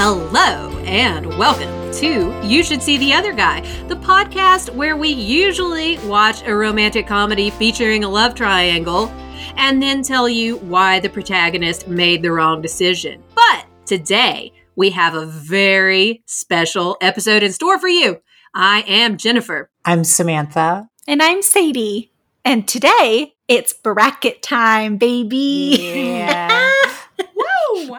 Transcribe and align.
Hello, 0.00 0.70
and 0.84 1.26
welcome 1.36 1.90
to 1.94 2.32
You 2.46 2.62
Should 2.62 2.80
See 2.80 2.98
the 2.98 3.12
Other 3.12 3.32
Guy, 3.32 3.62
the 3.88 3.96
podcast 3.96 4.72
where 4.72 4.96
we 4.96 5.08
usually 5.08 5.98
watch 6.06 6.46
a 6.46 6.54
romantic 6.54 7.08
comedy 7.08 7.50
featuring 7.50 8.04
a 8.04 8.08
love 8.08 8.36
triangle 8.36 9.08
and 9.56 9.82
then 9.82 10.04
tell 10.04 10.28
you 10.28 10.58
why 10.58 11.00
the 11.00 11.08
protagonist 11.08 11.88
made 11.88 12.22
the 12.22 12.30
wrong 12.30 12.62
decision. 12.62 13.24
But 13.34 13.66
today, 13.86 14.52
we 14.76 14.90
have 14.90 15.14
a 15.14 15.26
very 15.26 16.22
special 16.26 16.96
episode 17.00 17.42
in 17.42 17.50
store 17.50 17.80
for 17.80 17.88
you. 17.88 18.22
I 18.54 18.84
am 18.86 19.16
Jennifer. 19.16 19.68
I'm 19.84 20.04
Samantha. 20.04 20.88
And 21.08 21.20
I'm 21.20 21.42
Sadie. 21.42 22.12
And 22.44 22.68
today, 22.68 23.34
it's 23.48 23.72
bracket 23.72 24.42
time, 24.42 24.96
baby. 24.96 25.76
Yeah. 25.76 26.70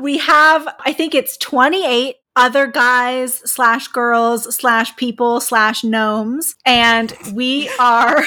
We 0.02 0.18
have, 0.18 0.68
I 0.86 0.94
think 0.94 1.16
it's 1.16 1.38
28 1.38 2.16
other 2.36 2.68
guys 2.68 3.36
slash 3.50 3.88
girls 3.90 4.56
slash 4.56 4.96
people 4.96 5.42
slash 5.42 5.84
gnomes. 5.84 6.56
And 6.66 7.14
we 7.34 7.70
are 7.80 8.24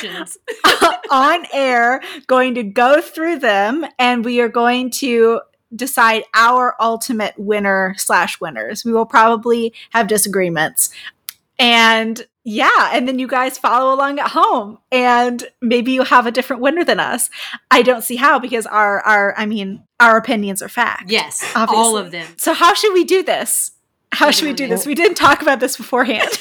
on 1.10 1.46
air 1.52 2.02
going 2.26 2.54
to 2.56 2.62
go 2.62 3.00
through 3.00 3.38
them 3.38 3.86
and 3.98 4.24
we 4.24 4.40
are 4.40 4.48
going 4.48 4.90
to 4.90 5.40
decide 5.74 6.24
our 6.34 6.76
ultimate 6.80 7.34
winner 7.38 7.94
slash 7.96 8.40
winners. 8.40 8.84
We 8.84 8.92
will 8.92 9.06
probably 9.06 9.72
have 9.90 10.08
disagreements. 10.08 10.90
And 11.58 12.26
yeah, 12.44 12.90
and 12.92 13.06
then 13.06 13.18
you 13.18 13.28
guys 13.28 13.56
follow 13.56 13.94
along 13.94 14.18
at 14.18 14.28
home 14.30 14.78
and 14.90 15.44
maybe 15.60 15.92
you 15.92 16.02
have 16.02 16.26
a 16.26 16.32
different 16.32 16.60
winner 16.60 16.84
than 16.84 16.98
us. 16.98 17.30
I 17.70 17.82
don't 17.82 18.02
see 18.02 18.16
how 18.16 18.38
because 18.40 18.66
our 18.66 19.00
our 19.00 19.34
I 19.38 19.46
mean, 19.46 19.84
our 20.00 20.16
opinions 20.16 20.60
are 20.60 20.68
fact. 20.68 21.10
Yes, 21.10 21.42
obviously. 21.54 21.76
all 21.76 21.96
of 21.96 22.10
them. 22.10 22.26
So 22.36 22.52
how 22.52 22.74
should 22.74 22.94
we 22.94 23.04
do 23.04 23.22
this? 23.22 23.72
How 24.10 24.30
should 24.30 24.46
we 24.46 24.52
do 24.52 24.68
this? 24.68 24.84
We 24.84 24.94
didn't 24.94 25.14
talk 25.14 25.40
about 25.40 25.60
this 25.60 25.76
beforehand. 25.76 26.28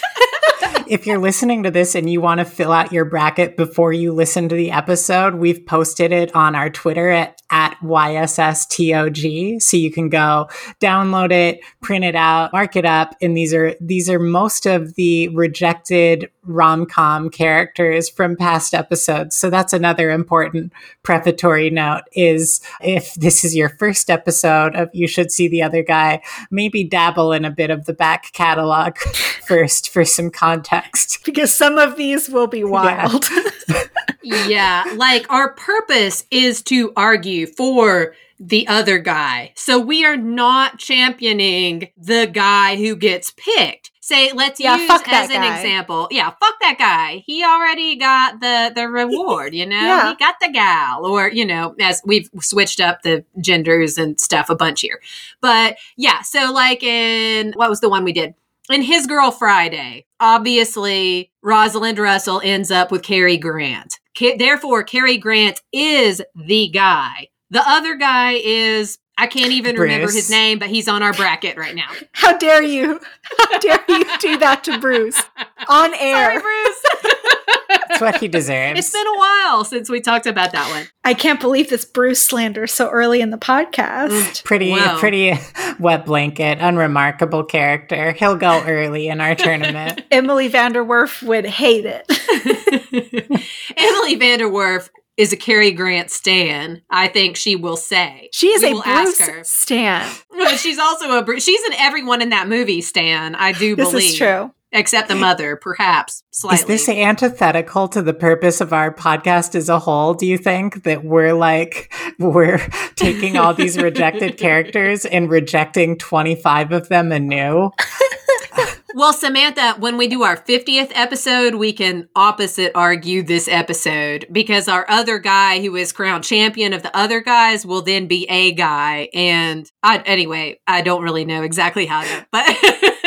if 0.87 1.07
you're 1.07 1.19
listening 1.19 1.63
to 1.63 1.71
this 1.71 1.95
and 1.95 2.09
you 2.09 2.21
want 2.21 2.39
to 2.39 2.45
fill 2.45 2.71
out 2.71 2.91
your 2.91 3.05
bracket 3.05 3.57
before 3.57 3.93
you 3.93 4.13
listen 4.13 4.49
to 4.49 4.55
the 4.55 4.71
episode, 4.71 5.35
we've 5.35 5.65
posted 5.65 6.11
it 6.11 6.35
on 6.35 6.55
our 6.55 6.69
Twitter 6.69 7.09
at 7.09 7.41
at 7.51 7.77
YSSTOG. 7.83 9.61
So 9.61 9.77
you 9.77 9.91
can 9.91 10.09
go 10.09 10.49
download 10.79 11.31
it, 11.31 11.59
print 11.81 12.05
it 12.05 12.15
out, 12.15 12.53
mark 12.53 12.75
it 12.75 12.85
up. 12.85 13.15
And 13.21 13.35
these 13.35 13.53
are, 13.53 13.75
these 13.81 14.09
are 14.09 14.19
most 14.19 14.65
of 14.65 14.95
the 14.95 15.27
rejected 15.29 16.31
rom-com 16.43 17.29
characters 17.29 18.09
from 18.09 18.35
past 18.35 18.73
episodes. 18.73 19.35
So 19.35 19.49
that's 19.49 19.73
another 19.73 20.09
important 20.09 20.71
prefatory 21.03 21.69
note 21.69 22.03
is 22.13 22.61
if 22.81 23.13
this 23.15 23.43
is 23.43 23.55
your 23.55 23.69
first 23.69 24.09
episode 24.09 24.75
of 24.75 24.89
You 24.93 25.07
Should 25.07 25.31
See 25.31 25.47
the 25.47 25.61
Other 25.61 25.83
Guy, 25.83 26.21
maybe 26.49 26.83
dabble 26.83 27.33
in 27.33 27.43
a 27.43 27.51
bit 27.51 27.69
of 27.69 27.85
the 27.85 27.93
back 27.93 28.31
catalog 28.31 28.97
first 29.45 29.89
for 29.89 30.05
some 30.05 30.31
context. 30.61 31.19
Because 31.31 31.53
some 31.53 31.77
of 31.77 31.97
these 31.97 32.29
will 32.29 32.47
be 32.47 32.63
wild. 32.63 33.25
Yeah. 33.69 33.83
yeah, 34.47 34.93
like 34.95 35.31
our 35.31 35.53
purpose 35.53 36.25
is 36.31 36.61
to 36.63 36.91
argue 36.97 37.45
for 37.45 38.15
the 38.39 38.67
other 38.67 38.97
guy. 38.97 39.53
So 39.55 39.79
we 39.79 40.03
are 40.03 40.17
not 40.17 40.79
championing 40.79 41.89
the 41.95 42.25
guy 42.25 42.75
who 42.75 42.95
gets 42.95 43.31
picked. 43.37 43.91
Say, 44.01 44.31
let's 44.33 44.59
yeah, 44.59 44.77
use 44.77 44.89
as 44.89 45.29
an 45.29 45.41
guy. 45.41 45.55
example. 45.55 46.07
Yeah, 46.09 46.31
fuck 46.31 46.59
that 46.59 46.77
guy. 46.79 47.23
He 47.27 47.45
already 47.45 47.95
got 47.95 48.39
the 48.39 48.71
the 48.75 48.89
reward, 48.89 49.53
you 49.53 49.67
know? 49.67 49.75
yeah. 49.75 50.09
He 50.09 50.15
got 50.15 50.35
the 50.41 50.49
gal 50.49 51.05
or, 51.05 51.29
you 51.29 51.45
know, 51.45 51.75
as 51.79 52.01
we've 52.03 52.29
switched 52.39 52.81
up 52.81 53.03
the 53.03 53.23
genders 53.39 53.99
and 53.99 54.19
stuff 54.19 54.49
a 54.49 54.55
bunch 54.55 54.81
here. 54.81 54.99
But 55.39 55.77
yeah, 55.97 56.21
so 56.23 56.51
like 56.51 56.81
in 56.81 57.53
what 57.53 57.69
was 57.69 57.79
the 57.79 57.89
one 57.89 58.03
we 58.03 58.11
did? 58.11 58.33
In 58.71 58.81
His 58.81 59.05
Girl 59.05 59.31
Friday, 59.31 60.05
obviously 60.19 61.31
Rosalind 61.43 61.99
Russell 61.99 62.41
ends 62.43 62.71
up 62.71 62.91
with 62.91 63.03
Cary 63.03 63.37
Grant. 63.37 63.99
therefore, 64.37 64.83
Cary 64.83 65.17
Grant 65.17 65.59
is 65.73 66.21
the 66.35 66.69
guy. 66.69 67.27
The 67.49 67.63
other 67.67 67.95
guy 67.95 68.33
is 68.33 68.97
I 69.17 69.27
can't 69.27 69.51
even 69.51 69.75
Bruce. 69.75 69.91
remember 69.91 70.11
his 70.11 70.29
name, 70.31 70.57
but 70.57 70.69
he's 70.69 70.87
on 70.87 71.03
our 71.03 71.13
bracket 71.13 71.57
right 71.57 71.75
now. 71.75 71.89
How 72.13 72.37
dare 72.37 72.63
you? 72.63 72.99
How 73.37 73.59
dare 73.59 73.83
you 73.89 74.05
do 74.19 74.37
that 74.37 74.63
to 74.63 74.79
Bruce 74.79 75.21
on 75.69 75.93
air? 75.93 76.39
Sorry, 76.39 76.41
Bruce. 76.41 76.83
That's 77.91 78.01
what 78.01 78.21
he 78.21 78.27
deserves. 78.27 78.79
It's 78.79 78.91
been 78.91 79.07
a 79.07 79.17
while 79.17 79.63
since 79.63 79.89
we 79.89 80.01
talked 80.01 80.27
about 80.27 80.51
that 80.53 80.69
one. 80.69 80.87
I 81.03 81.13
can't 81.13 81.39
believe 81.39 81.69
this 81.69 81.85
Bruce 81.85 82.21
slander 82.21 82.67
so 82.67 82.89
early 82.89 83.21
in 83.21 83.31
the 83.31 83.37
podcast. 83.37 84.09
Mm, 84.09 84.43
pretty, 84.43 84.71
Whoa. 84.71 84.97
pretty 84.99 85.33
wet 85.79 86.05
blanket, 86.05 86.59
unremarkable 86.59 87.43
character. 87.43 88.11
He'll 88.13 88.37
go 88.37 88.63
early 88.63 89.07
in 89.07 89.19
our 89.19 89.35
tournament. 89.35 90.03
Emily 90.11 90.49
VanDerWerff 90.49 91.23
would 91.23 91.45
hate 91.45 91.85
it. 91.85 92.05
Emily 93.77 94.17
VanDerWerff 94.17 94.89
is 95.17 95.33
a 95.33 95.37
Cary 95.37 95.71
Grant 95.71 96.09
stan, 96.09 96.81
I 96.89 97.07
think 97.07 97.35
she 97.35 97.55
will 97.55 97.77
say. 97.77 98.29
She 98.31 98.47
is 98.47 98.61
we 98.61 98.71
a 98.71 98.81
Bruce 98.81 99.49
stan. 99.49 100.09
But 100.31 100.57
she's 100.57 100.79
also 100.79 101.17
a 101.17 101.23
Bruce. 101.23 101.43
She's 101.43 101.61
an 101.63 101.73
everyone 101.73 102.21
in 102.21 102.29
that 102.29 102.47
movie 102.47 102.81
stan, 102.81 103.35
I 103.35 103.51
do 103.51 103.75
believe. 103.75 103.93
This 103.93 104.11
is 104.13 104.17
true. 104.17 104.51
Except 104.71 105.07
the 105.07 105.15
mother, 105.27 105.55
perhaps 105.55 106.23
slightly. 106.31 106.75
Is 106.75 106.85
this 106.85 106.89
antithetical 106.89 107.87
to 107.89 108.01
the 108.01 108.13
purpose 108.13 108.61
of 108.61 108.73
our 108.73 108.93
podcast 108.93 109.55
as 109.55 109.69
a 109.69 109.79
whole? 109.79 110.13
Do 110.13 110.25
you 110.25 110.37
think 110.37 110.83
that 110.83 111.03
we're 111.03 111.33
like, 111.33 111.93
we're 112.19 112.57
taking 112.95 113.37
all 113.37 113.53
these 113.53 113.77
rejected 113.77 114.37
characters 114.37 115.05
and 115.05 115.29
rejecting 115.29 115.97
25 115.97 116.71
of 116.71 116.89
them 116.89 117.11
anew? 117.11 117.71
well, 118.95 119.13
Samantha, 119.13 119.75
when 119.79 119.97
we 119.97 120.07
do 120.07 120.23
our 120.23 120.37
50th 120.37 120.91
episode, 120.93 121.55
we 121.55 121.73
can 121.73 122.07
opposite 122.15 122.71
argue 122.75 123.23
this 123.23 123.47
episode 123.47 124.25
because 124.31 124.67
our 124.67 124.85
other 124.89 125.19
guy 125.19 125.61
who 125.61 125.75
is 125.75 125.91
crowned 125.91 126.23
champion 126.23 126.73
of 126.73 126.83
the 126.83 126.95
other 126.95 127.21
guys 127.21 127.65
will 127.65 127.81
then 127.81 128.07
be 128.07 128.25
a 128.29 128.51
guy. 128.53 129.09
And 129.13 129.69
I, 129.83 129.99
anyway, 129.99 130.59
I 130.67 130.81
don't 130.81 131.03
really 131.03 131.25
know 131.25 131.43
exactly 131.43 131.85
how 131.85 132.01
to, 132.01 132.27
but 132.31 132.45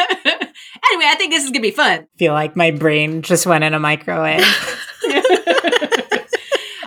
anyway, 1.04 1.14
I 1.14 1.18
think 1.18 1.32
this 1.32 1.44
is 1.44 1.50
going 1.50 1.62
to 1.62 1.68
be 1.68 1.70
fun. 1.70 2.00
I 2.00 2.18
feel 2.18 2.32
like 2.32 2.56
my 2.56 2.70
brain 2.70 3.22
just 3.22 3.46
went 3.46 3.64
in 3.64 3.74
a 3.74 3.80
microwave. 3.80 4.40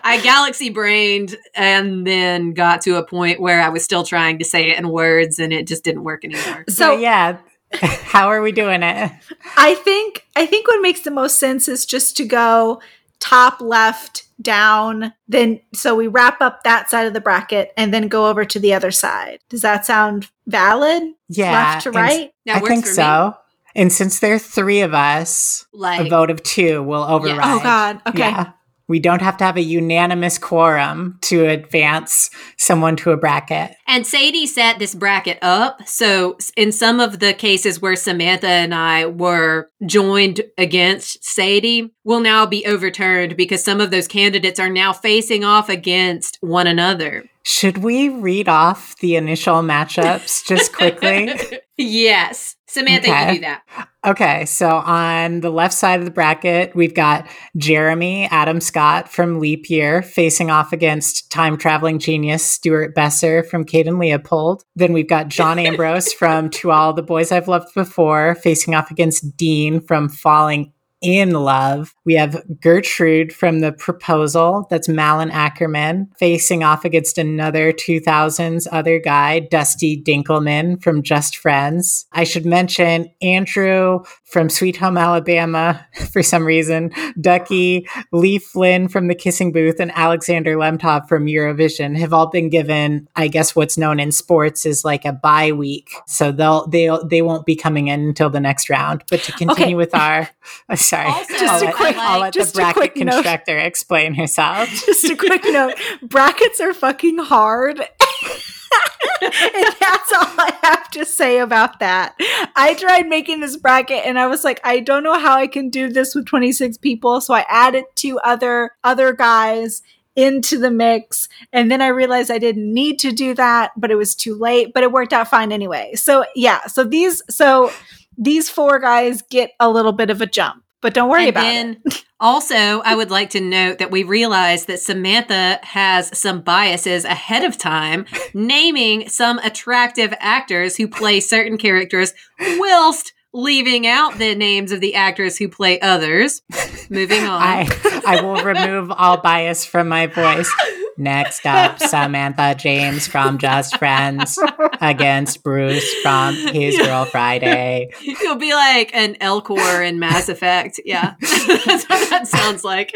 I 0.03 0.21
galaxy 0.23 0.69
brained 0.69 1.35
and 1.53 2.07
then 2.07 2.53
got 2.53 2.81
to 2.83 2.95
a 2.95 3.05
point 3.05 3.41
where 3.41 3.61
I 3.61 3.67
was 3.69 3.83
still 3.83 4.03
trying 4.03 4.39
to 4.39 4.45
say 4.45 4.69
it 4.69 4.77
in 4.77 4.87
words 4.89 5.37
and 5.37 5.51
it 5.51 5.67
just 5.67 5.83
didn't 5.83 6.05
work 6.05 6.23
anymore. 6.23 6.63
So, 6.69 6.95
but 6.95 7.01
yeah, 7.01 7.37
How 7.73 8.29
are 8.29 8.41
we 8.41 8.51
doing 8.51 8.81
it? 8.83 9.11
I 9.57 9.75
think 9.75 10.25
I 10.35 10.45
think 10.45 10.67
what 10.67 10.81
makes 10.81 11.01
the 11.01 11.11
most 11.11 11.37
sense 11.37 11.67
is 11.67 11.85
just 11.85 12.15
to 12.17 12.25
go 12.25 12.81
top 13.19 13.59
left 13.61 14.23
down 14.39 15.11
then 15.27 15.59
so 15.73 15.95
we 15.95 16.05
wrap 16.05 16.39
up 16.39 16.63
that 16.63 16.87
side 16.89 17.07
of 17.07 17.13
the 17.15 17.19
bracket 17.19 17.73
and 17.75 17.91
then 17.91 18.07
go 18.07 18.27
over 18.27 18.45
to 18.45 18.59
the 18.59 18.71
other 18.71 18.91
side 18.91 19.39
does 19.49 19.63
that 19.63 19.87
sound 19.87 20.29
valid 20.45 21.01
yeah 21.27 21.51
left 21.51 21.83
to 21.83 21.91
right 21.91 22.31
i 22.47 22.59
think 22.59 22.85
so 22.85 23.29
me. 23.29 23.33
And 23.77 23.93
since 23.93 24.19
there 24.19 24.35
are 24.35 24.39
three 24.39 24.81
of 24.81 24.93
us 24.93 25.65
like 25.73 26.05
a 26.05 26.09
vote 26.09 26.29
of 26.29 26.43
two 26.43 26.83
will 26.83 27.03
override 27.03 27.37
yeah. 27.37 27.55
oh 27.55 27.63
god 27.63 28.01
okay 28.07 28.19
yeah 28.19 28.51
we 28.87 28.99
don't 28.99 29.21
have 29.21 29.37
to 29.37 29.43
have 29.43 29.57
a 29.57 29.61
unanimous 29.61 30.37
quorum 30.37 31.19
to 31.23 31.45
advance 31.45 32.29
someone 32.57 32.95
to 32.97 33.11
a 33.11 33.17
bracket. 33.17 33.75
And 33.85 34.07
Sadie 34.07 34.47
set 34.47 34.79
this 34.79 34.95
bracket 34.95 35.39
up. 35.41 35.85
So, 35.87 36.37
in 36.55 36.71
some 36.71 36.99
of 36.99 37.19
the 37.19 37.33
cases 37.33 37.81
where 37.81 37.95
Samantha 37.95 38.47
and 38.47 38.73
I 38.73 39.05
were 39.05 39.69
joined 39.85 40.41
against 40.57 41.23
Sadie, 41.23 41.91
will 42.03 42.21
now 42.21 42.45
be 42.45 42.65
overturned 42.65 43.35
because 43.35 43.63
some 43.63 43.81
of 43.81 43.91
those 43.91 44.07
candidates 44.07 44.59
are 44.59 44.69
now 44.69 44.93
facing 44.93 45.43
off 45.43 45.67
against 45.67 46.37
one 46.41 46.67
another. 46.67 47.25
Should 47.43 47.79
we 47.79 48.09
read 48.09 48.47
off 48.49 48.95
the 48.97 49.15
initial 49.15 49.55
matchups 49.55 50.45
just 50.45 50.73
quickly? 50.73 51.33
yes. 51.77 52.56
Samantha, 52.69 53.09
okay. 53.09 53.27
you 53.29 53.35
do 53.35 53.41
that. 53.41 53.87
Okay, 54.05 54.45
so 54.45 54.69
on 54.69 55.39
the 55.39 55.49
left 55.49 55.73
side 55.73 55.99
of 55.99 56.05
the 56.05 56.11
bracket, 56.11 56.75
we've 56.75 56.93
got 56.93 57.27
Jeremy 57.55 58.25
Adam 58.25 58.59
Scott 58.59 59.09
from 59.09 59.39
Leap 59.39 59.69
Year 59.69 60.01
facing 60.01 60.51
off 60.51 60.73
against 60.73 61.31
time 61.31 61.57
traveling 61.57 61.97
genius 61.97 62.45
Stuart 62.45 62.93
Besser 62.93 63.43
from 63.43 63.63
Kate 63.63 63.87
and 63.87 63.99
Leopold. 63.99 64.63
Then 64.75 64.91
we've 64.91 65.07
got 65.07 65.29
John 65.29 65.59
Ambrose 65.65 66.11
from 66.11 66.49
To 66.51 66.71
All 66.71 66.93
the 66.93 67.03
Boys 67.03 67.31
I've 67.31 67.47
Loved 67.47 67.73
Before 67.73 68.35
facing 68.35 68.75
off 68.75 68.91
against 68.91 69.37
Dean 69.37 69.79
from 69.79 70.09
Falling 70.09 70.73
in 71.01 71.31
love. 71.31 71.93
We 72.05 72.15
have 72.15 72.41
Gertrude 72.61 73.33
from 73.33 73.59
The 73.59 73.71
Proposal. 73.71 74.67
That's 74.69 74.89
Malin 74.89 75.29
Akerman 75.29 76.07
facing 76.17 76.63
off 76.63 76.85
against 76.85 77.17
another 77.17 77.71
2000s 77.71 78.67
other 78.71 78.99
guy, 78.99 79.39
Dusty 79.39 80.01
Dinkelman 80.01 80.81
from 80.81 81.03
Just 81.03 81.37
Friends. 81.37 82.07
I 82.11 82.23
should 82.23 82.45
mention 82.45 83.11
Andrew 83.21 83.99
from 84.25 84.49
Sweet 84.49 84.77
Home 84.77 84.97
Alabama 84.97 85.85
for 86.11 86.23
some 86.23 86.45
reason, 86.45 86.91
Ducky, 87.19 87.87
Lee 88.11 88.39
Flynn 88.39 88.87
from 88.87 89.07
The 89.07 89.15
Kissing 89.15 89.51
Booth, 89.51 89.79
and 89.79 89.91
Alexander 89.95 90.55
Lemtov 90.55 91.07
from 91.07 91.25
Eurovision 91.27 91.97
have 91.97 92.13
all 92.13 92.27
been 92.27 92.49
given, 92.49 93.07
I 93.15 93.27
guess, 93.27 93.55
what's 93.55 93.77
known 93.77 93.99
in 93.99 94.11
sports 94.11 94.65
is 94.65 94.83
like 94.83 95.05
a 95.05 95.13
bye 95.13 95.51
week. 95.51 95.89
So 96.07 96.31
they'll 96.31 96.67
they'll, 96.67 97.07
they 97.07 97.21
won't 97.21 97.45
be 97.45 97.55
coming 97.55 97.87
in 97.87 98.01
until 98.01 98.29
the 98.29 98.39
next 98.39 98.69
round. 98.69 99.03
But 99.09 99.21
to 99.21 99.31
continue 99.33 99.57
Okay. 99.57 99.75
with 99.75 99.95
our, 99.95 100.29
sorry, 100.89 101.07
Also, 101.09 101.33
Just 101.37 101.63
a 101.63 101.71
quick- 101.71 101.97
I'll 101.97 102.19
let 102.21 102.33
just 102.33 102.53
the 102.53 102.59
a 102.59 102.63
bracket 102.63 102.75
quick 102.93 102.97
note. 103.05 103.11
constructor 103.13 103.57
explain 103.57 104.13
herself. 104.15 104.69
Just 104.85 105.05
a 105.05 105.15
quick 105.15 105.43
note 105.45 105.75
brackets 106.01 106.59
are 106.59 106.73
fucking 106.73 107.17
hard. 107.19 107.79
and 109.21 109.31
that's 109.79 110.13
all 110.13 110.27
I 110.37 110.57
have 110.63 110.89
to 110.91 111.05
say 111.05 111.39
about 111.39 111.79
that. 111.79 112.15
I 112.55 112.73
tried 112.75 113.07
making 113.07 113.39
this 113.39 113.57
bracket 113.57 114.05
and 114.05 114.19
I 114.19 114.27
was 114.27 114.43
like, 114.43 114.59
I 114.63 114.79
don't 114.79 115.03
know 115.03 115.17
how 115.17 115.35
I 115.37 115.47
can 115.47 115.69
do 115.69 115.89
this 115.89 116.13
with 116.15 116.25
26 116.25 116.77
people. 116.77 117.21
So 117.21 117.33
I 117.33 117.45
added 117.49 117.85
two 117.95 118.19
other 118.19 118.71
other 118.83 119.13
guys 119.13 119.81
into 120.15 120.57
the 120.57 120.71
mix. 120.71 121.29
And 121.53 121.71
then 121.71 121.81
I 121.81 121.87
realized 121.87 122.31
I 122.31 122.39
didn't 122.39 122.73
need 122.73 122.97
to 122.99 123.11
do 123.11 123.33
that, 123.35 123.71
but 123.77 123.91
it 123.91 123.95
was 123.95 124.15
too 124.15 124.35
late. 124.35 124.73
But 124.73 124.83
it 124.83 124.91
worked 124.91 125.13
out 125.13 125.27
fine 125.29 125.51
anyway. 125.51 125.93
So 125.95 126.25
yeah, 126.35 126.65
so 126.67 126.83
these 126.83 127.21
so 127.29 127.71
these 128.17 128.49
four 128.49 128.79
guys 128.79 129.21
get 129.29 129.51
a 129.59 129.69
little 129.69 129.91
bit 129.93 130.09
of 130.09 130.21
a 130.21 130.25
jump. 130.25 130.63
But 130.87 130.93
don't 130.93 131.09
worry 131.09 131.23
and 131.23 131.29
about 131.31 131.41
then 131.41 131.81
it. 131.83 132.05
also, 132.21 132.55
I 132.55 132.95
would 132.95 133.11
like 133.11 133.31
to 133.31 133.41
note 133.41 133.79
that 133.79 133.91
we 133.91 134.03
realized 134.03 134.67
that 134.67 134.79
Samantha 134.79 135.59
has 135.61 136.17
some 136.17 136.39
biases 136.39 137.03
ahead 137.03 137.43
of 137.43 137.57
time, 137.57 138.05
naming 138.33 139.09
some 139.09 139.37
attractive 139.39 140.13
actors 140.21 140.77
who 140.77 140.87
play 140.87 141.19
certain 141.19 141.57
characters, 141.57 142.13
whilst 142.39 143.11
leaving 143.33 143.85
out 143.85 144.17
the 144.17 144.33
names 144.33 144.71
of 144.71 144.79
the 144.79 144.95
actors 144.95 145.37
who 145.37 145.49
play 145.49 145.77
others. 145.81 146.41
Moving 146.89 147.25
on. 147.25 147.41
I 147.41 148.01
I 148.07 148.21
will 148.21 148.41
remove 148.41 148.89
all 148.89 149.17
bias 149.17 149.65
from 149.65 149.89
my 149.89 150.07
voice. 150.07 150.49
Next 150.97 151.45
up, 151.45 151.79
Samantha 151.79 152.55
James 152.57 153.07
from 153.07 153.37
Just 153.37 153.77
Friends 153.77 154.39
against 154.81 155.43
Bruce 155.43 155.93
from 156.01 156.35
His 156.35 156.77
Girl 156.77 157.05
Friday. 157.05 157.91
You'll 158.01 158.35
be 158.35 158.53
like 158.53 158.93
an 158.95 159.15
Elcor 159.15 159.87
in 159.87 159.99
Mass 159.99 160.27
Effect. 160.27 160.79
Yeah. 160.83 161.15
That's 161.21 161.87
what 161.87 162.09
that 162.09 162.27
sounds 162.27 162.63
like. 162.63 162.93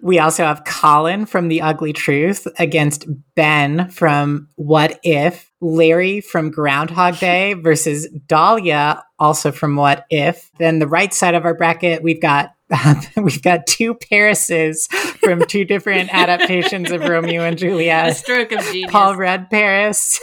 We 0.00 0.18
also 0.18 0.44
have 0.44 0.64
Colin 0.64 1.26
from 1.26 1.48
The 1.48 1.60
Ugly 1.62 1.92
Truth 1.92 2.46
against 2.58 3.06
Ben 3.34 3.90
from 3.90 4.48
What 4.54 4.98
If, 5.02 5.45
Larry 5.60 6.20
from 6.20 6.50
Groundhog 6.50 7.18
Day 7.20 7.54
versus 7.54 8.08
Dahlia, 8.26 9.02
also 9.18 9.52
from 9.52 9.76
What 9.76 10.04
If. 10.10 10.50
Then 10.58 10.78
the 10.78 10.86
right 10.86 11.12
side 11.12 11.34
of 11.34 11.44
our 11.44 11.54
bracket, 11.54 12.02
we've 12.02 12.20
got 12.20 12.52
we've 13.16 13.42
got 13.42 13.66
two 13.66 13.94
Parises 13.94 14.90
from 15.20 15.44
two 15.46 15.64
different 15.64 16.10
adaptations 16.12 16.90
of 16.90 17.02
Romeo 17.02 17.42
and 17.42 17.54
a 17.56 17.58
Juliet. 17.58 18.16
stroke 18.16 18.50
of 18.52 18.60
genius. 18.64 18.90
Paul 18.90 19.14
Rudd 19.16 19.48
Paris 19.50 20.20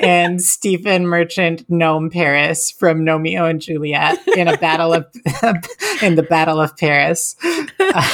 and 0.00 0.42
Stephen 0.42 1.06
Merchant 1.06 1.64
Gnome 1.68 2.10
Paris 2.10 2.70
from 2.70 3.04
Romeo 3.04 3.44
and 3.44 3.60
Juliet 3.60 4.18
in 4.28 4.48
a 4.48 4.56
battle 4.56 4.92
of 4.92 5.06
in 6.02 6.16
the 6.16 6.26
Battle 6.28 6.60
of 6.60 6.76
Paris. 6.76 7.36
Uh, 7.78 8.08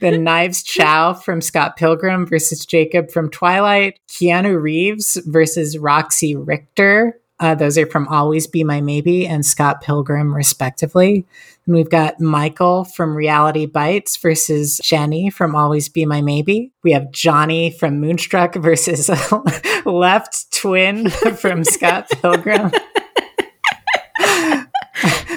then 0.00 0.24
Knives 0.24 0.62
Chow 0.62 1.14
from 1.14 1.40
Scott 1.40 1.76
Pilgrim 1.76 2.26
versus 2.26 2.66
Jacob 2.66 3.10
from 3.10 3.30
Twilight. 3.30 3.98
Keanu 4.08 4.60
Reeves 4.60 5.16
versus 5.26 5.78
Roxy 5.78 6.36
Richter. 6.36 7.16
Uh, 7.40 7.54
those 7.54 7.78
are 7.78 7.86
from 7.86 8.06
Always 8.08 8.46
Be 8.46 8.64
My 8.64 8.82
Maybe 8.82 9.26
and 9.26 9.46
Scott 9.46 9.80
Pilgrim, 9.80 10.34
respectively. 10.34 11.24
And 11.64 11.74
we've 11.74 11.88
got 11.88 12.20
Michael 12.20 12.84
from 12.84 13.16
Reality 13.16 13.64
Bites 13.64 14.18
versus 14.18 14.78
Jenny 14.84 15.30
from 15.30 15.56
Always 15.56 15.88
Be 15.88 16.04
My 16.04 16.20
Maybe. 16.20 16.70
We 16.84 16.92
have 16.92 17.10
Johnny 17.12 17.70
from 17.70 17.98
Moonstruck 17.98 18.56
versus 18.56 19.08
Left 19.86 20.52
Twin 20.52 21.08
from 21.08 21.64
Scott 21.64 22.10
Pilgrim. 22.20 22.72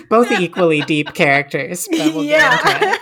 Both 0.10 0.30
equally 0.32 0.82
deep 0.82 1.14
characters. 1.14 1.88
But 1.90 2.14
we'll 2.14 2.26
Yeah. 2.26 2.98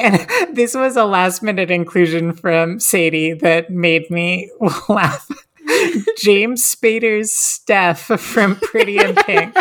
Get 0.00 0.12
into 0.12 0.22
it. 0.24 0.30
And 0.46 0.56
this 0.56 0.74
was 0.74 0.96
a 0.96 1.04
last 1.04 1.42
minute 1.42 1.70
inclusion 1.70 2.32
from 2.32 2.80
Sadie 2.80 3.34
that 3.34 3.70
made 3.70 4.10
me 4.10 4.50
laugh. 4.88 5.28
James 6.18 6.62
Spader's 6.62 7.30
Steff 7.32 8.18
from 8.18 8.56
Pretty 8.56 8.98
in 8.98 9.14
Pink. 9.26 9.54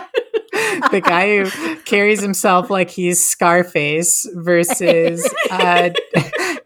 the 0.91 1.01
guy 1.03 1.43
who 1.43 1.75
carries 1.81 2.21
himself 2.21 2.69
like 2.69 2.89
he's 2.91 3.27
Scarface 3.27 4.27
versus 4.35 5.27
uh, 5.49 5.89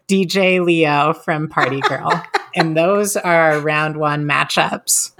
DJ 0.08 0.64
Leo 0.64 1.14
from 1.14 1.48
Party 1.48 1.80
Girl. 1.80 2.10
And 2.54 2.76
those 2.76 3.16
are 3.16 3.52
our 3.52 3.60
round 3.60 3.96
one 3.96 4.24
matchups. 4.26 5.12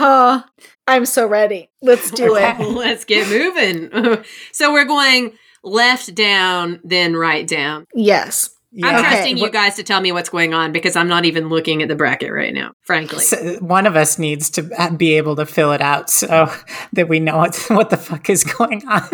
Oh, 0.00 0.42
I'm 0.88 1.06
so 1.06 1.26
ready. 1.26 1.70
Let's 1.82 2.10
do 2.10 2.36
it. 2.36 2.58
Let's 2.60 3.04
get 3.04 3.28
moving. 3.28 4.24
so 4.52 4.72
we're 4.72 4.84
going 4.86 5.36
left 5.64 6.14
down, 6.14 6.80
then 6.84 7.14
right 7.16 7.46
down. 7.46 7.86
Yes. 7.94 8.50
I'm 8.82 8.94
Yeah. 8.94 9.00
trusting 9.08 9.36
you 9.38 9.50
guys 9.50 9.76
to 9.76 9.84
tell 9.84 10.00
me 10.00 10.10
what's 10.10 10.28
going 10.28 10.52
on 10.52 10.72
because 10.72 10.96
I'm 10.96 11.06
not 11.06 11.24
even 11.24 11.48
looking 11.48 11.80
at 11.82 11.88
the 11.88 11.94
bracket 11.94 12.32
right 12.32 12.52
now, 12.52 12.72
frankly. 12.82 13.22
So 13.22 13.56
one 13.60 13.86
of 13.86 13.94
us 13.94 14.18
needs 14.18 14.50
to 14.50 14.62
be 14.96 15.14
able 15.16 15.36
to 15.36 15.46
fill 15.46 15.72
it 15.72 15.80
out 15.80 16.10
so 16.10 16.52
that 16.92 17.08
we 17.08 17.20
know 17.20 17.36
what, 17.36 17.56
what 17.68 17.90
the 17.90 17.96
fuck 17.96 18.28
is 18.28 18.42
going 18.42 18.86
on. 18.88 19.08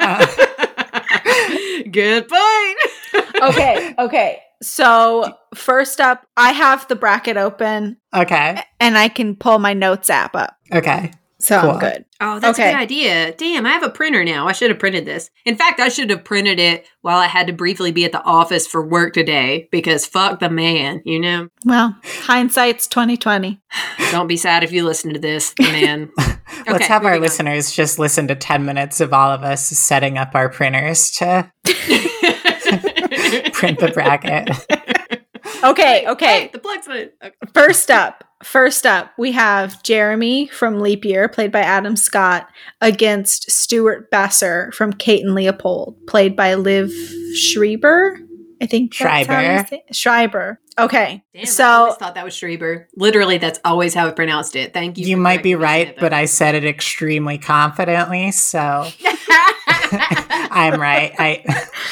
Uh, 0.00 0.26
Good 1.90 2.28
point. 2.28 2.78
Okay. 3.42 3.94
Okay. 3.98 4.42
So, 4.62 5.34
first 5.54 6.00
up, 6.00 6.26
I 6.36 6.52
have 6.52 6.86
the 6.88 6.96
bracket 6.96 7.38
open 7.38 7.96
okay. 8.14 8.62
and 8.78 8.98
I 8.98 9.08
can 9.08 9.34
pull 9.34 9.58
my 9.58 9.72
notes 9.72 10.10
app 10.10 10.36
up. 10.36 10.54
Okay. 10.70 11.12
So, 11.40 11.60
Cool. 11.60 11.70
I'm 11.70 11.78
good. 11.78 12.04
Oh, 12.20 12.38
that's 12.38 12.58
a 12.58 12.62
good 12.62 12.74
idea. 12.74 13.32
Damn, 13.32 13.64
I 13.64 13.70
have 13.70 13.82
a 13.82 13.88
printer 13.88 14.22
now. 14.24 14.46
I 14.46 14.52
should 14.52 14.68
have 14.70 14.78
printed 14.78 15.06
this. 15.06 15.30
In 15.46 15.56
fact, 15.56 15.80
I 15.80 15.88
should 15.88 16.10
have 16.10 16.22
printed 16.22 16.60
it 16.60 16.86
while 17.00 17.18
I 17.18 17.26
had 17.26 17.46
to 17.46 17.52
briefly 17.54 17.92
be 17.92 18.04
at 18.04 18.12
the 18.12 18.22
office 18.22 18.66
for 18.66 18.86
work 18.86 19.14
today 19.14 19.66
because 19.72 20.04
fuck 20.06 20.38
the 20.38 20.50
man, 20.50 21.00
you 21.06 21.18
know? 21.18 21.48
Well, 21.64 21.96
hindsight's 22.04 22.86
2020. 22.88 23.60
Don't 24.10 24.26
be 24.28 24.36
sad 24.36 24.62
if 24.64 24.70
you 24.72 24.84
listen 24.84 25.14
to 25.14 25.18
this, 25.18 25.54
the 25.56 25.62
man. 25.64 26.10
Let's 26.66 26.86
have 26.88 27.06
our 27.06 27.14
on. 27.14 27.20
listeners 27.22 27.72
just 27.72 27.98
listen 27.98 28.28
to 28.28 28.34
10 28.34 28.64
minutes 28.66 29.00
of 29.00 29.14
all 29.14 29.30
of 29.30 29.42
us 29.42 29.66
setting 29.66 30.18
up 30.18 30.34
our 30.34 30.50
printers 30.50 31.10
to 31.12 31.50
print 33.52 33.78
the 33.78 33.90
bracket. 33.94 34.50
Okay. 35.64 36.00
Hey, 36.00 36.06
Okay. 36.08 36.50
the 36.52 36.58
plug's. 36.58 36.88
Okay. 36.88 37.10
First 37.54 37.90
up, 37.90 38.24
first 38.42 38.86
up, 38.86 39.12
we 39.18 39.32
have 39.32 39.82
Jeremy 39.82 40.46
from 40.48 40.80
Leap 40.80 41.04
Year, 41.04 41.28
played 41.28 41.52
by 41.52 41.60
Adam 41.60 41.96
Scott, 41.96 42.48
against 42.80 43.50
Stuart 43.50 44.10
Besser 44.10 44.70
from 44.72 44.92
Kate 44.92 45.24
and 45.24 45.34
Leopold, 45.34 45.96
played 46.06 46.36
by 46.36 46.54
Liev 46.54 46.90
Schreiber. 47.36 48.18
I 48.62 48.66
think 48.66 48.96
that's 48.96 49.26
how 49.26 49.40
you 49.40 49.48
Schreiber. 49.48 49.82
Schreiber. 49.92 50.60
Okay. 50.78 51.24
Damn, 51.34 51.42
I 51.42 51.44
so 51.44 51.64
always 51.64 51.96
thought 51.96 52.14
that 52.14 52.24
was 52.24 52.34
Schreiber. 52.34 52.88
Literally, 52.96 53.38
that's 53.38 53.58
always 53.64 53.94
how 53.94 54.06
I 54.06 54.10
pronounced 54.12 54.56
it. 54.56 54.72
Thank 54.72 54.98
you. 54.98 55.06
You 55.06 55.16
might 55.16 55.42
be 55.42 55.54
right, 55.54 55.96
but 55.98 56.12
I 56.12 56.26
said 56.26 56.54
it 56.54 56.64
extremely 56.64 57.38
confidently, 57.38 58.30
so 58.32 58.86
I'm 60.52 60.80
right. 60.80 61.12
I 61.18 61.44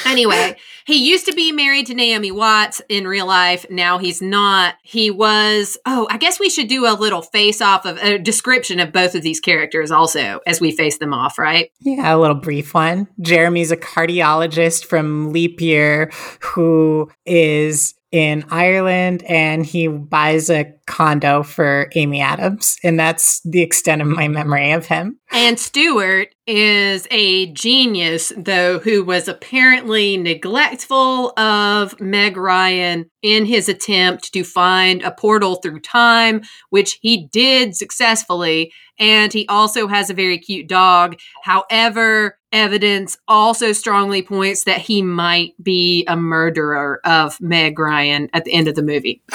anyway, 0.07 0.57
he 0.88 1.11
used 1.11 1.26
to 1.26 1.35
be 1.35 1.52
married 1.52 1.85
to 1.88 1.95
Naomi 1.95 2.30
Watts 2.30 2.80
in 2.88 3.07
real 3.07 3.26
life. 3.26 3.66
Now 3.68 3.99
he's 3.99 4.23
not. 4.23 4.76
He 4.83 5.11
was. 5.11 5.76
Oh, 5.85 6.09
I 6.11 6.16
guess 6.16 6.40
we 6.40 6.49
should 6.49 6.66
do 6.66 6.87
a 6.87 6.97
little 6.97 7.21
face 7.21 7.61
off 7.61 7.85
of 7.85 7.99
a 7.99 8.18
description 8.18 8.80
of 8.80 8.90
both 8.90 9.14
of 9.14 9.21
these 9.23 9.38
characters 9.38 9.90
also 9.90 10.40
as 10.47 10.62
we 10.62 10.75
face 10.75 10.97
them 10.97 11.12
off, 11.12 11.38
right? 11.38 11.71
Yeah, 11.80 12.14
a 12.14 12.16
little 12.16 12.37
brief 12.37 12.73
one. 12.73 13.07
Jeremy's 13.21 13.71
a 13.71 13.76
cardiologist 13.76 14.87
from 14.87 15.30
Leap 15.30 15.61
Year 15.61 16.11
who 16.40 17.11
is 17.26 17.92
in 18.11 18.45
Ireland 18.50 19.23
and 19.25 19.67
he 19.67 19.87
buys 19.87 20.49
a 20.49 20.73
condo 20.87 21.43
for 21.43 21.91
Amy 21.95 22.21
Adams. 22.21 22.79
And 22.83 22.99
that's 22.99 23.41
the 23.43 23.62
extent 23.62 24.00
of 24.00 24.09
my 24.09 24.29
memory 24.29 24.73
of 24.73 24.87
him. 24.87 25.19
And 25.31 25.59
Stuart 25.59 26.35
is 26.47 27.07
a 27.11 27.53
genius, 27.53 28.33
though, 28.37 28.79
who 28.79 29.05
was 29.05 29.29
apparently 29.29 30.17
neglectful 30.17 31.38
of 31.38 32.00
Meg 32.00 32.38
Ryan 32.38 33.11
in 33.21 33.45
his 33.45 33.69
attempt 33.69 34.33
to 34.33 34.43
find 34.43 35.03
a 35.03 35.11
portal 35.11 35.57
through 35.57 35.81
time, 35.81 36.41
which 36.71 36.99
he 37.03 37.29
did 37.31 37.77
successfully. 37.77 38.73
And 38.99 39.33
he 39.33 39.47
also 39.49 39.87
has 39.87 40.11
a 40.11 40.14
very 40.14 40.38
cute 40.38 40.69
dog. 40.69 41.17
However, 41.43 42.38
evidence 42.52 43.19
also 43.28 43.73
strongly 43.73 44.23
points 44.23 44.64
that 44.64 44.81
he 44.81 45.02
might 45.02 45.52
be 45.62 46.05
a 46.07 46.17
murderer 46.17 47.00
of 47.05 47.40
Meg 47.40 47.78
Ryan 47.78 48.28
at 48.33 48.45
the 48.45 48.52
end 48.52 48.69
of 48.69 48.75
the 48.75 48.83
movie. 48.83 49.23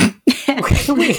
Wait, 0.90 1.18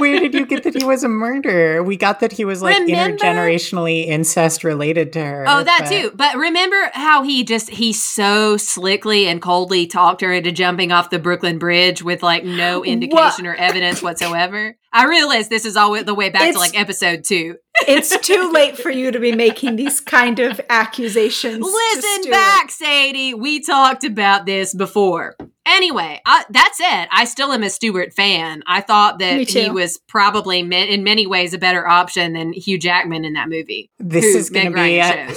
where 0.00 0.18
did 0.20 0.34
you 0.34 0.46
get 0.46 0.62
that 0.64 0.74
he 0.74 0.84
was 0.84 1.04
a 1.04 1.08
murderer? 1.08 1.82
We 1.82 1.96
got 1.96 2.20
that 2.20 2.32
he 2.32 2.44
was 2.44 2.62
like 2.62 2.78
Remember- 2.78 3.16
intergenerationally 3.16 4.06
incest 4.06 4.64
related 4.64 5.12
to 5.14 5.24
her. 5.24 5.44
Oh, 5.46 5.62
that 5.62 5.80
but- 5.82 5.88
too. 5.90 6.12
But 6.14 6.36
remember 6.36 6.90
how 6.94 7.22
he 7.22 7.44
just 7.44 7.70
he 7.70 7.92
so 7.92 8.56
slickly 8.56 9.26
and 9.26 9.40
coldly 9.40 9.86
talked 9.86 10.20
her 10.20 10.32
into 10.32 10.52
jumping 10.52 10.92
off 10.92 11.10
the 11.10 11.18
Brooklyn 11.18 11.58
Bridge 11.58 12.02
with 12.02 12.22
like 12.22 12.44
no 12.44 12.84
indication 12.84 13.46
or 13.46 13.54
evidence 13.54 14.02
whatsoever. 14.02 14.76
I 14.92 15.06
realize 15.06 15.48
this 15.48 15.64
is 15.64 15.76
all 15.76 16.02
the 16.04 16.14
way 16.14 16.30
back 16.30 16.52
to 16.52 16.58
like 16.58 16.78
episode 16.78 17.24
two. 17.24 17.56
it's 17.88 18.16
too 18.26 18.52
late 18.52 18.78
for 18.78 18.90
you 18.90 19.10
to 19.10 19.18
be 19.18 19.32
making 19.32 19.74
these 19.76 20.00
kind 20.00 20.38
of 20.38 20.60
accusations. 20.70 21.64
Listen 21.64 22.30
back, 22.30 22.70
Sadie. 22.70 23.34
We 23.34 23.60
talked 23.60 24.04
about 24.04 24.46
this 24.46 24.72
before. 24.72 25.34
Anyway, 25.66 26.20
I, 26.26 26.44
that 26.50 26.72
said, 26.74 27.08
I 27.10 27.24
still 27.24 27.50
am 27.50 27.62
a 27.62 27.70
Stuart 27.70 28.12
fan. 28.12 28.62
I 28.66 28.82
thought 28.82 29.03
Me 29.12 29.44
that 29.44 29.48
he 29.48 29.70
was 29.70 29.98
probably 30.08 30.62
ma- 30.62 30.76
in 30.76 31.04
many 31.04 31.26
ways 31.26 31.54
a 31.54 31.58
better 31.58 31.86
option 31.86 32.32
than 32.32 32.52
Hugh 32.52 32.78
Jackman 32.78 33.24
in 33.24 33.34
that 33.34 33.48
movie. 33.48 33.90
This 33.98 34.24
is 34.24 34.50
going 34.50 34.72
to 34.72 34.74
be 34.74 34.98
a, 34.98 35.34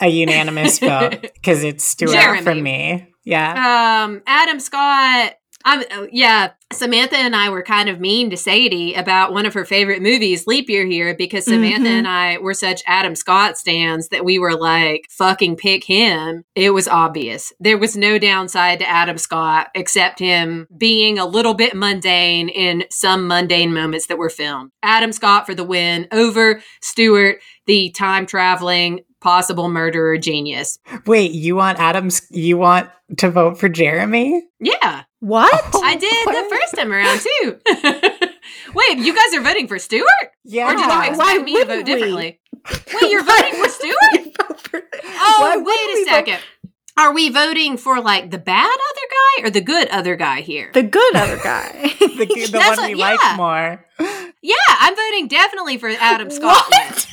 a 0.00 0.08
unanimous 0.08 0.78
vote 0.78 1.20
because 1.34 1.62
it's 1.64 1.84
Stuart 1.84 2.12
Jeremy. 2.12 2.42
from 2.42 2.62
me. 2.62 3.06
Yeah. 3.24 4.04
um 4.06 4.22
adam 4.26 4.58
scott 4.58 5.34
i'm 5.68 5.80
uh, 5.90 6.06
yeah 6.12 6.50
samantha 6.72 7.16
and 7.16 7.34
i 7.36 7.48
were 7.48 7.62
kind 7.62 7.88
of 7.88 8.00
mean 8.00 8.30
to 8.30 8.36
sadie 8.36 8.94
about 8.94 9.32
one 9.32 9.46
of 9.46 9.54
her 9.54 9.64
favorite 9.64 10.02
movies 10.02 10.46
leap 10.46 10.68
year 10.68 10.84
here 10.86 11.14
because 11.14 11.44
samantha 11.44 11.88
Mhm. 11.88 11.98
and 11.98 12.08
i 12.08 12.38
were 12.38 12.54
such 12.54 12.82
adam 12.86 13.14
scott 13.14 13.56
stands 13.58 14.08
that 14.08 14.24
we 14.24 14.38
were 14.38 14.54
like 14.56 15.06
fucking 15.10 15.56
pick 15.56 15.84
him 15.84 16.44
it 16.54 16.70
was 16.70 16.86
obvious 16.88 17.52
there 17.60 17.78
was 17.78 17.96
no 17.96 18.18
downside 18.18 18.78
to 18.80 18.88
adam 18.88 19.18
scott 19.18 19.68
except 19.74 20.18
him 20.18 20.66
being 20.76 21.18
a 21.18 21.26
little 21.26 21.54
bit 21.54 21.74
mundane 21.74 22.48
in 22.48 22.84
some 22.90 23.26
mundane 23.26 23.72
moments 23.72 24.06
that 24.06 24.18
were 24.18 24.30
filmed 24.30 24.70
adam 24.82 25.12
scott 25.12 25.46
for 25.46 25.54
the 25.54 25.64
win 25.64 26.06
over 26.12 26.60
stuart 26.82 27.38
the 27.66 27.90
time 27.90 28.26
traveling 28.26 29.00
possible 29.20 29.68
murderer 29.68 30.16
genius 30.16 30.78
Wait, 31.06 31.32
you 31.32 31.56
want 31.56 31.80
Adams? 31.80 32.22
You 32.30 32.56
want 32.56 32.88
to 33.16 33.30
vote 33.30 33.58
for 33.58 33.68
Jeremy? 33.68 34.42
yeah 34.60 35.02
What? 35.20 35.52
I 35.82 35.96
did 35.96 36.26
What? 36.26 36.48
the 36.48 36.56
first 36.56 36.74
time 36.76 36.92
around 36.92 37.20
too. 37.20 37.58
Wait, 38.74 38.98
you 38.98 39.14
guys 39.14 39.34
are 39.34 39.40
voting 39.42 39.66
for 39.68 39.78
Stuart? 39.78 40.06
Yeah. 40.44 40.66
Or 40.68 40.76
did 40.76 40.80
you 40.82 40.88
Why- 40.88 41.06
expect 41.08 41.18
why 41.18 41.38
me 41.42 41.52
to 41.58 41.64
vote 41.64 41.68
wouldn't 41.68 41.86
we? 41.88 41.94
differently? 41.94 42.40
Wait, 43.02 43.10
you're 43.10 43.24
voting 43.24 43.54
for 43.62 43.68
Stuart? 43.68 44.36
Oh, 45.20 45.62
wait 45.64 45.74
a 45.74 45.94
we 45.94 46.04
vote- 46.04 46.10
second. 46.10 46.38
Are 46.96 47.12
we 47.12 47.28
voting 47.28 47.76
for 47.76 48.00
like 48.00 48.30
the 48.30 48.38
bad 48.38 48.66
other 48.66 49.06
guy 49.10 49.46
or 49.46 49.50
the 49.50 49.60
good 49.60 49.88
other 49.88 50.16
guy 50.16 50.40
here? 50.40 50.70
The 50.74 50.82
good 50.82 51.16
other 51.16 51.36
guy. 51.38 51.70
the, 52.00 52.48
the 52.50 52.58
one 52.58 52.76
what- 52.76 52.90
we 52.92 52.98
yeah. 52.98 53.16
like 53.16 53.36
more. 53.36 53.86
yeah, 54.42 54.54
I'm 54.68 54.96
voting 54.96 55.28
definitely 55.28 55.78
for 55.78 55.88
Adam 55.90 56.30
Scott. 56.30 57.06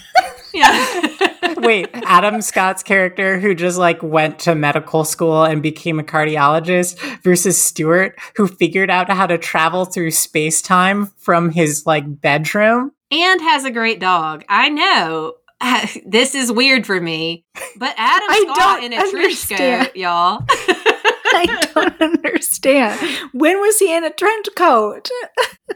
Yeah. 0.53 1.53
Wait, 1.57 1.89
Adam 1.93 2.41
Scott's 2.41 2.81
character 2.81 3.39
who 3.39 3.53
just 3.53 3.77
like 3.77 4.01
went 4.01 4.39
to 4.39 4.55
medical 4.55 5.03
school 5.03 5.43
and 5.43 5.61
became 5.61 5.99
a 5.99 6.03
cardiologist 6.03 6.97
versus 7.23 7.61
Stuart 7.61 8.17
who 8.37 8.47
figured 8.47 8.89
out 8.89 9.09
how 9.11 9.27
to 9.27 9.37
travel 9.37 9.85
through 9.85 10.11
space 10.11 10.61
time 10.61 11.07
from 11.17 11.51
his 11.51 11.85
like 11.85 12.21
bedroom. 12.21 12.91
and 13.11 13.41
has 13.41 13.65
a 13.65 13.71
great 13.71 13.99
dog. 13.99 14.43
I 14.49 14.69
know. 14.69 15.33
This 16.05 16.35
is 16.35 16.51
weird 16.51 16.85
for 16.85 16.99
me, 17.01 17.43
but 17.77 17.95
Adam 17.97 18.53
Scott 18.53 18.83
in 18.83 18.93
a 18.93 19.09
trench 19.09 19.49
coat, 19.49 19.95
y'all. 19.95 20.45
I 21.37 21.45
don't 21.73 22.01
understand. 22.01 22.99
When 23.33 23.59
was 23.59 23.79
he 23.79 23.93
in 23.95 24.03
a 24.03 24.09
trench 24.11 24.47
coat? 24.55 25.09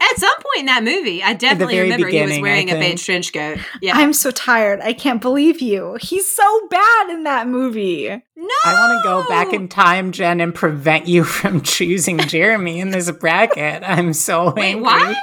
At 0.00 0.16
some 0.16 0.34
point 0.36 0.60
in 0.60 0.66
that 0.66 0.82
movie, 0.84 1.22
I 1.22 1.34
definitely 1.34 1.78
remember 1.80 2.08
he 2.08 2.22
was 2.22 2.38
wearing 2.40 2.68
a 2.70 2.72
think. 2.72 2.94
beige 2.96 3.04
trench 3.04 3.32
coat. 3.32 3.58
Yeah. 3.82 3.96
I'm 3.96 4.12
so 4.12 4.30
tired. 4.30 4.80
I 4.80 4.92
can't 4.92 5.20
believe 5.20 5.60
you. 5.60 5.98
He's 6.00 6.30
so 6.30 6.68
bad 6.68 7.10
in 7.10 7.24
that 7.24 7.46
movie. 7.48 8.08
no. 8.08 8.48
I 8.64 8.72
want 8.74 9.02
to 9.02 9.08
go 9.08 9.28
back 9.28 9.52
in 9.52 9.68
time, 9.68 10.12
Jen, 10.12 10.40
and 10.40 10.54
prevent 10.54 11.06
you 11.08 11.24
from 11.38 11.60
choosing 11.62 12.18
Jeremy 12.18 12.80
in 12.80 12.90
this 12.90 13.10
bracket. 13.10 13.82
I'm 13.84 14.12
so 14.14 14.52
Wait, 14.56 14.70
angry. 14.76 14.82
why? 14.84 15.14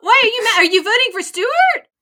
Why 0.00 0.20
are 0.22 0.26
you 0.26 0.44
mad? 0.44 0.58
Are 0.60 0.64
you 0.64 0.82
voting 0.82 1.12
for 1.12 1.22
Stuart? 1.22 1.48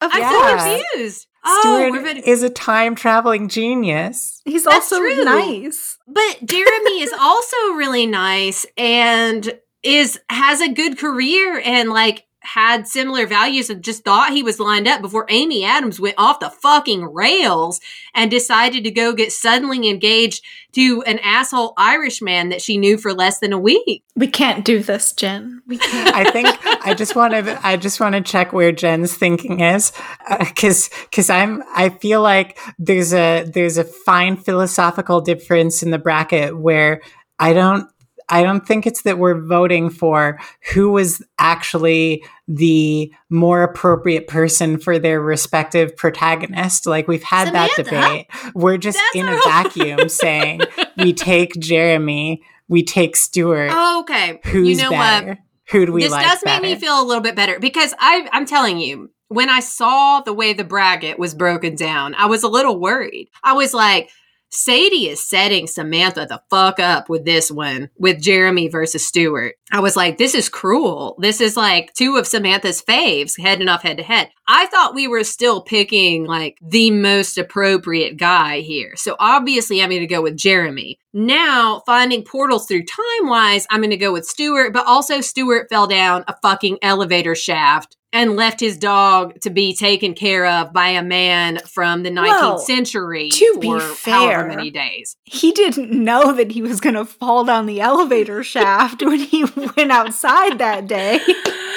Of 0.00 0.10
I'm 0.12 0.20
Yeah. 0.20 0.58
so 0.58 0.76
confused. 0.94 1.26
Oh, 1.44 1.60
Stuart 1.62 1.90
we're 1.92 2.02
voting. 2.02 2.22
is 2.24 2.42
a 2.42 2.50
time 2.50 2.94
traveling 2.94 3.48
genius. 3.48 4.42
He's 4.44 4.64
That's 4.64 4.92
also 4.92 4.98
true. 4.98 5.24
nice. 5.24 5.95
But 6.06 6.44
Jeremy 6.44 7.00
is 7.02 7.12
also 7.18 7.56
really 7.74 8.06
nice 8.06 8.64
and 8.76 9.58
is 9.82 10.20
has 10.30 10.60
a 10.60 10.72
good 10.72 10.98
career 10.98 11.60
and 11.64 11.90
like 11.90 12.26
had 12.46 12.86
similar 12.86 13.26
values 13.26 13.68
and 13.68 13.82
just 13.82 14.04
thought 14.04 14.32
he 14.32 14.42
was 14.42 14.60
lined 14.60 14.86
up 14.86 15.02
before 15.02 15.26
Amy 15.28 15.64
Adams 15.64 16.00
went 16.00 16.14
off 16.16 16.40
the 16.40 16.50
fucking 16.50 17.12
rails 17.12 17.80
and 18.14 18.30
decided 18.30 18.84
to 18.84 18.90
go 18.90 19.12
get 19.12 19.32
suddenly 19.32 19.88
engaged 19.88 20.44
to 20.72 21.02
an 21.06 21.18
asshole 21.20 21.74
Irishman 21.76 22.50
that 22.50 22.62
she 22.62 22.76
knew 22.76 22.98
for 22.98 23.12
less 23.12 23.38
than 23.38 23.52
a 23.52 23.58
week. 23.58 24.04
We 24.14 24.28
can't 24.28 24.64
do 24.64 24.82
this, 24.82 25.12
Jen. 25.12 25.62
We 25.66 25.78
can't. 25.78 26.14
I 26.14 26.30
think 26.30 26.48
I 26.86 26.94
just 26.94 27.16
want 27.16 27.32
to 27.32 27.66
I 27.66 27.76
just 27.76 27.98
want 27.98 28.14
to 28.14 28.20
check 28.20 28.52
where 28.52 28.72
Jen's 28.72 29.14
thinking 29.14 29.60
is 29.60 29.92
uh, 30.28 30.38
because 30.38 30.88
because 31.04 31.30
I'm 31.30 31.62
I 31.74 31.88
feel 31.88 32.22
like 32.22 32.58
there's 32.78 33.12
a 33.12 33.44
there's 33.44 33.78
a 33.78 33.84
fine 33.84 34.36
philosophical 34.36 35.20
difference 35.20 35.82
in 35.82 35.90
the 35.90 35.98
bracket 35.98 36.56
where 36.56 37.00
I 37.38 37.52
don't 37.52 37.90
I 38.28 38.42
don't 38.42 38.66
think 38.66 38.86
it's 38.86 39.02
that 39.02 39.18
we're 39.18 39.40
voting 39.40 39.88
for 39.88 40.40
who 40.72 40.90
was 40.90 41.22
actually 41.38 42.24
the 42.48 43.12
more 43.30 43.62
appropriate 43.62 44.26
person 44.26 44.78
for 44.78 44.98
their 44.98 45.20
respective 45.20 45.96
protagonist. 45.96 46.86
Like 46.86 47.06
we've 47.06 47.22
had 47.22 47.52
that 47.54 47.70
debate. 47.76 48.26
We're 48.54 48.78
just 48.78 48.98
That's 48.98 49.16
in 49.16 49.28
a 49.28 49.38
vacuum 49.44 50.08
saying 50.08 50.62
we 50.96 51.12
take 51.12 51.54
Jeremy, 51.58 52.42
we 52.68 52.82
take 52.82 53.16
Stuart. 53.16 53.70
Oh, 53.72 54.00
okay. 54.00 54.40
Who's 54.44 54.68
you 54.68 54.76
know 54.76 54.90
better? 54.90 55.28
what? 55.28 55.38
Who 55.70 55.86
do 55.86 55.92
we 55.92 56.02
this 56.02 56.12
like 56.12 56.26
does 56.26 56.42
make 56.44 56.62
me 56.62 56.76
feel 56.76 57.00
a 57.00 57.04
little 57.04 57.22
bit 57.22 57.34
better 57.34 57.58
because 57.58 57.92
I, 57.98 58.28
I'm 58.32 58.46
telling 58.46 58.78
you, 58.78 59.10
when 59.28 59.50
I 59.50 59.58
saw 59.58 60.20
the 60.20 60.32
way 60.32 60.52
the 60.52 60.62
bracket 60.62 61.18
was 61.18 61.34
broken 61.34 61.74
down, 61.74 62.14
I 62.14 62.26
was 62.26 62.44
a 62.44 62.48
little 62.48 62.78
worried. 62.78 63.28
I 63.42 63.54
was 63.54 63.74
like, 63.74 64.10
Sadie 64.50 65.08
is 65.08 65.26
setting 65.26 65.66
Samantha 65.66 66.26
the 66.28 66.42
fuck 66.50 66.78
up 66.78 67.08
with 67.08 67.24
this 67.24 67.50
one, 67.50 67.90
with 67.98 68.22
Jeremy 68.22 68.68
versus 68.68 69.06
Stuart. 69.06 69.56
I 69.72 69.80
was 69.80 69.96
like, 69.96 70.18
this 70.18 70.34
is 70.34 70.48
cruel. 70.48 71.16
This 71.20 71.40
is 71.40 71.56
like 71.56 71.92
two 71.94 72.16
of 72.16 72.26
Samantha's 72.26 72.82
faves 72.82 73.38
heading 73.38 73.68
off 73.68 73.82
head 73.82 73.98
to 73.98 74.02
head. 74.02 74.30
I 74.48 74.66
thought 74.66 74.94
we 74.94 75.08
were 75.08 75.24
still 75.24 75.62
picking 75.62 76.24
like 76.24 76.58
the 76.62 76.90
most 76.90 77.36
appropriate 77.36 78.16
guy 78.16 78.60
here. 78.60 78.94
So 78.96 79.16
obviously, 79.18 79.82
I'm 79.82 79.90
going 79.90 80.00
to 80.00 80.06
go 80.06 80.22
with 80.22 80.36
Jeremy. 80.36 80.98
Now, 81.12 81.82
finding 81.86 82.22
portals 82.22 82.66
through 82.66 82.84
time 82.84 83.28
wise, 83.28 83.66
I'm 83.70 83.80
going 83.80 83.90
to 83.90 83.96
go 83.96 84.12
with 84.12 84.26
Stuart, 84.26 84.72
but 84.72 84.86
also 84.86 85.20
Stuart 85.20 85.68
fell 85.68 85.86
down 85.86 86.24
a 86.28 86.36
fucking 86.42 86.78
elevator 86.82 87.34
shaft 87.34 87.96
and 88.16 88.34
left 88.34 88.60
his 88.60 88.76
dog 88.78 89.38
to 89.42 89.50
be 89.50 89.74
taken 89.74 90.14
care 90.14 90.46
of 90.46 90.72
by 90.72 90.88
a 90.88 91.02
man 91.02 91.58
from 91.66 92.02
the 92.02 92.10
19th 92.10 92.26
Well, 92.26 92.58
century 92.58 93.28
to 93.28 93.58
be 93.60 93.78
fair- 93.78 94.12
however 94.14 94.48
many 94.48 94.70
days. 94.70 95.16
he 95.24 95.52
didn't 95.52 95.90
know 95.92 96.32
that 96.32 96.52
he 96.52 96.62
was 96.62 96.80
going 96.80 96.94
to 96.94 97.04
fall 97.04 97.44
down 97.44 97.66
the 97.66 97.80
elevator 97.80 98.42
shaft 98.42 99.02
when 99.02 99.18
he 99.20 99.44
went 99.76 99.92
outside 99.92 100.58
that 100.58 100.86
day. 100.86 101.18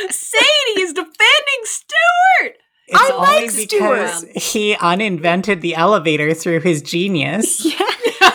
Sadie 0.09 0.81
is 0.81 0.93
defending 0.93 1.61
Stuart. 1.63 2.55
It's 2.87 2.99
I 2.99 3.11
only 3.13 3.27
like 3.47 3.55
because 3.55 4.23
he 4.51 4.75
uninvented 4.75 5.61
the 5.61 5.75
elevator 5.75 6.33
through 6.33 6.61
his 6.61 6.81
genius. 6.81 7.65
Yeah. 8.21 8.31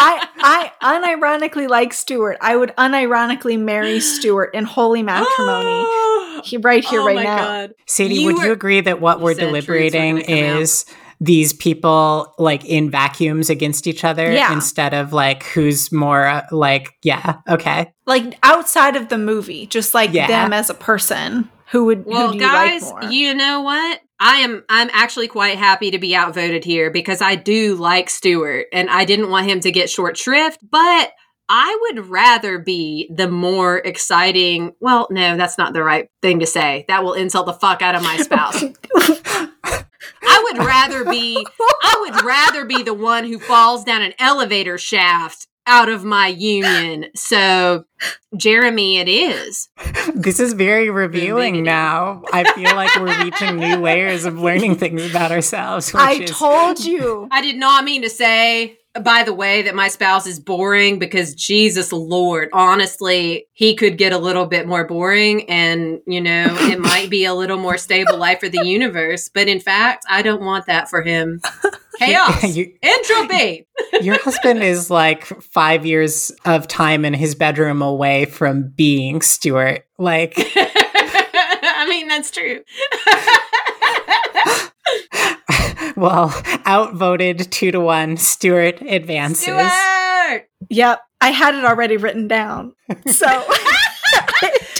I 0.00 0.70
I 0.80 1.16
unironically 1.16 1.68
like 1.68 1.92
Stuart. 1.92 2.36
I 2.40 2.54
would 2.54 2.70
unironically 2.76 3.58
marry 3.58 3.98
Stuart 3.98 4.50
in 4.54 4.64
holy 4.64 5.02
matrimony. 5.02 5.26
Oh, 5.90 5.97
He 6.44 6.56
right 6.56 6.84
here, 6.84 7.00
oh 7.00 7.06
right 7.06 7.16
my 7.16 7.22
now. 7.24 7.36
God. 7.36 7.74
Sadie, 7.86 8.16
You 8.16 8.26
would 8.26 8.38
were- 8.38 8.44
you 8.46 8.52
agree 8.52 8.80
that 8.80 9.00
what 9.00 9.20
we're 9.20 9.34
said 9.34 9.48
truths 9.50 9.66
were 9.68 9.74
deliberating 9.78 10.16
gonna 10.26 10.54
out. 10.54 10.60
is 10.62 10.84
these 11.20 11.52
people 11.52 12.32
like 12.38 12.64
in 12.64 12.90
vacuums 12.90 13.50
against 13.50 13.86
each 13.88 14.04
other 14.04 14.30
Yeah. 14.32 14.52
instead 14.52 14.94
of 14.94 15.12
like 15.12 15.42
who's 15.42 15.90
more 15.90 16.24
uh, 16.26 16.42
like 16.52 16.90
yeah 17.02 17.38
okay 17.48 17.92
Like 18.06 18.38
outside 18.44 18.94
of 18.94 19.08
the 19.08 19.18
movie, 19.18 19.66
just 19.66 19.94
like 19.94 20.12
Yeah. 20.12 20.28
them 20.28 20.52
as 20.52 20.70
a 20.70 20.74
person. 20.74 21.48
Who 21.72 21.84
would 21.86 22.06
Well, 22.06 22.28
who 22.28 22.38
do 22.38 22.44
you 22.44 22.50
guys, 22.50 22.82
like 22.92 23.02
more? 23.02 23.10
you 23.12 23.34
know 23.34 23.60
what? 23.62 24.00
I 24.20 24.36
am 24.36 24.64
I'm 24.68 24.88
actually 24.92 25.28
quite 25.28 25.58
happy 25.58 25.90
to 25.90 25.98
be 25.98 26.14
outvoted 26.16 26.64
here 26.64 26.90
because 26.90 27.20
I 27.20 27.34
do 27.34 27.74
like 27.74 28.08
Stuart 28.10 28.66
and 28.72 28.88
I 28.88 29.04
didn't 29.04 29.28
want 29.30 29.48
him 29.50 29.60
to 29.60 29.70
get 29.72 29.90
short 29.90 30.16
shrift, 30.16 30.60
but 30.70 31.10
I 31.48 31.78
would 31.82 32.06
rather 32.08 32.58
be 32.58 33.10
the 33.14 33.28
more 33.30 33.78
exciting. 33.78 34.74
Well, 34.80 35.08
no, 35.10 35.36
that's 35.36 35.58
not 35.58 35.72
the 35.72 35.82
right 35.82 36.08
thing 36.22 36.40
to 36.40 36.46
say. 36.46 36.84
That 36.88 37.02
will 37.02 37.14
insult 37.14 37.46
the 37.46 37.54
fuck 37.54 37.80
out 37.82 37.94
of 37.94 38.02
my 38.02 38.18
spouse. 38.18 38.62
I 40.20 40.42
would 40.44 40.58
rather 40.58 41.04
be 41.04 41.46
I 41.82 42.06
would 42.08 42.24
rather 42.24 42.64
be 42.64 42.82
the 42.82 42.94
one 42.94 43.24
who 43.24 43.38
falls 43.38 43.84
down 43.84 44.02
an 44.02 44.12
elevator 44.18 44.78
shaft 44.78 45.46
out 45.66 45.88
of 45.90 46.02
my 46.02 46.28
union. 46.28 47.06
So, 47.14 47.84
Jeremy, 48.36 48.98
it 48.98 49.08
is. 49.08 49.68
This 50.14 50.40
is 50.40 50.54
very 50.54 50.88
revealing 50.88 51.62
now. 51.62 52.22
I 52.32 52.50
feel 52.54 52.74
like 52.74 52.96
we're 52.96 53.22
reaching 53.22 53.56
new 53.56 53.76
layers 53.76 54.24
of 54.24 54.38
learning 54.40 54.76
things 54.76 55.08
about 55.08 55.30
ourselves. 55.30 55.94
I 55.94 56.12
is- 56.12 56.30
told 56.30 56.82
you. 56.84 57.28
I 57.30 57.42
did 57.42 57.56
not 57.56 57.84
mean 57.84 58.00
to 58.02 58.08
say, 58.10 58.78
by 59.02 59.22
the 59.24 59.32
way, 59.32 59.62
that 59.62 59.74
my 59.74 59.88
spouse 59.88 60.26
is 60.26 60.38
boring 60.40 60.98
because 60.98 61.34
Jesus 61.34 61.92
Lord, 61.92 62.48
honestly, 62.52 63.46
he 63.52 63.74
could 63.74 63.98
get 63.98 64.12
a 64.12 64.18
little 64.18 64.46
bit 64.46 64.66
more 64.66 64.86
boring 64.86 65.48
and, 65.48 66.00
you 66.06 66.20
know, 66.20 66.46
it 66.50 66.78
might 66.78 67.10
be 67.10 67.24
a 67.24 67.34
little 67.34 67.58
more 67.58 67.78
stable 67.78 68.16
life 68.16 68.40
for 68.40 68.48
the 68.48 68.64
universe. 68.64 69.28
But 69.28 69.48
in 69.48 69.60
fact, 69.60 70.04
I 70.08 70.22
don't 70.22 70.42
want 70.42 70.66
that 70.66 70.88
for 70.88 71.02
him. 71.02 71.40
Chaos, 71.98 72.44
You- 72.56 72.72
entropy. 72.82 73.66
Your 74.00 74.18
husband 74.22 74.62
is 74.62 74.90
like 74.90 75.24
five 75.42 75.84
years 75.84 76.30
of 76.44 76.68
time 76.68 77.04
in 77.04 77.12
his 77.14 77.34
bedroom 77.34 77.82
away 77.82 78.24
from 78.26 78.68
being 78.76 79.20
Stuart. 79.20 79.84
Like, 79.98 80.34
I 80.36 81.86
mean, 81.88 82.06
that's 82.06 82.30
true. 82.30 82.60
well, 86.02 86.42
outvoted 86.64 87.50
two 87.50 87.72
to 87.72 87.80
one. 87.80 88.16
Stuart 88.16 88.80
advances. 88.82 89.42
Stuart! 89.42 90.48
Yep. 90.70 91.00
I 91.20 91.30
had 91.30 91.56
it 91.56 91.64
already 91.64 91.96
written 91.96 92.28
down. 92.28 92.74
So 93.06 93.26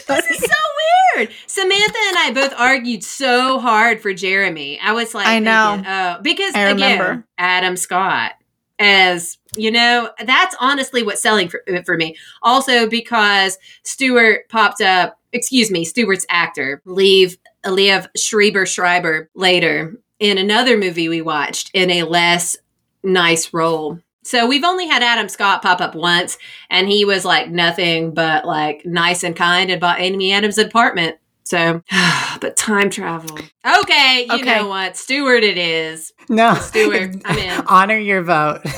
This 0.06 0.30
is 0.30 0.38
so 0.38 1.16
weird. 1.16 1.30
Samantha 1.46 1.98
and 2.06 2.16
I 2.18 2.30
both 2.34 2.54
argued 2.56 3.02
so 3.02 3.58
hard 3.58 4.00
for 4.00 4.14
Jeremy. 4.14 4.78
I 4.80 4.92
was 4.92 5.14
like, 5.14 5.26
I 5.26 5.38
know. 5.38 5.72
thinking, 5.74 5.92
oh, 5.92 6.18
because 6.22 6.54
I 6.54 6.60
again, 6.60 6.74
remember. 6.76 7.26
Adam 7.36 7.76
Scott, 7.76 8.32
as 8.78 9.36
you 9.56 9.70
know, 9.70 10.10
that's 10.24 10.56
honestly 10.60 11.02
what's 11.02 11.20
selling 11.20 11.48
for, 11.48 11.62
for 11.84 11.96
me. 11.96 12.16
Also, 12.42 12.88
because 12.88 13.58
Stuart 13.82 14.48
popped 14.48 14.80
up, 14.80 15.18
excuse 15.32 15.70
me, 15.70 15.84
Stuart's 15.84 16.26
actor, 16.30 16.80
leave 16.86 17.36
Liev 17.66 18.06
Schreiber 18.16 18.64
Schreiber 18.64 19.28
later 19.34 19.98
in 20.18 20.38
another 20.38 20.76
movie 20.76 21.08
we 21.08 21.20
watched 21.22 21.70
in 21.74 21.90
a 21.90 22.02
less 22.04 22.56
nice 23.02 23.52
role. 23.54 23.98
So 24.24 24.46
we've 24.46 24.64
only 24.64 24.86
had 24.86 25.02
Adam 25.02 25.28
Scott 25.28 25.62
pop 25.62 25.80
up 25.80 25.94
once, 25.94 26.36
and 26.68 26.88
he 26.88 27.04
was 27.04 27.24
like 27.24 27.48
nothing 27.50 28.12
but 28.12 28.44
like 28.44 28.84
nice 28.84 29.22
and 29.24 29.34
kind 29.34 29.70
and 29.70 29.80
bought 29.80 30.00
Amy 30.00 30.32
Adams 30.32 30.58
apartment. 30.58 31.16
So, 31.44 31.82
but 32.40 32.56
time 32.56 32.90
travel. 32.90 33.38
Okay, 33.64 34.26
you 34.28 34.34
Okay. 34.34 34.58
know 34.58 34.68
what? 34.68 34.96
Stuart 34.98 35.44
it 35.44 35.56
is. 35.56 36.12
No, 36.28 36.54
Stuart, 36.56 37.16
I'm 37.24 37.38
in. 37.38 37.64
Honor 37.68 37.96
your 37.96 38.22
vote. 38.22 38.60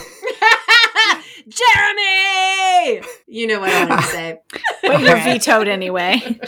Jeremy! 1.49 3.03
You 3.27 3.47
know 3.49 3.61
what 3.61 3.71
I 3.71 3.85
want 3.89 4.01
to 4.03 4.07
say. 4.07 4.39
but 4.83 5.01
you're 5.01 5.17
vetoed 5.17 5.67
anyway. 5.69 6.39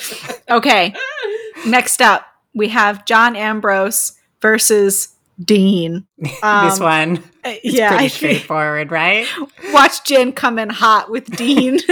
Okay. 0.48 0.94
Next 1.66 2.00
up, 2.00 2.24
we 2.54 2.68
have 2.68 3.04
John 3.04 3.34
Ambrose 3.34 4.12
versus 4.42 5.08
Dean. 5.42 6.06
this 6.18 6.42
Um, 6.42 6.78
one 6.80 7.24
Uh, 7.44 7.54
is 7.64 7.74
yeah, 7.74 7.88
pretty 7.88 8.04
I 8.04 8.08
think, 8.08 8.12
straightforward, 8.12 8.90
right? 8.92 9.26
watch 9.72 10.04
Jen 10.04 10.32
come 10.32 10.58
in 10.58 10.68
hot 10.68 11.10
with 11.10 11.24
Dean. 11.36 11.78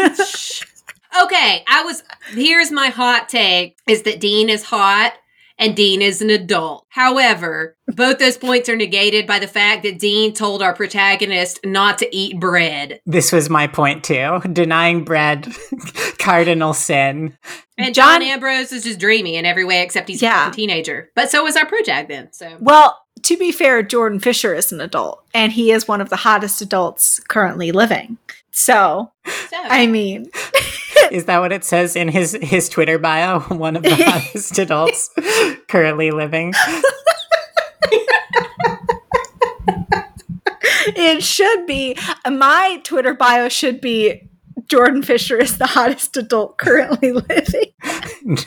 Okay, 1.25 1.65
I 1.67 1.83
was 1.83 2.05
here's 2.35 2.71
my 2.71 2.87
hot 2.89 3.29
take 3.29 3.77
is 3.89 4.03
that 4.03 4.21
Dean 4.21 4.49
is 4.49 4.63
hot 4.63 5.15
and 5.61 5.77
Dean 5.77 6.03
is 6.03 6.21
an 6.21 6.31
adult. 6.31 6.87
However, 6.89 7.77
both 7.87 8.19
those 8.19 8.37
points 8.37 8.69
are 8.69 8.75
negated 8.75 9.27
by 9.27 9.39
the 9.39 9.47
fact 9.47 9.85
that 9.85 9.99
Dean 10.01 10.33
told 10.33 10.63
our 10.63 10.75
protagonist 10.75 11.61
not 11.65 11.99
to 11.99 12.17
eat 12.17 12.41
bread. 12.41 13.01
This 13.07 13.31
was 13.31 13.49
my 13.49 13.69
point 13.69 14.03
too. 14.03 14.41
Denying 14.53 15.05
bread, 15.05 15.47
cardinal 16.19 16.73
sin. 16.75 17.37
And 17.79 17.95
John, 17.95 18.21
John- 18.21 18.23
Ambrose 18.31 18.73
is 18.73 18.85
just 18.85 18.99
dreamy 18.99 19.37
in 19.37 19.45
every 19.47 19.65
way 19.65 19.83
except 19.83 20.09
he's 20.09 20.23
Yeah. 20.23 20.49
a 20.49 20.53
teenager. 20.53 21.11
But 21.15 21.31
so 21.31 21.47
is 21.47 21.57
our 21.57 21.67
protag 21.67 22.09
then. 22.09 22.33
So 22.33 22.57
well, 22.59 22.99
to 23.23 23.37
be 23.37 23.53
fair, 23.53 23.83
Jordan 23.83 24.19
Fisher 24.19 24.55
is 24.55 24.73
an 24.73 24.81
adult, 24.81 25.23
and 25.35 25.53
he 25.53 25.73
is 25.73 25.87
one 25.87 26.01
of 26.01 26.09
the 26.09 26.17
hottest 26.17 26.63
adults 26.63 27.21
currently 27.29 27.71
living. 27.71 28.17
So, 28.51 29.13
so 29.27 29.57
I 29.63 29.87
mean, 29.87 30.31
Is 31.11 31.25
that 31.27 31.39
what 31.39 31.53
it 31.53 31.65
says 31.65 31.97
in 31.97 32.09
his 32.09 32.39
his 32.41 32.69
Twitter 32.69 32.99
bio? 32.99 33.41
One 33.49 33.77
of 33.77 33.83
the 33.83 33.95
hottest 33.95 34.59
adults 34.59 35.11
currently 35.69 36.11
living. 36.11 36.55
it 40.87 41.23
should 41.23 41.67
be 41.67 41.97
my 42.29 42.81
Twitter 42.85 43.15
bio 43.15 43.49
should 43.49 43.81
be 43.81 44.30
Jordan 44.71 45.03
Fisher 45.03 45.37
is 45.37 45.59
the 45.59 45.67
hottest 45.67 46.17
adult 46.17 46.57
currently 46.57 47.11
living. 47.29 47.73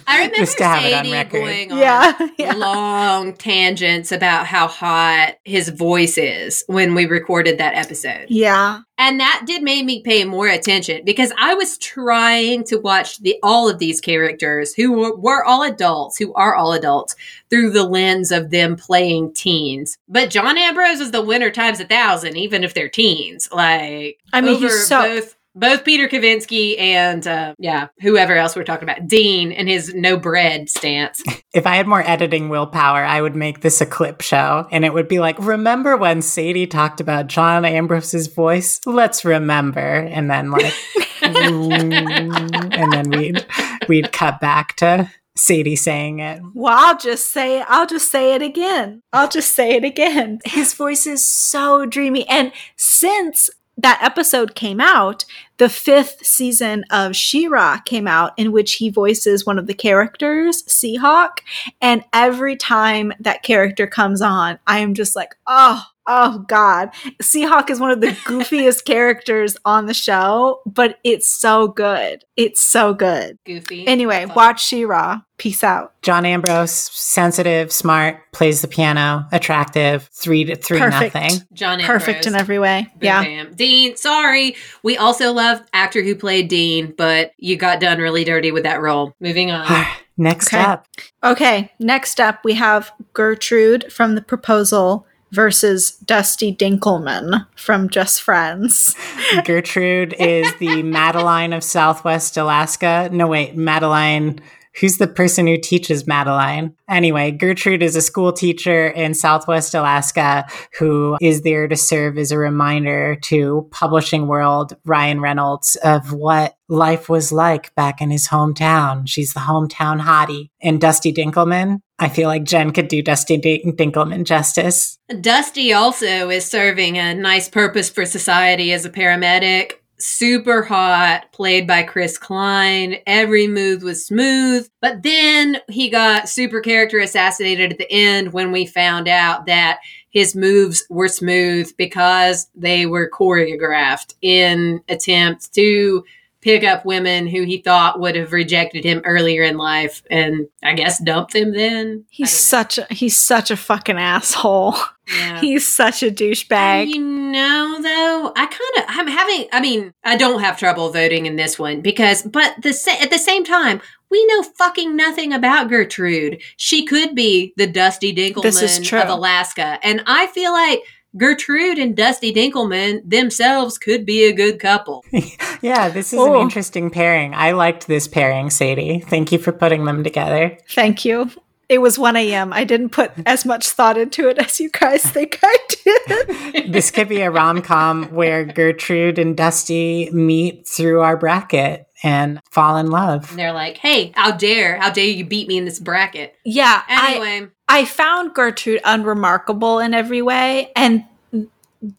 I 0.08 0.16
remember 0.20 0.36
Just 0.38 0.58
to 0.60 0.64
have 0.64 0.86
it 0.86 0.94
on 0.94 1.06
Sadie 1.06 1.30
going 1.30 1.72
on 1.74 1.78
Yeah, 1.78 2.28
yeah. 2.38 2.54
long 2.54 3.34
tangents 3.34 4.12
about 4.14 4.46
how 4.48 4.68
hot 4.68 5.36
his 5.44 5.68
voice 5.68 6.18
is 6.18 6.64
when 6.68 6.96
we 6.96 7.06
recorded 7.08 7.58
that 7.58 7.76
episode. 7.76 8.28
Yeah. 8.30 8.80
And 8.98 9.20
that 9.20 9.44
did 9.46 9.64
make 9.64 9.84
me 9.84 10.02
pay 10.02 10.24
more 10.24 10.48
attention 10.48 11.02
because 11.04 11.34
I 11.38 11.56
was 11.56 11.78
trying 11.80 12.64
to 12.66 12.78
watch 12.78 13.18
the 13.18 13.36
all 13.44 13.68
of 13.68 13.80
these 13.80 14.00
characters 14.00 14.74
who 14.74 14.94
were, 14.94 15.16
were 15.18 15.44
all 15.44 15.64
adults, 15.64 16.18
who 16.18 16.34
are 16.36 16.56
all 16.56 16.72
adults, 16.72 17.16
through 17.50 17.72
the 17.72 17.84
lens 17.84 18.32
of 18.32 18.50
them 18.50 18.78
playing 18.78 19.34
teens. 19.34 19.98
But 20.08 20.30
John 20.30 20.58
Ambrose 20.58 21.02
is 21.02 21.12
the 21.12 21.22
winner 21.22 21.50
times 21.50 21.82
a 21.82 21.86
thousand, 21.86 22.38
even 22.38 22.64
if 22.64 22.74
they're 22.74 22.88
teens. 22.88 23.50
Like 23.52 24.20
I 24.32 24.40
mean, 24.40 24.56
over 24.56 24.68
he's 24.68 24.88
so 24.88 25.02
both 25.02 25.36
both 25.56 25.86
Peter 25.86 26.08
Kavinsky 26.08 26.80
and 26.80 27.26
uh, 27.28 27.54
yeah, 27.60 27.88
whoever 28.02 28.36
else 28.36 28.56
we're 28.56 28.64
talking 28.64 28.90
about, 28.90 29.08
Dean 29.08 29.52
and 29.52 29.68
his 29.68 29.94
no 29.94 30.18
bread 30.18 30.70
stance. 30.70 31.24
If 31.54 31.68
I 31.68 31.76
had 31.76 31.88
more 31.88 32.02
editing 32.02 32.50
willpower, 32.50 33.04
I 33.04 33.22
would 33.22 33.36
make 33.36 33.62
this 33.62 33.80
a 33.80 33.86
clip 33.86 34.22
show 34.22 34.68
and 34.72 34.84
it 34.84 34.92
would 34.92 35.08
be 35.08 35.20
like, 35.20 35.38
remember 35.38 35.96
when 35.96 36.24
Sadie 36.24 36.66
talked 36.66 37.00
about 37.00 37.28
John 37.28 37.64
Ambrose's 37.64 38.26
voice? 38.26 38.82
Let's 38.88 39.24
remember. 39.24 39.80
And 39.80 40.32
then 40.32 40.50
like 40.50 40.74
and 41.22 42.92
then 42.92 43.10
we'd 43.12 43.46
we'd 43.88 44.12
cut 44.12 44.40
back 44.40 44.76
to 44.78 45.12
Sadie 45.36 45.76
saying 45.76 46.20
it. 46.20 46.42
Well, 46.56 46.76
I'll 46.76 46.98
just 46.98 47.32
say 47.32 47.64
I'll 47.68 47.88
just 47.88 48.12
say 48.12 48.34
it 48.34 48.42
again. 48.42 49.04
I'll 49.14 49.30
just 49.30 49.56
say 49.56 49.76
it 49.76 49.84
again. 49.84 50.40
His 50.46 50.74
voice 50.74 51.06
is 51.06 51.26
so 51.26 51.86
dreamy. 51.86 52.28
And 52.28 52.52
since 52.78 53.52
that 53.78 54.00
episode 54.04 54.56
came 54.56 54.80
out, 54.80 55.26
the 55.58 55.70
fifth 55.70 56.26
season 56.26 56.84
of 56.92 57.16
She-Ra 57.16 57.80
came 57.80 58.08
out 58.08 58.34
in 58.38 58.52
which 58.52 58.76
he 58.76 58.90
voices 58.90 59.46
one 59.46 59.58
of 59.58 59.68
the 59.68 59.74
characters, 59.74 60.64
Seahawk. 60.64 61.40
And 61.82 62.04
every 62.14 62.56
time 62.56 63.14
that 63.20 63.44
character 63.44 63.88
comes 63.88 64.22
on, 64.22 64.60
I 64.68 64.80
am 64.80 64.94
just 64.94 65.16
like, 65.16 65.36
oh, 65.48 65.84
oh 66.08 66.40
God. 66.48 66.90
Seahawk 67.22 67.70
is 67.70 67.80
one 67.80 67.92
of 67.92 68.02
the 68.02 68.08
goofiest 68.26 68.86
characters 68.86 69.56
on 69.66 69.86
the 69.86 69.94
show, 69.94 70.62
but 70.66 71.00
it's 71.04 71.30
so 71.30 71.68
good. 71.68 72.24
It's 72.36 72.62
so 72.62 72.94
good. 72.94 73.38
Goofy. 73.46 73.88
Anyway, 73.88 74.26
watch 74.36 74.64
She-Ra. 74.66 75.22
Peace 75.38 75.64
out. 75.64 75.94
John 76.04 76.26
Ambrose, 76.26 76.72
sensitive, 76.72 77.72
smart, 77.72 78.32
plays 78.32 78.62
the 78.62 78.68
piano, 78.68 79.26
attractive, 79.32 80.10
three 80.14 80.44
to 80.46 80.56
three 80.56 80.80
Perfect. 80.80 81.16
nothing. 81.16 81.40
John 81.54 81.82
Ambrose. 81.82 81.88
Perfect 82.04 82.28
in 82.28 82.36
every 82.36 82.60
way. 82.60 82.84
Boom, 82.94 83.00
Yeah. 83.02 83.24
bam. 83.24 83.54
Dean, 83.56 83.96
sorry. 83.98 84.56
We 84.84 84.96
also 84.98 85.34
love 85.34 85.60
actor 85.74 86.02
who 86.02 86.16
played 86.16 86.48
Dean, 86.50 86.94
but 86.98 87.32
you 87.38 87.58
got 87.58 87.80
done 87.80 87.98
really 88.00 88.24
dirty 88.24 88.52
with 88.52 88.64
that 88.64 88.82
role. 88.82 89.14
Moving 89.20 89.52
on. 89.52 89.86
Next 90.18 90.54
Okay. 90.54 90.62
up, 90.64 90.86
Okay. 91.24 91.72
Next 91.80 92.20
up, 92.22 92.40
we 92.46 92.54
have 92.54 92.92
Gertrude 93.14 93.92
from 93.92 94.14
The 94.16 94.22
Proposal 94.22 95.08
versus 95.34 95.92
Dusty 95.92 96.56
Dinkelman 96.56 97.48
from 97.56 97.90
Just 97.90 98.22
Friends. 98.22 98.96
Gertrude 99.46 100.14
is 100.20 100.54
the 100.60 100.84
Madeline 100.84 101.54
of 101.54 101.64
Southwest 101.64 102.38
Alaska. 102.38 103.10
No, 103.12 103.28
wait, 103.28 103.56
Madeline 103.58 104.40
Who's 104.80 104.98
the 104.98 105.08
person 105.08 105.48
who 105.48 105.58
teaches 105.58 106.08
Madeline? 106.08 106.76
Anyway, 106.90 107.32
Gertrude 107.32 107.84
is 107.84 107.96
a 107.96 108.02
school 108.02 108.34
teacher 108.34 108.88
in 108.88 109.14
Southwest 109.14 109.74
Alaska 109.74 110.46
who 110.80 111.18
is 111.22 111.44
there 111.44 111.68
to 111.68 111.76
serve 111.76 112.18
as 112.18 112.32
a 112.32 112.38
reminder 112.38 113.16
to 113.24 113.68
publishing 113.72 114.28
world 114.28 114.76
Ryan 114.86 115.22
Reynolds 115.22 115.76
of 115.84 116.12
what 116.12 116.56
life 116.70 117.08
was 117.08 117.32
like 117.32 117.74
back 117.76 118.02
in 118.02 118.10
his 118.10 118.28
hometown. 118.28 119.08
She's 119.08 119.34
the 119.34 119.42
hometown 119.42 120.02
hottie. 120.02 120.50
And 120.62 120.82
Dusty 120.82 121.14
Dinkelman, 121.14 121.82
I 122.00 122.10
feel 122.10 122.28
like 122.28 122.44
Jen 122.44 122.72
could 122.72 122.88
do 122.88 123.02
Dusty 123.02 123.38
Dinkelman 123.38 124.24
justice. 124.24 124.98
Dusty 125.22 125.72
also 125.72 126.30
is 126.30 126.46
serving 126.46 126.98
a 126.98 127.14
nice 127.14 127.48
purpose 127.48 127.90
for 127.90 128.06
society 128.06 128.74
as 128.74 128.86
a 128.86 128.90
paramedic 128.90 129.74
super 129.98 130.64
hot, 130.64 131.32
played 131.32 131.68
by 131.68 131.84
Chris 131.84 132.18
Klein. 132.18 132.98
Every 133.08 133.48
move 133.48 133.84
was 133.84 134.06
smooth. 134.06 134.70
But 134.82 135.04
then 135.04 135.58
he 135.70 135.90
got 135.90 136.30
super 136.30 136.62
character 136.62 137.00
assassinated 137.00 137.72
at 137.72 137.78
the 137.78 137.92
end 137.92 138.34
when 138.34 138.52
we 138.52 138.66
found 138.66 139.08
out 139.08 139.46
that 139.46 139.80
his 140.10 140.36
moves 140.36 140.86
were 140.90 141.08
smooth 141.08 141.72
because 141.78 142.48
they 142.56 142.86
were 142.86 143.10
choreographed 143.10 144.14
in 144.22 144.82
attempts 144.90 145.50
to 145.50 146.04
pick 146.44 146.64
up 146.64 146.86
women 146.86 147.26
who 147.26 147.44
he 147.44 147.60
thought 147.60 148.00
would 148.00 148.16
have 148.16 148.34
rejected 148.34 148.84
him 148.84 149.02
earlier 149.06 149.44
in 149.44 149.58
life 149.58 150.04
and 150.12 150.48
I 150.64 150.74
guess 150.74 151.02
dumped 151.02 151.36
him 151.36 151.54
then. 151.54 152.06
He's 152.10 152.32
such 152.32 152.78
a 152.78 152.86
he's 152.90 153.16
such 153.16 153.50
a 153.50 153.58
fucking 153.58 153.98
asshole. 153.98 154.76
Yeah. 155.06 155.42
He's 155.42 155.68
such 155.68 156.02
a 156.02 156.10
douchebag. 156.10 156.88
You 156.88 157.04
know 157.04 157.78
though, 157.82 158.32
I 158.38 158.46
kind 158.46 158.78
of 158.78 158.84
I'm 158.88 159.08
having 159.08 159.48
I 159.52 159.60
mean, 159.60 159.94
I 160.06 160.16
don't 160.16 160.40
have 160.40 160.58
trouble 160.58 160.92
voting 160.92 161.26
in 161.26 161.36
this 161.36 161.60
one 161.60 161.82
because 161.82 162.22
but 162.22 162.56
the 162.62 162.70
at 163.02 163.12
the 163.12 163.18
same 163.18 163.44
time, 163.44 163.82
we 164.10 164.26
know 164.28 164.44
fucking 164.44 164.96
nothing 164.96 165.34
about 165.34 165.70
Gertrude. 165.70 166.42
She 166.56 166.86
could 166.86 167.16
be 167.16 167.52
the 167.58 167.68
Dusty 167.68 168.14
Dinkelman 168.14 169.04
of 169.04 169.10
Alaska. 169.10 169.80
And 169.84 170.04
I 170.06 170.28
feel 170.28 170.54
like 170.54 170.84
Gertrude 171.18 171.78
and 171.78 171.96
Dusty 171.96 172.34
Dinkelman 172.34 173.02
themselves 173.10 173.78
could 173.78 174.06
be 174.06 174.24
a 174.24 174.34
good 174.34 174.60
couple. 174.60 175.04
yeah, 175.62 175.90
this 175.90 176.14
is 176.14 176.20
Ooh. 176.20 176.26
an 176.26 176.32
oh. 176.32 176.42
interesting 176.42 176.90
pairing. 176.90 177.34
I 177.34 177.52
liked 177.52 177.88
this 177.88 178.08
pairing, 178.08 178.50
Sadie. 178.50 179.00
Thank 179.00 179.32
you 179.32 179.38
for 179.38 179.52
putting 179.52 179.86
them 179.86 180.04
together. 180.04 180.58
Thank 180.70 181.06
you. 181.06 181.30
It 181.70 181.82
was 181.82 181.98
1 181.98 182.16
a.m. 182.18 182.52
I 182.54 182.66
didn't 182.66 182.90
put 182.90 183.12
as 183.26 183.46
much 183.46 183.70
thought 183.70 183.98
into 183.98 184.28
it 184.28 184.38
as 184.38 184.60
you 184.60 184.70
guys 184.70 185.04
think 185.04 185.40
I 185.42 185.58
did. 185.70 186.72
this 186.72 186.92
could 186.92 187.10
be 187.10 187.22
a 187.22 187.32
rom 187.32 187.62
com 187.62 188.06
where 188.06 188.46
Gertrude 188.46 189.18
and 189.18 189.36
Dusty 189.36 190.10
meet 190.12 190.68
through 190.68 191.02
our 191.02 191.18
bracket 191.18 191.88
and 192.04 192.40
fall 192.52 192.78
in 192.78 192.92
love. 192.92 193.30
And 193.32 193.40
they're 193.40 193.54
like, 193.54 193.78
hey, 193.78 194.12
how 194.16 194.32
dare, 194.32 194.78
how 194.78 194.92
dare 194.92 195.06
you 195.06 195.26
beat 195.26 195.48
me 195.48 195.58
in 195.58 195.66
this 195.66 195.80
bracket? 195.80 196.36
Yeah. 196.44 196.84
Anyway. 196.88 197.48
I, 197.68 197.80
I 197.80 197.86
found 197.86 198.36
Gertrude 198.36 198.82
unremarkable 198.84 199.80
in 199.80 199.94
every 199.94 200.22
way. 200.22 200.72
And 200.76 201.06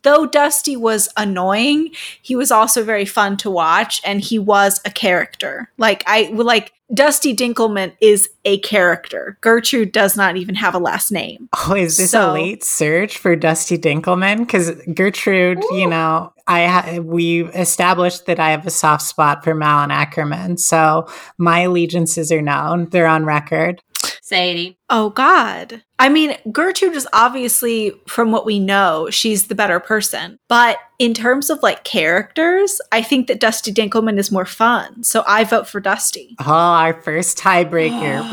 though 0.03 0.27
Dusty 0.27 0.77
was 0.77 1.09
annoying, 1.17 1.91
he 2.23 2.37
was 2.37 2.51
also 2.51 2.83
very 2.83 3.05
fun 3.05 3.37
to 3.39 3.51
watch 3.51 4.01
and 4.05 4.21
he 4.21 4.39
was 4.39 4.81
a 4.85 4.91
character. 4.91 5.71
Like 5.79 6.03
I 6.07 6.31
like 6.33 6.73
Dusty 6.93 7.35
Dinkelman 7.35 7.95
is 8.01 8.29
a 8.45 8.59
character. 8.59 9.39
Gertrude 9.41 9.93
does 9.93 10.17
not 10.17 10.37
even 10.37 10.55
have 10.55 10.75
a 10.75 10.79
last 10.79 11.11
name. 11.11 11.49
Oh, 11.67 11.75
is 11.75 11.97
this 11.97 12.11
so, 12.11 12.31
a 12.31 12.35
late 12.35 12.63
search 12.63 13.17
for 13.17 13.35
Dusty 13.37 13.79
Dinkelman? 13.79 14.39
Because 14.39 14.71
Gertrude, 14.95 15.65
Ooh. 15.65 15.77
you 15.77 15.87
know, 15.87 16.33
I 16.47 16.67
ha- 16.67 16.99
we 16.99 17.45
established 17.45 18.27
that 18.27 18.39
I 18.39 18.51
have 18.51 18.67
a 18.67 18.71
soft 18.71 19.03
spot 19.03 19.43
for 19.45 19.55
Malin 19.55 19.91
Akerman. 19.91 20.59
so 20.59 21.09
my 21.39 21.61
allegiances 21.61 22.31
are 22.31 22.43
known; 22.43 22.89
they're 22.91 23.07
on 23.07 23.25
record. 23.25 23.83
Sadie. 24.25 24.79
Oh 24.89 25.11
God. 25.11 25.83
I 25.99 26.09
mean, 26.09 26.35
Gertrude 26.51 26.95
is 26.95 27.07
obviously, 27.13 27.93
from 28.09 28.33
what 28.33 28.47
we 28.47 28.59
know, 28.59 29.11
she's 29.11 29.49
the 29.49 29.55
better 29.55 29.79
person. 29.79 30.39
But 30.49 30.79
in 30.99 31.13
terms 31.13 31.51
of 31.51 31.63
like 31.63 31.85
characters, 31.85 32.81
I 32.91 33.03
think 33.03 33.27
that 33.27 33.39
Dusty 33.39 33.71
Dinkelman 33.71 34.19
is 34.19 34.33
more 34.33 34.47
fun. 34.47 35.05
So 35.05 35.25
I 35.27 35.45
vote 35.45 35.69
for 35.69 35.79
Dusty. 35.79 36.37
Oh, 36.41 36.51
our 36.51 37.03
first 37.03 37.37
tiebreaker. 37.37 38.31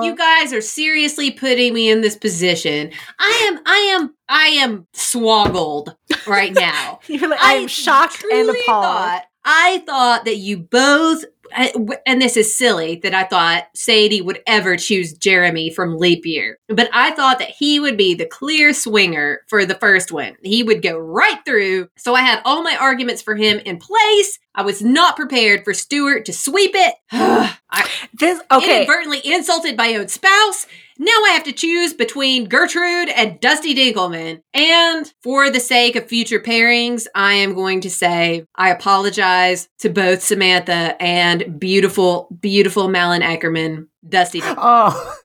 you 0.02 0.16
guys 0.16 0.54
are 0.54 0.62
seriously 0.62 1.30
putting 1.30 1.74
me 1.74 1.90
in 1.90 2.00
this 2.00 2.16
position. 2.16 2.90
I 3.18 3.48
am, 3.50 3.60
I 3.66 3.76
am, 3.76 4.14
I 4.30 4.46
am 4.46 4.86
swoggled 4.94 5.94
right 6.26 6.54
now. 6.58 7.00
You're 7.06 7.28
like, 7.28 7.42
I 7.42 7.54
am 7.56 7.68
shocked 7.68 8.24
and 8.32 8.48
appalled. 8.48 8.84
Thought, 8.84 9.24
I 9.44 9.82
thought 9.84 10.24
that 10.24 10.36
you 10.36 10.56
both 10.56 11.24
and 11.54 12.20
this 12.20 12.36
is 12.36 12.56
silly 12.56 12.96
that 13.02 13.14
I 13.14 13.24
thought 13.24 13.68
Sadie 13.74 14.20
would 14.20 14.40
ever 14.46 14.76
choose 14.76 15.12
Jeremy 15.12 15.70
from 15.70 15.98
Leap 15.98 16.26
Year, 16.26 16.58
but 16.68 16.88
I 16.92 17.12
thought 17.12 17.38
that 17.38 17.50
he 17.50 17.80
would 17.80 17.96
be 17.96 18.14
the 18.14 18.26
clear 18.26 18.72
swinger 18.72 19.42
for 19.48 19.64
the 19.64 19.76
first 19.76 20.12
one. 20.12 20.36
He 20.42 20.62
would 20.62 20.82
go 20.82 20.98
right 20.98 21.38
through. 21.44 21.88
So 21.96 22.14
I 22.14 22.20
had 22.20 22.42
all 22.44 22.62
my 22.62 22.76
arguments 22.76 23.22
for 23.22 23.36
him 23.36 23.58
in 23.60 23.78
place. 23.78 24.38
I 24.54 24.62
was 24.62 24.82
not 24.82 25.16
prepared 25.16 25.64
for 25.64 25.74
Stuart 25.74 26.24
to 26.26 26.32
sweep 26.32 26.72
it. 26.74 26.94
I 27.74 27.88
this 28.12 28.40
okay. 28.50 28.76
inadvertently 28.76 29.20
insulted 29.24 29.76
my 29.76 29.94
own 29.94 30.08
spouse. 30.08 30.66
Now 30.96 31.10
I 31.24 31.30
have 31.30 31.42
to 31.44 31.52
choose 31.52 31.92
between 31.92 32.48
Gertrude 32.48 33.08
and 33.08 33.40
Dusty 33.40 33.74
Dinkelman. 33.74 34.42
And 34.52 35.12
for 35.24 35.50
the 35.50 35.58
sake 35.58 35.96
of 35.96 36.06
future 36.06 36.38
pairings, 36.38 37.06
I 37.16 37.32
am 37.32 37.54
going 37.54 37.80
to 37.80 37.90
say 37.90 38.46
I 38.54 38.70
apologize 38.70 39.68
to 39.80 39.88
both 39.88 40.22
Samantha 40.22 40.96
and 41.02 41.58
beautiful, 41.58 42.28
beautiful 42.40 42.88
Malin 42.88 43.22
Akerman, 43.22 43.88
Dusty. 44.08 44.40
Dinkelman. 44.40 44.54
Oh, 44.56 45.16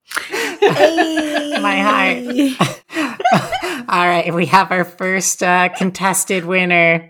my 1.62 1.78
heart. 1.78 2.80
All 3.90 4.08
right, 4.08 4.34
we 4.34 4.48
have 4.48 4.72
our 4.72 4.86
first 4.86 5.42
uh, 5.42 5.70
contested 5.70 6.46
winner, 6.46 7.10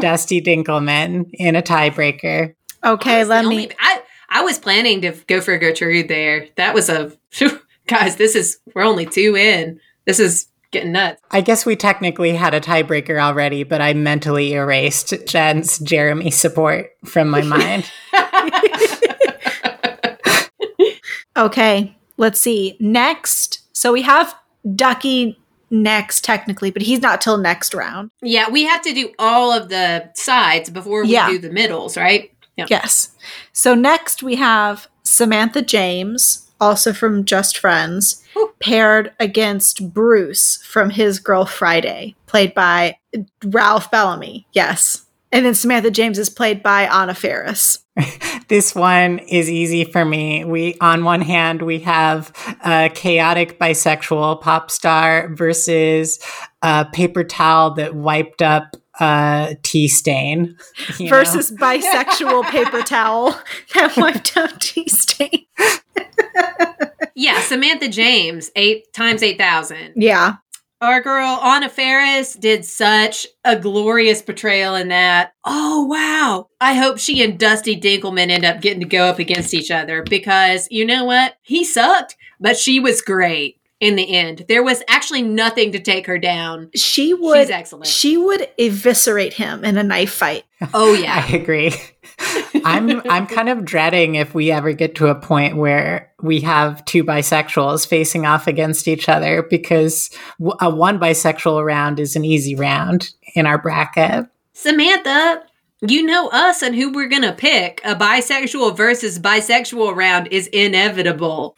Dusty 0.00 0.40
Dinkelman, 0.40 1.30
in 1.32 1.56
a 1.56 1.62
tiebreaker. 1.62 2.54
Okay, 2.84 3.24
let 3.24 3.44
me. 3.44 3.64
Only, 3.64 3.72
I, 3.78 3.91
I 4.32 4.42
was 4.42 4.58
planning 4.58 5.02
to 5.02 5.12
go 5.26 5.42
for 5.42 5.52
a 5.52 5.58
Gertrude 5.58 6.08
there. 6.08 6.48
That 6.56 6.74
was 6.74 6.88
a 6.88 7.12
guys. 7.86 8.16
This 8.16 8.34
is 8.34 8.58
we're 8.74 8.82
only 8.82 9.04
two 9.04 9.36
in. 9.36 9.78
This 10.06 10.18
is 10.18 10.48
getting 10.70 10.92
nuts. 10.92 11.20
I 11.30 11.42
guess 11.42 11.66
we 11.66 11.76
technically 11.76 12.34
had 12.34 12.54
a 12.54 12.60
tiebreaker 12.60 13.20
already, 13.20 13.62
but 13.62 13.82
I 13.82 13.92
mentally 13.92 14.54
erased 14.54 15.12
Jen's 15.26 15.78
Jeremy 15.78 16.30
support 16.30 16.92
from 17.04 17.28
my 17.28 17.42
mind. 17.42 17.92
okay, 21.36 21.94
let's 22.16 22.40
see. 22.40 22.78
Next, 22.80 23.60
so 23.76 23.92
we 23.92 24.00
have 24.00 24.34
Ducky 24.74 25.38
next 25.70 26.24
technically, 26.24 26.70
but 26.70 26.80
he's 26.80 27.02
not 27.02 27.20
till 27.20 27.36
next 27.36 27.74
round. 27.74 28.10
Yeah, 28.22 28.48
we 28.48 28.64
have 28.64 28.80
to 28.82 28.94
do 28.94 29.12
all 29.18 29.52
of 29.52 29.68
the 29.68 30.10
sides 30.14 30.70
before 30.70 31.02
we 31.02 31.10
yeah. 31.10 31.28
do 31.28 31.38
the 31.38 31.50
middles, 31.50 31.98
right? 31.98 32.31
Yeah. 32.56 32.66
Yes. 32.68 33.14
So 33.52 33.74
next 33.74 34.22
we 34.22 34.36
have 34.36 34.88
Samantha 35.02 35.62
James, 35.62 36.50
also 36.60 36.92
from 36.92 37.24
Just 37.24 37.58
Friends, 37.58 38.22
Ooh. 38.36 38.52
paired 38.60 39.12
against 39.18 39.92
Bruce 39.92 40.62
from 40.64 40.90
His 40.90 41.18
Girl 41.18 41.44
Friday, 41.44 42.14
played 42.26 42.54
by 42.54 42.96
Ralph 43.44 43.90
Bellamy. 43.90 44.46
Yes. 44.52 45.06
And 45.32 45.46
then 45.46 45.54
Samantha 45.54 45.90
James 45.90 46.18
is 46.18 46.28
played 46.28 46.62
by 46.62 46.82
Anna 46.82 47.14
Faris. 47.14 47.78
this 48.48 48.74
one 48.74 49.18
is 49.20 49.50
easy 49.50 49.84
for 49.84 50.04
me. 50.04 50.44
We, 50.44 50.76
on 50.80 51.04
one 51.04 51.22
hand, 51.22 51.62
we 51.62 51.80
have 51.80 52.32
a 52.62 52.90
chaotic 52.94 53.58
bisexual 53.58 54.42
pop 54.42 54.70
star 54.70 55.34
versus 55.34 56.18
a 56.60 56.84
paper 56.84 57.24
towel 57.24 57.74
that 57.74 57.94
wiped 57.94 58.42
up 58.42 58.76
uh, 59.02 59.54
tea 59.64 59.88
stain 59.88 60.56
versus 61.08 61.50
know? 61.50 61.58
bisexual 61.58 62.44
paper 62.44 62.82
towel 62.82 63.32
that 63.74 63.96
wiped 63.96 64.36
out 64.36 64.60
tea 64.60 64.88
stain. 64.88 65.46
yeah, 67.16 67.40
Samantha 67.40 67.88
James, 67.88 68.52
eight 68.54 68.92
times 68.92 69.24
eight 69.24 69.38
thousand. 69.38 69.94
Yeah, 69.96 70.36
our 70.80 71.00
girl 71.00 71.40
Anna 71.42 71.68
Faris 71.68 72.34
did 72.34 72.64
such 72.64 73.26
a 73.44 73.58
glorious 73.58 74.22
portrayal 74.22 74.76
in 74.76 74.88
that. 74.88 75.32
Oh 75.44 75.84
wow! 75.86 76.48
I 76.60 76.74
hope 76.74 76.98
she 76.98 77.24
and 77.24 77.36
Dusty 77.36 77.78
Dinkelman 77.78 78.30
end 78.30 78.44
up 78.44 78.60
getting 78.60 78.82
to 78.82 78.86
go 78.86 79.06
up 79.06 79.18
against 79.18 79.52
each 79.52 79.72
other 79.72 80.04
because 80.08 80.68
you 80.70 80.86
know 80.86 81.04
what? 81.04 81.34
He 81.42 81.64
sucked, 81.64 82.16
but 82.38 82.56
she 82.56 82.78
was 82.78 83.02
great 83.02 83.58
in 83.82 83.96
the 83.96 84.14
end. 84.16 84.44
There 84.46 84.62
was 84.62 84.80
actually 84.86 85.22
nothing 85.22 85.72
to 85.72 85.80
take 85.80 86.06
her 86.06 86.16
down. 86.16 86.70
She 86.72 87.12
would 87.12 87.40
She's 87.40 87.50
excellent. 87.50 87.88
She 87.88 88.16
would 88.16 88.48
eviscerate 88.56 89.32
him 89.34 89.64
in 89.64 89.76
a 89.76 89.82
knife 89.82 90.12
fight. 90.14 90.44
Oh 90.72 90.94
yeah. 90.94 91.26
I 91.28 91.32
agree. 91.32 91.72
I'm 92.64 93.02
I'm 93.10 93.26
kind 93.26 93.48
of 93.48 93.64
dreading 93.64 94.14
if 94.14 94.32
we 94.32 94.52
ever 94.52 94.72
get 94.72 94.94
to 94.96 95.08
a 95.08 95.14
point 95.16 95.56
where 95.56 96.12
we 96.22 96.40
have 96.42 96.84
two 96.84 97.02
bisexuals 97.02 97.84
facing 97.84 98.26
off 98.26 98.46
against 98.46 98.86
each 98.86 99.08
other 99.08 99.42
because 99.42 100.08
a 100.60 100.70
one 100.70 101.00
bisexual 101.00 101.66
round 101.66 101.98
is 101.98 102.14
an 102.14 102.24
easy 102.24 102.54
round 102.54 103.10
in 103.34 103.44
our 103.44 103.58
bracket. 103.58 104.26
Samantha, 104.52 105.42
You 105.80 106.04
know 106.04 106.28
us 106.28 106.62
and 106.62 106.76
who 106.76 106.92
we're 106.92 107.08
going 107.08 107.22
to 107.22 107.32
pick. 107.32 107.80
A 107.82 107.96
bisexual 107.96 108.76
versus 108.76 109.18
bisexual 109.18 109.96
round 109.96 110.28
is 110.28 110.46
inevitable. 110.46 111.56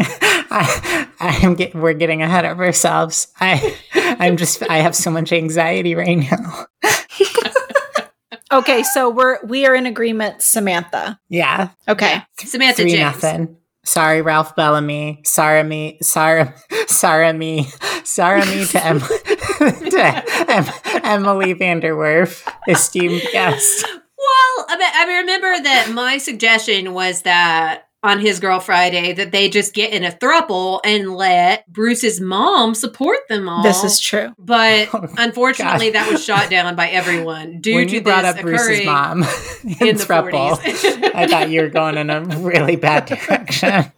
I, 0.52 1.38
I'm 1.42 1.54
get, 1.54 1.74
we're 1.74 1.92
getting 1.92 2.22
ahead 2.22 2.44
of 2.44 2.58
ourselves. 2.58 3.28
I, 3.40 3.76
I'm 3.94 4.36
just, 4.36 4.62
I 4.68 4.78
have 4.78 4.96
so 4.96 5.10
much 5.10 5.32
anxiety 5.32 5.94
right 5.94 6.18
now. 6.18 6.66
okay, 8.52 8.82
so 8.82 9.10
we're 9.10 9.38
we 9.44 9.66
are 9.66 9.74
in 9.74 9.86
agreement, 9.86 10.42
Samantha. 10.42 11.20
Yeah. 11.28 11.70
Okay, 11.88 12.22
Samantha 12.38 12.82
Three 12.82 12.92
James. 12.92 13.22
nothing. 13.22 13.56
Sorry, 13.84 14.22
Ralph 14.22 14.56
Bellamy. 14.56 15.22
Sorry, 15.24 15.62
me. 15.62 15.98
Sorry, 16.02 16.50
sorry, 16.86 17.32
me. 17.32 17.68
Sorry, 18.04 18.40
me 18.40 18.66
to, 18.66 18.84
em- 18.84 19.00
to 19.58 20.24
em- 20.48 21.02
Emily 21.04 21.54
VanDerWerff, 21.54 22.46
esteemed 22.68 23.22
guest. 23.32 23.86
Well, 23.86 24.66
I, 24.68 24.76
mean, 24.78 24.90
I 24.94 25.18
remember 25.20 25.62
that 25.62 25.90
my 25.92 26.18
suggestion 26.18 26.92
was 26.92 27.22
that 27.22 27.89
on 28.02 28.18
his 28.18 28.40
Girl 28.40 28.60
Friday 28.60 29.12
that 29.12 29.30
they 29.30 29.48
just 29.50 29.74
get 29.74 29.92
in 29.92 30.04
a 30.04 30.10
thruple 30.10 30.80
and 30.84 31.14
let 31.14 31.70
Bruce's 31.70 32.18
mom 32.20 32.74
support 32.74 33.18
them 33.28 33.48
all. 33.48 33.62
this 33.62 33.84
is 33.84 34.00
true. 34.00 34.32
But 34.38 34.88
Oh, 34.94 35.06
unfortunately, 35.18 35.90
God. 35.90 35.94
that 35.94 36.10
was 36.12 36.24
shot 36.24 36.48
down 36.50 36.74
by 36.76 36.88
everyone 36.88 37.60
due 37.60 37.74
when 37.74 37.88
to 37.88 37.94
you 37.94 38.00
brought 38.02 38.22
this 38.22 38.36
up 38.36 38.40
Bruce's 38.42 38.86
mom 38.86 39.22
in, 39.64 39.88
in 39.88 39.96
the 39.96 40.04
Thruple, 40.04 40.56
40s. 40.56 41.14
I 41.14 41.26
thought 41.26 41.50
you 41.50 41.60
were 41.62 41.68
going 41.68 41.98
in 41.98 42.08
a 42.08 42.22
really 42.38 42.76
bad 42.76 43.04
direction. 43.06 43.92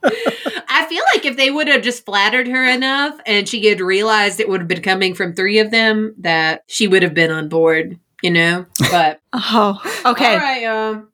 I 0.74 0.86
feel 0.86 1.04
like 1.14 1.24
if 1.24 1.36
they 1.36 1.50
would 1.50 1.68
have 1.68 1.82
just 1.82 2.04
flattered 2.04 2.48
her 2.48 2.64
enough 2.64 3.18
and 3.24 3.48
she 3.48 3.66
had 3.66 3.80
realized 3.80 4.40
it 4.40 4.48
would 4.48 4.60
have 4.62 4.68
been 4.68 4.82
coming 4.82 5.14
from 5.14 5.34
three 5.34 5.58
of 5.60 5.70
them, 5.70 6.14
that 6.18 6.64
she 6.66 6.88
would 6.88 7.02
have 7.02 7.14
been 7.14 7.30
on 7.30 7.48
board, 7.48 8.00
you 8.22 8.30
know? 8.32 8.66
But 8.90 9.20
Oh, 9.32 9.80
okay. 10.06 10.32
all 10.34 10.38
right, 10.38 10.64
um, 10.64 11.08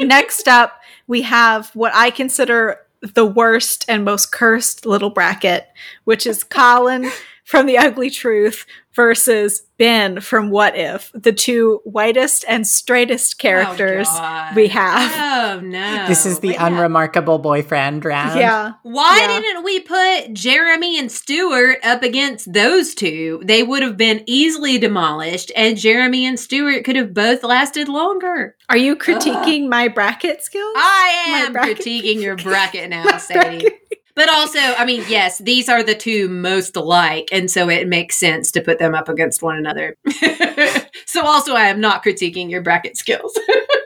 Next 0.00 0.48
up, 0.48 0.79
we 1.10 1.22
have 1.22 1.74
what 1.74 1.92
I 1.92 2.10
consider 2.10 2.78
the 3.00 3.26
worst 3.26 3.84
and 3.88 4.04
most 4.04 4.30
cursed 4.30 4.86
little 4.86 5.10
bracket, 5.10 5.66
which 6.04 6.24
is 6.24 6.44
Colin 6.44 7.10
from 7.44 7.66
The 7.66 7.76
Ugly 7.76 8.10
Truth 8.10 8.64
versus 8.94 9.62
Ben 9.78 10.20
from 10.20 10.50
What 10.50 10.76
If, 10.76 11.10
the 11.14 11.32
two 11.32 11.80
whitest 11.84 12.44
and 12.48 12.66
straightest 12.66 13.36
oh, 13.36 13.40
characters 13.40 14.08
oh, 14.10 14.50
we 14.54 14.68
have. 14.68 15.10
Oh 15.16 15.60
no. 15.60 16.06
This 16.06 16.26
is 16.26 16.40
the 16.40 16.48
Wait, 16.48 16.54
yeah. 16.54 16.66
unremarkable 16.66 17.38
boyfriend 17.38 18.04
round. 18.04 18.38
Yeah. 18.38 18.72
Why 18.82 19.18
Yeah. 19.20 19.40
didn't 19.40 19.64
we 19.64 19.80
put 19.80 20.34
Jeremy 20.34 20.98
and 20.98 21.10
Stuart 21.10 21.78
up 21.82 22.02
against 22.02 22.52
those 22.52 22.94
two? 22.94 23.40
They 23.44 23.62
would 23.62 23.82
have 23.82 23.96
been 23.96 24.22
easily 24.26 24.76
demolished, 24.76 25.50
and 25.56 25.78
Jeremy 25.78 26.26
and 26.26 26.38
Stuart 26.38 26.84
could 26.84 26.96
have 26.96 27.14
both 27.14 27.42
lasted 27.42 27.88
longer. 27.88 28.56
Are 28.68 28.76
you 28.76 28.96
critiquing 28.96 29.64
ah. 29.66 29.68
my 29.68 29.88
bracket 29.88 30.42
skills? 30.42 30.74
I 30.76 31.28
My 31.30 31.38
am 31.38 31.52
bracket- 31.52 31.78
critiquing 31.78 32.20
your 32.20 32.36
bracket 32.42 32.90
now, 32.90 33.16
Sadie. 33.18 33.60
bracket. 33.60 33.78
But 34.20 34.28
also, 34.28 34.58
I 34.58 34.84
mean, 34.84 35.02
yes, 35.08 35.38
these 35.38 35.70
are 35.70 35.82
the 35.82 35.94
two 35.94 36.28
most 36.28 36.76
alike, 36.76 37.30
and 37.32 37.50
so 37.50 37.70
it 37.70 37.88
makes 37.88 38.18
sense 38.18 38.52
to 38.52 38.60
put 38.60 38.78
them 38.78 38.94
up 38.94 39.08
against 39.08 39.42
one 39.42 39.56
another. 39.56 39.96
so, 41.06 41.24
also, 41.24 41.54
I 41.54 41.68
am 41.68 41.80
not 41.80 42.04
critiquing 42.04 42.50
your 42.50 42.60
bracket 42.60 42.98
skills. 42.98 43.32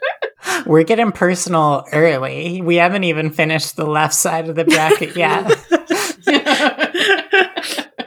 We're 0.66 0.82
getting 0.82 1.12
personal 1.12 1.84
early. 1.92 2.60
We 2.62 2.74
haven't 2.74 3.04
even 3.04 3.30
finished 3.30 3.76
the 3.76 3.86
left 3.86 4.14
side 4.14 4.48
of 4.48 4.56
the 4.56 4.64
bracket 4.64 5.16
yet. 5.16 5.46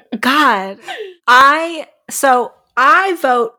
God. 0.19 0.79
I 1.27 1.87
so 2.09 2.51
I 2.75 3.15
vote 3.21 3.53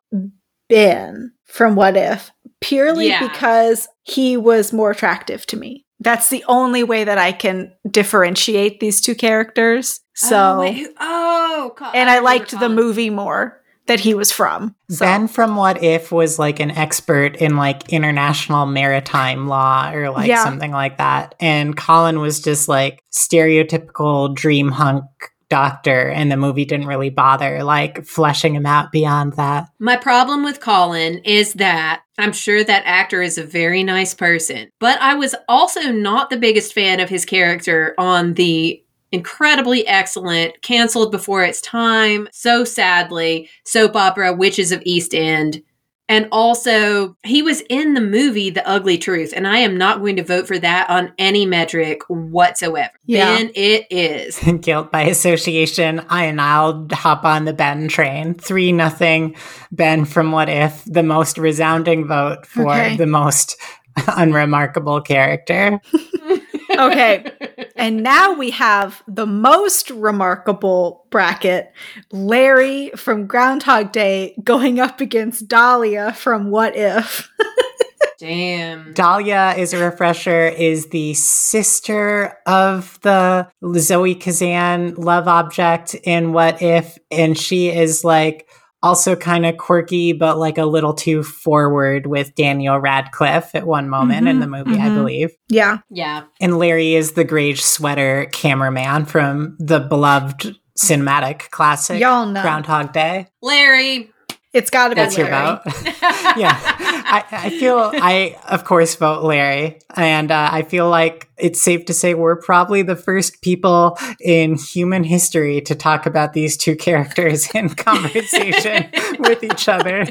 Ben 0.68 1.32
from 1.46 1.74
What 1.74 1.96
If 1.96 2.30
purely 2.60 3.08
Yeah. 3.08 3.26
because 3.26 3.88
he 4.02 4.36
was 4.36 4.74
more 4.74 4.90
attractive 4.90 5.46
to 5.46 5.56
me. 5.56 5.86
That's 6.00 6.28
the 6.28 6.44
only 6.46 6.84
way 6.84 7.04
that 7.04 7.18
I 7.18 7.32
can 7.32 7.72
differentiate 7.90 8.80
these 8.80 9.00
two 9.00 9.14
characters. 9.14 10.00
So 10.14 10.62
oh, 10.62 10.86
oh, 11.00 11.74
God, 11.76 11.94
and 11.94 12.08
I 12.08 12.18
remember 12.18 12.24
liked 12.24 12.50
the 12.58 12.68
movie 12.68 13.10
more 13.10 13.60
that 13.88 14.00
he 14.00 14.14
was 14.14 14.30
from. 14.30 14.74
So 14.90 15.04
Ben 15.04 15.28
from 15.28 15.56
What 15.56 15.82
If 15.82 16.12
was 16.12 16.38
like 16.38 16.60
an 16.60 16.70
expert 16.70 17.36
in 17.36 17.56
like 17.56 17.90
international 17.92 18.66
maritime 18.66 19.48
law 19.48 19.90
or 19.92 20.10
like 20.10 20.28
Yeah. 20.28 20.44
something 20.44 20.70
like 20.70 20.98
that. 20.98 21.34
And 21.40 21.76
Colin 21.76 22.20
was 22.20 22.40
just 22.40 22.68
like 22.68 23.02
stereotypical 23.10 24.34
dream 24.34 24.70
hunk 24.70 25.04
doctor 25.48 26.08
and 26.08 26.30
the 26.30 26.36
movie 26.36 26.64
didn't 26.64 26.86
really 26.86 27.10
bother 27.10 27.64
like 27.64 28.04
fleshing 28.04 28.54
him 28.54 28.66
out 28.66 28.92
beyond 28.92 29.34
that. 29.34 29.68
My 29.78 29.96
problem 29.96 30.44
with 30.44 30.60
Colin 30.60 31.18
is 31.24 31.54
that 31.54 32.02
I'm 32.18 32.32
sure 32.32 32.62
that 32.64 32.82
actor 32.84 33.22
is 33.22 33.38
a 33.38 33.44
very 33.44 33.82
nice 33.82 34.14
person, 34.14 34.70
but 34.78 35.00
I 35.00 35.14
was 35.14 35.34
also 35.48 35.92
not 35.92 36.30
the 36.30 36.36
biggest 36.36 36.72
fan 36.72 37.00
of 37.00 37.08
his 37.08 37.24
character 37.24 37.94
on 37.98 38.34
the 38.34 38.82
incredibly 39.10 39.86
excellent, 39.86 40.60
canceled 40.62 41.10
before 41.10 41.42
its 41.42 41.60
time, 41.60 42.28
so 42.32 42.64
sadly, 42.64 43.48
soap 43.64 43.96
opera 43.96 44.34
Witches 44.34 44.72
of 44.72 44.82
East 44.84 45.14
End. 45.14 45.62
And 46.10 46.26
also, 46.32 47.16
he 47.22 47.42
was 47.42 47.60
in 47.68 47.92
the 47.92 48.00
movie 48.00 48.48
The 48.48 48.66
Ugly 48.66 48.96
Truth, 48.98 49.34
and 49.36 49.46
I 49.46 49.58
am 49.58 49.76
not 49.76 50.00
going 50.00 50.16
to 50.16 50.24
vote 50.24 50.46
for 50.46 50.58
that 50.58 50.88
on 50.88 51.12
any 51.18 51.44
metric 51.44 52.00
whatsoever. 52.08 52.92
Yeah. 53.04 53.36
Ben, 53.36 53.50
it 53.54 53.86
is. 53.90 54.38
Guilt 54.62 54.90
by 54.90 55.02
association. 55.02 56.00
I 56.08 56.24
and 56.24 56.40
I'll 56.40 56.86
hop 56.92 57.24
on 57.24 57.44
the 57.44 57.52
Ben 57.52 57.88
train. 57.88 58.34
Three 58.34 58.72
nothing. 58.72 59.36
Ben 59.70 60.06
from 60.06 60.32
What 60.32 60.48
If, 60.48 60.82
the 60.86 61.02
most 61.02 61.36
resounding 61.36 62.06
vote 62.06 62.46
for 62.46 62.66
Okay. 62.70 62.96
the 62.96 63.06
most 63.06 63.56
unremarkable 64.16 65.00
character. 65.02 65.80
Okay. 66.78 67.32
And 67.78 68.02
now 68.02 68.32
we 68.32 68.50
have 68.50 69.04
the 69.06 69.24
most 69.24 69.90
remarkable 69.90 71.06
bracket 71.10 71.72
Larry 72.10 72.90
from 72.96 73.28
Groundhog 73.28 73.92
Day 73.92 74.34
going 74.42 74.80
up 74.80 75.00
against 75.00 75.46
Dahlia 75.46 76.12
from 76.12 76.50
What 76.50 76.74
If. 76.76 77.30
Damn. 78.18 78.94
Dahlia 78.94 79.54
is 79.56 79.72
a 79.72 79.78
refresher, 79.78 80.48
is 80.48 80.88
the 80.88 81.14
sister 81.14 82.36
of 82.46 82.98
the 83.02 83.48
Zoe 83.76 84.16
Kazan 84.16 84.96
love 84.96 85.28
object 85.28 85.94
in 86.02 86.32
What 86.32 86.60
If, 86.60 86.98
and 87.12 87.38
she 87.38 87.68
is 87.68 88.02
like 88.02 88.47
also 88.82 89.16
kind 89.16 89.44
of 89.44 89.56
quirky, 89.56 90.12
but 90.12 90.38
like 90.38 90.56
a 90.58 90.64
little 90.64 90.94
too 90.94 91.22
forward 91.22 92.06
with 92.06 92.34
Daniel 92.34 92.78
Radcliffe 92.78 93.54
at 93.54 93.66
one 93.66 93.88
moment 93.88 94.28
in 94.28 94.36
Mhm, 94.36 94.40
the 94.40 94.46
movie, 94.46 94.80
I 94.80 94.88
mhm. 94.88 94.94
believe. 94.94 95.30
Yeah. 95.48 95.78
Yeah. 95.90 96.22
And 96.40 96.58
Larry 96.58 96.94
is 96.94 97.12
the 97.12 97.24
Grage 97.24 97.60
sweater 97.60 98.28
cameraman 98.32 99.06
from 99.06 99.56
the 99.58 99.80
beloved 99.80 100.56
cinematic 100.78 101.50
classic 101.50 102.00
Y'all 102.00 102.26
know. 102.26 102.40
Groundhog 102.40 102.92
Day. 102.92 103.26
Larry. 103.42 104.10
It's 104.54 104.70
got 104.70 104.88
to 104.88 104.94
be 104.94 105.00
That's 105.00 105.18
your 105.18 105.28
Larry. 105.30 105.58
vote. 105.64 105.72
yeah, 106.38 106.58
I, 106.60 107.24
I 107.30 107.50
feel 107.50 107.90
I 107.94 108.36
of 108.48 108.64
course 108.64 108.94
vote 108.94 109.22
Larry, 109.22 109.78
and 109.94 110.30
uh, 110.30 110.48
I 110.50 110.62
feel 110.62 110.88
like 110.88 111.28
it's 111.36 111.60
safe 111.60 111.84
to 111.86 111.94
say 111.94 112.14
we're 112.14 112.36
probably 112.40 112.82
the 112.82 112.96
first 112.96 113.42
people 113.42 113.98
in 114.20 114.56
human 114.56 115.04
history 115.04 115.60
to 115.62 115.74
talk 115.74 116.06
about 116.06 116.32
these 116.32 116.56
two 116.56 116.76
characters 116.86 117.54
in 117.54 117.68
conversation 117.70 118.90
with 119.18 119.42
each 119.44 119.68
other. 119.68 120.06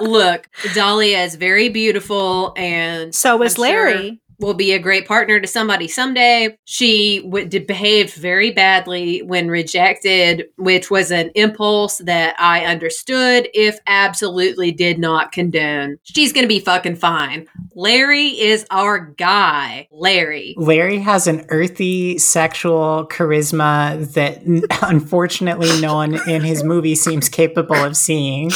Look, 0.00 0.48
Dahlia 0.74 1.24
is 1.24 1.34
very 1.36 1.68
beautiful 1.70 2.52
and 2.56 3.14
So 3.14 3.42
is 3.42 3.54
I'm 3.54 3.56
sure 3.56 3.62
Larry. 3.62 4.20
Will 4.38 4.54
be 4.54 4.72
a 4.72 4.78
great 4.78 5.06
partner 5.06 5.40
to 5.40 5.46
somebody 5.46 5.88
someday. 5.88 6.56
She 6.64 7.22
w- 7.22 7.46
did 7.46 7.66
behaved 7.66 8.14
very 8.14 8.50
badly 8.50 9.22
when 9.22 9.48
rejected, 9.48 10.46
which 10.56 10.90
was 10.90 11.10
an 11.10 11.30
impulse 11.34 11.98
that 11.98 12.34
I 12.38 12.64
understood, 12.64 13.48
if 13.54 13.78
absolutely 13.86 14.72
did 14.72 14.98
not 14.98 15.32
condone. 15.32 15.98
She's 16.02 16.32
gonna 16.32 16.46
be 16.46 16.60
fucking 16.60 16.96
fine. 16.96 17.46
Larry 17.74 18.28
is 18.28 18.66
our 18.70 18.98
guy. 18.98 19.88
Larry. 19.90 20.54
Larry 20.56 20.98
has 20.98 21.26
an 21.26 21.46
earthy 21.50 22.18
sexual 22.18 23.06
charisma 23.10 24.12
that 24.14 24.38
n- 24.38 24.62
unfortunately 24.82 25.80
no 25.80 25.94
one 25.94 26.18
in 26.28 26.42
his 26.42 26.62
movie 26.62 26.94
seems 26.94 27.28
capable 27.28 27.76
of 27.76 27.96
seeing. 27.96 28.50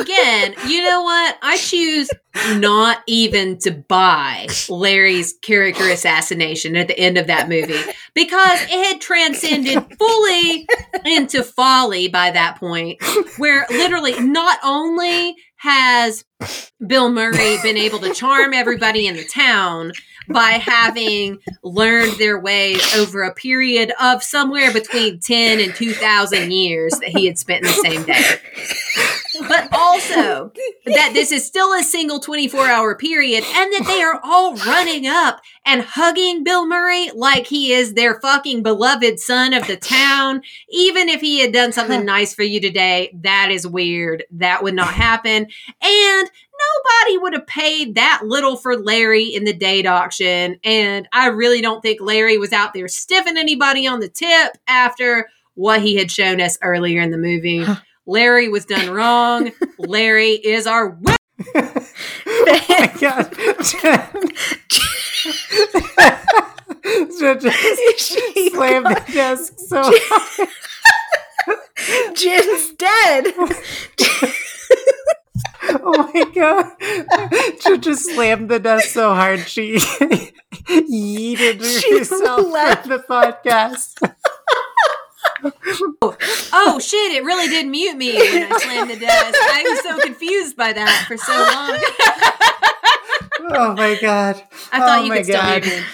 Again, 0.00 0.54
you 0.66 0.82
know 0.82 1.02
what? 1.02 1.38
I 1.42 1.56
choose 1.56 2.10
not 2.56 3.02
even 3.06 3.58
to 3.58 3.70
buy 3.70 4.46
Larry's 4.68 5.34
character 5.42 5.88
assassination 5.88 6.76
at 6.76 6.88
the 6.88 6.98
end 6.98 7.18
of 7.18 7.26
that 7.26 7.48
movie 7.48 7.80
because 8.14 8.60
it 8.62 8.92
had 8.92 9.00
transcended 9.00 9.84
fully 9.98 10.66
into 11.04 11.42
folly 11.42 12.08
by 12.08 12.30
that 12.30 12.58
point, 12.58 13.02
where 13.38 13.66
literally 13.70 14.18
not 14.20 14.58
only 14.64 15.34
has 15.56 16.24
Bill 16.86 17.10
Murray 17.10 17.58
been 17.62 17.76
able 17.76 17.98
to 18.00 18.14
charm 18.14 18.54
everybody 18.54 19.06
in 19.06 19.16
the 19.16 19.24
town 19.24 19.92
by 20.28 20.50
having 20.52 21.38
learned 21.64 22.12
their 22.18 22.38
ways 22.38 22.80
over 22.96 23.22
a 23.22 23.34
period 23.34 23.92
of 24.00 24.22
somewhere 24.22 24.72
between 24.72 25.18
10 25.18 25.58
and 25.58 25.74
2,000 25.74 26.52
years 26.52 26.92
that 27.00 27.08
he 27.08 27.26
had 27.26 27.38
spent 27.38 27.64
in 27.64 27.72
the 27.72 27.82
same 27.82 28.04
day. 28.04 28.36
But 29.46 29.68
also 29.72 30.52
that 30.86 31.10
this 31.12 31.32
is 31.32 31.46
still 31.46 31.72
a 31.72 31.82
single 31.82 32.20
24 32.20 32.66
hour 32.66 32.96
period 32.96 33.44
and 33.44 33.72
that 33.72 33.86
they 33.86 34.02
are 34.02 34.20
all 34.22 34.56
running 34.56 35.06
up 35.06 35.40
and 35.64 35.82
hugging 35.82 36.44
Bill 36.44 36.66
Murray 36.66 37.10
like 37.14 37.46
he 37.46 37.72
is 37.72 37.94
their 37.94 38.20
fucking 38.20 38.62
beloved 38.62 39.18
son 39.18 39.52
of 39.52 39.66
the 39.66 39.76
town. 39.76 40.42
Even 40.70 41.08
if 41.08 41.20
he 41.20 41.40
had 41.40 41.52
done 41.52 41.72
something 41.72 42.04
nice 42.04 42.34
for 42.34 42.42
you 42.42 42.60
today, 42.60 43.10
that 43.22 43.50
is 43.50 43.66
weird. 43.66 44.24
That 44.30 44.62
would 44.62 44.74
not 44.74 44.94
happen. 44.94 45.46
And 45.82 46.30
nobody 46.58 47.18
would 47.18 47.32
have 47.34 47.46
paid 47.46 47.94
that 47.94 48.22
little 48.24 48.56
for 48.56 48.76
Larry 48.76 49.24
in 49.24 49.44
the 49.44 49.52
date 49.52 49.86
auction. 49.86 50.58
And 50.64 51.08
I 51.12 51.28
really 51.28 51.60
don't 51.60 51.80
think 51.80 52.00
Larry 52.00 52.38
was 52.38 52.52
out 52.52 52.74
there 52.74 52.88
stiffing 52.88 53.36
anybody 53.36 53.86
on 53.86 54.00
the 54.00 54.08
tip 54.08 54.56
after 54.66 55.28
what 55.54 55.82
he 55.82 55.96
had 55.96 56.10
shown 56.10 56.40
us 56.40 56.58
earlier 56.62 57.00
in 57.00 57.10
the 57.10 57.18
movie. 57.18 57.64
Larry 58.08 58.48
was 58.48 58.64
done 58.64 58.90
wrong. 58.90 59.52
Larry 59.78 60.30
is 60.32 60.66
our 60.66 60.88
winner. 60.88 61.16
oh 61.54 62.44
my 62.46 62.92
god. 62.98 63.30
Jen. 63.62 64.08
Jen 67.18 67.40
just 67.40 68.50
slammed 68.52 68.86
the 68.86 69.02
desk 69.12 69.52
so 69.58 69.82
hard. 69.84 70.48
Jin's 72.16 72.72
dead. 72.72 73.34
Oh 75.70 76.10
my 76.14 76.24
god. 76.34 76.72
She 77.60 77.76
just 77.78 78.06
slammed 78.14 78.48
the 78.48 78.58
desk 78.58 78.88
so 78.88 79.14
hard 79.14 79.40
she 79.40 79.76
yeeted 80.66 81.62
She 81.80 81.98
herself 81.98 82.46
left. 82.50 82.86
from 82.86 82.96
the 82.96 83.04
podcast. 83.08 83.94
Oh 86.02 86.16
oh, 86.52 86.78
shit, 86.78 87.12
it 87.12 87.24
really 87.24 87.48
did 87.48 87.66
mute 87.66 87.96
me 87.96 88.14
when 88.14 88.52
I 88.52 88.58
slammed 88.58 88.90
the 88.90 88.96
desk. 88.96 89.34
I 89.38 89.64
was 89.68 89.80
so 89.82 90.00
confused 90.00 90.56
by 90.56 90.72
that 90.72 91.04
for 91.06 91.16
so 91.16 91.32
long. 91.32 91.78
Oh 93.50 93.74
my 93.74 93.96
god. 94.00 94.42
I 94.72 94.78
thought 94.78 94.98
Oh 95.00 95.02
you 95.04 95.08
my 95.10 95.16
could 95.18 95.24
still 95.26 95.40
God. 95.40 95.64
hear 95.64 95.80
me. 95.80 95.84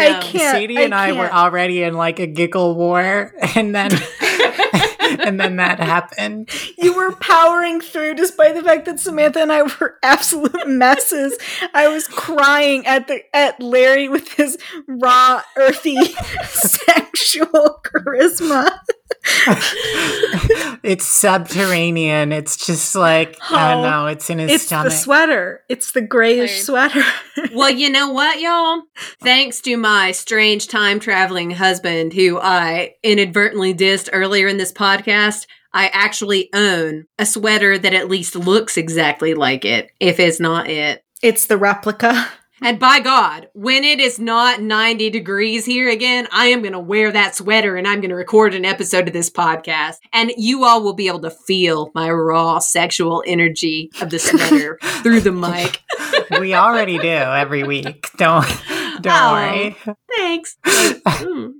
I 0.00 0.20
can't. 0.20 0.56
Sadie 0.56 0.82
and 0.82 0.94
I, 0.94 1.12
were 1.12 1.24
can't. 1.28 1.34
already 1.34 1.82
in 1.82 1.94
like 1.94 2.18
a 2.18 2.26
giggle 2.26 2.74
war 2.74 3.32
and 3.54 3.74
then 3.74 3.90
and 5.00 5.38
then 5.38 5.56
that 5.56 5.78
happened. 5.80 6.48
You 6.78 6.94
were 6.96 7.12
powering 7.12 7.80
through 7.80 8.14
despite 8.14 8.54
the 8.54 8.62
fact 8.62 8.86
that 8.86 8.98
Samantha 8.98 9.40
and 9.42 9.52
I 9.52 9.62
were 9.62 9.98
absolute 10.02 10.66
messes. 10.66 11.36
I 11.74 11.88
was 11.88 12.08
crying 12.08 12.86
at 12.86 13.06
the 13.08 13.20
at 13.36 13.60
Larry 13.60 14.08
with 14.08 14.32
his 14.32 14.56
raw, 14.88 15.42
earthy, 15.56 15.96
sexual 16.44 17.80
charisma. 17.84 18.70
it's 20.82 21.04
subterranean. 21.06 22.32
It's 22.32 22.56
just 22.66 22.94
like 22.94 23.36
I 23.50 23.72
Oh, 23.72 23.74
don't 23.74 23.90
know, 23.90 24.06
it's 24.06 24.30
in 24.30 24.38
his 24.38 24.50
It's 24.52 24.66
stomach. 24.66 24.86
It's 24.86 24.96
the 24.96 25.00
sweater. 25.02 25.62
It's 25.68 25.92
the 25.92 26.00
grayish 26.00 26.56
Same. 26.56 26.64
sweater. 26.64 27.02
Well, 27.54 27.70
you 27.70 27.90
know 27.90 28.10
what, 28.10 28.40
y'all? 28.40 28.82
Thanks 29.22 29.60
to 29.62 29.76
my 29.76 30.12
strange 30.12 30.68
time 30.68 31.00
traveling 31.00 31.50
husband, 31.52 32.12
who 32.12 32.38
I 32.38 32.94
inadvertently 33.02 33.74
dissed 33.74 34.08
earlier 34.12 34.48
in 34.48 34.56
this 34.56 34.72
podcast, 34.72 35.46
I 35.72 35.88
actually 35.88 36.50
own 36.54 37.06
a 37.18 37.26
sweater 37.26 37.76
that 37.78 37.94
at 37.94 38.08
least 38.08 38.36
looks 38.36 38.76
exactly 38.76 39.34
like 39.34 39.64
it, 39.64 39.90
if 40.00 40.20
it's 40.20 40.38
not 40.40 40.68
it. 40.70 41.02
It's 41.22 41.46
the 41.46 41.56
replica. 41.56 42.28
And 42.64 42.78
by 42.78 42.98
God, 43.00 43.48
when 43.52 43.84
it 43.84 44.00
is 44.00 44.18
not 44.18 44.62
90 44.62 45.10
degrees 45.10 45.66
here 45.66 45.90
again, 45.90 46.26
I 46.32 46.46
am 46.46 46.62
going 46.62 46.72
to 46.72 46.80
wear 46.80 47.12
that 47.12 47.34
sweater 47.36 47.76
and 47.76 47.86
I'm 47.86 48.00
going 48.00 48.08
to 48.08 48.16
record 48.16 48.54
an 48.54 48.64
episode 48.64 49.06
of 49.06 49.12
this 49.12 49.28
podcast. 49.28 49.96
And 50.14 50.32
you 50.38 50.64
all 50.64 50.82
will 50.82 50.94
be 50.94 51.06
able 51.08 51.20
to 51.20 51.30
feel 51.30 51.92
my 51.94 52.10
raw 52.10 52.58
sexual 52.60 53.22
energy 53.26 53.90
of 54.00 54.08
the 54.08 54.18
sweater 54.18 54.78
through 55.02 55.20
the 55.20 55.30
mic. 55.30 55.82
we 56.40 56.54
already 56.54 56.96
do 56.96 57.06
every 57.06 57.64
week. 57.64 58.08
Don't 58.16 58.46
don't 59.02 59.06
Oh. 59.12 59.32
worry. 59.32 59.76
Thanks. 60.16 60.56
Mm, 61.04 61.52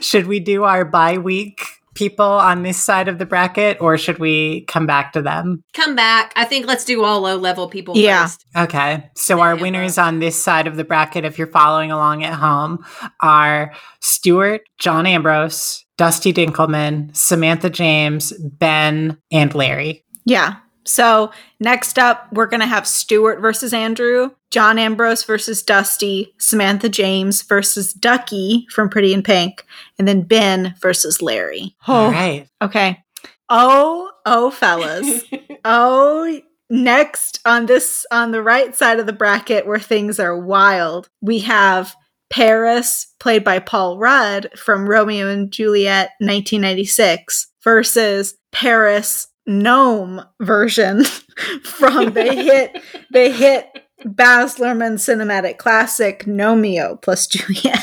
should 0.02 0.26
we 0.26 0.40
do 0.40 0.64
our 0.64 0.84
bye 0.84 1.18
week 1.18 1.60
people 1.94 2.24
on 2.26 2.62
this 2.62 2.76
side 2.82 3.08
of 3.08 3.18
the 3.18 3.26
bracket 3.26 3.80
or 3.80 3.96
should 3.96 4.18
we 4.18 4.62
come 4.66 4.86
back 4.86 5.12
to 5.12 5.22
them? 5.22 5.62
Come 5.74 5.94
back. 5.96 6.32
I 6.36 6.44
think 6.44 6.66
let's 6.66 6.84
do 6.84 7.04
all 7.04 7.20
low 7.20 7.36
level 7.36 7.68
people 7.68 7.96
Yeah. 7.96 8.22
first. 8.24 8.44
Okay. 8.56 9.08
So 9.16 9.40
our 9.40 9.54
Yeah. 9.54 9.62
winners 9.62 9.96
on 9.98 10.18
this 10.18 10.40
side 10.42 10.66
of 10.66 10.76
the 10.76 10.84
bracket, 10.84 11.24
if 11.24 11.38
you're 11.38 11.46
following 11.46 11.90
along 11.92 12.24
at 12.24 12.34
home, 12.34 12.84
are 13.20 13.72
Stuart, 14.00 14.62
John 14.78 15.06
Ambrose, 15.06 15.84
Dusty 15.96 16.32
Dinkelman, 16.32 17.16
Samantha 17.16 17.70
James, 17.70 18.32
Ben, 18.58 19.16
and 19.30 19.54
Larry. 19.54 20.04
Yeah. 20.24 20.54
So 20.86 21.32
next 21.60 21.98
up, 21.98 22.28
we're 22.32 22.46
going 22.46 22.60
to 22.60 22.66
have 22.66 22.86
Stuart 22.86 23.40
versus 23.40 23.72
Andrew, 23.72 24.30
John 24.50 24.78
Ambrose 24.78 25.24
versus 25.24 25.62
Dusty, 25.62 26.34
Samantha 26.38 26.88
James 26.88 27.42
versus 27.42 27.92
Ducky 27.92 28.66
from 28.70 28.88
Pretty 28.88 29.12
in 29.12 29.22
Pink, 29.22 29.64
and 29.98 30.06
then 30.06 30.22
Ben 30.22 30.74
versus 30.80 31.22
Larry. 31.22 31.74
All 31.86 32.08
oh. 32.08 32.10
right. 32.10 32.48
Okay. 32.62 33.02
Oh, 33.48 34.10
oh, 34.26 34.50
fellas. 34.50 35.24
oh, 35.64 36.40
next 36.70 37.40
on 37.44 37.66
this, 37.66 38.06
on 38.10 38.30
the 38.30 38.42
right 38.42 38.74
side 38.74 39.00
of 39.00 39.06
the 39.06 39.12
bracket 39.12 39.66
where 39.66 39.78
things 39.78 40.18
are 40.18 40.38
wild, 40.38 41.08
we 41.20 41.40
have 41.40 41.94
Paris, 42.30 43.12
played 43.20 43.44
by 43.44 43.58
Paul 43.58 43.98
Rudd 43.98 44.50
from 44.56 44.88
Romeo 44.88 45.28
and 45.28 45.52
Juliet 45.52 46.10
1996, 46.18 47.48
versus 47.62 48.34
Paris 48.52 49.28
gnome 49.46 50.24
version 50.40 51.04
from 51.64 52.12
the 52.12 52.32
hit, 52.32 52.82
the 53.10 53.30
hit 53.30 53.68
Baz 54.04 54.56
Luhrmann 54.56 54.94
cinematic 54.94 55.58
classic 55.58 56.24
Gnomeo 56.24 57.00
plus 57.00 57.26
Juliet. 57.26 57.78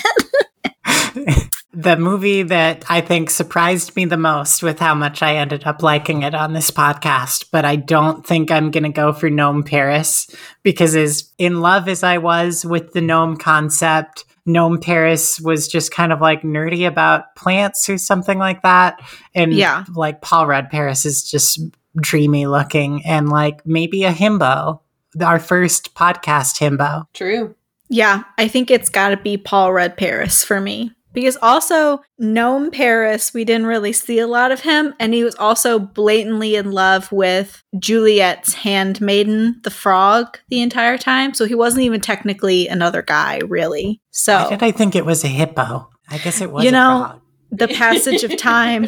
the 1.74 1.98
movie 1.98 2.44
that 2.44 2.84
I 2.90 3.02
think 3.02 3.30
surprised 3.30 3.96
me 3.96 4.06
the 4.06 4.18
most 4.18 4.62
with 4.62 4.80
how 4.80 4.94
much 4.94 5.22
I 5.22 5.38
ended 5.38 5.66
up 5.66 5.82
liking 5.82 6.24
it 6.24 6.36
on 6.36 6.54
this 6.54 6.70
podcast, 6.70 7.46
but 7.52 7.66
I 7.66 7.78
don't 7.78 8.26
think 8.26 8.52
I'm 8.52 8.72
going 8.72 8.84
to 8.84 8.90
go 8.90 9.14
for 9.14 9.30
Gnome 9.30 9.64
Paris 9.64 10.28
because 10.64 10.96
as 10.96 11.32
in 11.38 11.62
love 11.62 11.88
as 11.88 12.04
I 12.04 12.18
was 12.18 12.66
with 12.66 12.92
the 12.94 13.02
gnome 13.02 13.38
concept, 13.38 14.26
Gnome 14.46 14.80
Paris 14.80 15.40
was 15.40 15.68
just 15.68 15.92
kind 15.92 16.12
of 16.12 16.20
like 16.22 16.42
nerdy 16.42 16.88
about 16.88 17.36
plants 17.36 17.90
or 17.90 17.98
something 17.98 18.40
like 18.40 18.62
that. 18.64 19.00
And 19.36 19.54
Yeah. 19.54 19.84
like 19.96 20.22
Paul 20.22 20.48
Rudd 20.48 20.70
Paris 20.70 21.06
is 21.06 21.30
just 21.30 21.60
dreamy 21.98 22.48
looking 22.48 23.06
and 23.06 23.30
like 23.30 23.66
maybe 23.66 24.04
a 24.04 24.12
himbo, 24.12 24.80
our 25.24 25.40
first 25.40 25.94
podcast 25.94 26.58
himbo. 26.60 27.06
True. 27.14 27.56
Yeah, 27.90 28.24
I 28.38 28.48
think 28.48 28.72
it's 28.72 28.88
got 28.90 29.10
to 29.10 29.18
be 29.18 29.36
Paul 29.38 29.74
Rudd 29.74 29.98
Paris 29.98 30.44
for 30.44 30.62
me. 30.62 30.94
Because 31.14 31.38
also, 31.42 32.02
Gnome 32.20 32.72
Paris, 32.72 33.34
we 33.34 33.44
didn't 33.44 33.68
really 33.68 33.92
see 33.94 34.20
a 34.20 34.28
lot 34.28 34.52
of 34.52 34.62
him. 34.62 34.94
And 35.00 35.14
he 35.14 35.24
was 35.24 35.36
also 35.36 35.78
blatantly 35.80 36.56
in 36.56 36.72
love 36.72 37.12
with 37.12 37.62
Juliet's 37.78 38.54
handmaiden, 38.54 39.60
the 39.64 39.70
frog, 39.72 40.40
the 40.50 40.62
entire 40.62 40.98
time. 40.98 41.34
So 41.34 41.46
he 41.46 41.56
wasn't 41.56 41.84
even 41.84 42.00
technically 42.02 42.68
another 42.68 43.02
guy, 43.02 43.40
really. 43.48 43.86
Why 43.86 43.98
So 44.12 44.50
did 44.50 44.64
I 44.64 44.72
think 44.72 44.96
it 44.96 45.06
was 45.06 45.24
a 45.24 45.28
hippo? 45.28 45.90
I 46.10 46.18
guess 46.20 46.42
it 46.42 46.52
was 46.52 46.64
You 46.64 46.70
a 46.70 46.74
know, 46.74 47.06
frog. 47.08 47.22
the 47.52 47.68
passage 47.70 48.24
of 48.24 48.38
time 48.38 48.88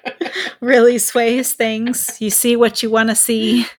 really 0.60 0.98
sways 0.98 1.52
things. 1.52 2.16
You 2.20 2.30
see 2.30 2.56
what 2.56 2.82
you 2.82 2.90
want 2.90 3.10
to 3.10 3.16
see. 3.16 3.66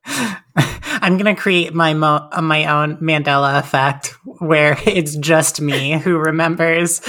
I'm 1.00 1.17
gonna 1.17 1.36
create 1.36 1.73
my 1.73 1.93
mo- 1.93 2.28
uh, 2.32 2.41
my 2.41 2.65
own 2.65 2.97
Mandela 2.97 3.60
effect, 3.60 4.15
where 4.39 4.78
it's 4.86 5.15
just 5.15 5.62
me 5.62 5.93
who 6.00 6.17
remembers 6.17 7.02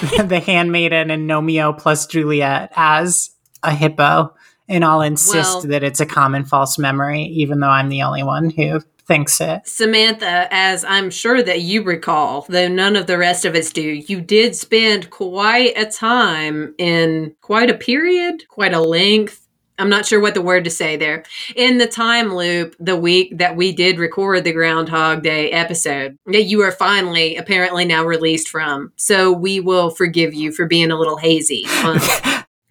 the 0.24 0.42
handmaiden 0.44 1.10
and 1.10 1.28
Gnomeo 1.28 1.76
plus 1.76 2.06
Juliet 2.06 2.72
as 2.76 3.30
a 3.62 3.74
hippo, 3.74 4.34
and 4.68 4.84
I'll 4.84 5.02
insist 5.02 5.34
Well- 5.34 5.60
that 5.62 5.82
it's 5.82 6.00
a 6.00 6.06
common 6.06 6.44
false 6.44 6.78
memory, 6.78 7.22
even 7.24 7.60
though 7.60 7.68
I'm 7.68 7.88
the 7.88 8.02
only 8.02 8.22
one 8.22 8.50
who 8.50 8.80
thinks 9.10 9.40
it. 9.40 9.66
Samantha, 9.66 10.46
as 10.52 10.84
I'm 10.84 11.10
sure 11.10 11.42
that 11.42 11.62
you 11.62 11.82
recall, 11.82 12.46
though 12.48 12.68
none 12.68 12.94
of 12.94 13.08
the 13.08 13.18
rest 13.18 13.44
of 13.44 13.56
us 13.56 13.72
do, 13.72 13.82
you 13.82 14.20
did 14.20 14.54
spend 14.54 15.10
quite 15.10 15.76
a 15.76 15.86
time 15.86 16.76
in 16.78 17.34
quite 17.40 17.70
a 17.70 17.74
period, 17.74 18.46
quite 18.48 18.72
a 18.72 18.80
length. 18.80 19.39
I'm 19.80 19.88
not 19.88 20.06
sure 20.06 20.20
what 20.20 20.34
the 20.34 20.42
word 20.42 20.64
to 20.64 20.70
say 20.70 20.96
there. 20.96 21.24
In 21.56 21.78
the 21.78 21.86
time 21.86 22.34
loop, 22.34 22.76
the 22.78 22.96
week 22.96 23.38
that 23.38 23.56
we 23.56 23.72
did 23.72 23.98
record 23.98 24.44
the 24.44 24.52
Groundhog 24.52 25.22
Day 25.22 25.50
episode, 25.50 26.18
that 26.26 26.44
you 26.44 26.60
are 26.60 26.70
finally 26.70 27.36
apparently 27.36 27.86
now 27.86 28.04
released 28.04 28.48
from. 28.48 28.92
So 28.96 29.32
we 29.32 29.58
will 29.58 29.90
forgive 29.90 30.34
you 30.34 30.52
for 30.52 30.66
being 30.66 30.90
a 30.90 30.98
little 30.98 31.16
hazy 31.16 31.64
on, 31.82 31.96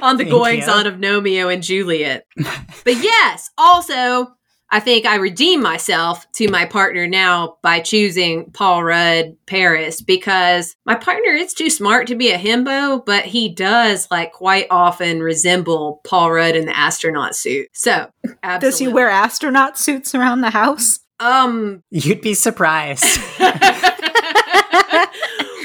on 0.00 0.16
the 0.16 0.24
Thank 0.24 0.30
goings 0.30 0.66
you. 0.66 0.72
on 0.72 0.86
of 0.86 0.94
Gnomeo 0.94 1.52
and 1.52 1.62
Juliet. 1.62 2.24
But 2.36 3.02
yes, 3.02 3.50
also, 3.58 4.34
I 4.72 4.80
think 4.80 5.04
I 5.04 5.16
redeem 5.16 5.60
myself 5.60 6.26
to 6.32 6.48
my 6.48 6.64
partner 6.64 7.06
now 7.06 7.58
by 7.60 7.80
choosing 7.80 8.50
Paul 8.52 8.82
Rudd 8.82 9.36
Paris 9.44 10.00
because 10.00 10.74
my 10.86 10.94
partner 10.94 11.32
is 11.32 11.52
too 11.52 11.68
smart 11.68 12.06
to 12.06 12.14
be 12.14 12.30
a 12.30 12.38
himbo, 12.38 13.04
but 13.04 13.26
he 13.26 13.50
does 13.50 14.08
like 14.10 14.32
quite 14.32 14.66
often 14.70 15.22
resemble 15.22 16.00
Paul 16.04 16.32
Rudd 16.32 16.56
in 16.56 16.64
the 16.64 16.74
astronaut 16.76 17.36
suit. 17.36 17.68
So, 17.74 18.10
absolutely. 18.42 18.60
Does 18.60 18.78
he 18.78 18.88
wear 18.88 19.10
astronaut 19.10 19.78
suits 19.78 20.14
around 20.14 20.40
the 20.40 20.48
house? 20.48 21.00
Um, 21.20 21.82
You'd 21.90 22.22
be 22.22 22.32
surprised. 22.32 23.20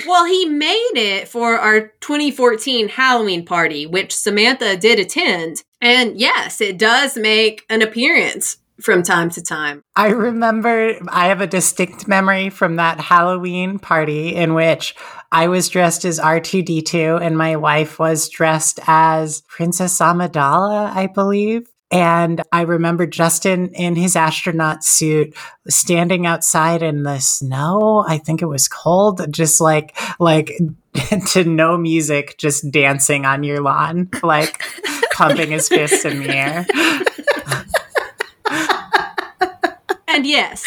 well, 0.06 0.26
he 0.26 0.48
made 0.48 0.92
it 0.96 1.30
for 1.30 1.58
our 1.58 1.94
2014 2.02 2.90
Halloween 2.90 3.46
party, 3.46 3.88
which 3.88 4.14
Samantha 4.14 4.76
did 4.76 5.00
attend. 5.00 5.64
And 5.80 6.20
yes, 6.20 6.60
it 6.60 6.78
does 6.78 7.16
make 7.16 7.64
an 7.70 7.82
appearance 7.82 8.58
from 8.82 9.04
time 9.04 9.30
to 9.32 9.42
time. 9.42 9.84
I 9.96 10.10
remember 10.10 10.94
I 11.10 11.28
have 11.28 11.42
a 11.42 11.48
distinct 11.48 12.08
memory 12.08 12.50
from 12.50 12.76
that 12.76 13.00
Halloween 13.00 13.80
party 13.80 14.36
in 14.36 14.54
which 14.54 14.96
I 15.32 15.48
was 15.48 15.70
dressed 15.70 16.06
as 16.06 16.20
R2D2 16.20 17.22
and 17.22 17.38
my 17.38 17.56
wife 17.56 18.00
was 18.00 18.30
dressed 18.30 18.80
as 18.88 19.42
Princess 19.48 19.98
Amidala, 20.00 20.92
I 20.94 21.08
believe. 21.08 21.68
And 21.90 22.42
I 22.52 22.64
remember 22.64 23.08
Justin 23.08 23.70
in 23.74 23.96
his 23.96 24.18
astronaut 24.18 24.84
suit 24.84 25.34
standing 25.70 26.26
outside 26.26 26.84
in 26.84 27.04
the 27.04 27.20
snow. 27.20 28.04
I 28.06 28.18
think 28.18 28.42
it 28.42 28.48
was 28.48 28.68
cold, 28.68 29.26
just 29.32 29.62
like, 29.62 29.98
like 30.20 30.52
to 31.30 31.46
no 31.46 31.78
music, 31.78 32.38
just 32.38 32.70
dancing 32.72 33.26
on 33.26 33.44
your 33.44 33.62
lawn, 33.62 34.10
like 34.22 34.62
pumping 35.14 35.52
his 35.52 35.70
fists 35.70 36.04
in 36.04 36.20
the 36.20 36.36
air. 36.36 36.68
And 40.10 40.26
yes, 40.26 40.66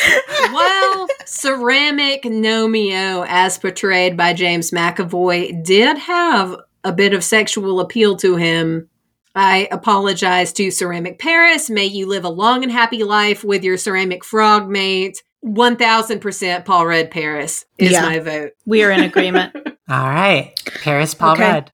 while 0.52 1.08
ceramic 1.24 2.22
Gnomeo, 2.22 3.24
as 3.28 3.58
portrayed 3.58 4.16
by 4.16 4.32
James 4.32 4.70
McAvoy, 4.70 5.64
did 5.64 5.96
have 5.98 6.56
a 6.84 6.92
bit 6.92 7.14
of 7.14 7.24
sexual 7.24 7.80
appeal 7.80 8.16
to 8.18 8.36
him, 8.36 8.88
I 9.34 9.66
apologize 9.72 10.52
to 10.54 10.70
Ceramic 10.70 11.18
Paris. 11.18 11.68
May 11.70 11.86
you 11.86 12.06
live 12.06 12.24
a 12.24 12.28
long 12.28 12.62
and 12.62 12.70
happy 12.70 13.02
life 13.02 13.42
with 13.42 13.64
your 13.64 13.76
ceramic 13.76 14.24
frog 14.24 14.68
mate. 14.68 15.22
1000% 15.44 16.64
Paul 16.64 16.86
Rudd 16.86 17.10
Paris 17.10 17.64
is 17.78 17.92
Yeah. 17.92 18.02
my 18.02 18.18
vote. 18.18 18.52
We 18.66 18.84
are 18.84 18.90
in 18.90 19.00
agreement. 19.00 19.54
All 19.88 20.06
right. 20.08 20.52
Paris 20.82 21.14
Paul 21.14 21.32
Okay. 21.32 21.50
Rudd. 21.50 21.72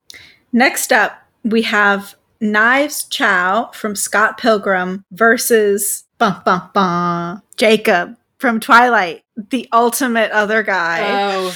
Next 0.53 0.91
up, 0.93 1.21
we 1.43 1.63
have 1.63 2.15
Knives 2.39 3.05
Chow 3.05 3.71
from 3.73 3.95
Scott 3.95 4.37
Pilgrim 4.37 5.03
versus 5.11 6.03
bum, 6.17 6.41
bum, 6.45 6.69
bum, 6.73 7.41
Jacob 7.57 8.15
from 8.39 8.59
Twilight, 8.59 9.23
the 9.49 9.67
ultimate 9.73 10.31
other 10.31 10.63
guy. 10.63 11.31
Oh, 11.33 11.55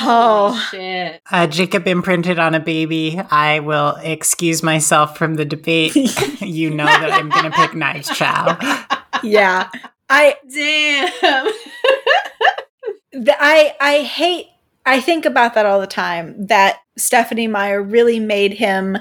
Oh, 0.00 0.68
shit. 0.70 1.20
Uh, 1.30 1.46
Jacob 1.46 1.86
imprinted 1.88 2.38
on 2.38 2.54
a 2.54 2.60
baby. 2.60 3.18
I 3.30 3.60
will 3.60 3.96
excuse 4.02 4.62
myself 4.62 5.16
from 5.16 5.34
the 5.34 5.44
debate. 5.44 5.96
you 6.40 6.70
know 6.70 6.84
that 6.84 7.10
I'm 7.10 7.28
going 7.28 7.44
to 7.44 7.50
pick 7.50 7.74
Knives 7.74 8.08
Chow. 8.16 8.56
yeah. 9.22 9.68
I 10.08 10.36
Damn. 10.54 11.52
th- 13.24 13.36
I 13.40 13.74
I 13.80 14.02
hate 14.02 14.46
I 14.86 15.00
think 15.00 15.26
about 15.26 15.54
that 15.54 15.66
all 15.66 15.80
the 15.80 15.86
time 15.86 16.46
that 16.46 16.78
Stephenie 16.96 17.48
Meyer 17.48 17.82
really 17.82 18.20
made 18.20 18.54
him 18.54 18.96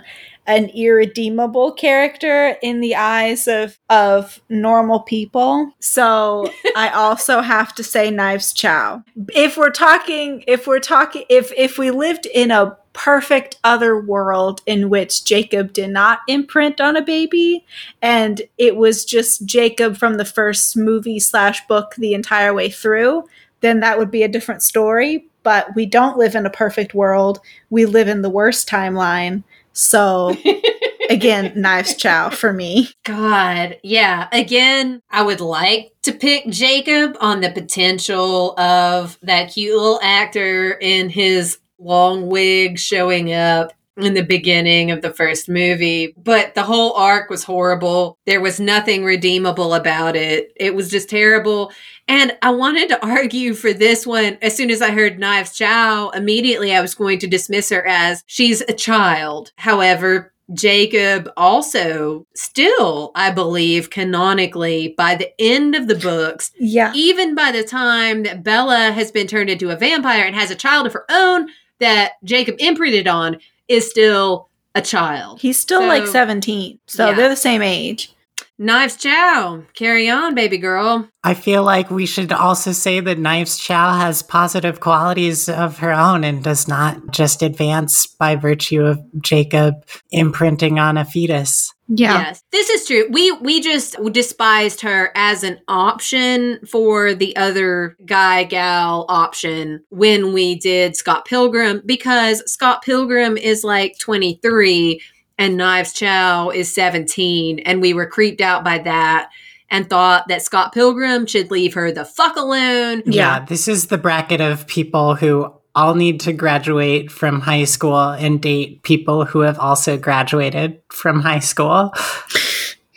an 0.47 0.69
irredeemable 0.69 1.73
character 1.73 2.57
in 2.63 2.79
the 2.79 2.95
eyes 2.95 3.47
of 3.47 3.77
of 3.89 4.41
normal 4.49 5.01
people. 5.01 5.71
So 5.79 6.49
I 6.75 6.89
also 6.89 7.41
have 7.41 7.75
to 7.75 7.83
say 7.83 8.09
Knives 8.09 8.53
Chow. 8.53 9.03
If 9.35 9.57
we're 9.57 9.69
talking 9.69 10.43
if 10.47 10.65
we're 10.65 10.79
talking 10.79 11.25
if 11.29 11.51
if 11.55 11.77
we 11.77 11.91
lived 11.91 12.25
in 12.25 12.49
a 12.49 12.77
perfect 12.93 13.59
other 13.63 13.99
world 14.01 14.61
in 14.65 14.89
which 14.89 15.23
Jacob 15.23 15.71
did 15.71 15.91
not 15.91 16.21
imprint 16.27 16.81
on 16.81 16.97
a 16.97 17.01
baby 17.01 17.63
and 18.01 18.41
it 18.57 18.75
was 18.75 19.05
just 19.05 19.45
Jacob 19.45 19.95
from 19.97 20.15
the 20.15 20.25
first 20.25 20.75
movie 20.75 21.19
slash 21.19 21.65
book 21.67 21.93
the 21.99 22.15
entire 22.15 22.55
way 22.55 22.71
through, 22.71 23.23
then 23.61 23.81
that 23.81 23.99
would 23.99 24.09
be 24.09 24.23
a 24.23 24.27
different 24.27 24.63
story. 24.63 25.27
But 25.43 25.75
we 25.75 25.85
don't 25.85 26.17
live 26.17 26.33
in 26.33 26.47
a 26.47 26.49
perfect 26.49 26.95
world. 26.95 27.39
We 27.69 27.85
live 27.85 28.07
in 28.07 28.23
the 28.23 28.31
worst 28.31 28.67
timeline. 28.67 29.43
So 29.77 30.35
again, 31.09 31.53
knives 31.55 31.95
chow 31.95 32.29
for 32.29 32.51
me. 32.51 32.89
God, 33.05 33.77
yeah. 33.83 34.27
Again, 34.31 35.01
I 35.09 35.21
would 35.21 35.39
like 35.39 35.93
to 36.03 36.11
pick 36.11 36.47
Jacob 36.47 37.15
on 37.21 37.41
the 37.41 37.51
potential 37.51 38.59
of 38.59 39.17
that 39.21 39.53
cute 39.53 39.75
little 39.75 39.99
actor 40.01 40.71
in 40.71 41.09
his 41.09 41.59
long 41.79 42.27
wig 42.27 42.79
showing 42.79 43.31
up 43.33 43.71
in 43.97 44.13
the 44.13 44.23
beginning 44.23 44.91
of 44.91 45.01
the 45.01 45.13
first 45.13 45.49
movie. 45.49 46.13
But 46.17 46.55
the 46.55 46.63
whole 46.63 46.93
arc 46.93 47.29
was 47.29 47.43
horrible. 47.43 48.17
There 48.25 48.41
was 48.41 48.59
nothing 48.59 49.03
redeemable 49.03 49.73
about 49.73 50.15
it. 50.15 50.51
It 50.55 50.75
was 50.75 50.89
just 50.89 51.09
terrible. 51.09 51.71
And 52.07 52.37
I 52.41 52.51
wanted 52.51 52.87
to 52.89 53.05
argue 53.05 53.53
for 53.53 53.73
this 53.73 54.07
one. 54.07 54.37
As 54.41 54.55
soon 54.55 54.71
as 54.71 54.81
I 54.81 54.91
heard 54.91 55.19
Knives 55.19 55.53
Chow, 55.57 56.09
immediately 56.11 56.73
I 56.73 56.81
was 56.81 56.95
going 56.95 57.19
to 57.19 57.27
dismiss 57.27 57.69
her 57.69 57.85
as 57.85 58.23
she's 58.27 58.61
a 58.61 58.73
child. 58.73 59.51
However, 59.57 60.33
Jacob 60.53 61.29
also 61.35 62.25
still, 62.33 63.11
I 63.15 63.31
believe, 63.31 63.89
canonically, 63.89 64.93
by 64.97 65.15
the 65.15 65.29
end 65.41 65.75
of 65.75 65.87
the 65.87 65.95
books, 65.95 66.51
Yeah. 66.57 66.93
even 66.95 67.35
by 67.35 67.51
the 67.51 67.63
time 67.63 68.23
that 68.23 68.43
Bella 68.43 68.91
has 68.93 69.11
been 69.11 69.27
turned 69.27 69.49
into 69.49 69.71
a 69.71 69.75
vampire 69.75 70.23
and 70.23 70.33
has 70.35 70.49
a 70.49 70.55
child 70.55 70.87
of 70.87 70.93
her 70.93 71.05
own 71.09 71.49
that 71.81 72.13
Jacob 72.23 72.55
imprinted 72.59 73.07
on, 73.09 73.37
is 73.67 73.89
still 73.89 74.47
a 74.73 74.81
child. 74.81 75.41
He's 75.41 75.57
still 75.59 75.81
So- 75.81 75.87
like 75.87 76.07
17. 76.07 76.79
So 76.87 77.07
Yeah. 77.09 77.15
they're 77.15 77.29
the 77.29 77.35
same 77.35 77.61
age. 77.61 78.11
Knives 78.59 78.95
Chow, 78.95 79.63
carry 79.75 80.09
on, 80.09 80.33
baby 80.33 80.57
girl. 80.57 81.07
I 81.23 81.35
feel 81.35 81.63
like 81.63 81.91
we 81.91 82.07
should 82.07 82.31
also 82.31 82.71
say 82.71 82.99
that 82.99 83.19
Knives 83.19 83.59
Chow 83.59 83.99
has 83.99 84.23
positive 84.23 84.79
qualities 84.79 85.47
of 85.47 85.77
her 85.77 85.93
own 85.93 86.23
and 86.23 86.43
does 86.43 86.67
not 86.67 87.11
just 87.11 87.43
advance 87.43 88.07
by 88.07 88.35
virtue 88.35 88.81
of 88.81 88.99
Jacob 89.21 89.85
imprinting 90.11 90.79
on 90.79 90.97
a 90.97 91.05
fetus. 91.05 91.71
Yeah. 91.87 92.19
Yes, 92.19 92.43
this 92.51 92.69
is 92.69 92.85
true. 92.85 93.07
We 93.11 93.31
we 93.31 93.61
just 93.61 93.95
despised 94.11 94.81
her 94.81 95.11
as 95.15 95.43
an 95.43 95.59
option 95.67 96.59
for 96.65 97.13
the 97.13 97.35
other 97.37 97.95
guy 98.05 98.43
gal 98.43 99.05
option 99.07 99.83
when 99.89 100.33
we 100.33 100.55
did 100.55 100.97
Scott 100.97 101.25
Pilgrim 101.25 101.81
because 101.85 102.43
Scott 102.51 102.81
Pilgrim 102.81 103.37
is 103.37 103.63
like 103.63 103.97
23 103.99 105.01
and 105.37 105.57
Knives 105.57 105.93
Chow 105.93 106.49
is 106.49 106.73
17 106.73 107.59
and 107.59 107.81
we 107.81 107.93
were 107.93 108.07
creeped 108.07 108.41
out 108.41 108.63
by 108.63 108.79
that 108.79 109.29
and 109.69 109.89
thought 109.89 110.27
that 110.29 110.41
Scott 110.41 110.73
Pilgrim 110.73 111.25
should 111.25 111.51
leave 111.51 111.73
her 111.73 111.91
the 111.91 112.05
fuck 112.05 112.35
alone. 112.35 113.03
Yeah. 113.05 113.45
this 113.45 113.67
is 113.67 113.87
the 113.87 113.97
bracket 113.97 114.41
of 114.41 114.65
people 114.67 115.15
who 115.15 115.53
all 115.75 115.93
need 115.93 116.19
to 116.21 116.33
graduate 116.33 117.11
from 117.11 117.39
high 117.39 117.65
school 117.65 118.09
and 118.09 118.41
date 118.41 118.81
people 118.81 119.25
who 119.25 119.41
have 119.41 119.59
also 119.59 119.97
graduated 119.97 120.81
from 120.89 121.19
high 121.21 121.39
school. 121.39 121.93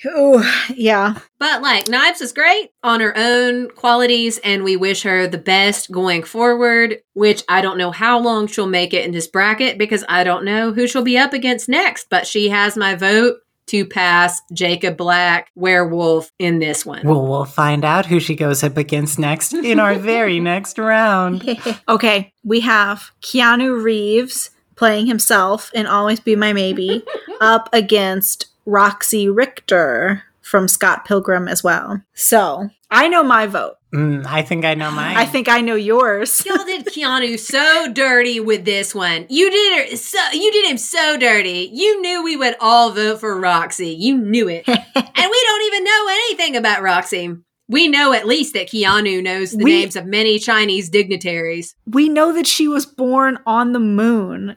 Ooh, 0.06 0.42
yeah. 0.74 1.18
But 1.38 1.62
like 1.62 1.88
Knives 1.88 2.20
is 2.20 2.32
great 2.32 2.70
on 2.82 3.00
her 3.00 3.12
own 3.16 3.70
qualities, 3.70 4.38
and 4.38 4.64
we 4.64 4.76
wish 4.76 5.02
her 5.02 5.26
the 5.26 5.38
best 5.38 5.90
going 5.90 6.22
forward. 6.22 6.98
Which 7.14 7.42
I 7.48 7.60
don't 7.60 7.78
know 7.78 7.90
how 7.90 8.18
long 8.18 8.46
she'll 8.46 8.66
make 8.66 8.94
it 8.94 9.04
in 9.04 9.12
this 9.12 9.26
bracket 9.26 9.78
because 9.78 10.04
I 10.08 10.24
don't 10.24 10.44
know 10.44 10.72
who 10.72 10.86
she'll 10.86 11.02
be 11.02 11.18
up 11.18 11.32
against 11.32 11.68
next. 11.68 12.06
But 12.10 12.26
she 12.26 12.48
has 12.48 12.76
my 12.76 12.94
vote 12.94 13.36
to 13.70 13.86
pass 13.86 14.42
Jacob 14.52 14.96
Black 14.96 15.48
werewolf 15.54 16.32
in 16.40 16.58
this 16.58 16.84
one. 16.84 17.06
Well, 17.06 17.24
we'll 17.26 17.44
find 17.44 17.84
out 17.84 18.04
who 18.06 18.18
she 18.18 18.34
goes 18.34 18.64
up 18.64 18.76
against 18.76 19.16
next 19.16 19.52
in 19.52 19.78
our 19.78 19.94
very 19.98 20.40
next 20.40 20.76
round. 20.76 21.58
okay, 21.88 22.32
we 22.42 22.60
have 22.60 23.10
Keanu 23.22 23.80
Reeves 23.80 24.50
playing 24.74 25.06
himself 25.06 25.70
in 25.72 25.86
Always 25.86 26.18
Be 26.20 26.34
My 26.34 26.52
Maybe 26.52 27.04
up 27.40 27.68
against 27.72 28.46
Roxy 28.66 29.28
Richter 29.28 30.22
from 30.42 30.68
Scott 30.68 31.04
Pilgrim 31.04 31.48
as 31.48 31.62
well. 31.62 32.02
So 32.14 32.70
I 32.90 33.08
know 33.08 33.22
my 33.22 33.46
vote. 33.46 33.74
Mm, 33.94 34.24
I 34.26 34.42
think 34.42 34.64
I 34.64 34.74
know 34.74 34.90
mine. 34.90 35.16
I 35.16 35.24
think 35.26 35.48
I 35.48 35.60
know 35.60 35.74
yours. 35.74 36.44
Y'all 36.46 36.64
did 36.64 36.86
Keanu 36.86 37.38
so 37.38 37.92
dirty 37.92 38.38
with 38.40 38.64
this 38.64 38.94
one. 38.94 39.26
You 39.28 39.50
did 39.50 39.90
her 39.90 39.96
so 39.96 40.18
you 40.32 40.50
did 40.52 40.70
him 40.70 40.78
so 40.78 41.16
dirty. 41.16 41.70
You 41.72 42.00
knew 42.00 42.22
we 42.22 42.36
would 42.36 42.56
all 42.60 42.90
vote 42.92 43.20
for 43.20 43.38
Roxy. 43.38 43.88
You 43.90 44.16
knew 44.18 44.48
it. 44.48 44.64
and 44.68 44.76
we 44.94 44.94
don't 44.94 45.66
even 45.66 45.84
know 45.84 46.06
anything 46.08 46.56
about 46.56 46.82
Roxy. 46.82 47.34
We 47.68 47.86
know 47.88 48.12
at 48.12 48.26
least 48.26 48.54
that 48.54 48.68
Keanu 48.68 49.22
knows 49.22 49.52
the 49.52 49.62
We- 49.64 49.80
names 49.80 49.94
of 49.96 50.06
many 50.06 50.38
Chinese 50.40 50.88
dignitaries. 50.88 51.74
we 51.86 52.08
know 52.08 52.32
that 52.32 52.46
she 52.46 52.66
was 52.68 52.86
born 52.86 53.38
on 53.46 53.72
the 53.72 53.78
moon. 53.80 54.56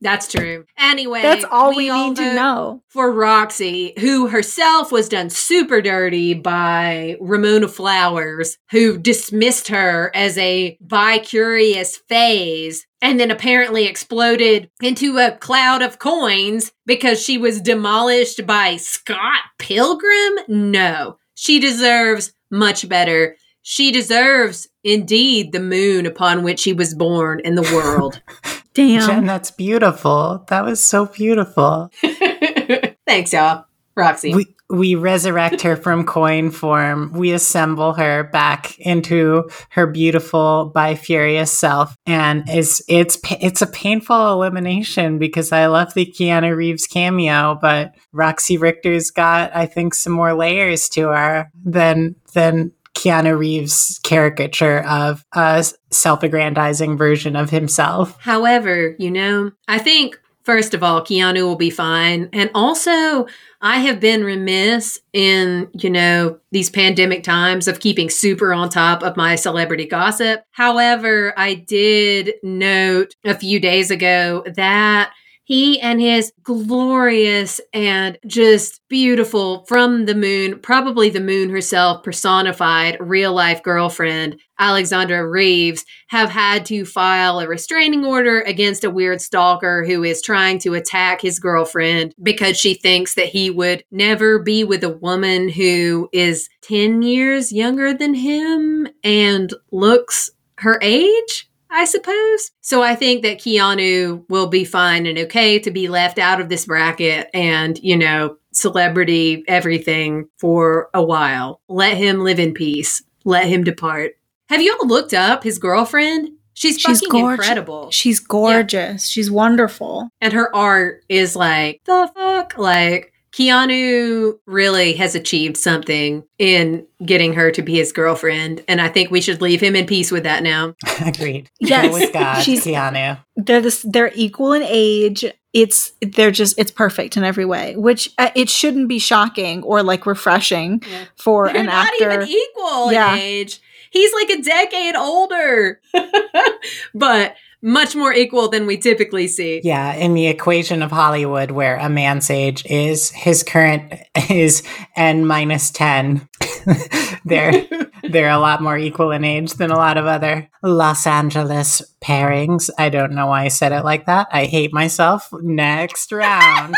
That's 0.00 0.28
true. 0.28 0.64
Anyway, 0.78 1.20
That's 1.20 1.44
all 1.50 1.74
we, 1.76 1.90
all 1.90 2.08
need 2.08 2.16
to 2.16 2.34
know. 2.34 2.82
For 2.88 3.12
Roxy, 3.12 3.92
who 4.00 4.28
herself 4.28 4.90
was 4.90 5.08
done 5.08 5.28
super 5.28 5.82
dirty 5.82 6.32
by 6.32 7.16
Ramona 7.20 7.68
Flowers, 7.68 8.56
who 8.70 8.96
dismissed 8.96 9.68
her 9.68 10.10
as 10.14 10.38
a 10.38 10.78
bi-curious 10.80 11.98
phase 12.08 12.86
and 13.02 13.20
then 13.20 13.30
apparently 13.30 13.86
exploded 13.86 14.70
into 14.82 15.18
a 15.18 15.32
cloud 15.32 15.82
of 15.82 15.98
coins 15.98 16.72
because 16.86 17.22
she 17.22 17.36
was 17.36 17.60
demolished 17.60 18.46
by 18.46 18.76
Scott 18.76 19.42
Pilgrim? 19.58 20.38
No. 20.48 21.18
She 21.34 21.60
deserves 21.60 22.32
much 22.50 22.88
better. 22.88 23.36
She 23.62 23.92
deserves 23.92 24.66
indeed 24.82 25.52
the 25.52 25.60
moon 25.60 26.06
upon 26.06 26.42
which 26.42 26.60
she 26.60 26.72
was 26.72 26.94
born 26.94 27.40
in 27.40 27.54
the 27.54 27.70
world. 27.74 28.22
Damn. 28.74 29.06
Jen, 29.06 29.26
that's 29.26 29.50
beautiful. 29.50 30.44
That 30.48 30.64
was 30.64 30.82
so 30.82 31.06
beautiful. 31.06 31.90
Thanks, 33.06 33.32
y'all. 33.32 33.64
Roxy. 33.96 34.34
We 34.34 34.54
we 34.70 34.94
resurrect 34.94 35.62
her 35.62 35.74
from 35.74 36.06
coin 36.06 36.52
form. 36.52 37.12
We 37.12 37.32
assemble 37.32 37.92
her 37.94 38.24
back 38.24 38.78
into 38.78 39.50
her 39.70 39.86
beautiful 39.88 40.70
bifurious 40.74 41.48
self, 41.48 41.96
and 42.06 42.44
it's 42.46 42.80
it's 42.88 43.18
it's 43.40 43.62
a 43.62 43.66
painful 43.66 44.32
elimination 44.32 45.18
because 45.18 45.50
I 45.50 45.66
love 45.66 45.94
the 45.94 46.06
Keanu 46.06 46.56
Reeves 46.56 46.86
cameo, 46.86 47.58
but 47.60 47.96
Roxy 48.12 48.56
Richter's 48.56 49.10
got 49.10 49.54
I 49.54 49.66
think 49.66 49.94
some 49.94 50.12
more 50.12 50.34
layers 50.34 50.88
to 50.90 51.08
her 51.08 51.50
than 51.64 52.14
than 52.32 52.72
Keanu 52.94 53.38
Reeves' 53.38 54.00
caricature 54.02 54.84
of 54.86 55.24
a 55.34 55.64
self-aggrandizing 55.90 56.96
version 56.98 57.36
of 57.36 57.50
himself. 57.50 58.20
However, 58.20 58.94
you 58.98 59.10
know, 59.10 59.52
I 59.68 59.78
think 59.78 60.20
first 60.42 60.74
of 60.74 60.82
all, 60.82 61.02
Keanu 61.02 61.42
will 61.42 61.56
be 61.56 61.70
fine. 61.70 62.28
And 62.32 62.50
also, 62.54 63.26
I 63.60 63.78
have 63.78 64.00
been 64.00 64.24
remiss 64.24 64.98
in, 65.12 65.68
you 65.74 65.90
know, 65.90 66.38
these 66.50 66.70
pandemic 66.70 67.22
times 67.22 67.68
of 67.68 67.80
keeping 67.80 68.10
super 68.10 68.52
on 68.52 68.68
top 68.68 69.02
of 69.02 69.16
my 69.16 69.34
celebrity 69.36 69.86
gossip. 69.86 70.42
However, 70.50 71.34
I 71.36 71.54
did 71.54 72.34
note 72.42 73.14
a 73.24 73.34
few 73.34 73.60
days 73.60 73.90
ago 73.90 74.44
that 74.56 75.12
he 75.50 75.80
and 75.80 76.00
his 76.00 76.32
glorious 76.44 77.60
and 77.74 78.16
just 78.24 78.80
beautiful 78.88 79.64
from 79.64 80.06
the 80.06 80.14
moon, 80.14 80.60
probably 80.60 81.10
the 81.10 81.20
moon 81.20 81.50
herself 81.50 82.04
personified 82.04 82.96
real 83.00 83.32
life 83.32 83.60
girlfriend, 83.64 84.38
Alexandra 84.60 85.28
Reeves, 85.28 85.84
have 86.06 86.30
had 86.30 86.64
to 86.66 86.84
file 86.84 87.40
a 87.40 87.48
restraining 87.48 88.04
order 88.04 88.42
against 88.42 88.84
a 88.84 88.90
weird 88.90 89.20
stalker 89.20 89.84
who 89.84 90.04
is 90.04 90.22
trying 90.22 90.60
to 90.60 90.74
attack 90.74 91.20
his 91.20 91.40
girlfriend 91.40 92.14
because 92.22 92.56
she 92.56 92.74
thinks 92.74 93.14
that 93.14 93.26
he 93.26 93.50
would 93.50 93.82
never 93.90 94.38
be 94.38 94.62
with 94.62 94.84
a 94.84 94.96
woman 94.98 95.48
who 95.48 96.08
is 96.12 96.48
10 96.62 97.02
years 97.02 97.50
younger 97.50 97.92
than 97.92 98.14
him 98.14 98.86
and 99.02 99.52
looks 99.72 100.30
her 100.58 100.78
age. 100.80 101.49
I 101.70 101.84
suppose. 101.84 102.50
So 102.60 102.82
I 102.82 102.94
think 102.94 103.22
that 103.22 103.38
Keanu 103.38 104.24
will 104.28 104.48
be 104.48 104.64
fine 104.64 105.06
and 105.06 105.18
okay 105.18 105.58
to 105.60 105.70
be 105.70 105.88
left 105.88 106.18
out 106.18 106.40
of 106.40 106.48
this 106.48 106.66
bracket 106.66 107.28
and, 107.32 107.78
you 107.82 107.96
know, 107.96 108.36
celebrity 108.52 109.44
everything 109.46 110.28
for 110.38 110.90
a 110.94 111.02
while. 111.02 111.60
Let 111.68 111.96
him 111.96 112.20
live 112.24 112.40
in 112.40 112.52
peace. 112.54 113.02
Let 113.24 113.46
him 113.46 113.62
depart. 113.64 114.12
Have 114.48 114.60
you 114.60 114.76
all 114.80 114.88
looked 114.88 115.14
up 115.14 115.44
his 115.44 115.58
girlfriend? 115.58 116.30
She's, 116.54 116.78
She's 116.78 117.00
fucking 117.00 117.08
gorgeous. 117.20 117.46
incredible. 117.46 117.90
She's 117.92 118.18
gorgeous. 118.20 119.08
She's 119.08 119.30
wonderful. 119.30 120.10
And 120.20 120.32
her 120.32 120.54
art 120.54 121.04
is 121.08 121.36
like, 121.36 121.80
the 121.84 122.10
fuck? 122.14 122.58
Like, 122.58 123.12
Keanu 123.32 124.38
really 124.46 124.92
has 124.94 125.14
achieved 125.14 125.56
something 125.56 126.24
in 126.38 126.86
getting 127.04 127.32
her 127.34 127.50
to 127.52 127.62
be 127.62 127.76
his 127.76 127.92
girlfriend. 127.92 128.62
And 128.68 128.80
I 128.80 128.88
think 128.88 129.10
we 129.10 129.20
should 129.20 129.40
leave 129.40 129.60
him 129.60 129.76
in 129.76 129.86
peace 129.86 130.10
with 130.10 130.24
that 130.24 130.42
now. 130.42 130.74
Agreed. 131.04 131.48
Yes. 131.60 131.86
Go 131.86 131.92
with 131.92 132.12
God, 132.12 132.42
She's- 132.42 132.64
Keanu. 132.66 133.18
They're 133.36 133.60
this. 133.60 133.86
They're 133.88 134.12
equal 134.14 134.52
in 134.52 134.62
age. 134.64 135.24
It's 135.52 135.92
they're 136.00 136.30
just 136.30 136.58
it's 136.58 136.70
perfect 136.70 137.16
in 137.16 137.24
every 137.24 137.44
way, 137.44 137.74
which 137.76 138.10
uh, 138.18 138.30
it 138.36 138.48
shouldn't 138.50 138.88
be 138.88 138.98
shocking 138.98 139.62
or 139.64 139.82
like 139.82 140.06
refreshing 140.06 140.82
Yeah. 140.88 141.04
for 141.16 141.46
They're 141.48 141.56
an 141.56 141.66
not 141.66 141.86
actor. 141.86 142.12
even 142.22 142.28
equal 142.28 142.92
Yeah. 142.92 143.14
in 143.14 143.18
age. 143.20 143.60
He's 143.90 144.12
like 144.14 144.30
a 144.30 144.42
decade 144.42 144.94
older, 144.94 145.80
but 146.94 147.34
much 147.62 147.94
more 147.94 148.12
equal 148.12 148.48
than 148.48 148.66
we 148.66 148.76
typically 148.76 149.28
see. 149.28 149.60
Yeah, 149.62 149.92
in 149.94 150.14
the 150.14 150.26
equation 150.26 150.82
of 150.82 150.90
Hollywood, 150.90 151.50
where 151.50 151.76
a 151.76 151.88
man's 151.88 152.30
age 152.30 152.64
is 152.66 153.10
his 153.10 153.42
current 153.42 153.92
is 154.30 154.62
n 154.96 155.26
minus 155.26 155.70
ten, 155.70 156.28
they're 157.24 157.66
they're 158.08 158.30
a 158.30 158.38
lot 158.38 158.62
more 158.62 158.78
equal 158.78 159.10
in 159.10 159.24
age 159.24 159.54
than 159.54 159.70
a 159.70 159.76
lot 159.76 159.96
of 159.96 160.06
other 160.06 160.48
Los 160.62 161.06
Angeles 161.06 161.82
pairings. 162.02 162.70
I 162.78 162.88
don't 162.88 163.12
know 163.12 163.26
why 163.26 163.44
I 163.44 163.48
said 163.48 163.72
it 163.72 163.84
like 163.84 164.06
that. 164.06 164.28
I 164.32 164.46
hate 164.46 164.72
myself. 164.72 165.28
Next 165.32 166.12
round. 166.12 166.74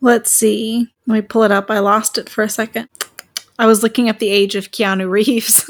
Let's 0.00 0.30
see. 0.30 0.88
Let 1.06 1.14
me 1.14 1.22
pull 1.22 1.42
it 1.44 1.52
up. 1.52 1.70
I 1.70 1.78
lost 1.78 2.18
it 2.18 2.28
for 2.28 2.42
a 2.42 2.48
second. 2.48 2.88
I 3.58 3.66
was 3.66 3.82
looking 3.82 4.08
up 4.08 4.18
the 4.18 4.30
age 4.30 4.54
of 4.54 4.70
Keanu 4.70 5.08
Reeves. 5.08 5.68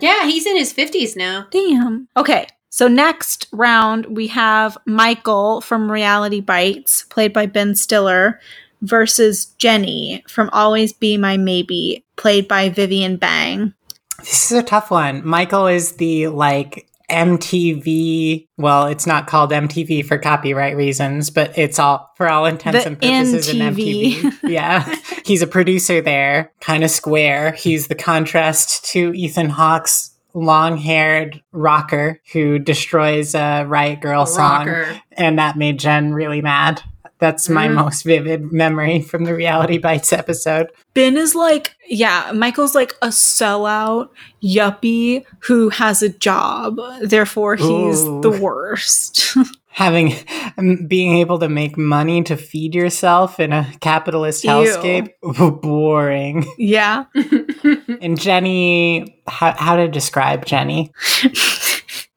Yeah, 0.00 0.26
he's 0.26 0.46
in 0.46 0.56
his 0.56 0.72
50s 0.72 1.16
now. 1.16 1.46
Damn. 1.50 2.08
Okay. 2.16 2.46
So 2.78 2.86
next 2.86 3.48
round 3.50 4.06
we 4.06 4.28
have 4.28 4.78
Michael 4.86 5.60
from 5.62 5.90
Reality 5.90 6.40
Bites, 6.40 7.02
played 7.10 7.32
by 7.32 7.46
Ben 7.46 7.74
Stiller, 7.74 8.38
versus 8.82 9.46
Jenny 9.58 10.22
from 10.28 10.48
Always 10.52 10.92
Be 10.92 11.16
My 11.16 11.36
Maybe, 11.38 12.04
played 12.14 12.46
by 12.46 12.68
Vivian 12.68 13.16
Bang. 13.16 13.74
This 14.20 14.52
is 14.52 14.58
a 14.58 14.62
tough 14.62 14.92
one. 14.92 15.26
Michael 15.26 15.66
is 15.66 15.96
the 15.96 16.28
like 16.28 16.86
MTV. 17.10 18.46
Well, 18.58 18.86
it's 18.86 19.08
not 19.08 19.26
called 19.26 19.50
MTV 19.50 20.06
for 20.06 20.16
copyright 20.16 20.76
reasons, 20.76 21.30
but 21.30 21.58
it's 21.58 21.80
all 21.80 22.12
for 22.16 22.28
all 22.28 22.46
intents 22.46 22.84
The 22.84 22.90
and 22.90 23.00
purposes 23.00 23.48
an 23.48 23.74
MTV. 23.74 24.38
yeah, 24.48 24.94
he's 25.24 25.42
a 25.42 25.48
producer 25.48 26.00
there, 26.00 26.52
kind 26.60 26.84
of 26.84 26.92
square. 26.92 27.54
He's 27.54 27.88
the 27.88 27.96
contrast 27.96 28.84
to 28.92 29.12
Ethan 29.14 29.48
Hawke's 29.48 30.12
long-haired 30.34 31.42
rocker 31.52 32.20
who 32.32 32.58
destroys 32.58 33.34
a 33.34 33.64
Riot 33.66 34.00
Girl 34.00 34.26
song, 34.26 34.66
Rocker. 34.66 35.00
and 35.12 35.38
that 35.38 35.56
made 35.56 35.78
Jen 35.78 36.12
really 36.12 36.40
mad. 36.42 36.82
That's 37.20 37.48
my 37.48 37.66
Mhm. 37.66 37.74
most 37.74 38.02
vivid 38.04 38.52
memory 38.52 39.00
from 39.02 39.24
the 39.24 39.34
Reality 39.34 39.76
Bites 39.78 40.12
episode. 40.12 40.68
Ben 40.94 41.16
is 41.16 41.34
like, 41.34 41.74
yeah, 41.88 42.30
Michael's 42.32 42.76
like 42.76 42.94
a 43.02 43.08
sellout 43.08 44.10
yuppie 44.40 45.24
who 45.40 45.68
has 45.70 46.00
a 46.02 46.10
job. 46.10 46.76
Therefore, 47.02 47.56
he's 47.56 48.04
Ooh. 48.04 48.20
the 48.20 48.30
worst. 48.30 49.36
having 49.78 50.12
um, 50.56 50.86
being 50.88 51.18
able 51.18 51.38
to 51.38 51.48
make 51.48 51.78
money 51.78 52.20
to 52.24 52.36
feed 52.36 52.74
yourself 52.74 53.38
in 53.38 53.52
a 53.52 53.72
capitalist 53.80 54.42
Ew. 54.42 54.50
hellscape 54.50 55.10
boring 55.62 56.44
yeah. 56.58 57.04
and 58.00 58.20
jenny 58.20 59.22
how, 59.28 59.54
how 59.56 59.76
to 59.76 59.86
describe 59.86 60.44
jenny 60.44 60.92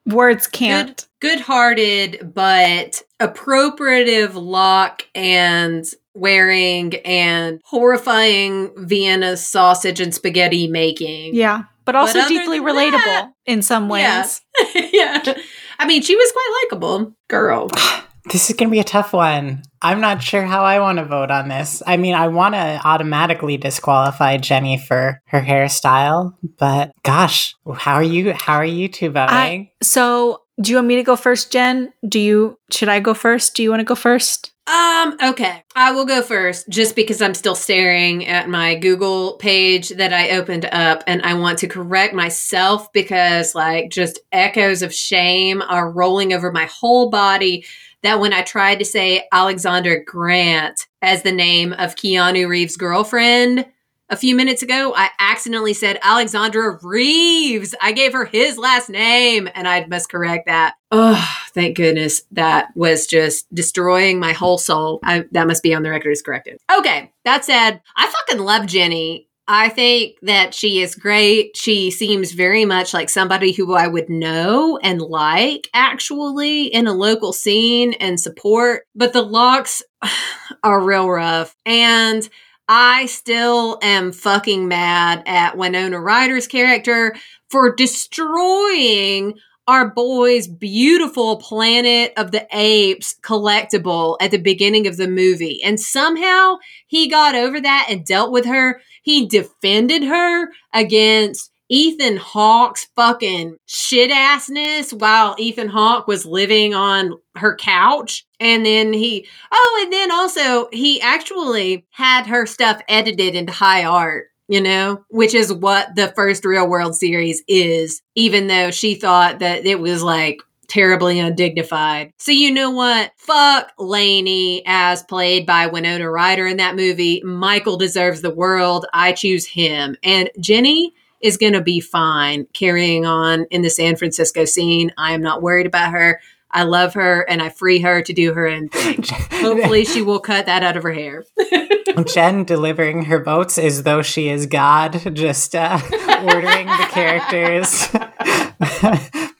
Words 0.08 0.48
can't. 0.48 1.08
Good 1.20 1.42
hearted, 1.42 2.32
but 2.34 3.04
appropriative 3.20 4.34
lock 4.34 5.04
and 5.14 5.86
wearing 6.16 6.96
and 7.06 7.62
horrifying 7.64 8.72
Vienna 8.76 9.38
sausage 9.38 10.00
and 10.00 10.12
spaghetti 10.14 10.68
making. 10.68 11.36
Yeah. 11.36 11.66
But 11.86 11.96
also 11.96 12.18
other 12.18 12.30
deeply 12.30 12.60
relatable 12.60 12.94
that- 12.94 13.32
in 13.46 13.62
some 13.62 13.90
ways. 13.90 14.42
Yeah. 14.74 14.88
yeah. 14.92 15.34
I 15.82 15.88
mean, 15.88 16.04
she 16.04 16.16
was 16.16 16.32
quite 16.32 16.60
likable. 16.64 17.16
Girl. 17.28 17.70
this 18.26 18.52
is 18.52 18.56
going 18.56 18.70
to 18.70 18.72
be 18.72 18.80
a 18.80 18.84
tough 18.84 19.14
one 19.14 19.64
i'm 19.82 20.00
not 20.00 20.22
sure 20.22 20.44
how 20.44 20.64
i 20.64 20.80
want 20.80 21.00
to 21.00 21.06
vote 21.06 21.32
on 21.32 21.48
this 21.48 21.82
i 21.88 21.98
mean 21.98 22.14
i 22.14 22.28
want 22.28 22.54
to 22.54 22.82
automatically 22.86 23.58
disqualify 23.58 24.38
jenny 24.38 24.78
for 24.78 25.20
her 25.26 25.42
hairstyle 25.42 26.34
but 26.60 26.92
gosh 27.02 27.56
how 27.76 27.96
are 27.96 28.04
you 28.04 28.32
how 28.32 28.54
are 28.54 28.64
you 28.64 28.88
two 28.88 29.10
voting 29.10 29.36
I, 29.36 29.72
so 29.82 30.41
do 30.62 30.72
you 30.72 30.78
want 30.78 30.88
me 30.88 30.96
to 30.96 31.04
go 31.04 31.16
first, 31.16 31.52
Jen? 31.52 31.92
Do 32.08 32.20
you 32.20 32.58
should 32.72 32.90
I 32.90 33.00
go 33.00 33.14
first? 33.14 33.56
Do 33.56 33.64
you 33.64 33.70
want 33.70 33.82
to 33.82 33.86
go 33.86 33.96
first? 33.96 34.52
Um, 34.68 35.18
okay. 35.22 35.64
I 35.76 35.92
will 35.92 36.06
go 36.06 36.22
first 36.22 36.70
just 36.70 36.96
because 36.96 37.22
I'm 37.22 37.34
still 37.34 37.56
staring 37.56 38.26
at 38.28 38.48
my 38.48 38.76
Google 38.76 39.34
page 39.34 39.90
that 39.90 40.14
I 40.14 40.32
opened 40.32 40.66
up 40.66 41.04
and 41.08 41.22
I 41.24 41.34
want 41.34 41.58
to 41.60 41.68
correct 41.68 42.14
myself 42.14 42.92
because 42.94 43.56
like 43.56 43.90
just 43.90 44.20
echoes 44.32 44.82
of 44.82 44.94
shame 44.94 45.62
are 45.64 45.92
rolling 45.92 46.32
over 46.32 46.52
my 46.52 46.66
whole 46.66 47.10
body 47.10 47.66
that 48.04 48.20
when 48.20 48.34
I 48.34 48.44
tried 48.44 48.80
to 48.80 48.86
say 48.86 49.28
Alexandra 49.32 50.04
Grant 50.04 50.88
as 51.02 51.24
the 51.24 51.32
name 51.32 51.74
of 51.74 51.96
Keanu 51.96 52.48
Reeves' 52.48 52.78
girlfriend 52.78 53.66
a 54.12 54.18
few 54.18 54.36
minutes 54.36 54.62
ago, 54.62 54.94
I 54.94 55.10
accidentally 55.20 55.74
said 55.74 55.98
Alexandra 56.04 56.78
Reeves. 56.84 57.74
I 57.82 57.94
gave 57.94 58.12
her 58.12 58.26
his 58.26 58.58
last 58.58 58.90
name 58.90 59.50
and 59.56 59.68
I 59.68 59.86
must 59.86 60.12
correct 60.12 60.48
that. 60.48 60.76
Oh, 60.92 61.34
thank 61.54 61.78
goodness. 61.78 62.24
That 62.32 62.68
was 62.76 63.08
just 63.08 63.52
destroying 63.56 64.20
my 64.20 64.34
whole 64.34 64.58
soul. 64.58 65.00
I, 65.04 65.24
that 65.32 65.48
must 65.48 65.64
be 65.64 65.74
on 65.74 65.84
the 65.84 65.90
record 65.90 66.12
as 66.12 66.22
corrected. 66.22 66.58
Okay. 66.78 67.10
That 67.24 67.46
said, 67.46 67.82
I 67.96 68.08
fucking 68.08 68.44
love 68.44 68.68
Jenny. 68.68 69.30
I 69.48 69.70
think 69.70 70.18
that 70.22 70.54
she 70.54 70.82
is 70.82 70.94
great. 70.94 71.56
She 71.56 71.90
seems 71.90 72.34
very 72.34 72.66
much 72.66 72.94
like 72.94 73.10
somebody 73.10 73.54
who 73.54 73.74
I 73.74 73.88
would 73.88 74.10
know 74.10 74.78
and 74.84 75.02
like 75.02 75.70
actually 75.74 76.66
in 76.68 76.86
a 76.86 76.94
local 76.94 77.32
scene 77.32 77.94
and 77.94 78.20
support. 78.20 78.84
But 78.94 79.14
the 79.14 79.24
locks 79.24 79.82
are 80.64 80.82
real 80.82 81.10
rough. 81.10 81.56
And 81.66 82.30
I 82.74 83.08
still 83.08 83.80
am 83.82 84.14
fucking 84.14 84.66
mad 84.66 85.24
at 85.26 85.58
Winona 85.58 86.00
Ryder's 86.00 86.48
character 86.48 87.14
for 87.50 87.76
destroying 87.76 89.34
our 89.68 89.90
boy's 89.90 90.48
beautiful 90.48 91.36
Planet 91.36 92.14
of 92.16 92.32
the 92.32 92.48
Apes 92.54 93.16
collectible 93.24 94.16
at 94.22 94.32
the 94.32 94.38
beginning 94.38 94.88
of 94.88 94.96
the 94.96 95.10
movie. 95.10 95.62
And 95.62 95.82
somehow 95.82 96.60
he 96.88 97.10
got 97.10 97.36
over 97.36 97.60
that 97.60 97.88
and 97.90 98.06
dealt 98.06 98.32
with 98.32 98.46
her. 98.46 98.80
He 99.02 99.28
defended 99.28 100.04
her 100.04 100.48
against 100.74 101.51
Ethan 101.72 102.18
Hawke's 102.18 102.90
fucking 102.98 103.56
shit 103.66 104.12
assness 104.12 104.92
while 104.92 105.36
Ethan 105.40 105.70
Hawke 105.70 106.06
was 106.06 106.26
living 106.26 106.74
on 106.76 107.18
her 107.38 107.56
couch. 107.56 108.26
And 108.42 108.66
then 108.66 108.92
he, 108.92 109.26
oh, 109.54 109.82
and 109.84 109.94
then 109.94 110.12
also 110.12 110.68
he 110.74 111.00
actually 111.00 111.86
had 111.92 112.28
her 112.28 112.46
stuff 112.46 112.82
edited 112.88 113.36
into 113.36 113.54
high 113.54 113.86
art 113.86 114.28
you 114.48 114.60
know, 114.60 115.02
which 115.08 115.34
is 115.34 115.54
what 115.54 115.96
the 115.96 116.10
first 116.10 116.44
real 116.44 116.68
world 116.68 116.94
series 116.94 117.42
is, 117.48 118.02
even 118.16 118.48
though 118.48 118.70
she 118.70 118.96
thought 118.96 119.40
that 119.40 119.66
it 119.66 119.80
was 119.80 120.04
like 120.04 120.42
terribly 120.68 121.20
undignified. 121.20 122.12
So 122.18 122.34
you 122.34 122.52
know 122.52 122.70
what? 122.70 123.12
Fuck 123.18 123.72
Laney 123.78 124.62
as 124.66 125.04
played 125.04 125.46
by 125.46 125.68
Winona 125.68 126.12
Ryder 126.12 126.48
in 126.48 126.58
that 126.58 126.76
movie. 126.76 127.22
Michael 127.24 127.78
deserves 127.78 128.22
the 128.22 128.36
world. 128.36 128.86
I 128.94 129.14
choose 129.14 129.46
him. 129.46 129.96
And 130.04 130.30
Jenny 130.38 130.94
is 131.22 131.38
going 131.38 131.54
to 131.54 131.62
be 131.62 131.80
fine 131.80 132.48
carrying 132.54 133.06
on 133.06 133.46
in 133.52 133.62
the 133.62 133.70
San 133.70 133.96
Francisco 133.96 134.46
scene. 134.46 134.92
I 134.98 135.14
am 135.14 135.22
not 135.22 135.42
worried 135.42 135.66
about 135.66 135.92
her. 135.92 136.20
I 136.54 136.64
love 136.64 136.94
her 136.96 137.22
and 137.30 137.42
I 137.42 137.50
free 137.50 137.80
her 137.80 138.02
to 138.02 138.14
do 138.14 138.34
her 138.34 138.48
own 138.48 138.70
thing. 138.70 139.04
Hopefully, 139.42 139.86
she 139.86 140.02
will 140.02 140.20
cut 140.20 140.46
that 140.48 140.64
out 140.64 140.78
of 140.78 140.84
her 140.84 140.92
hair. 140.92 141.24
Jen 142.06 142.44
delivering 142.44 143.06
her 143.06 143.24
votes 143.24 143.58
as 143.58 143.84
though 143.84 144.02
she 144.02 144.30
is 144.30 144.46
God, 144.46 145.16
just 145.16 145.56
uh, 145.56 145.80
ordering 146.24 146.68
the 146.68 146.88
characters, 146.92 147.88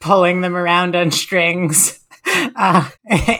pulling 0.00 0.40
them 0.40 0.56
around 0.56 0.96
on 0.96 1.10
strings. 1.10 2.01
Uh, 2.26 2.88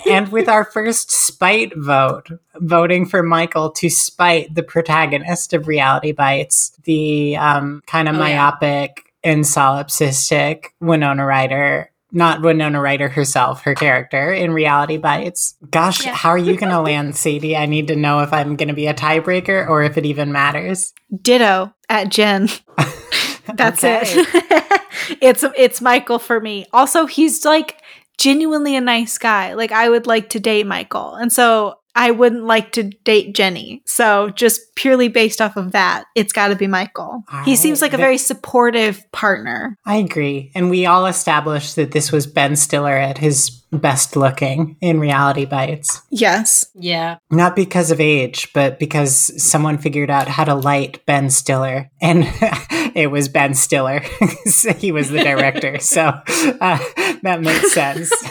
and 0.08 0.30
with 0.32 0.48
our 0.48 0.64
first 0.64 1.10
spite 1.10 1.72
vote, 1.76 2.28
voting 2.56 3.06
for 3.06 3.22
Michael 3.22 3.70
to 3.70 3.88
spite 3.88 4.54
the 4.54 4.62
protagonist 4.62 5.52
of 5.52 5.68
Reality 5.68 6.12
Bites, 6.12 6.70
the 6.84 7.36
um, 7.36 7.82
kind 7.86 8.08
of 8.08 8.16
oh, 8.16 8.18
myopic 8.18 9.04
yeah. 9.24 9.32
and 9.32 9.44
solipsistic 9.44 10.66
Winona 10.80 11.24
Ryder 11.24 11.92
not 12.12 12.42
Winona 12.42 12.80
Ryder 12.80 13.08
herself, 13.08 13.62
her 13.62 13.74
character 13.74 14.32
in 14.32 14.52
Reality 14.52 14.98
Bites. 14.98 15.56
Gosh, 15.70 16.04
yeah. 16.04 16.14
how 16.14 16.28
are 16.28 16.38
you 16.38 16.56
going 16.56 16.70
to 16.70 16.80
land, 16.80 17.16
Sadie? 17.16 17.56
I 17.56 17.66
need 17.66 17.88
to 17.88 17.96
know 17.96 18.20
if 18.20 18.32
I'm 18.32 18.56
going 18.56 18.68
to 18.68 18.74
be 18.74 18.86
a 18.86 18.94
tiebreaker 18.94 19.66
or 19.66 19.82
if 19.82 19.96
it 19.96 20.04
even 20.04 20.30
matters. 20.30 20.92
Ditto 21.22 21.72
at 21.88 22.10
Jen. 22.10 22.48
That's 23.54 23.82
it. 23.82 24.08
it's 25.20 25.44
it's 25.56 25.80
Michael 25.80 26.18
for 26.18 26.38
me. 26.38 26.66
Also, 26.72 27.06
he's 27.06 27.44
like 27.44 27.80
genuinely 28.18 28.76
a 28.76 28.80
nice 28.80 29.18
guy. 29.18 29.54
Like 29.54 29.72
I 29.72 29.88
would 29.88 30.06
like 30.06 30.30
to 30.30 30.40
date 30.40 30.66
Michael. 30.66 31.14
And 31.14 31.32
so 31.32 31.76
I 31.94 32.10
wouldn't 32.10 32.44
like 32.44 32.72
to 32.72 32.84
date 32.84 33.34
Jenny. 33.34 33.82
So 33.84 34.30
just 34.30 34.74
purely 34.76 35.08
based 35.08 35.40
off 35.40 35.56
of 35.56 35.72
that, 35.72 36.04
it's 36.14 36.32
got 36.32 36.48
to 36.48 36.56
be 36.56 36.66
Michael. 36.66 37.22
All 37.30 37.42
he 37.44 37.54
seems 37.56 37.82
like 37.82 37.92
a 37.92 37.98
very 37.98 38.18
supportive 38.18 39.04
partner. 39.12 39.76
I 39.84 39.96
agree. 39.96 40.50
And 40.54 40.70
we 40.70 40.86
all 40.86 41.06
established 41.06 41.76
that 41.76 41.92
this 41.92 42.10
was 42.10 42.26
Ben 42.26 42.56
Stiller 42.56 42.96
at 42.96 43.18
his 43.18 43.50
best 43.72 44.16
looking 44.16 44.76
in 44.80 45.00
Reality 45.00 45.44
Bites. 45.44 46.02
Yes. 46.10 46.66
Yeah. 46.74 47.18
Not 47.30 47.56
because 47.56 47.90
of 47.90 48.00
age, 48.00 48.52
but 48.52 48.78
because 48.78 49.42
someone 49.42 49.78
figured 49.78 50.10
out 50.10 50.28
how 50.28 50.44
to 50.44 50.54
light 50.54 51.04
Ben 51.06 51.30
Stiller. 51.30 51.90
And 52.00 52.24
it 52.96 53.10
was 53.10 53.28
Ben 53.28 53.54
Stiller. 53.54 54.00
he 54.78 54.92
was 54.92 55.10
the 55.10 55.22
director. 55.22 55.78
so 55.78 56.02
uh, 56.02 56.78
that 57.22 57.40
makes 57.40 57.72
sense 57.72 58.12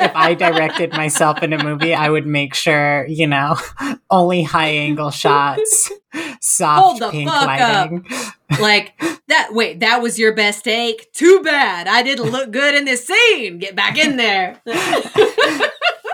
if 0.00 0.12
I 0.14 0.34
directed 0.34 0.92
myself 0.92 1.42
in 1.42 1.52
a 1.52 1.62
movie, 1.62 1.94
I 1.94 2.08
would 2.08 2.26
make 2.26 2.54
sure, 2.54 3.06
you 3.06 3.26
know, 3.26 3.56
only 4.10 4.42
high 4.42 4.70
angle 4.70 5.10
shots, 5.10 5.90
soft 6.40 7.12
pink 7.12 7.28
lighting. 7.28 8.06
Up. 8.10 8.60
Like 8.60 9.00
that 9.28 9.50
wait, 9.52 9.80
that 9.80 10.02
was 10.02 10.18
your 10.18 10.34
best 10.34 10.64
take? 10.64 11.12
Too 11.12 11.40
bad. 11.44 11.86
I 11.86 12.02
didn't 12.02 12.30
look 12.30 12.50
good 12.50 12.74
in 12.74 12.84
this 12.84 13.06
scene. 13.06 13.58
Get 13.58 13.76
back 13.76 13.98
in 13.98 14.16
there. 14.16 14.60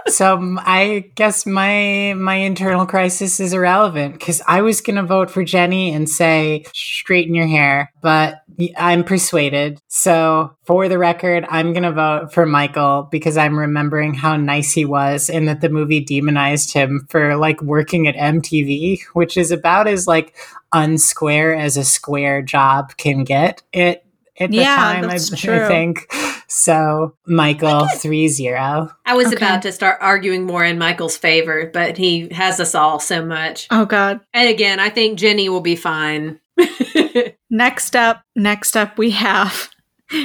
So 0.09 0.57
I 0.59 1.11
guess 1.15 1.47
my 1.47 2.15
my 2.17 2.37
internal 2.37 2.87
crisis 2.87 3.41
is 3.41 3.53
irrelevant 3.53 4.15
because 4.15 4.41
I 4.47 4.63
was 4.63 4.81
gonna 4.81 5.03
vote 5.03 5.31
for 5.31 5.45
Jenny 5.45 5.93
and 5.93 6.09
say 6.09 6.65
straighten 6.73 7.35
your 7.35 7.47
hair, 7.47 7.93
but 8.03 8.43
I'm 8.77 9.05
persuaded. 9.05 9.81
So 9.89 10.57
for 10.65 10.89
the 10.89 10.99
record, 10.99 11.45
I'm 11.49 11.73
gonna 11.73 11.93
vote 11.93 12.33
for 12.33 12.47
Michael 12.47 13.09
because 13.11 13.37
I'm 13.37 13.59
remembering 13.59 14.15
how 14.15 14.37
nice 14.37 14.73
he 14.73 14.85
was 14.85 15.29
and 15.29 15.49
that 15.49 15.61
the 15.61 15.69
movie 15.69 16.01
demonized 16.01 16.73
him 16.73 17.07
for 17.11 17.37
like 17.37 17.61
working 17.63 18.07
at 18.07 18.15
MTV, 18.15 19.03
which 19.13 19.37
is 19.37 19.51
about 19.51 19.89
as 19.89 20.07
like 20.07 20.37
unsquare 20.73 21.59
as 21.59 21.77
a 21.77 21.85
square 21.85 22.43
job 22.43 22.97
can 22.97 23.25
get. 23.25 23.63
It 23.73 24.06
at 24.39 24.51
the 24.51 24.59
yeah, 24.59 24.77
time, 24.77 25.05
I, 25.05 25.15
I, 25.15 25.69
think. 25.69 26.13
So 26.49 27.17
Michael 27.27 27.89
three 27.97 28.29
zero. 28.29 28.91
I 29.05 29.15
was 29.15 29.29
okay. 29.29 29.37
about 29.37 29.63
to 29.63 29.73
start 29.73 29.99
arguing 30.01 30.45
more 30.45 30.65
in 30.65 30.79
Michael's 30.79 31.17
favor, 31.17 31.71
but 31.73 31.97
he 31.97 32.29
has 32.33 32.61
us 32.61 32.75
all 32.75 33.01
so 33.01 33.25
much. 33.25 33.67
Oh 33.71 33.85
God. 33.85 34.21
And 34.33 34.49
again, 34.49 34.79
I 34.79 34.91
think 34.91 35.19
Jenny 35.19 35.49
will 35.49 35.61
be 35.61 35.77
fine. 35.77 36.41
next 37.51 37.97
up, 37.97 38.23
next 38.35 38.77
up 38.77 38.97
we 38.97 39.11
have 39.11 39.71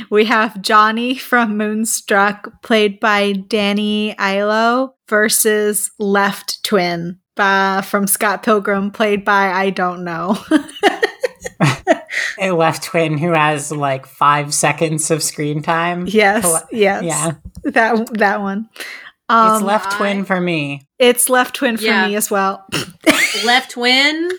we 0.10 0.26
have 0.26 0.62
Johnny 0.62 1.16
from 1.16 1.58
Moonstruck, 1.58 2.62
played 2.62 3.00
by 3.00 3.34
Danny 3.34 4.16
Aiello, 4.20 4.94
versus 5.08 5.92
Left 5.98 6.64
Twin 6.64 7.20
uh, 7.38 7.82
from 7.82 8.08
Scott 8.08 8.44
Pilgrim, 8.44 8.92
played 8.92 9.26
by 9.26 9.52
I 9.52 9.72
don't 9.72 10.04
know. 10.04 10.38
a 12.40 12.52
left 12.52 12.84
twin 12.84 13.18
who 13.18 13.32
has 13.32 13.72
like 13.72 14.06
five 14.06 14.54
seconds 14.54 15.12
of 15.12 15.24
screen 15.24 15.62
time. 15.62 16.06
Yes, 16.08 16.64
yes, 16.72 17.04
yeah, 17.04 17.32
that 17.64 18.14
that 18.18 18.42
one. 18.42 18.70
Um, 19.30 19.56
it's 19.56 19.64
left 19.64 19.94
twin 19.94 20.26
for 20.26 20.42
me. 20.42 20.88
It's 21.00 21.30
left 21.30 21.56
twin 21.56 21.78
for 21.78 21.84
yeah. 21.84 22.08
me 22.08 22.16
as 22.16 22.30
well. 22.30 22.66
left 23.46 23.72
twin 23.72 24.30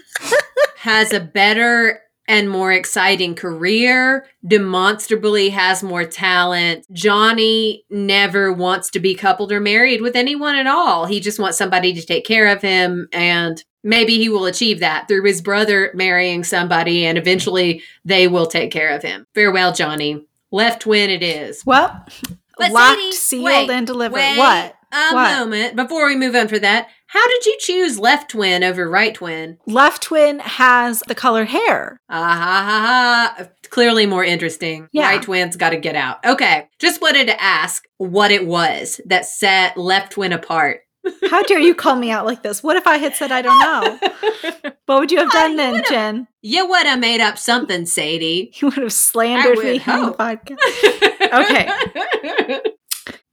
has 0.76 1.12
a 1.12 1.20
better 1.20 2.02
and 2.28 2.48
more 2.48 2.72
exciting 2.72 3.34
career, 3.34 4.26
demonstrably 4.46 5.50
has 5.50 5.82
more 5.82 6.04
talent. 6.04 6.86
Johnny 6.92 7.84
never 7.90 8.52
wants 8.52 8.90
to 8.90 9.00
be 9.00 9.14
coupled 9.14 9.50
or 9.50 9.60
married 9.60 10.02
with 10.02 10.14
anyone 10.14 10.54
at 10.54 10.66
all. 10.66 11.06
He 11.06 11.20
just 11.20 11.38
wants 11.38 11.58
somebody 11.58 11.92
to 11.94 12.02
take 12.02 12.24
care 12.24 12.46
of 12.46 12.62
him 12.62 13.08
and 13.12 13.62
maybe 13.82 14.18
he 14.18 14.28
will 14.28 14.46
achieve 14.46 14.80
that 14.80 15.08
through 15.08 15.24
his 15.24 15.40
brother 15.40 15.90
marrying 15.94 16.44
somebody 16.44 17.06
and 17.06 17.18
eventually 17.18 17.82
they 18.04 18.28
will 18.28 18.46
take 18.46 18.70
care 18.70 18.90
of 18.90 19.02
him. 19.02 19.26
Farewell, 19.34 19.72
Johnny. 19.72 20.26
Left 20.50 20.82
twin 20.82 21.08
it 21.08 21.22
is. 21.22 21.64
Well, 21.64 22.04
but 22.58 22.72
locked, 22.72 23.00
Sadie, 23.00 23.12
sealed, 23.12 23.44
wait, 23.44 23.70
and 23.70 23.86
delivered. 23.86 24.14
Wait 24.14 24.36
what? 24.36 24.76
A 24.92 25.14
what? 25.14 25.38
moment 25.38 25.74
before 25.74 26.06
we 26.06 26.16
move 26.16 26.34
on 26.34 26.48
for 26.48 26.58
that. 26.58 26.88
How 27.06 27.26
did 27.26 27.46
you 27.46 27.56
choose 27.60 27.98
left 27.98 28.30
twin 28.30 28.62
over 28.62 28.88
right 28.88 29.14
twin? 29.14 29.58
Left 29.66 30.02
twin 30.02 30.38
has 30.40 31.02
the 31.08 31.14
color 31.14 31.46
hair. 31.46 32.00
Ah 32.10 32.36
ha 32.36 32.64
ha 32.66 33.34
ha. 33.38 33.48
Clearly 33.70 34.04
more 34.04 34.24
interesting. 34.24 34.88
Yeah. 34.92 35.08
Right 35.08 35.22
twin's 35.22 35.56
got 35.56 35.70
to 35.70 35.78
get 35.78 35.96
out. 35.96 36.24
Okay. 36.26 36.68
Just 36.78 37.00
wanted 37.00 37.28
to 37.28 37.42
ask 37.42 37.84
what 37.96 38.30
it 38.30 38.46
was 38.46 39.00
that 39.06 39.24
set 39.24 39.78
left 39.78 40.12
twin 40.12 40.34
apart. 40.34 40.82
How 41.30 41.42
dare 41.42 41.58
you 41.58 41.74
call 41.74 41.96
me 41.96 42.10
out 42.10 42.26
like 42.26 42.42
this? 42.42 42.62
What 42.62 42.76
if 42.76 42.86
I 42.86 42.96
had 42.98 43.14
said 43.14 43.32
I 43.32 43.42
don't 43.42 43.58
know? 43.58 43.98
what 44.86 45.00
would 45.00 45.10
you 45.10 45.18
have 45.18 45.30
done 45.32 45.56
then, 45.56 45.82
Jen? 45.88 46.28
You 46.42 46.68
would 46.68 46.86
have 46.86 47.00
made 47.00 47.20
up 47.20 47.38
something, 47.38 47.86
Sadie. 47.86 48.52
You 48.56 48.68
would 48.68 48.78
have 48.78 48.92
slandered 48.92 49.56
would 49.56 49.64
me 49.66 49.78
hope. 49.78 50.20
on 50.20 50.38
the 50.38 50.56
podcast. 50.56 51.42
okay. 51.44 52.60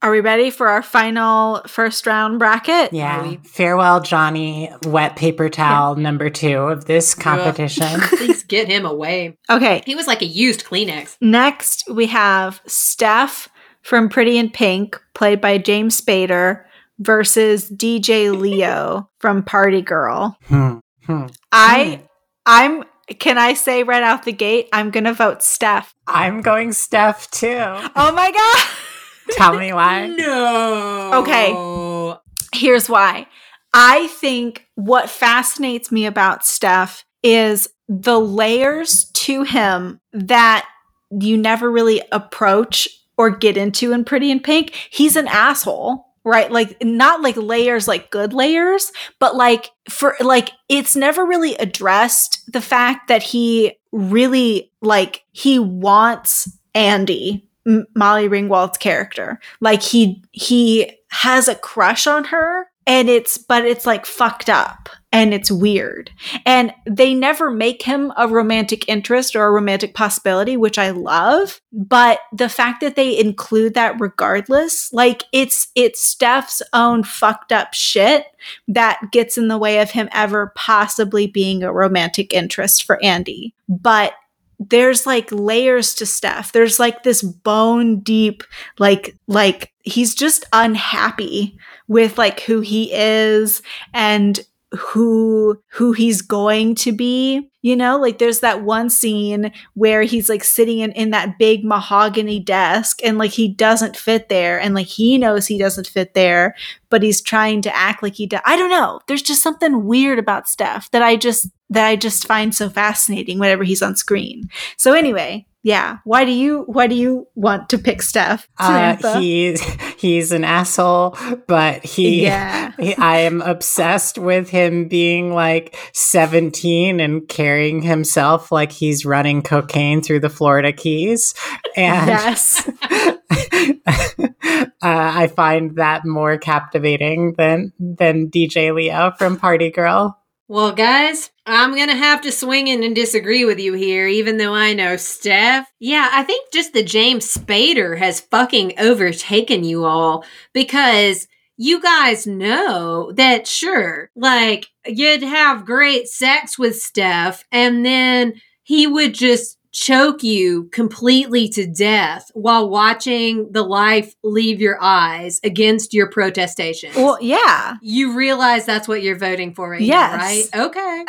Are 0.02 0.10
we 0.10 0.20
ready 0.20 0.48
for 0.48 0.68
our 0.68 0.82
final 0.82 1.60
first 1.66 2.06
round 2.06 2.38
bracket? 2.38 2.92
Yeah. 2.92 3.22
we- 3.22 3.40
Farewell, 3.44 4.00
Johnny, 4.00 4.70
wet 4.84 5.14
paper 5.14 5.50
towel 5.50 5.94
number 5.96 6.30
two 6.30 6.56
of 6.56 6.86
this 6.86 7.14
competition. 7.14 8.00
Please 8.00 8.42
get 8.42 8.66
him 8.66 8.86
away. 8.86 9.36
Okay. 9.50 9.82
He 9.84 9.94
was 9.94 10.06
like 10.06 10.22
a 10.22 10.26
used 10.26 10.64
Kleenex. 10.64 11.18
Next, 11.20 11.84
we 11.90 12.06
have 12.06 12.62
Steff 12.64 13.48
from 13.82 14.08
Pretty 14.08 14.38
in 14.38 14.48
Pink, 14.50 14.98
played 15.14 15.40
by 15.40 15.58
James 15.58 16.00
Spader, 16.00 16.64
versus 17.00 17.68
DJ 17.68 18.38
Leo 18.38 19.10
from 19.18 19.42
Party 19.42 19.82
Girl. 19.82 20.36
Hmm, 20.44 20.78
hmm. 21.04 21.26
I, 21.50 22.02
I'm. 22.46 22.84
Can 23.18 23.38
I 23.38 23.54
say 23.54 23.82
right 23.82 24.04
out 24.04 24.22
the 24.24 24.32
gate? 24.32 24.68
I'm 24.72 24.90
gonna 24.90 25.12
vote 25.12 25.40
Steff. 25.40 25.86
I'm 26.06 26.42
going 26.42 26.70
Steff 26.70 27.28
too. 27.30 27.90
Oh 27.96 28.12
my 28.12 28.30
god! 28.30 29.36
Tell 29.36 29.58
me 29.58 29.72
why. 29.72 30.06
No. 30.16 31.10
Okay. 31.14 32.18
Here's 32.54 32.88
why. 32.88 33.26
I 33.72 34.08
think 34.08 34.66
what 34.74 35.08
fascinates 35.08 35.90
me 35.92 36.06
about 36.06 36.42
Steff 36.42 37.04
is 37.22 37.68
the 37.88 38.18
layers 38.18 39.10
to 39.12 39.42
him 39.42 40.00
that 40.12 40.68
you 41.10 41.36
never 41.36 41.70
really 41.70 42.02
approach 42.12 42.88
or 43.16 43.30
get 43.30 43.56
into 43.56 43.92
in 43.92 44.04
Pretty 44.04 44.30
in 44.30 44.40
Pink. 44.40 44.74
He's 44.90 45.16
an 45.16 45.28
asshole. 45.28 46.06
Right? 46.24 46.50
Like 46.50 46.76
not 46.82 47.22
like 47.22 47.36
layers 47.36 47.88
like 47.88 48.10
good 48.10 48.32
layers, 48.32 48.92
but 49.18 49.36
like 49.36 49.70
for 49.88 50.16
like 50.20 50.50
it's 50.68 50.94
never 50.94 51.24
really 51.24 51.54
addressed 51.56 52.42
the 52.52 52.60
fact 52.60 53.08
that 53.08 53.22
he 53.22 53.78
really 53.90 54.70
like 54.82 55.24
he 55.32 55.58
wants 55.58 56.48
Andy 56.74 57.48
M- 57.66 57.86
Molly 57.94 58.28
Ringwald's 58.28 58.78
character. 58.78 59.40
Like 59.60 59.82
he 59.82 60.22
he 60.32 60.92
has 61.10 61.48
a 61.48 61.54
crush 61.54 62.06
on 62.06 62.24
her 62.24 62.66
and 62.86 63.08
it's 63.08 63.38
but 63.38 63.64
it's 63.64 63.86
like 63.86 64.06
fucked 64.06 64.48
up 64.48 64.88
and 65.12 65.34
it's 65.34 65.50
weird. 65.50 66.10
And 66.46 66.72
they 66.86 67.14
never 67.14 67.50
make 67.50 67.82
him 67.82 68.12
a 68.16 68.28
romantic 68.28 68.88
interest 68.88 69.34
or 69.34 69.44
a 69.44 69.50
romantic 69.50 69.94
possibility, 69.94 70.56
which 70.56 70.78
I 70.78 70.90
love, 70.90 71.60
but 71.72 72.20
the 72.32 72.48
fact 72.48 72.80
that 72.80 72.96
they 72.96 73.18
include 73.18 73.74
that 73.74 74.00
regardless, 74.00 74.92
like 74.92 75.24
it's 75.32 75.68
it's 75.74 76.14
Steff's 76.14 76.62
own 76.72 77.02
fucked 77.02 77.52
up 77.52 77.74
shit 77.74 78.26
that 78.68 79.00
gets 79.10 79.36
in 79.36 79.48
the 79.48 79.58
way 79.58 79.80
of 79.80 79.90
him 79.90 80.08
ever 80.12 80.52
possibly 80.54 81.26
being 81.26 81.62
a 81.62 81.72
romantic 81.72 82.32
interest 82.32 82.84
for 82.84 83.02
Andy. 83.02 83.54
But 83.68 84.14
there's 84.60 85.06
like 85.06 85.32
layers 85.32 85.94
to 85.94 86.04
Steff. 86.04 86.52
There's 86.52 86.78
like 86.78 87.02
this 87.02 87.22
bone 87.22 88.00
deep, 88.00 88.44
like, 88.78 89.16
like 89.26 89.72
he's 89.82 90.14
just 90.14 90.44
unhappy 90.52 91.58
with 91.88 92.18
like 92.18 92.40
who 92.40 92.60
he 92.60 92.92
is 92.92 93.62
and 93.94 94.38
who 94.78 95.60
who 95.68 95.92
he's 95.92 96.22
going 96.22 96.74
to 96.76 96.92
be 96.92 97.50
you 97.62 97.76
know? 97.76 97.98
Like 97.98 98.18
there's 98.18 98.40
that 98.40 98.62
one 98.62 98.90
scene 98.90 99.52
where 99.74 100.02
he's 100.02 100.28
like 100.28 100.44
sitting 100.44 100.78
in, 100.78 100.92
in 100.92 101.10
that 101.10 101.38
big 101.38 101.64
mahogany 101.64 102.40
desk 102.40 103.00
and 103.04 103.18
like 103.18 103.32
he 103.32 103.48
doesn't 103.48 103.96
fit 103.96 104.28
there 104.28 104.58
and 104.58 104.74
like 104.74 104.86
he 104.86 105.18
knows 105.18 105.46
he 105.46 105.58
doesn't 105.58 105.86
fit 105.86 106.14
there 106.14 106.54
but 106.88 107.02
he's 107.02 107.20
trying 107.20 107.62
to 107.62 107.76
act 107.76 108.02
like 108.02 108.14
he 108.14 108.26
does 108.26 108.40
i 108.44 108.56
don't 108.56 108.70
know. 108.70 109.00
There's 109.06 109.22
just 109.22 109.42
something 109.42 109.84
weird 109.84 110.18
about 110.18 110.46
steff 110.46 110.90
that 110.90 111.02
i 111.02 111.16
just 111.16 111.48
that 111.68 111.86
i 111.86 111.96
just 111.96 112.26
find 112.26 112.54
so 112.54 112.68
fascinating 112.68 113.38
whenever 113.38 113.64
he's 113.64 113.82
on 113.82 113.96
screen. 113.96 114.48
So 114.76 114.92
anyway 114.92 115.46
yeah 115.62 115.98
why 116.04 116.24
do 116.24 116.30
you 116.32 116.62
why 116.66 116.86
do 116.86 116.94
you 116.94 117.26
want 117.34 117.68
to 117.68 117.78
pick 117.78 117.98
steff 117.98 118.46
Uh, 118.58 118.96
Samantha? 118.96 119.20
he's 119.20 119.62
he's 119.98 120.32
an 120.32 120.44
asshole, 120.44 121.16
but 121.46 121.84
he, 121.84 122.22
yeah 122.22 122.72
he- 122.78 122.96
I 122.96 123.18
am 123.18 123.42
obsessed 123.42 124.16
with 124.18 124.48
him 124.48 124.88
being 124.88 125.34
like 125.34 125.76
17 125.92 127.00
and 127.00 127.28
carrying 127.28 127.82
himself 127.82 128.50
like 128.50 128.72
he's 128.72 129.04
running 129.04 129.42
cocaine 129.42 130.00
through 130.02 130.20
the 130.20 130.30
Florida 130.30 130.72
Keys. 130.72 131.34
And 131.76 132.08
yes 132.08 132.68
uh, 133.30 134.72
I 134.82 135.26
find 135.28 135.76
that 135.76 136.04
more 136.06 136.38
captivating 136.38 137.34
than 137.36 137.72
than 137.78 138.30
DJ 138.30 138.74
Leo 138.74 139.12
from 139.18 139.36
Party 139.38 139.70
Girl. 139.70 140.16
Well, 140.50 140.72
guys, 140.72 141.30
I'm 141.46 141.76
going 141.76 141.90
to 141.90 141.94
have 141.94 142.22
to 142.22 142.32
swing 142.32 142.66
in 142.66 142.82
and 142.82 142.92
disagree 142.92 143.44
with 143.44 143.60
you 143.60 143.74
here, 143.74 144.08
even 144.08 144.36
though 144.36 144.52
I 144.52 144.72
know 144.72 144.94
Steff. 144.96 145.64
Yeah, 145.78 146.08
I 146.10 146.24
think 146.24 146.52
just 146.52 146.72
the 146.72 146.82
James 146.82 147.32
Spader 147.32 147.96
has 147.98 148.22
fucking 148.22 148.72
overtaken 148.76 149.62
you 149.62 149.84
all 149.84 150.24
because 150.52 151.28
you 151.56 151.80
guys 151.80 152.26
know 152.26 153.12
that, 153.12 153.46
sure, 153.46 154.10
like, 154.16 154.66
you'd 154.84 155.22
have 155.22 155.64
great 155.64 156.08
sex 156.08 156.58
with 156.58 156.72
Steff, 156.72 157.44
and 157.52 157.86
then 157.86 158.34
he 158.64 158.88
would 158.88 159.14
just 159.14 159.56
choke 159.72 160.22
you 160.22 160.64
completely 160.72 161.48
to 161.48 161.66
death 161.66 162.30
while 162.34 162.68
watching 162.68 163.50
the 163.52 163.62
life 163.62 164.14
leave 164.22 164.60
your 164.60 164.78
eyes 164.82 165.40
against 165.44 165.94
your 165.94 166.08
protestations. 166.10 166.96
well 166.96 167.18
yeah 167.20 167.76
You 167.82 168.16
realize 168.16 168.66
that's 168.66 168.88
what 168.88 169.02
you're 169.02 169.18
voting 169.18 169.54
for 169.54 169.70
right 169.70 169.80
Yes. 169.80 170.50
now, 170.52 170.60
right? 170.60 170.66
Okay. 170.66 171.04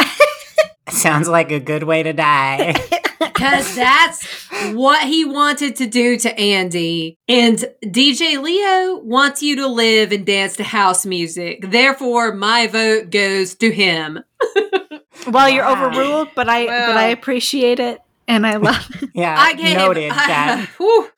Sounds 0.89 1.28
like 1.28 1.51
a 1.51 1.59
good 1.59 1.84
way 1.84 2.03
to 2.03 2.14
die. 2.14 2.76
Because 3.22 3.76
that's 3.76 4.26
what 4.74 5.03
he 5.07 5.26
wanted 5.26 5.76
to 5.78 5.86
do 5.86 6.18
to 6.18 6.39
Andy. 6.39 7.18
And 7.28 7.64
DJ 7.86 8.41
Leo 8.41 8.97
wants 9.03 9.43
you 9.43 9.55
to 9.57 9.68
live 9.68 10.12
and 10.12 10.26
dance 10.26 10.55
to 10.57 10.64
house 10.64 11.05
music. 11.05 11.70
Therefore, 11.70 12.34
my 12.34 12.66
vote 12.66 13.12
goes 13.12 13.53
to 13.55 13.72
him. 13.72 14.20
Well, 15.28 15.49
you're 15.49 15.68
overruled, 15.68 16.30
but 16.36 16.49
I 16.49 16.66
but 16.66 16.97
I 16.97 17.07
appreciate 17.09 17.80
it 17.80 17.99
and 18.32 18.48
I 18.48 18.56
love 18.56 18.90
yeah, 19.14 19.36
I 19.38 19.54
get 19.54 19.78
noted, 19.78 20.04
it. 20.12 20.14
Jen. 20.14 20.68
Whew. 20.78 21.10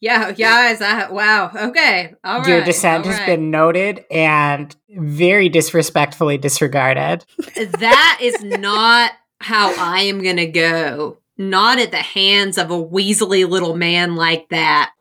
Yeah, 0.00 0.32
guys. 0.32 0.80
I, 0.80 1.10
wow. 1.10 1.50
Okay. 1.54 2.14
All 2.24 2.38
right. 2.38 2.48
Your 2.48 2.64
dissent 2.64 3.04
all 3.04 3.10
has 3.10 3.20
right. 3.20 3.26
been 3.26 3.50
noted 3.50 4.04
and 4.10 4.74
very 4.88 5.48
disrespectfully 5.48 6.38
disregarded. 6.38 7.26
That 7.56 8.18
is 8.22 8.40
not 8.42 9.12
how 9.40 9.74
I 9.76 10.02
am 10.02 10.22
going 10.22 10.36
to 10.36 10.46
go. 10.46 11.18
Not 11.36 11.78
at 11.78 11.90
the 11.90 11.98
hands 11.98 12.56
of 12.58 12.70
a 12.70 12.74
weaselly 12.74 13.48
little 13.48 13.74
man 13.74 14.14
like 14.14 14.48
that. 14.50 14.92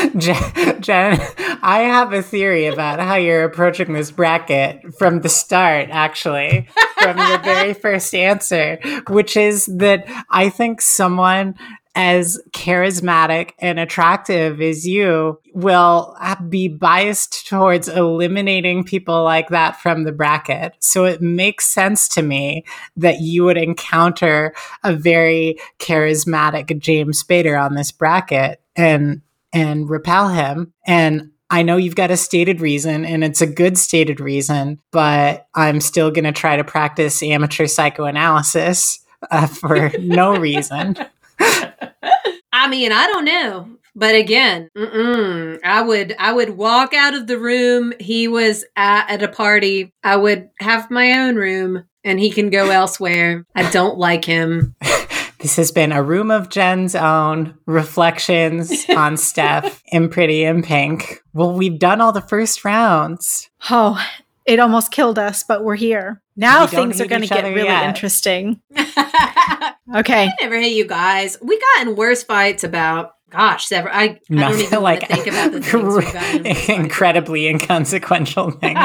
Jen, 0.16 0.80
Jen, 0.80 1.20
I 1.62 1.80
have 1.80 2.12
a 2.12 2.22
theory 2.22 2.66
about 2.66 3.00
how 3.00 3.16
you're 3.16 3.44
approaching 3.44 3.92
this 3.92 4.10
bracket 4.10 4.94
from 4.94 5.20
the 5.20 5.28
start, 5.28 5.88
actually, 5.90 6.68
from 7.02 7.18
your 7.18 7.38
very 7.38 7.74
first 7.74 8.14
answer, 8.14 8.78
which 9.08 9.36
is 9.36 9.66
that 9.66 10.06
I 10.30 10.48
think 10.48 10.80
someone 10.80 11.54
as 11.96 12.40
charismatic 12.52 13.50
and 13.58 13.80
attractive 13.80 14.60
as 14.60 14.86
you 14.86 15.40
will 15.54 16.16
be 16.48 16.68
biased 16.68 17.48
towards 17.48 17.88
eliminating 17.88 18.84
people 18.84 19.24
like 19.24 19.48
that 19.48 19.80
from 19.80 20.04
the 20.04 20.12
bracket. 20.12 20.72
So 20.78 21.04
it 21.04 21.20
makes 21.20 21.66
sense 21.66 22.06
to 22.10 22.22
me 22.22 22.64
that 22.96 23.20
you 23.20 23.44
would 23.44 23.58
encounter 23.58 24.54
a 24.84 24.94
very 24.94 25.58
charismatic 25.80 26.78
James 26.78 27.22
Spader 27.22 27.60
on 27.60 27.74
this 27.74 27.90
bracket 27.90 28.62
and 28.76 29.20
and 29.52 29.88
repel 29.88 30.28
him. 30.28 30.72
And 30.86 31.30
I 31.50 31.62
know 31.62 31.76
you've 31.76 31.96
got 31.96 32.12
a 32.12 32.16
stated 32.16 32.60
reason, 32.60 33.04
and 33.04 33.24
it's 33.24 33.40
a 33.40 33.46
good 33.46 33.76
stated 33.76 34.20
reason, 34.20 34.80
but 34.92 35.48
I'm 35.54 35.80
still 35.80 36.10
going 36.10 36.24
to 36.24 36.32
try 36.32 36.56
to 36.56 36.64
practice 36.64 37.22
amateur 37.22 37.66
psychoanalysis 37.66 39.00
uh, 39.30 39.46
for 39.46 39.90
no 40.00 40.36
reason. 40.36 40.96
I 41.40 42.68
mean, 42.68 42.92
I 42.92 43.06
don't 43.06 43.24
know. 43.24 43.68
But 43.96 44.14
again, 44.14 44.68
mm-mm, 44.76 45.58
I 45.64 45.82
would 45.82 46.14
I 46.18 46.32
would 46.32 46.50
walk 46.50 46.94
out 46.94 47.14
of 47.14 47.26
the 47.26 47.38
room 47.38 47.92
he 47.98 48.28
was 48.28 48.64
at 48.76 49.10
at 49.10 49.22
a 49.22 49.28
party. 49.28 49.92
I 50.04 50.16
would 50.16 50.48
have 50.60 50.90
my 50.90 51.12
own 51.18 51.34
room 51.34 51.84
and 52.04 52.20
he 52.20 52.30
can 52.30 52.50
go 52.50 52.70
elsewhere. 52.70 53.44
I 53.54 53.68
don't 53.70 53.98
like 53.98 54.24
him. 54.24 54.76
This 55.40 55.56
has 55.56 55.72
been 55.72 55.90
a 55.92 56.02
room 56.02 56.30
of 56.30 56.50
Jen's 56.50 56.94
own 56.94 57.54
reflections 57.66 58.70
on 58.90 59.14
Steff 59.14 59.80
in 59.86 60.10
Pretty 60.10 60.44
in 60.44 60.62
Pink. 60.62 61.20
Well, 61.32 61.52
we've 61.54 61.78
done 61.78 62.00
all 62.02 62.12
the 62.12 62.20
first 62.20 62.62
rounds. 62.64 63.48
Oh, 63.70 63.98
it 64.44 64.58
almost 64.60 64.90
killed 64.92 65.18
us, 65.18 65.42
but 65.42 65.64
we're 65.64 65.76
here. 65.76 66.20
Now 66.36 66.62
We 66.62 66.66
things 66.68 67.00
are 67.00 67.06
going 67.06 67.22
to 67.22 67.26
get 67.28 67.44
really 67.44 67.64
yet. 67.64 67.84
interesting. 67.86 68.60
I 68.76 69.74
Okay. 69.96 70.28
never 70.40 70.58
hate 70.60 70.76
you 70.76 70.86
guys. 70.86 71.36
We 71.42 71.58
got 71.58 71.86
in 71.88 71.96
worse 71.96 72.22
fights 72.22 72.62
about 72.62 73.12
gosh, 73.30 73.66
several. 73.66 73.94
I, 73.94 74.18
I 74.30 74.34
don't 74.34 74.58
even 74.60 74.82
like 74.82 75.06
think 75.08 75.26
about 75.26 75.52
the 75.52 75.60
things 75.60 75.72
we've 75.72 75.82
in 75.82 75.88
worse 75.88 76.10
fights 76.12 76.68
incredibly 76.68 77.48
inconsequential 77.48 78.50
things. 78.52 78.78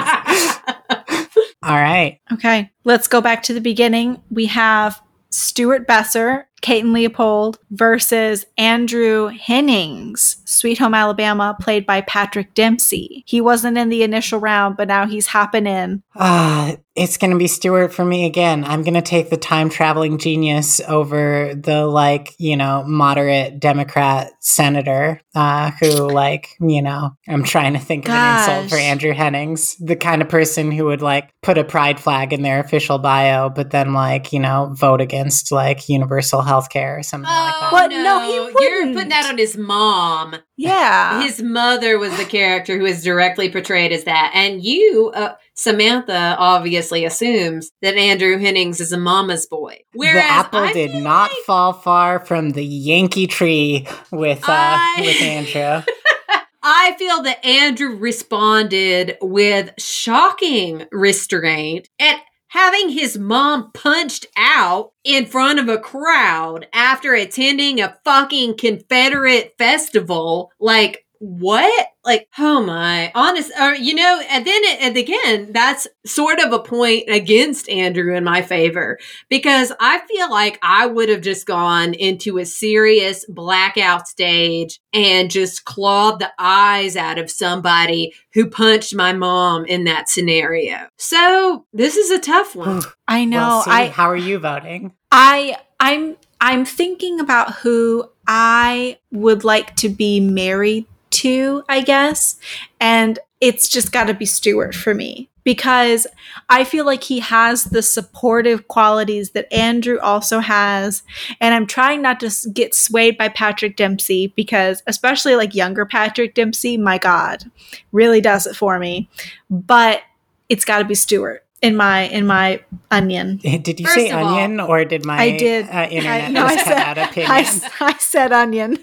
all 1.64 1.76
right. 1.76 2.20
Okay. 2.34 2.72
Let's 2.86 3.08
go 3.08 3.22
back 3.22 3.44
to 3.44 3.54
the 3.54 3.62
beginning. 3.62 4.22
We 4.30 4.46
have 4.48 5.02
Stuart 5.36 5.86
Besser 5.86 6.48
and 6.68 6.94
Leopold 6.94 7.60
versus 7.72 8.46
Andrew 8.58 9.28
Hennings, 9.28 10.38
Sweet 10.46 10.78
Home 10.80 10.94
Alabama, 10.94 11.58
played 11.60 11.86
by 11.86 12.02
Patrick 12.02 12.54
Dempsey. 12.54 13.24
He 13.28 13.42
wasn't 13.42 13.78
in 13.78 13.90
the 13.90 14.02
initial 14.04 14.40
round, 14.40 14.78
but 14.78 14.88
now 14.88 15.06
he's 15.06 15.28
happening. 15.28 16.04
Ah, 16.16 16.72
uh, 16.72 16.76
it's 16.96 17.18
going 17.18 17.32
to 17.32 17.38
be 17.38 17.48
Stuart 17.48 17.94
for 17.94 18.06
me 18.06 18.26
again. 18.26 18.64
I'm 18.64 18.82
going 18.82 18.94
to 18.94 19.02
take 19.02 19.30
the 19.30 19.36
time 19.38 19.70
traveling 19.70 20.18
genius 20.18 20.80
over 20.88 21.54
the 21.54 21.86
like, 21.86 22.34
you 22.38 22.56
know, 22.56 22.86
moderate 22.88 23.60
Democrat 23.60 24.32
senator 24.40 25.20
uh, 25.36 25.72
who, 25.72 26.10
like, 26.10 26.56
you 26.62 26.82
know, 26.82 27.12
I'm 27.28 27.44
trying 27.44 27.74
to 27.74 27.80
think 27.80 28.06
Gosh. 28.06 28.48
of 28.48 28.50
an 28.50 28.64
insult 28.64 28.70
for 28.70 28.78
Andrew 28.78 29.12
Hennings, 29.12 29.76
the 29.76 29.98
kind 29.98 30.22
of 30.22 30.30
person 30.30 30.72
who 30.72 30.86
would 30.86 31.02
like 31.02 31.34
put 31.42 31.58
a 31.58 31.66
pride 31.66 32.00
flag 32.00 32.32
in 32.32 32.44
their 32.44 32.62
official 32.62 32.98
bio, 32.98 33.50
but 33.50 33.72
then 33.72 33.92
like, 33.92 34.32
you 34.32 34.40
know, 34.40 34.72
vote 34.74 35.02
against 35.02 35.52
like 35.52 35.90
universal 35.90 36.42
health 36.42 36.70
care 36.70 36.98
or 36.98 37.04
something 37.04 37.30
oh, 37.30 37.34
like 37.34 37.60
that. 37.60 37.72
But 37.72 37.88
no, 37.92 38.04
no 38.04 38.32
he 38.32 38.40
wouldn't. 38.40 38.62
You're 38.62 38.94
putting 38.94 39.10
that 39.10 39.30
on 39.30 39.38
his 39.38 39.58
mom. 39.58 40.38
Yeah. 40.56 41.22
His 41.22 41.42
mother 41.42 42.00
was 42.00 42.16
the 42.16 42.24
character 42.24 42.78
who 42.78 42.86
is 42.86 43.04
directly 43.04 43.50
portrayed 43.50 43.92
as 43.92 44.06
that. 44.06 44.32
And 44.34 44.64
you, 44.64 45.12
uh, 45.14 45.36
Samantha 45.56 46.36
obviously 46.38 47.06
assumes 47.06 47.72
that 47.82 47.96
Andrew 47.96 48.38
Hennings 48.38 48.80
is 48.80 48.92
a 48.92 48.98
mama's 48.98 49.48
boy. 49.48 49.80
Whereas 49.94 50.24
the 50.24 50.32
apple 50.32 50.60
I 50.60 50.74
did 50.74 50.96
not 50.96 51.32
like, 51.32 51.44
fall 51.46 51.74
far 51.74 52.20
from 52.20 52.52
the 52.52 52.66
Yankee 52.66 53.28
tree 53.28 53.88
with 54.12 54.44
uh, 54.44 54.52
I, 54.52 54.96
with 55.00 55.22
Andrew. 55.22 55.94
I 56.68 56.96
feel 56.98 57.22
that 57.24 57.46
Andrew 57.46 57.96
responded 57.96 59.18
with 59.22 59.72
shocking 59.78 60.86
restraint 60.92 61.90
at 62.00 62.22
having 62.48 62.90
his 62.90 63.18
mom 63.18 63.72
punched 63.74 64.26
out 64.38 64.94
in 65.04 65.26
front 65.26 65.60
of 65.60 65.70
a 65.70 65.78
crowd 65.78 66.68
after 66.74 67.14
attending 67.14 67.82
a 67.82 67.98
fucking 68.04 68.58
Confederate 68.58 69.54
festival. 69.58 70.52
Like, 70.60 71.05
what? 71.26 71.88
Like, 72.04 72.30
oh 72.38 72.62
my, 72.62 73.12
honest, 73.16 73.52
or, 73.60 73.74
you 73.74 73.96
know, 73.96 74.22
and 74.30 74.46
then, 74.46 74.62
and 74.80 74.96
again, 74.96 75.52
that's 75.52 75.88
sort 76.06 76.40
of 76.40 76.54
a 76.54 76.60
point 76.60 77.06
against 77.10 77.68
Andrew 77.68 78.16
in 78.16 78.24
my 78.24 78.44
favor 78.44 79.00
because 79.28 79.72
I 79.80 80.00
feel 80.08 80.30
like 80.30 80.60
I 80.62 80.86
would 80.86 81.10
have 81.10 81.22
just 81.22 81.48
gone 81.48 81.96
into 81.96 82.38
a 82.38 82.46
serious 82.46 83.26
blackout 83.28 84.08
stage 84.08 84.80
and 84.94 85.32
just 85.32 85.66
clawed 85.66 86.20
the 86.20 86.32
eyes 86.38 86.96
out 86.96 87.18
of 87.18 87.32
somebody 87.32 88.14
who 88.34 88.48
punched 88.48 88.94
my 88.94 89.12
mom 89.12 89.66
in 89.66 89.86
that 89.86 90.08
scenario. 90.08 90.88
So 90.98 91.66
this 91.74 91.98
is 91.98 92.12
a 92.12 92.20
tough 92.20 92.56
one. 92.56 92.84
I 93.08 93.26
know. 93.26 93.38
Well, 93.38 93.64
I, 93.66 93.88
how 93.88 94.10
are 94.12 94.16
you 94.16 94.38
voting? 94.38 94.94
I, 95.12 95.58
I'm, 95.80 96.18
I'm 96.40 96.66
thinking 96.66 97.20
about 97.20 97.56
who 97.56 98.12
I 98.28 99.00
would 99.12 99.44
like 99.44 99.76
to 99.78 99.90
be 99.90 100.20
married 100.20 100.86
to, 101.16 101.64
I 101.70 101.82
guess. 101.82 102.40
And 102.80 103.20
it's 103.42 103.68
just 103.68 103.92
got 103.92 104.06
to 104.06 104.14
be 104.14 104.26
Stuart 104.26 104.74
for 104.74 104.94
me 104.94 105.30
because 105.44 106.08
I 106.50 106.64
feel 106.64 106.86
like 106.86 107.04
he 107.04 107.20
has 107.20 107.66
the 107.66 107.82
supportive 107.82 108.68
qualities 108.68 109.32
that 109.32 109.52
Andrew 109.54 110.00
also 110.00 110.40
has. 110.40 111.04
And 111.40 111.54
I'm 111.54 111.68
trying 111.68 112.02
not 112.02 112.20
to 112.22 112.32
get 112.52 112.74
swayed 112.74 113.18
by 113.18 113.30
Patrick 113.30 113.78
Dempsey 113.78 114.34
because, 114.36 114.82
especially 114.88 115.36
like 115.36 115.54
younger 115.54 115.86
Patrick 115.86 116.34
Dempsey, 116.34 116.78
my 116.78 116.98
God, 116.98 117.44
really 117.92 118.22
does 118.22 118.48
it 118.48 118.56
for 118.56 118.80
me. 118.80 119.08
But 119.50 120.02
it's 120.50 120.66
got 120.66 120.80
to 120.80 120.86
be 120.86 120.96
Stuart 120.96 121.45
in 121.66 121.76
my 121.76 122.02
in 122.04 122.28
my 122.28 122.62
onion. 122.92 123.38
Did 123.44 123.80
you 123.80 123.86
First 123.86 123.96
say 123.96 124.12
onion 124.12 124.60
all, 124.60 124.70
or 124.70 124.86
did 124.86 125.06
my 125.06 125.18
I 125.18 125.38
did 125.38 125.68
uh, 125.68 125.88
internet 125.90 126.30
I, 126.30 126.32
no, 126.32 126.46
I 126.46 126.56
said, 126.58 126.98
opinion? 127.10 127.32
I, 127.32 127.62
I, 127.82 127.98
said 127.98 128.32
onion. 128.32 128.78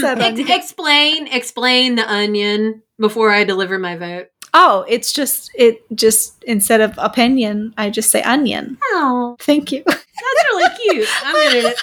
said 0.00 0.20
onion. 0.20 0.50
explain 0.50 1.26
explain 1.26 1.96
the 1.96 2.10
onion 2.10 2.82
before 2.98 3.30
I 3.30 3.44
deliver 3.44 3.78
my 3.78 3.96
vote. 3.96 4.28
Oh, 4.54 4.84
it's 4.88 5.12
just 5.12 5.50
it 5.54 5.82
just 5.94 6.42
instead 6.44 6.80
of 6.80 6.94
opinion, 6.98 7.74
I 7.76 7.90
just 7.90 8.10
say 8.10 8.22
onion. 8.22 8.78
Oh, 8.84 9.36
thank 9.40 9.72
you. 9.72 9.82
That's 9.84 10.04
really 10.50 10.76
cute. 10.76 11.08
I'm 11.22 11.62
gonna 11.62 11.74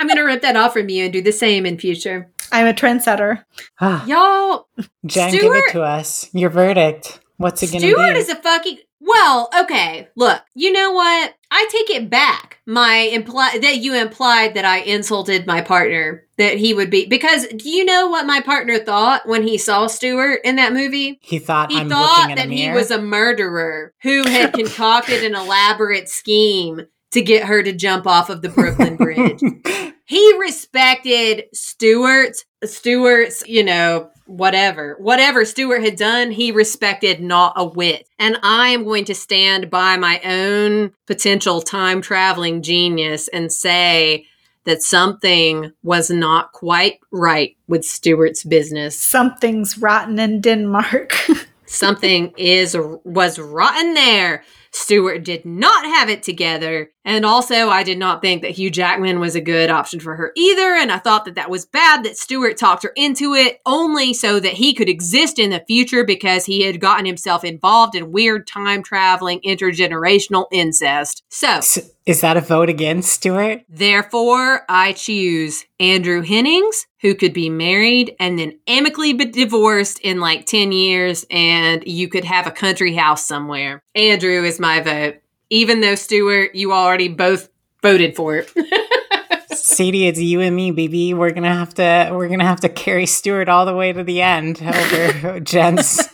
I'm 0.00 0.08
gonna 0.08 0.24
rip 0.24 0.42
that 0.42 0.56
off 0.56 0.72
from 0.72 0.88
you 0.88 1.04
and 1.04 1.12
do 1.12 1.22
the 1.22 1.32
same 1.32 1.66
in 1.66 1.78
future. 1.78 2.30
I'm 2.50 2.66
a 2.66 2.72
trendsetter. 2.72 3.44
Y'all, 3.80 4.68
Jen, 5.04 5.30
Stuart, 5.30 5.42
give 5.42 5.54
it 5.54 5.72
to 5.72 5.82
us. 5.82 6.30
Your 6.32 6.50
verdict. 6.50 7.20
What's 7.36 7.62
it 7.62 7.66
gonna 7.66 7.80
Stuart 7.80 7.96
be? 7.96 8.02
Stuart 8.02 8.16
is 8.16 8.28
a 8.30 8.36
fucking 8.36 8.78
well, 9.06 9.48
okay. 9.60 10.08
Look, 10.16 10.42
you 10.54 10.72
know 10.72 10.92
what? 10.92 11.34
I 11.50 11.68
take 11.70 11.90
it 11.90 12.10
back. 12.10 12.58
My 12.66 12.96
imply 12.96 13.58
that 13.58 13.78
you 13.78 13.94
implied 13.94 14.54
that 14.54 14.64
I 14.64 14.78
insulted 14.78 15.46
my 15.46 15.60
partner 15.60 16.24
that 16.38 16.58
he 16.58 16.74
would 16.74 16.90
be 16.90 17.06
because 17.06 17.46
do 17.46 17.70
you 17.70 17.84
know 17.84 18.08
what 18.08 18.26
my 18.26 18.40
partner 18.40 18.78
thought 18.78 19.26
when 19.28 19.44
he 19.44 19.56
saw 19.56 19.86
Stuart 19.86 20.40
in 20.44 20.56
that 20.56 20.72
movie? 20.72 21.20
He 21.22 21.38
thought 21.38 21.70
he 21.70 21.78
I'm 21.78 21.88
thought 21.88 22.34
that 22.34 22.50
he 22.50 22.70
was 22.70 22.90
a 22.90 23.00
murderer 23.00 23.94
who 24.02 24.26
had 24.26 24.52
concocted 24.52 25.22
an 25.22 25.36
elaborate 25.36 26.08
scheme 26.08 26.82
to 27.12 27.22
get 27.22 27.44
her 27.44 27.62
to 27.62 27.72
jump 27.72 28.08
off 28.08 28.28
of 28.28 28.42
the 28.42 28.48
Brooklyn 28.48 28.96
Bridge. 28.96 29.40
he 30.04 30.38
respected 30.38 31.44
Stuart's 31.54 32.44
Stuart's, 32.64 33.46
you 33.46 33.62
know, 33.62 34.10
whatever. 34.26 34.96
Whatever 34.98 35.44
Stuart 35.44 35.82
had 35.82 35.96
done, 35.96 36.30
he 36.30 36.52
respected 36.52 37.20
not 37.20 37.52
a 37.56 37.64
whit. 37.64 38.08
And 38.18 38.38
I 38.42 38.68
am 38.68 38.84
going 38.84 39.04
to 39.06 39.14
stand 39.14 39.70
by 39.70 39.96
my 39.96 40.20
own 40.24 40.92
potential 41.06 41.60
time 41.60 42.02
traveling 42.02 42.62
genius 42.62 43.28
and 43.28 43.52
say 43.52 44.26
that 44.64 44.82
something 44.82 45.72
was 45.82 46.10
not 46.10 46.52
quite 46.52 46.98
right 47.12 47.56
with 47.68 47.84
Stuart's 47.84 48.44
business. 48.44 48.98
Something's 48.98 49.78
rotten 49.78 50.18
in 50.18 50.40
Denmark. 50.40 51.14
something 51.66 52.32
is 52.36 52.76
was 53.04 53.38
rotten 53.38 53.94
there. 53.94 54.44
Stuart 54.76 55.24
did 55.24 55.46
not 55.46 55.86
have 55.86 56.10
it 56.10 56.22
together. 56.22 56.90
And 57.04 57.24
also, 57.24 57.70
I 57.70 57.82
did 57.82 57.98
not 57.98 58.20
think 58.20 58.42
that 58.42 58.52
Hugh 58.52 58.70
Jackman 58.70 59.20
was 59.20 59.34
a 59.34 59.40
good 59.40 59.70
option 59.70 60.00
for 60.00 60.16
her 60.16 60.32
either. 60.36 60.74
And 60.74 60.92
I 60.92 60.98
thought 60.98 61.24
that 61.24 61.34
that 61.36 61.50
was 61.50 61.64
bad 61.64 62.04
that 62.04 62.18
Stuart 62.18 62.58
talked 62.58 62.82
her 62.82 62.92
into 62.94 63.34
it 63.34 63.60
only 63.64 64.12
so 64.12 64.38
that 64.38 64.52
he 64.52 64.74
could 64.74 64.88
exist 64.88 65.38
in 65.38 65.50
the 65.50 65.64
future 65.66 66.04
because 66.04 66.44
he 66.44 66.62
had 66.62 66.80
gotten 66.80 67.06
himself 67.06 67.42
involved 67.42 67.94
in 67.94 68.12
weird 68.12 68.46
time 68.46 68.82
traveling 68.82 69.40
intergenerational 69.40 70.46
incest. 70.52 71.22
So, 71.30 71.60
is 72.06 72.20
that 72.22 72.36
a 72.36 72.40
vote 72.40 72.68
against 72.68 73.12
Stuart? 73.12 73.62
Therefore, 73.68 74.62
I 74.68 74.92
choose 74.92 75.64
Andrew 75.78 76.22
Hennings, 76.22 76.86
who 77.00 77.14
could 77.14 77.34
be 77.34 77.50
married 77.50 78.14
and 78.18 78.38
then 78.38 78.58
amicably 78.66 79.12
be 79.12 79.26
divorced 79.26 79.98
in 80.00 80.20
like 80.20 80.46
10 80.46 80.72
years, 80.72 81.26
and 81.30 81.86
you 81.86 82.08
could 82.08 82.24
have 82.24 82.46
a 82.46 82.50
country 82.50 82.94
house 82.94 83.26
somewhere. 83.26 83.82
Andrew 83.94 84.44
is 84.44 84.58
my 84.58 84.80
vote 84.80 85.16
even 85.50 85.80
though 85.80 85.94
Stuart, 85.94 86.54
you 86.54 86.72
already 86.72 87.08
both 87.08 87.48
voted 87.82 88.16
for 88.16 88.36
it. 88.36 88.52
Sadie, 89.56 90.06
it's 90.06 90.20
you 90.20 90.40
and 90.40 90.54
me, 90.54 90.70
baby. 90.70 91.14
We're 91.14 91.32
gonna 91.32 91.52
have 91.52 91.74
to 91.74 92.10
we're 92.12 92.28
gonna 92.28 92.44
have 92.46 92.60
to 92.60 92.68
carry 92.68 93.06
Stuart 93.06 93.48
all 93.48 93.66
the 93.66 93.74
way 93.74 93.92
to 93.92 94.04
the 94.04 94.22
end 94.22 94.62
over 94.62 95.40
Jen's 95.40 96.08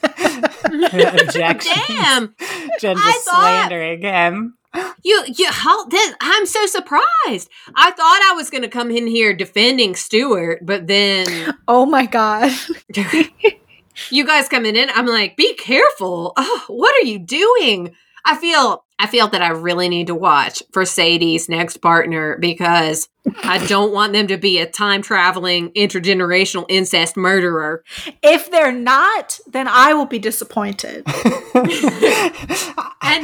objection. 0.64 1.72
Damn, 1.88 2.34
Jen 2.80 2.97
just 2.97 3.24
thought, 3.24 3.68
slandering 3.68 4.03
him. 4.03 4.57
You, 5.03 5.25
you, 5.27 5.47
how, 5.51 5.87
this, 5.87 6.14
I'm 6.20 6.47
so 6.47 6.64
surprised. 6.66 7.51
I 7.75 7.91
thought 7.91 8.31
I 8.31 8.35
was 8.37 8.49
to 8.62 8.68
come 8.68 8.91
in 8.91 9.07
here 9.07 9.35
defending 9.35 9.95
Stuart, 9.97 10.64
but 10.64 10.87
then, 10.87 11.55
oh 11.68 11.85
my 11.85 12.07
god, 12.07 12.53
you 14.11 14.25
guys 14.25 14.49
coming 14.49 14.77
in, 14.77 14.89
I'm 14.95 15.07
like, 15.07 15.37
be 15.37 15.55
careful. 15.55 16.33
Oh, 16.37 16.64
what 16.68 16.95
are 16.95 17.07
you 17.07 17.18
doing? 17.18 17.95
I 18.25 18.37
feel 18.37 18.85
I 18.99 19.07
feel 19.09 19.27
that 19.29 19.43
I 19.43 19.49
really 19.49 19.89
need 19.89 20.07
to 20.07 20.14
watch 20.14 20.62
for 20.73 20.85
Sadie's 20.85 21.49
next 21.49 21.79
partner 21.79 22.39
because 22.39 23.09
I 23.43 23.59
don't 23.66 23.93
want 23.93 24.12
them 24.12 24.29
to 24.29 24.37
be 24.37 24.59
a 24.59 24.66
time 24.66 25.03
traveling 25.03 25.70
intergenerational 25.70 26.66
incest 26.68 27.16
murderer. 27.16 27.83
If 28.23 28.51
they're 28.53 28.70
not, 28.70 29.41
then 29.49 29.66
I 29.66 29.95
will 29.95 30.07
be 30.07 30.20
disappointed. 30.20 31.03
and 31.07 31.14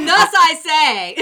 thus 0.07 0.29
I 0.35 0.55
say 0.61 1.15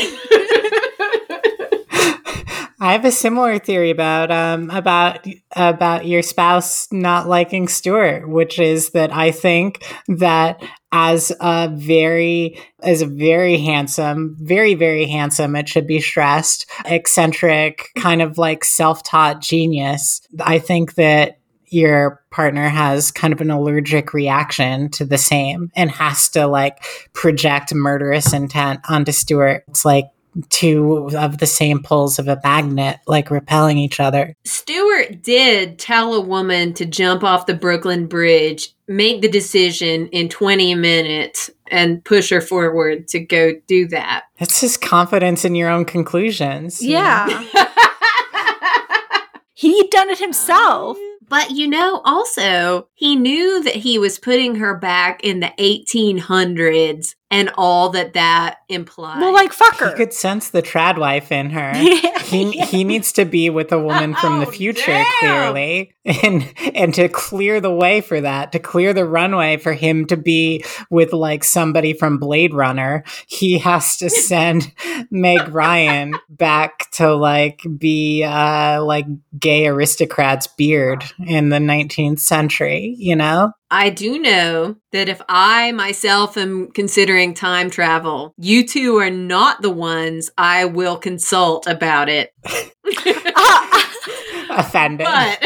I 2.80 2.92
have 2.92 3.06
a 3.06 3.12
similar 3.12 3.58
theory 3.58 3.90
about 3.90 4.32
um 4.32 4.70
about 4.70 5.26
about 5.56 6.06
your 6.06 6.22
spouse 6.22 6.88
not 6.92 7.28
liking 7.28 7.68
Stuart, 7.68 8.30
which 8.30 8.60
is 8.60 8.92
that 8.92 9.12
I 9.12 9.32
think 9.32 9.84
that 10.08 10.62
as 10.92 11.32
a 11.42 11.70
very 11.74 12.60
as 12.82 13.02
a 13.02 13.08
very 13.08 13.58
handsome, 13.58 14.36
very 14.40 14.76
very 14.76 15.06
handsome, 15.06 15.56
it 15.56 15.68
should 15.68 15.88
be 15.88 16.00
stressed, 16.00 16.66
eccentric, 16.86 17.90
kind 17.98 18.22
of 18.22 18.38
like 18.38 18.64
self-taught 18.64 19.42
genius. 19.42 20.22
I 20.40 20.60
think 20.60 20.96
that 20.96 21.40
your 21.70 22.24
partner 22.32 22.70
has 22.70 23.12
kind 23.12 23.34
of 23.34 23.42
an 23.42 23.52
allergic 23.52 24.14
reaction 24.14 24.90
to 24.92 25.04
the 25.04 25.18
same 25.18 25.70
and 25.76 25.92
has 25.92 26.30
to 26.30 26.48
like 26.48 26.82
project 27.14 27.74
murderous 27.74 28.32
intent 28.32 28.80
onto 28.90 29.12
Stuart. 29.12 29.66
It's 29.68 29.84
like 29.84 30.06
two 30.50 31.10
of 31.16 31.38
the 31.38 31.46
same 31.46 31.82
poles 31.82 32.20
of 32.20 32.28
a 32.28 32.40
magnet, 32.44 33.00
like 33.08 33.32
repelling 33.32 33.78
each 33.78 34.00
other. 34.00 34.36
Stuart 34.46 35.22
did 35.22 35.80
tell 35.80 36.14
a 36.14 36.22
woman 36.22 36.74
to 36.76 36.86
jump 36.86 37.24
off 37.24 37.46
the 37.46 37.54
Brooklyn 37.54 38.08
Bridge, 38.08 38.74
make 38.88 39.22
the 39.22 39.30
decision 39.30 40.08
in 40.08 40.30
20 40.30 40.76
minutes, 40.76 41.50
and 41.70 42.04
push 42.04 42.30
her 42.30 42.42
forward 42.42 43.08
to 43.10 43.20
go 43.20 43.54
do 43.68 43.88
that. 43.90 44.26
That's 44.40 44.62
just 44.62 44.82
confidence 44.82 45.44
in 45.46 45.56
your 45.56 45.70
own 45.70 45.86
conclusions. 45.86 46.82
you? 46.82 46.92
Yeah. 46.92 47.46
He'd 49.54 49.90
done 49.90 50.10
it 50.10 50.20
himself. 50.20 50.98
But 51.30 51.52
you 51.52 51.68
know, 51.68 52.02
also, 52.06 52.88
he 52.94 53.16
knew 53.16 53.62
that 53.64 53.76
he 53.76 54.00
was 54.00 54.18
putting 54.18 54.56
her 54.56 54.78
back 54.78 55.24
in 55.24 55.42
the 55.42 55.52
1800s 55.60 57.16
and 57.30 57.52
all 57.58 57.90
that 57.90 58.14
that 58.14 58.58
implies. 58.70 59.20
Well, 59.22 59.34
like, 59.34 59.52
fuck 59.54 59.80
He 59.80 59.86
her. 59.86 59.92
could 59.96 60.14
sense 60.14 60.50
the 60.50 60.62
trad 60.62 60.98
wife 60.98 61.32
in 61.32 61.50
her. 61.52 61.74
He, 62.28 62.52
he 62.60 62.84
needs 62.84 63.14
to 63.14 63.24
be 63.24 63.50
with 63.50 63.72
a 63.72 63.80
woman 63.80 64.14
from 64.14 64.42
the 64.42 64.48
Oh, 64.48 64.52
future, 64.52 64.82
damn. 64.88 65.06
clearly, 65.20 65.94
and 66.06 66.54
and 66.76 66.94
to 66.96 67.08
clear 67.08 67.62
the 67.62 67.72
way 67.74 68.02
for 68.02 68.20
that, 68.20 68.52
to 68.52 68.60
clear 68.60 68.92
the 68.94 69.06
runway 69.06 69.56
for 69.56 69.72
him 69.72 70.06
to 70.08 70.18
be 70.18 70.66
with 70.90 71.14
like 71.14 71.46
somebody 71.46 71.94
from 71.94 72.18
Blade 72.18 72.54
Runner, 72.54 73.06
he 73.28 73.60
has 73.60 73.96
to 74.00 74.10
send 74.10 74.74
Meg 75.10 75.48
Ryan 75.48 76.16
back 76.30 76.92
to 76.96 77.16
like 77.16 77.62
be 77.78 78.26
uh 78.26 78.84
like 78.84 79.06
gay 79.40 79.68
aristocrat's 79.68 80.48
beard 80.48 81.06
in 81.26 81.48
the 81.48 81.60
19th 81.60 82.20
century, 82.20 82.94
you 82.98 83.16
know? 83.16 83.54
I 83.70 83.90
do 83.90 84.18
know 84.20 84.78
that 84.92 85.10
if 85.10 85.22
I 85.28 85.74
myself 85.74 86.38
am 86.38 86.72
considering 86.72 87.34
time 87.34 87.70
travel, 87.70 88.34
you 88.38 88.66
two 88.66 88.98
are 88.98 89.10
not 89.10 89.62
the 89.62 89.70
ones 89.70 90.30
I 90.38 90.66
will 90.66 90.98
consult 90.98 91.68
about 91.68 92.08
it. 92.08 92.34
Offended. 94.50 95.06
but, 95.06 95.44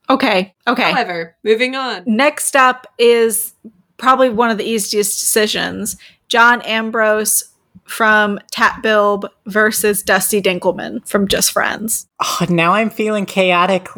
okay. 0.10 0.54
Okay. 0.66 0.92
however, 0.92 1.36
moving 1.42 1.74
on. 1.74 2.04
Next 2.06 2.54
up 2.54 2.86
is 2.98 3.52
probably 3.96 4.30
one 4.30 4.50
of 4.50 4.58
the 4.58 4.64
easiest 4.64 5.18
decisions 5.18 5.96
John 6.28 6.62
Ambrose 6.62 7.50
from 7.84 8.38
Tat 8.52 8.80
Bilb 8.82 9.26
versus 9.46 10.02
Dusty 10.02 10.40
Dinkelman 10.40 11.06
from 11.08 11.26
Just 11.28 11.52
Friends. 11.52 12.06
Oh, 12.22 12.46
now 12.48 12.72
I'm 12.72 12.90
feeling 12.90 13.26
chaotic 13.26 13.88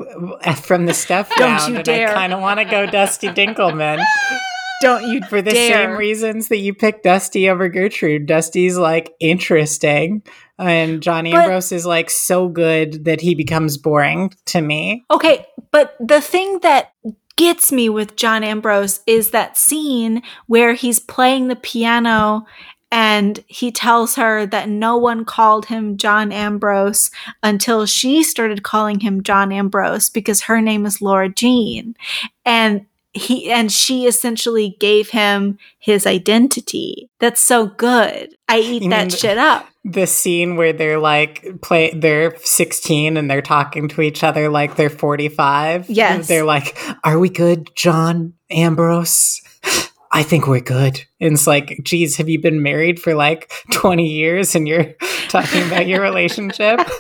from 0.63 0.87
the 0.87 0.95
stuff 0.95 1.29
Don't 1.37 1.39
down, 1.59 1.71
you 1.71 1.77
and 1.77 1.85
dare. 1.85 2.09
I 2.11 2.15
kind 2.15 2.33
of 2.33 2.41
want 2.41 2.59
to 2.61 2.65
go 2.65 2.87
Dusty 2.87 3.29
Dinkelman 3.29 4.03
Don't 4.83 5.07
you 5.07 5.21
for 5.29 5.41
the 5.41 5.53
dare. 5.53 5.87
same 5.91 5.97
reasons 5.97 6.49
that 6.49 6.57
you 6.57 6.75
picked 6.75 7.05
Dusty 7.05 7.49
over 7.49 7.69
Gertrude. 7.69 8.27
Dusty's 8.27 8.77
like 8.77 9.13
interesting, 9.21 10.23
and 10.59 11.01
John 11.01 11.23
But- 11.25 11.35
Ambrose 11.35 11.71
is 11.71 11.87
like 11.87 12.11
so 12.11 12.49
good 12.49 13.05
that 13.05 13.21
he 13.21 13.37
becomes 13.37 13.77
boring 13.79 14.33
to 14.47 14.61
me. 14.61 15.05
Okay, 15.11 15.47
but 15.71 15.95
the 16.01 16.21
thing 16.21 16.59
that 16.61 16.93
gets 17.37 17.71
me 17.73 17.89
with 17.89 18.17
John 18.17 18.43
Ambrose 18.45 19.01
is 19.07 19.31
that 19.31 19.57
scene 19.57 20.21
where 20.49 20.75
he's 20.75 20.99
playing 20.99 21.47
the 21.49 21.57
piano 21.57 22.45
and 22.93 23.43
he 23.49 23.73
tells 23.73 24.15
her 24.17 24.45
that 24.47 24.69
no 24.69 24.97
one 24.99 25.25
called 25.25 25.67
him 25.67 25.97
John 25.97 26.31
Ambrose 26.31 27.11
until 27.43 27.87
she 27.87 28.23
started 28.23 28.63
calling 28.63 29.01
him 29.01 29.23
John 29.23 29.51
Ambrose 29.51 30.11
because 30.11 30.43
her 30.43 30.61
name 30.61 30.85
is 30.87 31.01
Lara 31.03 31.31
Jean. 31.31 31.97
And 32.45 32.87
he 33.15 33.51
and 33.51 33.71
she 33.73 34.07
essentially 34.07 34.77
gave 34.81 35.11
him 35.11 35.59
his 35.79 36.07
identity. 36.07 37.11
That's 37.19 37.41
so 37.41 37.67
good. 37.67 38.35
I 38.49 38.59
eat 38.61 38.83
You 38.83 38.91
that 38.91 39.11
the- 39.11 39.17
shit 39.17 39.39
up. 39.39 39.67
The 39.85 40.07
scene 40.07 40.55
where 40.57 40.73
they're 40.73 41.01
like 41.01 41.61
play, 41.61 41.91
they're 41.93 42.37
16 42.39 43.17
and 43.17 43.29
they're 43.29 43.43
talking 43.43 43.89
to 43.89 44.01
each 44.01 44.23
other 44.23 44.49
like 44.49 44.77
they're 44.77 44.89
45. 44.89 45.91
Yes. 45.91 46.29
they're 46.29 46.45
like, 46.45 46.79
"Are 47.03 47.19
we 47.19 47.29
good, 47.29 47.69
John 47.75 48.35
Ambrose?" 48.49 49.41
I 50.13 50.23
think 50.23 50.47
we're 50.47 50.61
good. 50.61 51.03
And 51.21 51.35
it's 51.35 51.47
like, 51.47 51.81
geez, 51.83 52.17
have 52.17 52.29
you 52.29 52.39
been 52.41 52.63
married 52.63 53.01
for 53.01 53.15
like 53.15 53.51
20 53.73 54.07
years 54.07 54.55
and 54.55 54.69
you're 54.69 54.93
talking 55.29 55.67
about 55.67 55.87
your 55.87 56.01
relationship? 56.03 56.81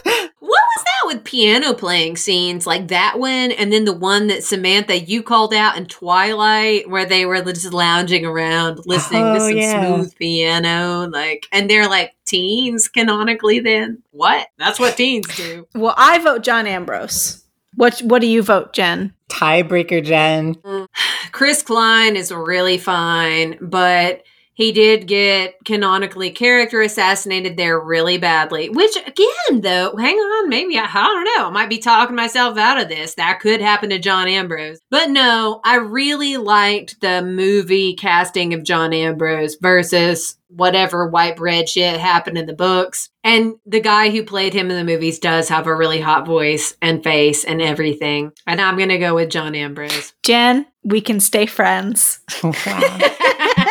What 0.44 0.60
was 0.76 0.84
that 0.84 1.06
with 1.16 1.24
piano 1.24 1.72
playing 1.72 2.16
scenes 2.16 2.66
like 2.66 2.88
that 2.88 3.18
one, 3.18 3.52
and 3.52 3.72
then 3.72 3.84
the 3.84 3.92
one 3.92 4.26
that 4.26 4.42
Samantha 4.42 4.98
you 4.98 5.22
called 5.22 5.54
out 5.54 5.76
in 5.78 5.86
Twilight, 5.86 6.90
where 6.90 7.06
they 7.06 7.24
were 7.26 7.40
just 7.42 7.72
lounging 7.72 8.26
around 8.26 8.80
listening 8.84 9.22
to 9.22 9.40
Oh, 9.40 9.48
some 9.48 9.56
yeah. 9.56 9.86
smooth 9.96 10.14
piano, 10.16 11.08
like, 11.08 11.46
and 11.52 11.70
they're 11.70 11.88
like 11.88 12.14
teens 12.26 12.88
canonically. 12.88 13.60
Then 13.60 14.02
what? 14.10 14.48
That's 14.58 14.80
what 14.80 14.96
teens 14.96 15.26
do. 15.36 15.66
Well, 15.74 15.94
I 15.96 16.18
vote 16.18 16.42
John 16.42 16.66
Ambrose. 16.66 17.42
What 17.74 18.00
what 18.00 18.20
do 18.20 18.26
you 18.26 18.42
vote, 18.42 18.72
Jen? 18.72 19.14
Tiebreaker, 19.28 20.04
Jen. 20.04 20.56
Chris 21.32 21.62
Klein 21.62 22.16
is 22.16 22.30
really 22.32 22.78
fine, 22.78 23.56
but 23.60 24.22
he 24.54 24.72
did 24.72 25.06
get 25.06 25.56
canonically 25.64 26.30
character 26.30 26.82
assassinated 26.82 27.56
there 27.56 27.80
really 27.80 28.18
badly. 28.18 28.68
Which, 28.68 28.96
again, 28.96 29.62
though, 29.62 29.96
hang 29.96 30.16
on, 30.16 30.48
maybe 30.48 30.78
I, 30.78 30.84
I 30.84 31.04
don't 31.04 31.24
know. 31.24 31.46
I 31.46 31.50
might 31.50 31.70
be 31.70 31.78
talking 31.78 32.16
myself 32.16 32.58
out 32.58 32.80
of 32.80 32.88
this. 32.88 33.14
That 33.14 33.40
could 33.40 33.60
happen 33.60 33.90
to 33.90 33.98
John 33.98 34.28
Ambrose. 34.28 34.78
But 34.90 35.10
no, 35.10 35.60
I 35.64 35.76
really 35.76 36.36
liked 36.36 37.00
the 37.00 37.22
movie 37.22 37.94
casting 37.94 38.52
of 38.52 38.64
John 38.64 38.92
Ambrose 38.92 39.56
versus 39.56 40.36
whatever 40.48 41.08
white 41.08 41.36
bread 41.36 41.66
shit 41.66 41.98
happened 41.98 42.36
in 42.36 42.44
the 42.44 42.52
books. 42.52 43.08
And 43.24 43.54
the 43.64 43.80
guy 43.80 44.10
who 44.10 44.22
played 44.22 44.52
him 44.52 44.70
in 44.70 44.76
the 44.76 44.84
movies 44.84 45.18
does 45.18 45.48
have 45.48 45.66
a 45.66 45.74
really 45.74 46.00
hot 46.00 46.26
voice 46.26 46.76
and 46.82 47.02
face 47.02 47.44
and 47.44 47.62
everything. 47.62 48.32
And 48.46 48.60
I'm 48.60 48.76
going 48.76 48.90
to 48.90 48.98
go 48.98 49.14
with 49.14 49.30
John 49.30 49.54
Ambrose. 49.54 50.12
Jen, 50.22 50.66
we 50.84 51.00
can 51.00 51.20
stay 51.20 51.46
friends. 51.46 52.20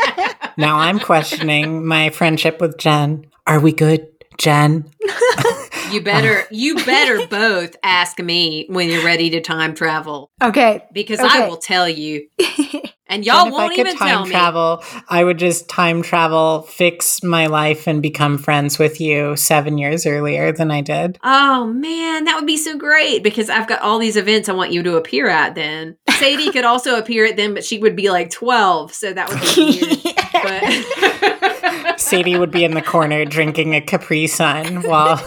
Wow. 0.62 0.68
now 0.68 0.80
I'm 0.80 1.00
questioning 1.00 1.86
my 1.86 2.10
friendship 2.10 2.60
with 2.62 2.78
Jen. 2.78 3.26
Are 3.48 3.60
we 3.60 3.72
good, 3.74 4.08
Jen? 4.38 4.90
You 5.92 6.02
better 6.02 6.44
you 6.52 6.76
better 6.86 7.28
both 7.28 7.76
ask 7.84 8.18
me 8.20 8.66
when 8.70 8.88
you're 8.90 9.04
ready 9.04 9.30
to 9.32 9.42
time 9.42 9.74
travel 9.74 10.32
Okay. 10.42 10.86
because 10.94 11.20
Okay. 11.20 11.44
I 11.44 11.48
will 11.50 11.58
tell 11.58 11.90
you. 11.90 12.28
And 13.08 13.26
y'all 13.26 13.48
if 13.48 13.52
won't 13.52 13.74
I 13.74 13.76
could 13.76 13.88
even 13.88 13.98
time 13.98 14.08
tell 14.08 14.24
me. 14.24 14.32
travel, 14.32 14.84
I 15.10 15.22
would 15.26 15.38
just 15.38 15.68
time 15.68 16.02
travel, 16.02 16.62
fix 16.62 17.22
my 17.22 17.48
life, 17.48 17.86
and 17.86 18.02
become 18.02 18.38
friends 18.38 18.80
with 18.80 19.02
you 19.02 19.36
seven 19.36 19.78
years 19.78 20.06
earlier 20.06 20.54
than 20.54 20.72
I 20.72 20.80
did. 20.80 21.20
Oh 21.22 21.66
man, 21.66 22.24
that 22.24 22.38
would 22.38 22.48
be 22.48 22.56
so 22.56 22.78
great 22.78 23.22
because 23.22 23.50
I've 23.50 23.68
got 23.68 23.82
all 23.82 24.00
these 24.00 24.16
events 24.16 24.48
I 24.48 24.54
want 24.54 24.72
you 24.72 24.82
to 24.84 24.96
appear 24.96 25.28
at 25.28 25.56
then. 25.56 25.98
Sadie 26.12 26.54
could 26.54 26.64
also 26.64 26.98
appear 26.98 27.26
at 27.26 27.36
them, 27.36 27.54
but 27.54 27.66
she 27.66 27.80
would 27.80 27.98
be 27.98 28.10
like 28.10 28.30
12, 28.30 28.94
so 28.94 29.12
that 29.12 29.28
would 29.28 29.42
be 29.42 29.82
weird. 29.82 30.18
But 30.44 32.00
Sadie 32.00 32.38
would 32.38 32.52
be 32.52 32.64
in 32.64 32.74
the 32.74 32.82
corner 32.82 33.26
drinking 33.26 33.76
a 33.76 33.82
Capri 33.82 34.28
Sun 34.28 34.84
while 34.84 35.18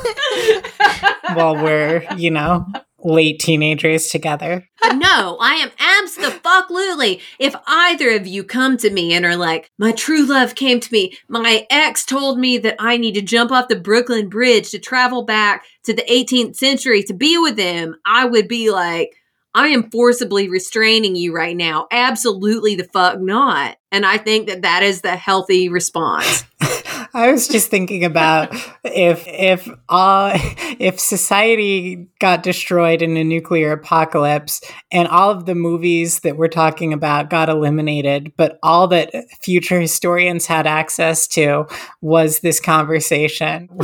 while 1.34 1.56
we're, 1.56 2.06
you 2.16 2.30
know, 2.30 2.66
late 3.04 3.38
teenagers 3.38 4.08
together. 4.08 4.68
No, 4.94 5.36
I 5.40 5.54
am 5.54 5.70
absolutely. 5.78 7.20
If 7.38 7.54
either 7.66 8.10
of 8.10 8.26
you 8.26 8.44
come 8.44 8.76
to 8.78 8.90
me 8.90 9.12
and 9.12 9.24
are 9.24 9.36
like, 9.36 9.70
my 9.78 9.92
true 9.92 10.24
love 10.24 10.54
came 10.54 10.80
to 10.80 10.92
me, 10.92 11.16
my 11.28 11.66
ex 11.70 12.04
told 12.04 12.38
me 12.38 12.58
that 12.58 12.76
I 12.78 12.96
need 12.96 13.14
to 13.14 13.22
jump 13.22 13.52
off 13.52 13.68
the 13.68 13.76
Brooklyn 13.76 14.28
Bridge 14.28 14.70
to 14.70 14.78
travel 14.78 15.22
back 15.22 15.64
to 15.84 15.92
the 15.92 16.02
18th 16.02 16.56
century 16.56 17.02
to 17.04 17.14
be 17.14 17.38
with 17.38 17.58
him, 17.58 17.96
I 18.06 18.24
would 18.24 18.48
be 18.48 18.70
like, 18.70 19.16
I 19.54 19.68
am 19.68 19.90
forcibly 19.90 20.48
restraining 20.48 21.14
you 21.14 21.34
right 21.34 21.56
now. 21.56 21.86
Absolutely 21.90 22.74
the 22.74 22.84
fuck 22.84 23.20
not. 23.20 23.76
And 23.92 24.04
I 24.04 24.18
think 24.18 24.48
that 24.48 24.62
that 24.62 24.82
is 24.82 25.02
the 25.02 25.14
healthy 25.14 25.68
response. 25.68 26.44
I 27.14 27.30
was 27.30 27.46
just 27.46 27.70
thinking 27.70 28.04
about 28.04 28.52
if 28.82 29.24
if 29.28 29.68
all 29.88 30.32
if 30.34 30.98
society 30.98 32.08
got 32.18 32.42
destroyed 32.42 33.02
in 33.02 33.16
a 33.16 33.22
nuclear 33.22 33.70
apocalypse 33.70 34.60
and 34.90 35.06
all 35.06 35.30
of 35.30 35.46
the 35.46 35.54
movies 35.54 36.20
that 36.20 36.36
we're 36.36 36.48
talking 36.48 36.92
about 36.92 37.30
got 37.30 37.48
eliminated, 37.48 38.32
but 38.36 38.58
all 38.64 38.88
that 38.88 39.12
future 39.40 39.80
historians 39.80 40.46
had 40.46 40.66
access 40.66 41.28
to 41.28 41.66
was 42.00 42.40
this 42.40 42.58
conversation. 42.58 43.68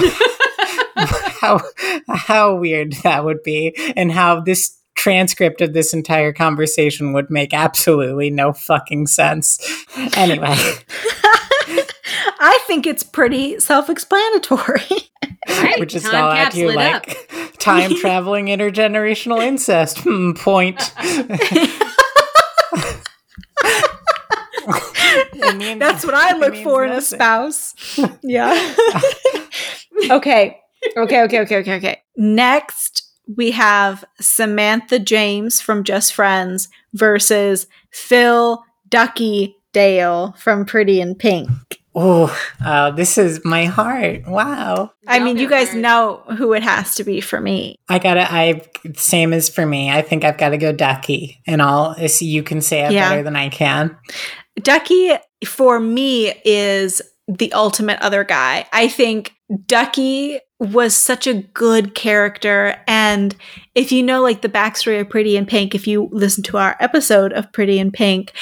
how 1.41 1.61
how 2.09 2.57
weird 2.57 2.93
that 3.05 3.25
would 3.25 3.43
be 3.43 3.75
and 3.97 4.13
how 4.13 4.41
this 4.41 4.80
transcript 5.01 5.63
of 5.63 5.73
this 5.73 5.95
entire 5.95 6.31
conversation 6.31 7.15
would 7.15 7.31
make 7.31 7.55
absolutely 7.55 8.29
no 8.29 8.53
fucking 8.53 9.07
sense. 9.07 9.59
Anyway, 10.15 10.47
I 12.39 12.63
think 12.67 12.87
it's 12.87 13.03
pretty 13.03 13.59
self-explanatory. 13.59 14.83
Right? 15.49 15.79
we're 15.79 15.87
just 15.87 16.05
Time 16.05 16.25
all 16.25 16.31
out 16.31 16.37
capsule 16.37 16.71
here 16.71 16.73
it 16.73 16.77
up. 16.77 17.07
like 17.09 17.59
time 17.59 17.95
traveling 18.01 18.47
intergenerational 18.47 19.43
incest. 19.43 20.01
Hmm, 20.01 20.33
point. 20.33 20.79
That's 25.79 26.05
what 26.05 26.15
I 26.15 26.37
look 26.37 26.53
means 26.53 26.63
for 26.63 26.85
in 26.85 26.93
a 26.93 27.01
spouse. 27.01 27.75
Yeah. 28.23 28.53
okay. 30.11 30.61
Okay, 30.97 31.23
okay, 31.23 31.41
okay, 31.41 31.57
okay, 31.57 31.77
okay. 31.77 32.03
Next, 32.17 33.10
we 33.37 33.51
have 33.53 34.05
Samantha 34.21 34.99
James 34.99 35.61
from 35.61 35.85
Just 35.85 36.13
Friends 36.13 36.69
versus 36.95 37.67
Phil 37.91 38.65
Ducky 38.89 39.57
Dale 39.73 40.35
from 40.39 40.65
Pretty 40.65 41.01
in 41.01 41.15
Pink. 41.15 41.49
Oh, 41.95 42.37
uh, 42.65 42.93
this 42.93 43.19
is 43.19 43.45
my 43.45 43.65
heart. 43.65 44.27
Wow. 44.27 44.93
I 45.09 45.19
mean, 45.19 45.39
you 45.39 45.49
guys 45.49 45.75
know. 45.75 46.23
know 46.29 46.37
who 46.37 46.53
it 46.53 46.63
has 46.63 46.95
to 46.97 47.05
be 47.05 47.21
for 47.21 47.41
me. 47.41 47.77
I 47.89 47.99
gotta. 47.99 48.33
I 48.33 48.63
same 48.95 49.33
as 49.33 49.49
for 49.49 49.67
me. 49.67 49.91
I 49.91 50.01
think 50.01 50.25
I've 50.25 50.39
got 50.39 50.51
to 50.51 50.57
go 50.57 50.71
Ducky, 50.73 51.41
and 51.49 51.61
all. 51.61 51.97
So 52.09 52.25
you 52.25 52.45
can 52.45 52.61
say 52.61 52.85
it 52.87 52.93
Yeah. 52.93 53.09
better 53.09 53.25
than 53.25 53.35
I 53.35 53.49
can. 53.49 53.97
Ducky, 54.63 55.11
for 55.45 55.81
me, 55.81 56.33
is 56.45 57.03
the 57.27 57.53
ultimate 57.53 58.01
other 58.01 58.23
guy. 58.23 58.67
I 58.73 58.87
think 58.87 59.35
Ducky 59.67 60.39
was 60.61 60.95
such 60.95 61.27
a 61.27 61.35
good 61.35 61.95
character. 61.95 62.77
And 62.87 63.35
if 63.75 63.91
you 63.91 64.03
know, 64.03 64.21
like, 64.21 64.43
the 64.43 64.49
backstory 64.49 65.01
of 65.01 65.09
Pretty 65.09 65.37
in 65.37 65.47
Pink, 65.47 65.75
if 65.75 65.87
you 65.87 66.11
listen 66.13 66.43
to 66.45 66.59
our 66.59 66.77
episode 66.81 67.33
of 67.33 67.51
Pretty 67.51 67.79
in 67.79 67.91
Pink, 67.91 68.33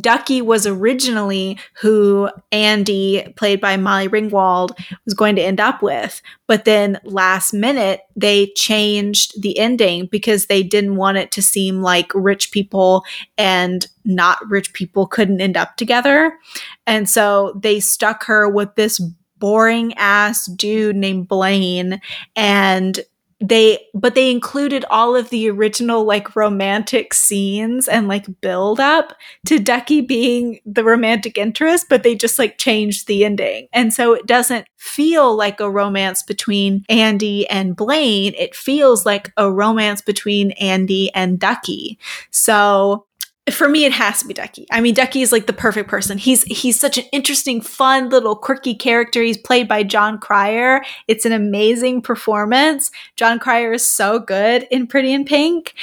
Ducky 0.00 0.40
was 0.40 0.66
originally 0.66 1.58
who 1.80 2.30
Andy, 2.52 3.32
played 3.36 3.60
by 3.60 3.76
Molly 3.76 4.08
Ringwald, 4.08 4.70
was 5.04 5.14
going 5.14 5.34
to 5.36 5.42
end 5.42 5.60
up 5.60 5.82
with. 5.82 6.22
But 6.46 6.64
then 6.64 7.00
last 7.04 7.52
minute, 7.52 8.02
they 8.14 8.52
changed 8.54 9.40
the 9.42 9.58
ending 9.58 10.06
because 10.06 10.46
they 10.46 10.62
didn't 10.62 10.96
want 10.96 11.18
it 11.18 11.32
to 11.32 11.42
seem 11.42 11.82
like 11.82 12.10
rich 12.14 12.52
people 12.52 13.04
and 13.36 13.86
not 14.04 14.38
rich 14.48 14.72
people 14.74 15.06
couldn't 15.06 15.40
end 15.40 15.56
up 15.56 15.76
together. 15.76 16.38
And 16.86 17.08
so 17.08 17.58
they 17.60 17.80
stuck 17.80 18.24
her 18.24 18.48
with 18.48 18.74
this 18.76 19.00
boring 19.38 19.94
ass 19.94 20.46
dude 20.46 20.96
named 20.96 21.28
Blaine 21.28 22.00
and 22.36 23.00
they 23.40 23.78
but 23.92 24.14
they 24.14 24.30
included 24.30 24.84
all 24.90 25.16
of 25.16 25.28
the 25.30 25.50
original 25.50 26.04
like 26.04 26.36
romantic 26.36 27.12
scenes 27.12 27.88
and 27.88 28.08
like 28.08 28.40
build 28.40 28.80
up 28.80 29.14
to 29.46 29.58
Ducky 29.58 30.00
being 30.00 30.60
the 30.64 30.84
romantic 30.84 31.36
interest 31.36 31.86
but 31.88 32.02
they 32.02 32.14
just 32.14 32.38
like 32.38 32.58
changed 32.58 33.06
the 33.06 33.24
ending. 33.24 33.68
And 33.72 33.92
so 33.92 34.14
it 34.14 34.26
doesn't 34.26 34.66
feel 34.76 35.34
like 35.36 35.60
a 35.60 35.70
romance 35.70 36.22
between 36.22 36.84
Andy 36.88 37.48
and 37.48 37.76
Blaine. 37.76 38.34
It 38.38 38.54
feels 38.54 39.04
like 39.04 39.32
a 39.36 39.50
romance 39.50 40.00
between 40.00 40.52
Andy 40.52 41.12
and 41.14 41.38
Ducky. 41.38 41.98
So 42.30 43.06
for 43.50 43.68
me 43.68 43.84
it 43.84 43.92
has 43.92 44.20
to 44.20 44.26
be 44.26 44.34
ducky. 44.34 44.66
I 44.70 44.80
mean 44.80 44.94
ducky 44.94 45.22
is 45.22 45.32
like 45.32 45.46
the 45.46 45.52
perfect 45.52 45.88
person. 45.88 46.16
He's 46.16 46.44
he's 46.44 46.78
such 46.78 46.98
an 46.98 47.04
interesting 47.12 47.60
fun 47.60 48.08
little 48.08 48.36
quirky 48.36 48.74
character. 48.74 49.22
He's 49.22 49.38
played 49.38 49.68
by 49.68 49.82
Jon 49.82 50.18
Cryer. 50.18 50.82
It's 51.08 51.26
an 51.26 51.32
amazing 51.32 52.02
performance. 52.02 52.90
Jon 53.16 53.38
Cryer 53.38 53.72
is 53.72 53.86
so 53.86 54.18
good 54.18 54.66
in 54.70 54.86
pretty 54.86 55.12
in 55.12 55.24
pink. 55.24 55.74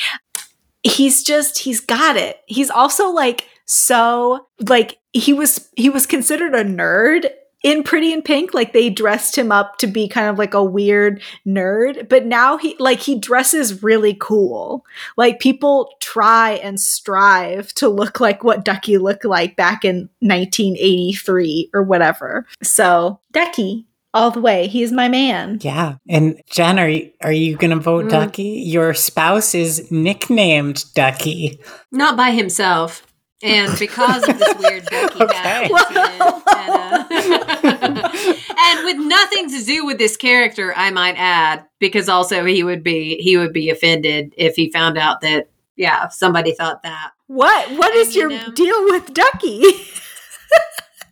He's 0.83 1.23
just 1.23 1.59
he's 1.59 1.79
got 1.79 2.17
it. 2.17 2.41
He's 2.47 2.71
also 2.71 3.09
like 3.09 3.47
so 3.65 4.47
like 4.67 4.97
he 5.13 5.33
was 5.33 5.69
he 5.75 5.89
was 5.89 6.05
considered 6.07 6.55
a 6.55 6.63
nerd 6.63 7.29
in 7.63 7.83
Pretty 7.83 8.11
in 8.11 8.21
Pink, 8.21 8.53
like 8.53 8.73
they 8.73 8.89
dressed 8.89 9.37
him 9.37 9.51
up 9.51 9.77
to 9.77 9.87
be 9.87 10.07
kind 10.07 10.27
of 10.27 10.37
like 10.37 10.53
a 10.53 10.63
weird 10.63 11.21
nerd, 11.45 12.09
but 12.09 12.25
now 12.25 12.57
he 12.57 12.75
like 12.79 12.99
he 12.99 13.17
dresses 13.19 13.83
really 13.83 14.17
cool. 14.19 14.85
Like 15.15 15.39
people 15.39 15.93
try 15.99 16.53
and 16.53 16.79
strive 16.79 17.73
to 17.75 17.87
look 17.87 18.19
like 18.19 18.43
what 18.43 18.65
Ducky 18.65 18.97
looked 18.97 19.25
like 19.25 19.55
back 19.55 19.85
in 19.85 20.09
1983 20.19 21.69
or 21.73 21.83
whatever. 21.83 22.47
So, 22.63 23.19
Ducky 23.31 23.85
all 24.13 24.31
the 24.31 24.41
way. 24.41 24.67
He's 24.67 24.91
my 24.91 25.07
man. 25.07 25.59
Yeah. 25.61 25.95
And 26.09 26.41
Jen, 26.49 26.79
are 26.79 26.89
you, 26.89 27.11
are 27.21 27.31
you 27.31 27.55
going 27.55 27.71
to 27.71 27.79
vote 27.79 28.05
Mm. 28.05 28.09
Ducky? 28.09 28.43
Your 28.43 28.93
spouse 28.93 29.55
is 29.55 29.89
nicknamed 29.91 30.83
Ducky. 30.95 31.59
Not 31.91 32.17
by 32.17 32.31
himself. 32.31 33.05
And 33.43 33.77
because 33.79 34.27
of 34.27 34.37
this 34.39 34.53
weird 34.59 34.85
Ducky 34.85 35.19
Okay. 35.23 35.35
hat 35.35 35.71
incident, 35.71 36.43
and, 37.73 37.97
uh, 37.97 38.33
and 38.59 38.85
with 38.85 38.97
nothing 39.07 39.49
to 39.49 39.63
do 39.63 39.85
with 39.85 39.97
this 39.97 40.15
character, 40.17 40.73
I 40.75 40.91
might 40.91 41.15
add, 41.17 41.65
because 41.79 42.07
also 42.09 42.45
he 42.45 42.63
would 42.63 42.83
be 42.83 43.17
he 43.17 43.37
would 43.37 43.53
be 43.53 43.69
offended 43.69 44.33
if 44.37 44.55
he 44.55 44.71
found 44.71 44.97
out 44.97 45.21
that 45.21 45.49
yeah 45.75 46.07
somebody 46.09 46.53
thought 46.53 46.83
that. 46.83 47.11
What 47.27 47.71
what 47.71 47.91
And, 47.93 47.99
is 48.07 48.15
you 48.15 48.21
your 48.21 48.29
know- 48.31 48.51
deal 48.53 48.83
with 48.85 49.13
Ducky? 49.13 49.63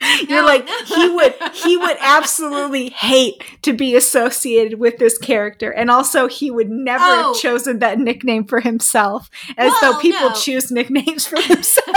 You're 0.28 0.42
No, 0.42 0.46
like 0.48 0.66
no. 0.66 0.84
he 0.86 1.10
would 1.10 1.36
he 1.54 1.78
would 1.78 1.98
absolutely 2.00 2.90
hate 2.90 3.44
to 3.64 3.74
be 3.74 3.96
associated 3.96 4.80
with 4.80 4.98
this 4.98 5.18
character 5.18 5.72
and 5.72 5.90
also 5.92 6.28
he 6.28 6.50
would 6.52 6.70
never 6.70 7.04
Oh. 7.04 7.34
have 7.34 7.42
chosen 7.42 7.80
that 7.80 8.00
nickname 8.00 8.46
for 8.46 8.60
himself 8.62 9.30
as 9.58 9.72
Well, 9.82 9.94
though 9.94 10.00
people 10.00 10.30
no. 10.30 10.36
choose 10.36 10.72
nicknames 10.72 11.26
for 11.28 11.36
themselves. 11.42 11.80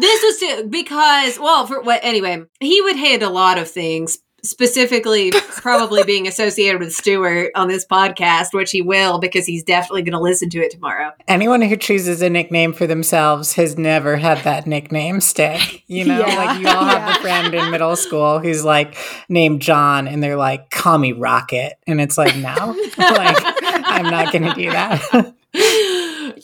this 0.00 0.22
is 0.42 0.62
because 0.68 1.38
well 1.38 1.66
for 1.66 1.80
what 1.82 2.00
anyway 2.02 2.42
he 2.60 2.80
would 2.82 2.96
hate 2.96 3.22
a 3.22 3.28
lot 3.28 3.58
of 3.58 3.70
things 3.70 4.18
specifically 4.44 5.30
probably 5.56 6.02
being 6.04 6.26
associated 6.26 6.80
with 6.80 6.92
Stuart 6.92 7.52
on 7.54 7.68
this 7.68 7.84
podcast 7.86 8.48
which 8.52 8.70
he 8.70 8.82
will 8.82 9.18
because 9.18 9.46
he's 9.46 9.62
definitely 9.62 10.02
going 10.02 10.12
to 10.12 10.20
listen 10.20 10.50
to 10.50 10.58
it 10.58 10.70
tomorrow 10.70 11.10
Anyone 11.28 11.62
who 11.62 11.76
chooses 11.76 12.22
a 12.22 12.28
nickname 12.30 12.72
for 12.72 12.86
themselves 12.86 13.54
has 13.54 13.78
never 13.78 14.16
had 14.16 14.38
that 14.44 14.66
nickname 14.66 15.20
stick. 15.20 15.84
You 15.86 16.04
know, 16.06 16.18
Yeah. 16.26 16.34
like 16.36 16.60
you 16.60 16.68
all 16.68 16.84
have 16.84 17.16
a 17.16 17.20
friend 17.20 17.54
in 17.54 17.70
middle 17.70 17.96
school 17.96 18.38
who's 18.38 18.64
like 18.64 18.96
named 19.28 19.62
John 19.62 20.08
and 20.08 20.22
they're 20.22 20.36
like, 20.36 20.70
call 20.70 20.98
me 20.98 21.12
Rocket. 21.12 21.74
And 21.86 22.00
it's 22.00 22.18
like, 22.18 22.34
no, 22.36 22.54
like, 22.98 23.36
I'm 23.62 24.10
not 24.10 24.32
going 24.32 24.44
to 24.44 24.54
do 24.54 24.70
that. 24.70 25.34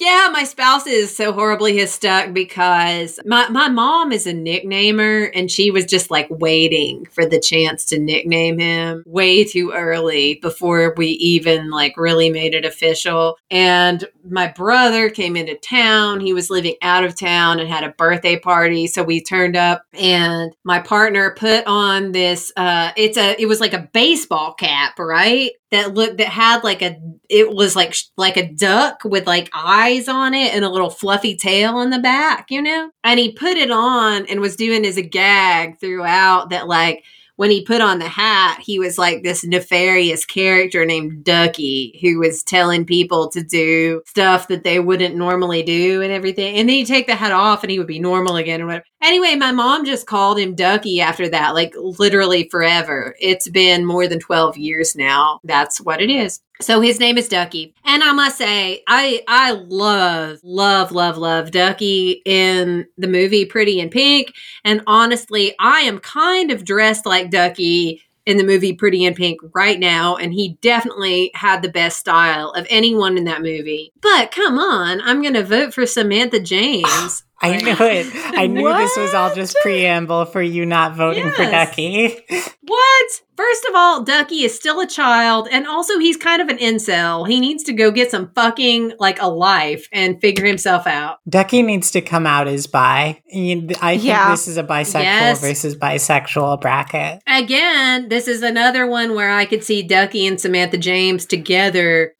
yeah, 0.01 0.28
my 0.32 0.44
spouse 0.44 0.86
is 0.86 1.14
so 1.16 1.32
horribly 1.32 1.76
his 1.76 1.90
stuck 1.90 2.32
because 2.32 3.18
my, 3.24 3.49
my 3.49 3.68
mom 3.68 4.12
is 4.12 4.26
a 4.26 4.32
nicknamer 4.32 5.30
and 5.34 5.51
she 5.51 5.70
was 5.70 5.84
just 5.84 6.11
like 6.11 6.28
waiting 6.30 7.05
for 7.07 7.26
the 7.26 7.40
chance 7.40 7.84
to 7.86 7.99
nickname 7.99 8.59
him 8.59 9.03
way 9.07 9.44
too 9.44 9.72
early 9.72 10.38
before 10.40 10.94
we 10.96 11.09
even 11.09 11.70
like 11.70 11.96
really 11.96 12.30
made 12.30 12.55
it 12.55 12.64
official. 12.64 13.36
And 13.51 14.05
my 14.24 14.46
brother 14.49 15.11
came 15.11 15.36
into 15.36 15.57
town. 15.57 16.20
He 16.20 16.32
was 16.32 16.51
living 16.51 16.76
out 16.82 17.05
of 17.05 17.18
town 17.18 17.59
and 17.59 17.68
had 17.68 17.84
a 17.84 17.90
birthday 17.90 18.38
party. 18.38 18.86
So 18.86 19.03
we 19.03 19.22
turned 19.22 19.57
up 19.57 19.82
and 19.94 20.55
my 20.64 20.78
partner 20.78 21.34
put 21.36 21.66
on 21.66 22.12
this 22.12 22.53
uh 22.57 22.92
it's 22.96 23.16
a 23.16 23.40
it 23.40 23.46
was 23.46 23.61
like 23.61 23.72
a 23.72 23.88
baseball 23.92 24.55
cap, 24.55 24.99
right? 24.99 25.51
That 25.70 25.92
looked 25.92 26.16
that 26.16 26.28
had 26.28 26.64
like 26.64 26.80
a 26.80 26.98
it 27.28 27.52
was 27.52 27.76
like 27.76 27.94
like 28.16 28.38
a 28.38 28.50
duck 28.50 29.02
with 29.04 29.26
like 29.26 29.50
eyes 29.52 30.08
on 30.08 30.32
it 30.32 30.54
and 30.54 30.64
a 30.64 30.70
little 30.70 30.88
fluffy 30.88 31.36
tail 31.36 31.76
on 31.76 31.90
the 31.90 31.98
back, 31.98 32.50
you 32.50 32.62
know? 32.62 32.90
And 33.04 33.20
he 33.20 33.32
put 33.32 33.58
it 33.58 33.70
on 33.70 34.24
and 34.26 34.40
was 34.40 34.56
doing 34.56 34.86
as 34.86 34.96
a 34.96 35.02
gag 35.02 35.78
throughout 35.78 36.50
that 36.50 36.68
like 36.68 37.04
when 37.39 37.53
he 37.53 37.62
put 37.62 37.80
on 37.80 38.01
the 38.01 38.09
hat, 38.09 38.59
he 38.61 38.80
was 38.80 38.99
like 38.99 39.22
this 39.22 39.45
nefarious 39.45 40.26
character 40.26 40.84
named 40.84 41.22
Ducky 41.22 41.97
who 42.03 42.18
was 42.18 42.43
telling 42.43 42.84
people 42.84 43.28
to 43.28 43.45
do 43.45 44.03
stuff 44.07 44.49
that 44.49 44.64
they 44.64 44.80
wouldn't 44.80 45.14
normally 45.14 45.62
do 45.62 46.03
and 46.03 46.11
everything. 46.11 46.57
And 46.57 46.68
then 46.68 46.78
he'd 46.78 46.89
take 46.89 47.07
the 47.07 47.14
hat 47.14 47.30
off 47.30 47.62
and 47.62 47.70
he 47.70 47.78
would 47.78 47.86
be 47.86 48.01
normal 48.01 48.34
again 48.34 48.61
or 48.61 48.66
whatever. 48.66 48.84
Anyway, 49.01 49.36
my 49.36 49.53
mom 49.53 49.84
just 49.84 50.09
called 50.09 50.36
him 50.36 50.57
Ducky 50.57 51.01
after 51.01 51.28
that, 51.28 51.55
like 51.55 51.74
literally 51.76 52.49
forever. 52.49 53.14
It's 53.20 53.49
been 53.49 53.86
more 53.86 54.09
than 54.09 54.18
12 54.18 54.57
years 54.57 54.97
now. 54.97 55.39
That's 55.45 55.80
what 55.80 56.03
it 56.03 56.11
is. 56.11 56.41
So 56.61 56.80
his 56.80 56.98
name 56.98 57.16
is 57.18 57.28
Ducky. 57.28 57.74
And 57.84 58.02
I 58.02 58.12
must 58.12 58.36
say, 58.36 58.82
I 58.88 59.22
I 59.28 59.52
love, 59.52 60.40
love, 60.42 60.90
love, 60.90 61.16
love 61.16 61.50
Ducky 61.52 62.20
in 62.24 62.86
the 62.96 63.06
movie 63.06 63.44
Pretty 63.44 63.78
in 63.78 63.90
Pink. 63.90 64.32
And 64.64 64.82
honestly, 64.86 65.54
I 65.61 65.80
am 65.80 65.98
kind 66.00 66.50
of 66.50 66.64
dressed 66.64 67.06
like 67.06 67.30
Ducky 67.30 68.02
in 68.26 68.36
the 68.36 68.44
movie 68.44 68.74
Pretty 68.74 69.04
in 69.04 69.14
Pink 69.14 69.40
right 69.54 69.78
now, 69.78 70.16
and 70.16 70.34
he 70.34 70.59
definitely 70.61 71.30
had 71.34 71.62
the 71.62 71.70
best 71.70 71.98
style 71.98 72.50
of 72.50 72.66
anyone 72.68 73.16
in 73.16 73.24
that 73.24 73.40
movie. 73.40 73.92
But 74.02 74.32
come 74.32 74.59
on, 74.59 75.00
I'm 75.00 75.22
gonna 75.22 75.44
vote 75.44 75.72
for 75.72 75.86
Samantha 75.86 76.40
James. 76.40 77.22
I 77.41 77.57
knew 77.59 77.76
it. 77.78 78.07
I 78.36 78.47
knew 78.49 78.68
this 78.76 78.97
was 78.97 79.14
all 79.14 79.34
just 79.34 79.57
preamble 79.62 80.24
for 80.26 80.43
you 80.43 80.66
not 80.66 80.97
voting 80.97 81.30
for 81.30 81.45
Ducky. 81.45 82.18
What? 82.62 83.07
First 83.36 83.64
of 83.66 83.74
all, 83.76 84.03
Ducky 84.03 84.43
is 84.43 84.55
still 84.55 84.80
a 84.80 84.86
child, 84.86 85.49
and 85.51 85.66
also 85.66 85.99
he's 85.99 86.16
kind 86.16 86.43
of 86.43 86.49
an 86.49 86.59
incel. 86.59 87.26
He 87.26 87.41
needs 87.41 87.62
to 87.64 87.72
go 87.72 87.91
get 87.91 88.11
some 88.11 88.30
fucking 88.34 88.93
like 88.99 89.22
a 89.22 89.28
life 89.28 89.89
and 89.93 90.20
figure 90.20 90.45
himself 90.45 90.86
out. 90.86 91.18
Ducky 91.28 91.62
needs 91.62 91.91
to 91.93 92.01
come 92.01 92.26
out 92.26 92.49
as 92.49 92.66
bi. 92.66 93.22
I 93.32 93.64
think 93.95 94.03
Yeah. 94.05 94.30
this 94.32 94.49
is 94.49 94.57
a 94.59 94.64
bisexual 94.64 95.03
Yes. 95.03 95.41
versus 95.41 95.76
bisexual 95.76 96.61
bracket. 96.61 97.22
Again, 97.26 98.09
this 98.09 98.26
is 98.28 98.43
another 98.43 98.86
one 98.86 99.14
where 99.14 99.30
I 99.30 99.45
could 99.47 99.62
see 99.64 99.82
Ducky 99.82 100.26
and 100.26 100.39
Samantha 100.41 100.76
James 100.76 101.24
together 101.24 102.14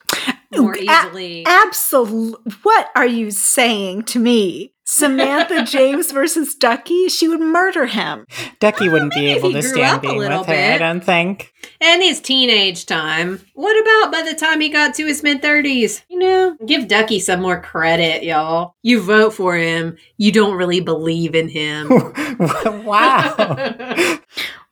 more 0.57 0.75
A- 0.75 0.79
easily. 0.83 1.45
Absolute. 1.47 2.39
What 2.63 2.89
are 2.95 3.07
you 3.07 3.31
saying 3.33 4.05
to 4.05 4.19
me? 4.19 4.73
Samantha 4.91 5.63
James 5.67 6.11
versus 6.13 6.55
Ducky, 6.55 7.09
she 7.09 7.29
would 7.29 7.41
murder 7.41 7.85
him. 7.85 8.27
Ducky 8.59 8.89
wouldn't 8.89 9.13
be 9.13 9.27
able 9.27 9.53
to 9.53 9.63
stand 9.63 10.01
being 10.01 10.17
with 10.17 10.29
little 10.29 10.45
her, 10.45 10.55
I 10.55 10.79
don't 10.79 11.05
think. 11.05 11.53
And 11.79 12.03
his 12.03 12.21
teenage 12.21 12.87
time. 12.87 13.41
What 13.53 13.79
about 13.83 14.11
by 14.13 14.23
the 14.23 14.35
time 14.35 14.63
he 14.63 14.71
got 14.71 14.95
to 14.95 15.05
his 15.05 15.23
mid 15.23 15.43
30s? 15.43 16.03
You 16.09 16.19
know, 16.19 16.57
give 16.65 16.89
Ducky 16.89 17.21
some 17.21 17.43
more 17.43 17.61
credit, 17.61 18.25
y'all. 18.25 18.77
You 18.83 19.03
vote 19.03 19.35
for 19.35 19.57
him, 19.57 19.99
you 20.17 20.33
don't 20.33 20.57
really 20.57 20.81
believe 20.81 21.35
in 21.35 21.51
him. 21.51 21.89
wow. 22.85 24.19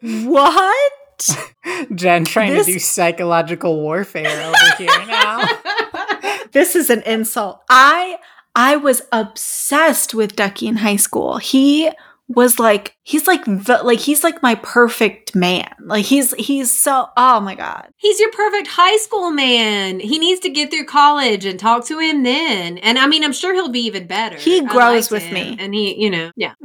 What? 0.01 0.93
Jen 1.95 2.25
trying 2.25 2.55
This- 2.55 2.67
to 2.67 2.73
do 2.73 2.79
psychological 2.79 3.83
warfare 3.83 4.43
over 4.45 4.77
here 4.79 5.07
now. 5.07 5.47
This 6.53 6.75
is 6.75 6.89
an 6.89 7.03
insult. 7.03 7.61
I 7.69 8.17
I 8.57 8.77
was 8.77 9.03
obsessed 9.13 10.15
with 10.15 10.35
Ducky 10.35 10.67
in 10.67 10.77
high 10.77 10.97
school. 10.97 11.37
He 11.37 11.91
was 12.29 12.59
like 12.59 12.97
he's 13.05 13.29
like 13.29 13.45
the 13.45 13.81
like 13.85 14.01
he's 14.01 14.25
like 14.25 14.43
my 14.43 14.57
perfect 14.57 15.35
man. 15.37 15.73
Like 15.81 16.07
he's 16.07 16.35
he's 16.35 16.73
so 16.73 17.09
oh 17.17 17.39
my 17.39 17.55
god. 17.55 17.91
He's 17.97 18.19
your 18.19 18.33
perfect 18.33 18.69
high 18.69 18.97
school 18.97 19.31
man. 19.31 20.01
He 20.01 20.19
needs 20.19 20.41
to 20.41 20.49
get 20.49 20.71
through 20.71 20.87
college 20.87 21.45
and 21.45 21.61
talk 21.61 21.87
to 21.87 21.99
him 21.99 22.23
then. 22.23 22.79
And 22.79 22.99
I 22.99 23.07
mean, 23.07 23.23
I'm 23.23 23.33
sure 23.33 23.55
he'll 23.55 23.69
be 23.69 23.85
even 23.85 24.07
better. 24.07 24.37
He 24.37 24.65
grows 24.65 25.11
with 25.11 25.23
him, 25.23 25.35
me. 25.35 25.57
And 25.61 25.75
he, 25.75 26.03
you 26.03 26.11
know, 26.11 26.33
yeah. 26.35 26.55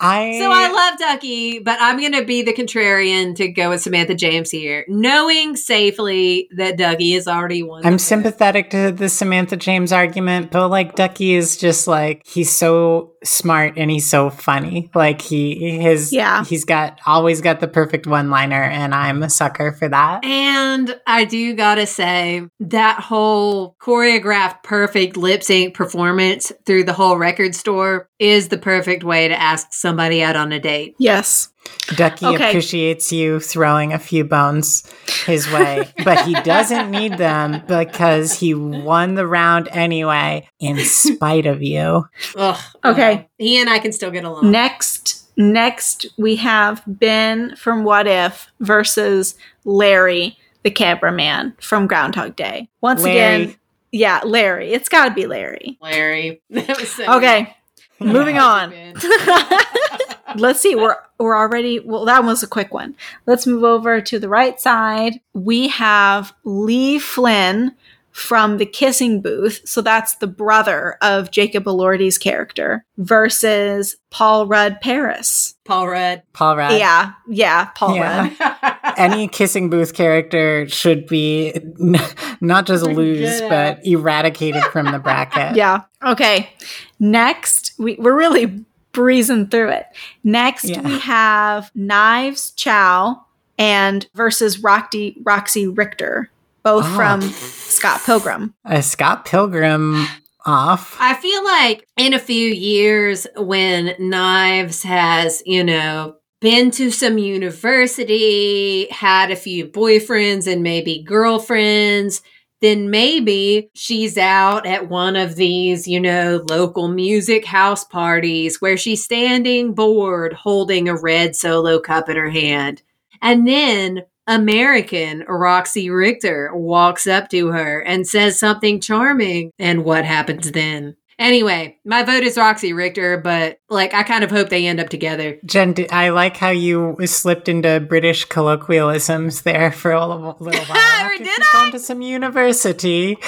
I 0.00 0.38
So 0.38 0.50
I 0.50 0.70
love 0.70 0.98
Ducky, 0.98 1.58
but 1.60 1.78
I'm 1.80 1.98
going 1.98 2.12
to 2.12 2.24
be 2.24 2.42
the 2.42 2.52
contrarian 2.52 3.34
to 3.36 3.48
go 3.48 3.70
with 3.70 3.80
Samantha 3.80 4.14
James 4.14 4.50
here, 4.50 4.84
knowing 4.88 5.56
safely 5.56 6.48
that 6.56 6.76
Ducky 6.76 7.12
has 7.12 7.28
already 7.28 7.62
won. 7.62 7.86
I'm 7.86 7.98
sympathetic 7.98 8.70
to 8.70 8.92
the 8.92 9.08
Samantha 9.08 9.56
James 9.56 9.92
argument, 9.92 10.50
but 10.50 10.68
like 10.68 10.94
Ducky 10.94 11.34
is 11.34 11.56
just 11.56 11.86
like 11.86 12.22
he's 12.26 12.50
so 12.50 13.12
smart 13.24 13.74
and 13.76 13.90
he's 13.90 14.08
so 14.08 14.30
funny. 14.30 14.90
Like 14.94 15.20
he 15.20 15.78
his 15.78 16.12
Yeah. 16.12 16.44
he's 16.44 16.64
got 16.64 17.00
always 17.06 17.40
got 17.40 17.60
the 17.60 17.68
perfect 17.68 18.06
one 18.06 18.30
liner, 18.30 18.62
and 18.62 18.94
I'm 18.94 19.22
a 19.22 19.30
sucker 19.30 19.72
for 19.72 19.88
that. 19.88 20.24
And 20.24 20.98
I 21.06 21.24
do 21.24 21.54
gotta 21.54 21.86
say, 21.86 22.48
that 22.60 23.00
whole 23.00 23.76
choreographed 23.80 24.62
perfect 24.62 25.16
lip 25.16 25.42
sync 25.42 25.74
performance 25.74 26.52
through 26.66 26.84
the 26.84 26.92
whole 26.92 27.16
record 27.16 27.54
store 27.54 28.07
is 28.18 28.48
the 28.48 28.58
perfect 28.58 29.04
way 29.04 29.28
to 29.28 29.40
ask 29.40 29.72
somebody 29.72 30.22
out 30.22 30.36
on 30.36 30.52
a 30.52 30.58
date. 30.58 30.94
Yes. 30.98 31.50
Ducky 31.96 32.26
Okay. 32.26 32.48
appreciates 32.48 33.12
you 33.12 33.40
throwing 33.40 33.92
a 33.92 33.98
few 33.98 34.24
bones 34.24 34.82
his 35.26 35.50
way, 35.52 35.88
but 36.04 36.24
he 36.24 36.34
doesn't 36.42 36.90
need 36.90 37.18
them 37.18 37.62
because 37.66 38.38
he 38.38 38.54
won 38.54 39.14
the 39.14 39.26
round 39.26 39.68
anyway, 39.72 40.48
in 40.60 40.78
spite 40.78 41.46
of 41.46 41.62
you. 41.62 42.04
Ugh. 42.36 42.60
Okay. 42.84 43.12
uh, 43.14 43.22
he 43.38 43.60
and 43.60 43.68
I 43.70 43.78
can 43.78 43.92
still 43.92 44.10
get 44.10 44.24
along. 44.24 44.50
Next 44.50 45.26
next 45.36 46.06
we 46.18 46.36
have 46.36 46.82
Ben 46.86 47.54
from 47.56 47.84
What 47.84 48.06
If 48.08 48.50
versus 48.60 49.34
Larry, 49.64 50.36
the 50.64 50.70
cameraman 50.70 51.54
from 51.60 51.86
Groundhog 51.86 52.34
Day. 52.34 52.68
Once 52.80 53.02
Larry. 53.02 53.42
again, 53.44 53.56
yeah, 53.92 54.20
Larry. 54.24 54.72
It's 54.72 54.88
got 54.88 55.08
to 55.08 55.14
be 55.14 55.26
Larry. 55.26 55.78
Larry. 55.80 56.42
That 56.50 56.78
was 56.78 56.90
so 56.90 57.16
Okay. 57.18 57.54
Moving 58.00 58.38
on. 58.38 58.72
Let's 60.36 60.60
see. 60.60 60.74
We're 60.74 60.96
we're 61.18 61.36
already 61.36 61.80
well. 61.80 62.04
That 62.04 62.24
was 62.24 62.42
a 62.42 62.46
quick 62.46 62.72
one. 62.72 62.94
Let's 63.26 63.46
move 63.46 63.64
over 63.64 64.00
to 64.00 64.18
the 64.18 64.28
right 64.28 64.60
side. 64.60 65.20
We 65.34 65.68
have 65.68 66.34
Lee 66.44 66.98
Flynn 66.98 67.74
from 68.10 68.58
the 68.58 68.66
Kissing 68.66 69.20
Booth. 69.22 69.60
So 69.64 69.80
that's 69.80 70.16
the 70.16 70.26
brother 70.26 70.96
of 71.02 71.30
Jacob 71.30 71.64
Elordi's 71.64 72.18
character 72.18 72.84
versus 72.98 73.96
Paul 74.10 74.46
Rudd 74.46 74.80
Paris. 74.80 75.54
Paul 75.64 75.88
Rudd. 75.88 76.22
Paul 76.32 76.56
Rudd. 76.56 76.78
Yeah, 76.78 77.12
yeah, 77.28 77.66
Paul 77.76 77.94
Yeah. 77.96 78.30
Rudd. 78.50 78.76
Any 78.98 79.28
kissing 79.28 79.70
booth 79.70 79.94
character 79.94 80.68
should 80.68 81.06
be 81.06 81.52
n- 81.80 81.96
not 82.40 82.66
just 82.66 82.82
Forget 82.84 82.96
lose, 82.96 83.40
it. 83.40 83.48
but 83.48 83.86
eradicated 83.86 84.62
from 84.64 84.90
the 84.92 84.98
bracket. 84.98 85.56
Yeah. 85.56 85.82
Okay. 86.04 86.50
Next, 86.98 87.72
we, 87.78 87.94
we're 87.96 88.16
really 88.16 88.64
breezing 88.92 89.48
through 89.48 89.70
it. 89.70 89.86
Next, 90.24 90.64
Yeah. 90.64 90.80
we 90.82 90.98
have 91.00 91.70
Knives 91.74 92.50
Chow 92.52 93.24
and 93.58 94.06
versus 94.14 94.60
Roxy 94.60 95.16
Roxy 95.24 95.66
Richter, 95.68 96.30
both 96.62 96.84
Oh. 96.86 96.96
from 96.96 97.22
Scott 97.22 98.00
Pilgrim. 98.04 98.54
Uh, 98.64 98.80
Scott 98.80 99.24
Pilgrim 99.24 100.06
off. 100.46 100.96
I 101.00 101.14
feel 101.14 101.44
like 101.44 101.86
in 101.96 102.14
a 102.14 102.18
few 102.18 102.48
years, 102.48 103.26
when 103.36 103.94
Knives 103.98 104.82
has, 104.82 105.42
you 105.44 105.62
know, 105.64 106.16
been 106.40 106.70
to 106.72 106.90
some 106.90 107.18
university, 107.18 108.88
had 108.90 109.30
a 109.30 109.36
few 109.36 109.66
boyfriends 109.66 110.50
and 110.50 110.62
maybe 110.62 111.02
girlfriends, 111.02 112.22
then 112.60 112.90
maybe 112.90 113.70
she's 113.74 114.18
out 114.18 114.66
at 114.66 114.88
one 114.88 115.16
of 115.16 115.36
these, 115.36 115.86
you 115.86 116.00
know, 116.00 116.44
local 116.48 116.88
music 116.88 117.44
house 117.44 117.84
parties 117.84 118.60
where 118.60 118.76
she's 118.76 119.04
standing 119.04 119.74
bored 119.74 120.32
holding 120.32 120.88
a 120.88 120.96
red 120.96 121.36
solo 121.36 121.78
cup 121.78 122.08
in 122.08 122.16
her 122.16 122.30
hand. 122.30 122.82
And 123.22 123.46
then 123.46 124.02
American 124.26 125.24
Roxy 125.28 125.88
Richter 125.88 126.50
walks 126.54 127.06
up 127.06 127.28
to 127.30 127.48
her 127.48 127.80
and 127.80 128.06
says 128.06 128.38
something 128.38 128.80
charming. 128.80 129.52
And 129.58 129.84
what 129.84 130.04
happens 130.04 130.50
then? 130.50 130.96
Anyway, 131.18 131.76
my 131.84 132.04
vote 132.04 132.22
is 132.22 132.36
Roxy 132.36 132.72
Richter, 132.72 133.18
but 133.18 133.58
like 133.68 133.92
I 133.92 134.04
kind 134.04 134.22
of 134.22 134.30
hope 134.30 134.50
they 134.50 134.66
end 134.66 134.78
up 134.78 134.88
together. 134.88 135.38
Jen, 135.44 135.74
I 135.90 136.10
like 136.10 136.36
how 136.36 136.50
you 136.50 136.96
slipped 137.06 137.48
into 137.48 137.80
British 137.80 138.24
colloquialisms 138.24 139.42
there 139.42 139.72
for 139.72 139.90
a 139.90 140.06
little, 140.06 140.36
little 140.40 140.64
while. 140.64 140.78
Or 141.08 141.16
did 141.16 141.26
she's 141.26 141.48
gone 141.52 141.72
to 141.72 141.78
some 141.78 142.02
university. 142.02 143.16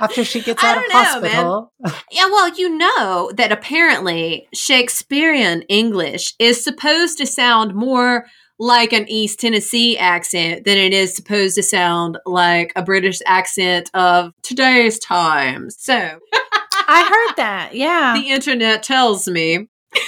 After 0.00 0.24
she 0.24 0.40
gets 0.40 0.64
out 0.64 0.78
of 0.78 0.82
know, 0.88 0.94
man. 0.94 1.04
hospital. 1.04 1.72
Yeah, 2.10 2.26
well, 2.26 2.48
you 2.54 2.76
know 2.76 3.30
that 3.36 3.52
apparently 3.52 4.48
Shakespearean 4.52 5.62
English 5.62 6.34
is 6.38 6.62
supposed 6.62 7.18
to 7.18 7.26
sound 7.26 7.74
more 7.74 8.26
like 8.62 8.92
an 8.92 9.04
East 9.08 9.40
Tennessee 9.40 9.98
accent 9.98 10.64
than 10.64 10.78
it 10.78 10.92
is 10.92 11.16
supposed 11.16 11.56
to 11.56 11.64
sound 11.64 12.16
like 12.24 12.72
a 12.76 12.82
British 12.82 13.18
accent 13.26 13.90
of 13.92 14.32
today's 14.42 15.00
times. 15.00 15.74
So 15.80 15.94
I 15.94 17.02
heard 17.02 17.36
that. 17.38 17.74
Yeah. 17.74 18.14
the 18.16 18.30
internet 18.30 18.84
tells 18.84 19.26
me. 19.26 19.66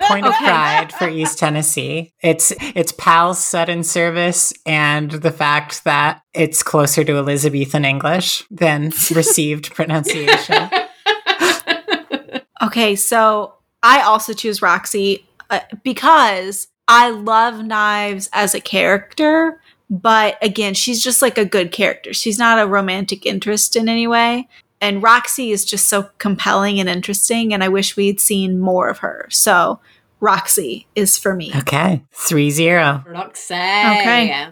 Point 0.00 0.24
of 0.24 0.34
pride 0.34 0.90
for 0.92 1.06
East 1.06 1.38
Tennessee. 1.38 2.14
It's 2.22 2.52
it's 2.58 2.92
Pal's 2.92 3.38
sudden 3.38 3.84
service 3.84 4.54
and 4.64 5.10
the 5.10 5.30
fact 5.30 5.84
that 5.84 6.22
it's 6.32 6.62
closer 6.62 7.04
to 7.04 7.16
Elizabethan 7.18 7.84
English 7.84 8.42
than 8.50 8.84
received 9.14 9.74
pronunciation. 9.74 10.70
Okay, 12.62 12.94
so 12.94 13.54
I 13.82 14.02
also 14.02 14.32
choose 14.32 14.62
Roxy 14.62 15.26
uh, 15.50 15.60
because 15.82 16.68
I 16.88 17.10
love 17.10 17.64
Knives 17.64 18.28
as 18.32 18.54
a 18.54 18.60
character, 18.60 19.60
but 19.88 20.36
again, 20.42 20.74
she's 20.74 21.02
just 21.02 21.22
like 21.22 21.38
a 21.38 21.44
good 21.44 21.72
character. 21.72 22.12
She's 22.12 22.38
not 22.38 22.58
a 22.58 22.66
romantic 22.66 23.26
interest 23.26 23.76
in 23.76 23.88
any 23.88 24.06
way. 24.06 24.48
And 24.80 25.02
Roxy 25.02 25.52
is 25.52 25.64
just 25.64 25.88
so 25.88 26.10
compelling 26.18 26.80
and 26.80 26.88
interesting, 26.88 27.54
and 27.54 27.62
I 27.62 27.68
wish 27.68 27.96
we'd 27.96 28.20
seen 28.20 28.58
more 28.58 28.88
of 28.88 28.98
her. 28.98 29.28
So 29.30 29.78
Roxy 30.18 30.86
is 30.96 31.16
for 31.16 31.34
me. 31.34 31.52
Okay. 31.54 32.02
Three 32.12 32.50
zero. 32.50 33.04
Roxy. 33.06 33.54
Okay. 33.54 34.48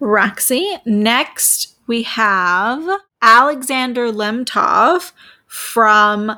Roxy. 0.00 0.76
Next, 0.84 1.76
we 1.86 2.02
have 2.02 3.00
Alexander 3.22 4.10
Lemtov 4.12 5.12
from 5.46 6.32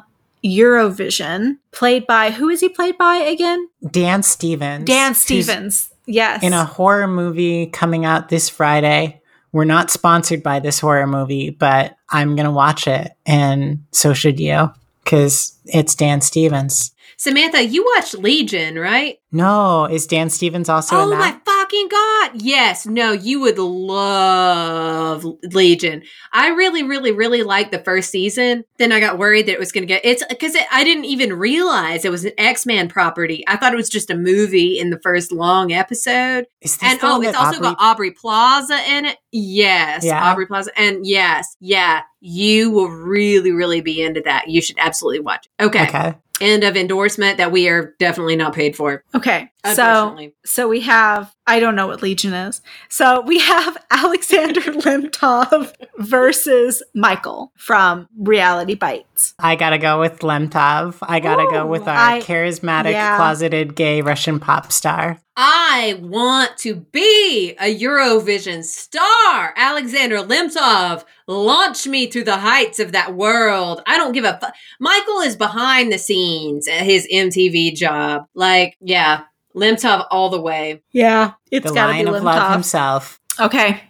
Eurovision, 0.44 1.59
played 1.70 2.06
by 2.06 2.31
who 2.31 2.48
is 2.48 2.60
he 2.60 2.69
played 2.69 2.98
by 2.98 3.16
again? 3.16 3.69
Dan 3.90 4.23
Stevens. 4.23 4.85
Dan 4.85 5.14
Stevens. 5.14 5.93
Yes. 6.06 6.43
In 6.43 6.52
a 6.52 6.64
horror 6.64 7.06
movie 7.06 7.66
coming 7.66 8.05
out 8.05 8.28
this 8.28 8.48
Friday. 8.48 9.20
We're 9.52 9.64
not 9.64 9.90
sponsored 9.90 10.43
by 10.43 10.60
this 10.60 10.81
horror 10.81 11.06
movie, 11.06 11.51
but 11.51 11.97
I'm 12.09 12.35
going 12.36 12.47
to 12.47 12.51
watch 12.51 12.86
it. 12.86 13.12
And 13.27 13.85
so 13.93 14.14
should 14.14 14.40
you, 14.40 14.70
because 15.05 15.59
it's 15.66 15.94
Dan 15.94 16.23
Stevens. 16.23 16.93
Samantha, 17.23 17.62
you 17.62 17.85
watched 17.94 18.19
Legion, 18.19 18.77
right? 18.77 19.19
No, 19.31 19.85
is 19.85 20.09
Dan 20.09 20.28
Stevens 20.28 20.69
also 20.69 20.97
oh 20.97 21.03
in 21.05 21.11
my 21.16 21.31
that? 21.31 21.44
fucking 21.44 21.89
god! 21.89 22.43
Yes, 22.43 22.85
no, 22.85 23.12
you 23.12 23.39
would 23.43 23.59
love 23.61 25.24
Legion. 25.44 26.03
I 26.32 26.49
really, 26.49 26.82
really, 26.82 27.12
really 27.12 27.44
liked 27.44 27.70
the 27.70 27.78
first 27.78 28.11
season. 28.11 28.65
Then 28.78 28.90
I 28.90 28.99
got 28.99 29.19
worried 29.19 29.47
that 29.47 29.53
it 29.53 29.61
was 29.61 29.70
going 29.70 29.82
to 29.82 29.86
get 29.86 30.05
it's 30.05 30.24
because 30.28 30.57
it, 30.57 30.66
I 30.73 30.82
didn't 30.82 31.05
even 31.05 31.35
realize 31.35 32.05
it 32.05 32.11
was 32.11 32.24
an 32.24 32.32
X 32.39 32.66
Men 32.66 32.89
property. 32.89 33.44
I 33.47 33.57
thought 33.57 33.73
it 33.73 33.77
was 33.77 33.89
just 33.89 34.11
a 34.11 34.16
movie 34.16 34.81
in 34.81 34.90
the 34.90 34.99
first 34.99 35.31
long 35.31 35.70
episode. 35.73 36.47
Is 36.61 36.77
this 36.77 36.90
And 36.90 36.99
oh, 37.05 37.23
it's 37.23 37.39
also 37.39 37.59
Aubrey- 37.59 37.69
got 37.69 37.77
Aubrey 37.78 38.11
Plaza 38.11 38.81
in 38.90 39.05
it. 39.05 39.19
Yes, 39.31 40.05
Yeah. 40.05 40.28
Aubrey 40.28 40.47
Plaza, 40.47 40.73
and 40.77 41.07
yes, 41.07 41.57
yeah, 41.61 42.03
you 42.20 42.73
will 42.73 42.89
really, 42.90 43.53
really 43.53 43.81
be 43.81 44.03
into 44.03 44.23
that. 44.23 44.49
You 44.49 44.61
should 44.61 44.81
absolutely 44.81 45.20
watch. 45.20 45.47
It. 45.61 45.66
Okay. 45.66 45.85
Okay. 45.85 46.15
End 46.43 46.64
of 46.64 46.77
endorsement 46.77 47.39
that 47.39 47.52
we 47.52 47.69
are 47.69 47.94
definitely 47.98 48.36
not 48.36 48.52
paid 48.55 48.77
for. 48.77 49.05
Okay. 49.14 49.48
So 49.74 50.19
so 50.44 50.69
we 50.69 50.81
have 50.81 51.32
I 51.47 51.60
don't 51.60 51.77
know 51.77 51.86
what 51.86 52.02
Legion 52.02 52.32
is. 52.35 52.60
So 52.89 53.20
we 53.20 53.39
have 53.39 53.77
Alexander 53.90 54.60
Lemtov 54.60 55.73
versus 55.98 56.82
Michael 56.94 57.52
from 57.56 58.09
Reality 58.19 58.74
Bites. 58.74 59.35
I 59.39 59.55
gotta 59.56 59.78
go 59.78 60.01
with 60.01 60.19
Lemtov. 60.19 60.97
I 61.02 61.20
gotta 61.20 61.47
go 61.51 61.64
with 61.66 61.86
our 61.86 61.97
I- 61.97 62.20
charismatic, 62.20 62.90
yeah. 62.93 63.16
closeted 63.16 63.77
gay 63.77 64.02
Russian 64.02 64.40
pop 64.40 64.73
star. 64.73 65.20
I 65.36 65.98
want 66.02 66.59
to 66.59 66.74
be 66.74 67.54
a 67.59 67.74
Eurovision 67.78 68.62
star. 68.64 69.54
Alexander 69.56 70.18
Lemtov, 70.18 71.04
launch 71.26 71.86
me 71.86 72.06
to 72.09 72.22
the 72.22 72.36
heights 72.36 72.78
of 72.78 72.92
that 72.92 73.14
world. 73.14 73.82
I 73.86 73.96
don't 73.96 74.12
give 74.12 74.24
a 74.24 74.38
fuck. 74.38 74.54
Michael 74.78 75.20
is 75.20 75.36
behind 75.36 75.90
the 75.90 75.98
scenes 75.98 76.68
at 76.68 76.82
his 76.82 77.09
MTV 77.10 77.74
job. 77.74 78.26
Like, 78.34 78.76
yeah, 78.80 79.22
Lemtov 79.56 80.06
all 80.10 80.28
the 80.28 80.40
way. 80.40 80.82
Yeah, 80.92 81.32
it's 81.50 81.66
the 81.66 81.74
got 81.74 81.86
to 81.86 81.92
be 81.92 82.04
Lion 82.04 82.14
of 82.14 82.22
Love 82.22 82.52
himself. 82.52 83.20
Okay. 83.40 83.82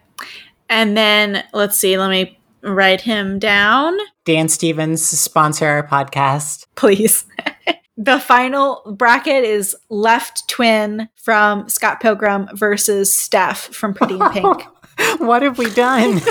And 0.68 0.96
then 0.96 1.44
let's 1.52 1.76
see, 1.76 1.98
let 1.98 2.10
me 2.10 2.38
write 2.62 3.00
him 3.00 3.38
down, 3.38 3.98
Dan 4.24 4.48
Stevens, 4.48 5.06
sponsor 5.06 5.66
our 5.66 5.86
podcast. 5.86 6.66
please. 6.76 7.24
the 7.96 8.18
final 8.18 8.94
bracket 8.96 9.44
is 9.44 9.76
Left 9.90 10.48
Twin 10.48 11.08
from 11.16 11.68
Scott 11.68 12.00
Pilgrim 12.00 12.48
versus 12.54 13.12
Steff 13.12 13.72
from 13.74 13.94
Pretty 13.94 14.14
in 14.14 14.30
Pink. 14.30 14.62
what 15.18 15.42
have 15.42 15.58
we 15.58 15.70
done? 15.70 16.20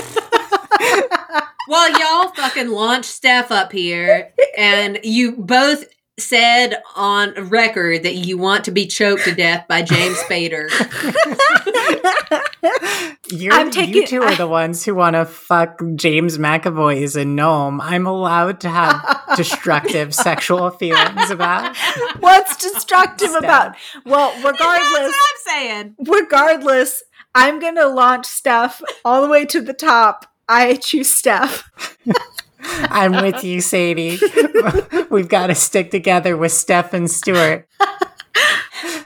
Well, 1.68 1.90
y'all 1.98 2.34
fucking 2.34 2.70
launched 2.70 3.22
Steff 3.22 3.50
up 3.50 3.72
here, 3.72 4.32
and 4.58 4.98
you 5.04 5.32
both 5.32 5.84
said 6.18 6.82
on 6.94 7.32
record 7.48 8.02
that 8.02 8.14
you 8.14 8.36
want 8.38 8.64
to 8.64 8.70
be 8.70 8.86
choked 8.86 9.24
to 9.24 9.34
death 9.34 9.66
by 9.68 9.82
James 9.82 10.16
Spader. 10.28 10.68
You're, 13.30 13.54
I'm 13.54 13.66
you 13.68 13.72
taking- 13.72 14.06
two 14.06 14.22
are 14.22 14.34
the 14.36 14.46
ones 14.46 14.84
who 14.84 14.94
want 14.94 15.14
to 15.14 15.24
fuck 15.24 15.80
James 15.94 16.36
McAvoy 16.38 17.02
as 17.02 17.16
a 17.16 17.24
gnome. 17.24 17.80
I'm 17.80 18.06
allowed 18.06 18.60
to 18.60 18.68
have 18.68 19.22
destructive 19.36 20.14
sexual 20.14 20.70
feelings 20.70 21.30
about. 21.30 21.76
What's 22.20 22.56
destructive 22.56 23.30
Steff. 23.30 23.38
about? 23.38 23.76
Well, 24.04 24.32
That's 24.32 24.44
regardless, 24.44 24.92
what 24.92 25.14
I'm 25.14 25.40
saying. 25.46 25.94
regardless, 26.06 27.02
I'm 27.34 27.58
going 27.58 27.76
to 27.76 27.88
launch 27.88 28.26
Steff 28.26 28.82
all 29.04 29.22
the 29.22 29.28
way 29.28 29.46
to 29.46 29.60
the 29.62 29.72
top. 29.72 30.26
I 30.48 30.74
choose 30.74 31.08
Steff. 31.10 31.62
I'm 32.62 33.12
with 33.12 33.44
you, 33.44 33.60
Sadie. 33.60 34.18
We've 35.10 35.28
got 35.28 35.48
to 35.48 35.54
stick 35.54 35.90
together 35.90 36.36
with 36.36 36.52
Steff 36.52 36.92
and 36.92 37.10
Stuart. 37.10 37.68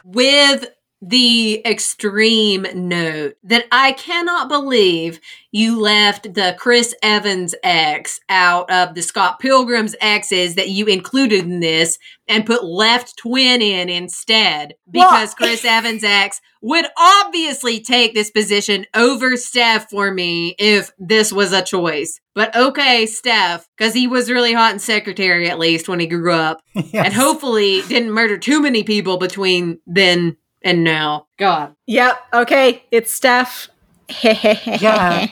with 0.05 0.67
the 1.09 1.65
extreme 1.65 2.67
note 2.75 3.35
that 3.45 3.67
I 3.71 3.93
cannot 3.93 4.49
believe 4.49 5.21
you 5.53 5.81
left 5.81 6.35
the 6.35 6.57
Chris 6.59 6.95
Evans 7.01 7.55
X 7.63 8.19
out 8.29 8.69
of 8.71 8.95
the 8.95 9.03
Scott 9.03 9.39
Pilgrim's 9.39 9.95
X's 10.01 10.57
that 10.57 10.71
you 10.71 10.87
included 10.87 11.45
in 11.45 11.61
this 11.61 11.99
and 12.27 12.45
put 12.45 12.65
left 12.65 13.17
twin 13.17 13.63
in 13.63 13.89
instead. 13.89 14.75
Well- 14.87 15.09
because 15.11 15.35
Chris 15.35 15.65
Evans 15.65 16.03
X 16.03 16.41
would 16.61 16.87
obviously 16.99 17.81
take 17.81 18.13
this 18.13 18.31
position 18.33 18.85
over 18.93 19.33
Steff 19.33 19.89
for 19.89 20.11
me 20.13 20.57
if 20.59 20.91
this 20.99 21.33
was 21.33 21.53
a 21.53 21.63
choice. 21.63 22.21
But 22.35 22.55
okay, 22.57 23.05
Steff, 23.05 23.65
because 23.79 23.95
he 23.95 24.09
was 24.09 24.31
really 24.31 24.53
hot 24.53 24.73
in 24.73 24.81
secretary 24.81 25.49
at 25.49 25.61
least 25.61 25.89
when 25.89 26.01
he 26.01 26.07
grew 26.09 26.33
up. 26.33 26.63
And 26.93 27.13
hopefully 27.15 27.83
didn't 27.83 28.11
murder 28.11 28.39
too 28.39 28.61
many 28.61 28.83
people 28.83 29.19
between 29.19 29.79
then 29.87 30.37
and 30.67 30.83
now. 30.83 31.29
God. 31.39 31.75
Yep. 31.87 32.19
Okay. 32.35 32.83
It's 32.91 33.19
Steff. 33.19 33.69
Yeah. 34.83 35.29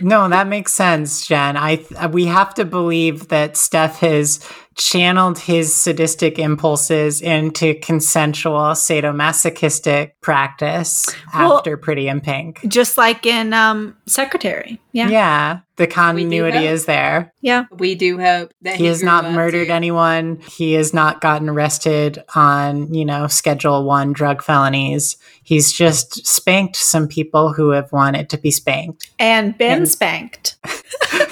No, 0.00 0.28
that 0.28 0.46
makes 0.46 0.72
sense, 0.72 1.26
Jen. 1.26 1.56
I 1.56 1.84
we 2.12 2.26
have 2.26 2.54
to 2.54 2.64
believe 2.64 3.26
that 3.28 3.54
Steff 3.54 3.96
has 3.96 4.38
channeled 4.76 5.38
his 5.38 5.74
sadistic 5.74 6.38
impulses 6.38 7.20
into 7.20 7.74
consensual 7.76 8.74
sadomasochistic 8.74 10.12
practice 10.20 11.06
Well- 11.34 11.58
after 11.58 11.76
Pretty 11.76 12.08
in 12.08 12.20
Pink. 12.20 12.60
Just 12.68 12.96
like 12.98 13.26
in 13.26 13.52
um 13.52 13.96
Secretary. 14.06 14.80
Yeah. 14.92 15.08
Yeah, 15.08 15.58
the 15.76 15.86
continuity 15.88 16.66
is 16.66 16.84
there. 16.86 17.32
Yeah. 17.40 17.64
We 17.78 17.94
do 17.96 18.18
hope 18.18 18.52
that 18.62 18.76
He 18.76 18.86
has 18.86 19.02
not 19.02 19.32
murdered 19.32 19.66
to- 19.66 19.72
anyone. 19.74 20.38
He 20.56 20.74
has 20.74 20.94
not 20.94 21.20
gotten 21.20 21.48
arrested 21.48 22.22
on, 22.36 22.92
you 22.94 23.04
know, 23.04 23.26
Schedule 23.26 23.84
1 23.84 24.12
drug 24.12 24.40
felonies. 24.42 25.16
He's 25.42 25.72
just 25.72 26.24
spanked 26.26 26.76
some 26.76 27.08
people 27.08 27.52
who 27.52 27.70
have 27.70 27.90
wanted 27.92 28.30
to 28.30 28.38
be 28.38 28.50
spanked. 28.52 29.10
And 29.18 29.58
been 29.58 29.78
And- 29.78 29.88
spanked. 29.88 30.56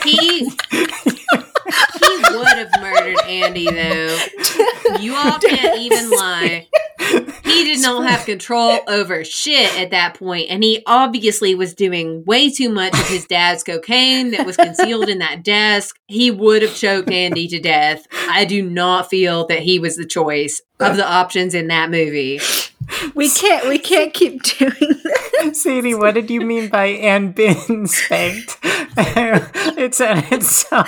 He 0.05 0.17
he 0.17 0.51
would 2.33 2.49
have 2.49 2.71
murdered 2.81 3.21
Andy 3.27 3.71
though. 3.71 4.19
You 5.01 5.15
all 5.17 5.39
can't 5.39 5.79
even 5.79 6.11
lie. 6.11 6.69
He 7.45 7.65
did 7.65 7.83
not 7.83 8.09
have 8.09 8.25
control 8.25 8.81
over 8.89 9.25
shit 9.25 9.79
at 9.79 9.91
that 9.91 10.15
point, 10.15 10.49
and 10.49 10.63
he 10.63 10.83
obviously 10.87 11.55
was 11.55 11.75
doing 11.75 12.25
way 12.25 12.51
too 12.51 12.69
much 12.69 12.95
of 12.95 13.07
his 13.09 13.27
dad's 13.27 13.63
cocaine 13.63 14.31
that 14.31 14.47
was 14.47 14.57
concealed 14.57 15.09
in 15.09 15.19
that 15.19 15.45
desk. 15.45 15.99
He 16.07 16.31
would 16.31 16.63
have 16.63 16.75
choked 16.75 17.11
Andy 17.11 17.49
to 17.49 17.61
death. 17.61 18.07
I 18.29 18.45
do 18.45 18.63
not 18.63 19.11
feel 19.11 19.47
that 19.49 19.61
he 19.61 19.79
was 19.79 19.97
the 19.97 20.07
choice 20.07 20.61
of 20.81 20.97
the 20.97 21.07
options 21.07 21.55
in 21.55 21.69
that 21.69 21.91
movie. 21.91 22.41
We 23.15 23.31
can't 23.31 23.69
we 23.69 23.79
can't 23.79 24.13
keep 24.13 24.43
doing 24.43 25.01
this. 25.05 25.63
Sadie, 25.63 25.95
what 25.95 26.15
did 26.15 26.31
you 26.31 26.41
mean 26.41 26.69
by 26.69 26.87
and 26.87 27.35
been 27.35 27.87
spanked? 27.87 28.59
It's 28.97 30.01
an 30.01 30.25
it's 30.31 30.67
so 30.69 30.83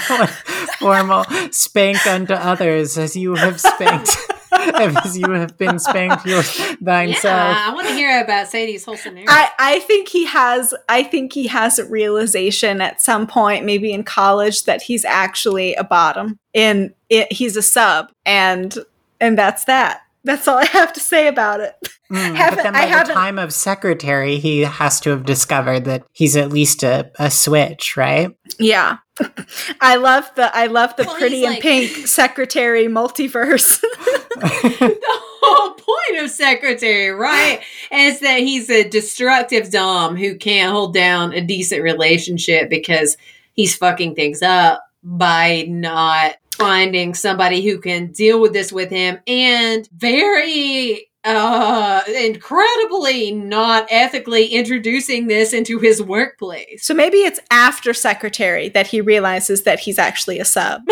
formal. 0.79 1.25
Spank 1.51 2.07
unto 2.07 2.35
others 2.35 2.99
as 2.99 3.17
you 3.17 3.35
have 3.35 3.61
spanked, 3.61 4.17
as 4.53 5.19
you 5.19 5.31
have 5.31 5.57
been 5.57 5.79
spanked 5.79 6.27
your 6.27 6.43
thine 6.81 7.11
Yeah, 7.11 7.19
self. 7.21 7.57
I 7.57 7.73
want 7.75 7.89
to 7.89 7.95
hear 7.95 8.23
about 8.23 8.49
Sadie's 8.49 8.85
whole 8.85 8.97
scenario. 8.97 9.27
I, 9.29 9.51
I 9.59 9.79
think 9.81 10.09
he 10.09 10.27
has 10.27 10.75
I 10.89 11.03
think 11.03 11.33
he 11.33 11.47
has 11.49 11.79
a 11.79 11.87
realization 11.87 12.81
at 12.81 13.01
some 13.01 13.27
point, 13.27 13.65
maybe 13.65 13.93
in 13.93 14.05
college, 14.05 14.65
that 14.65 14.83
he's 14.83 15.05
actually 15.05 15.75
a 15.75 15.85
bottom. 15.85 16.39
In 16.53 16.95
it, 17.09 17.33
he's 17.33 17.57
a 17.57 17.63
sub, 17.63 18.11
and 18.25 18.77
and 19.21 19.39
that's 19.39 19.65
that. 19.65 20.03
That's 20.25 20.49
all 20.49 20.59
I 20.59 20.65
have 20.67 20.93
to 20.95 21.01
say 21.01 21.29
about 21.29 21.61
it. 21.61 21.75
Mm, 22.13 22.37
but 22.55 22.63
then 22.63 22.77
I 22.77 22.93
by 22.93 23.03
the 23.03 23.15
time 23.15 23.39
of 23.39 23.53
secretary, 23.53 24.37
he 24.39 24.61
has 24.61 25.01
to 25.01 25.11
have 25.11 25.25
discovered 25.25 25.87
that 25.87 26.05
he's 26.13 26.37
at 26.37 26.53
least 26.53 26.83
a, 26.85 27.11
a 27.19 27.31
switch, 27.31 27.97
right? 27.97 28.31
Yeah. 28.59 28.99
I 29.81 29.97
love 29.97 30.31
the 30.37 30.55
I 30.55 30.67
love 30.67 30.95
the 30.97 31.05
Well, 31.05 31.17
pretty 31.17 31.45
and 31.45 31.55
like- 31.55 31.63
pink 31.63 31.91
secretary 32.07 32.85
multiverse. 32.87 33.81
the 33.81 34.99
whole 35.43 35.71
point 35.75 36.23
of 36.25 36.31
secretary, 36.31 37.09
right, 37.11 37.63
is 37.91 38.21
that 38.21 38.41
he's 38.41 38.69
a 38.71 38.89
destructive 38.89 39.71
dom 39.71 40.15
who 40.17 40.37
can't 40.37 40.73
hold 40.73 40.95
down 40.95 41.33
a 41.33 41.41
decent 41.41 41.83
relationship 41.83 42.69
because 42.69 43.17
he's 43.55 43.75
fucking 43.75 44.15
things 44.15 44.43
up 44.43 44.85
by 45.03 45.65
not 45.69 46.35
finding 46.55 47.15
somebody 47.15 47.63
who 47.65 47.79
can 47.79 48.13
deal 48.13 48.41
with 48.41 48.53
this 48.53 48.73
with 48.73 48.91
him 48.91 49.19
and 49.27 49.89
very 49.93 51.09
uh 51.25 52.03
incredibly 52.19 53.31
not 53.33 53.87
ethically 53.91 54.47
introducing 54.49 55.27
this 55.27 55.55
into 55.55 55.79
his 55.79 56.03
workplace. 56.03 56.85
so 56.85 56.93
maybe 56.93 57.17
it's 57.19 57.41
after 57.51 57.95
secretary 57.95 58.69
that 58.69 58.87
he 58.87 59.01
realizes 59.01 59.63
that 59.63 59.79
he's 59.81 59.99
actually 59.99 60.39
a 60.39 60.45
sub. 60.45 60.83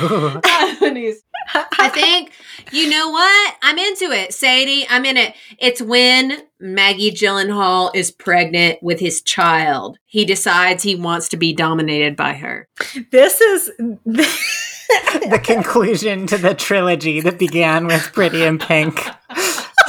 Ooh. 0.00 0.40
And 0.82 0.96
he's- 0.96 1.22
I 1.54 1.88
think 1.90 2.32
you 2.72 2.88
know 2.88 3.10
what? 3.10 3.54
I'm 3.62 3.78
into 3.78 4.06
it, 4.06 4.32
Sadie. 4.32 4.86
I'm 4.88 5.04
in 5.04 5.16
it. 5.18 5.34
It's 5.58 5.80
when 5.82 6.42
Maggie 6.58 7.10
Gyllenhaal 7.12 7.90
is 7.94 8.10
pregnant 8.10 8.82
with 8.82 8.98
his 8.98 9.20
child. 9.22 9.98
He 10.06 10.24
decides 10.24 10.82
he 10.82 10.96
wants 10.96 11.28
to 11.28 11.36
be 11.36 11.52
dominated 11.52 12.16
by 12.16 12.32
her. 12.32 12.66
this 13.12 13.40
is 13.42 13.70
the 15.30 15.40
conclusion 15.42 16.26
to 16.26 16.38
the 16.38 16.54
trilogy 16.54 17.20
that 17.20 17.38
began 17.38 17.86
with 17.86 18.12
Pretty 18.12 18.42
in 18.42 18.58
Pink. 18.58 19.00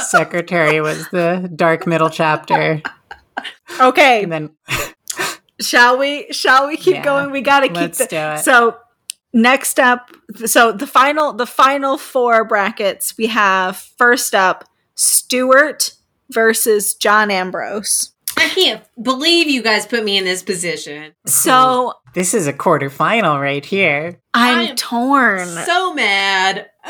Secretary 0.08 0.80
was 0.80 1.08
the 1.10 1.50
dark 1.54 1.86
middle 1.86 2.10
chapter. 2.10 2.82
okay. 3.80 4.22
And 4.22 4.32
then 4.32 4.50
Shall 5.60 5.98
we? 5.98 6.30
Shall 6.32 6.66
we 6.66 6.76
keep 6.76 6.96
Yeah, 6.96 7.04
going? 7.04 7.30
We 7.30 7.40
got 7.40 7.60
to 7.60 7.68
keep 7.68 7.94
the, 7.94 8.06
do 8.06 8.16
it. 8.16 8.38
So 8.40 8.76
next 9.32 9.80
up, 9.80 10.10
so 10.44 10.72
the 10.72 10.86
final 10.86 11.32
the 11.32 11.46
final 11.46 11.96
four 11.96 12.44
brackets 12.44 13.16
we 13.16 13.26
have 13.28 13.78
first 13.98 14.34
up 14.34 14.64
Stuart 14.94 15.94
versus 16.30 16.94
John 16.94 17.30
Ambrose. 17.30 18.12
I 18.36 18.48
can't 18.48 18.82
believe 19.02 19.48
you 19.48 19.62
guys 19.62 19.86
put 19.86 20.04
me 20.04 20.16
in 20.16 20.24
this 20.24 20.42
position. 20.42 21.14
So 21.26 21.94
This 22.14 22.34
is 22.34 22.46
a 22.46 22.52
quarterfinal 22.52 23.40
right 23.40 23.64
here. 23.64 24.20
I'm 24.34 24.58
I 24.58 24.62
am 24.64 24.76
torn. 24.76 25.46
So 25.48 25.94
mad. 25.94 26.70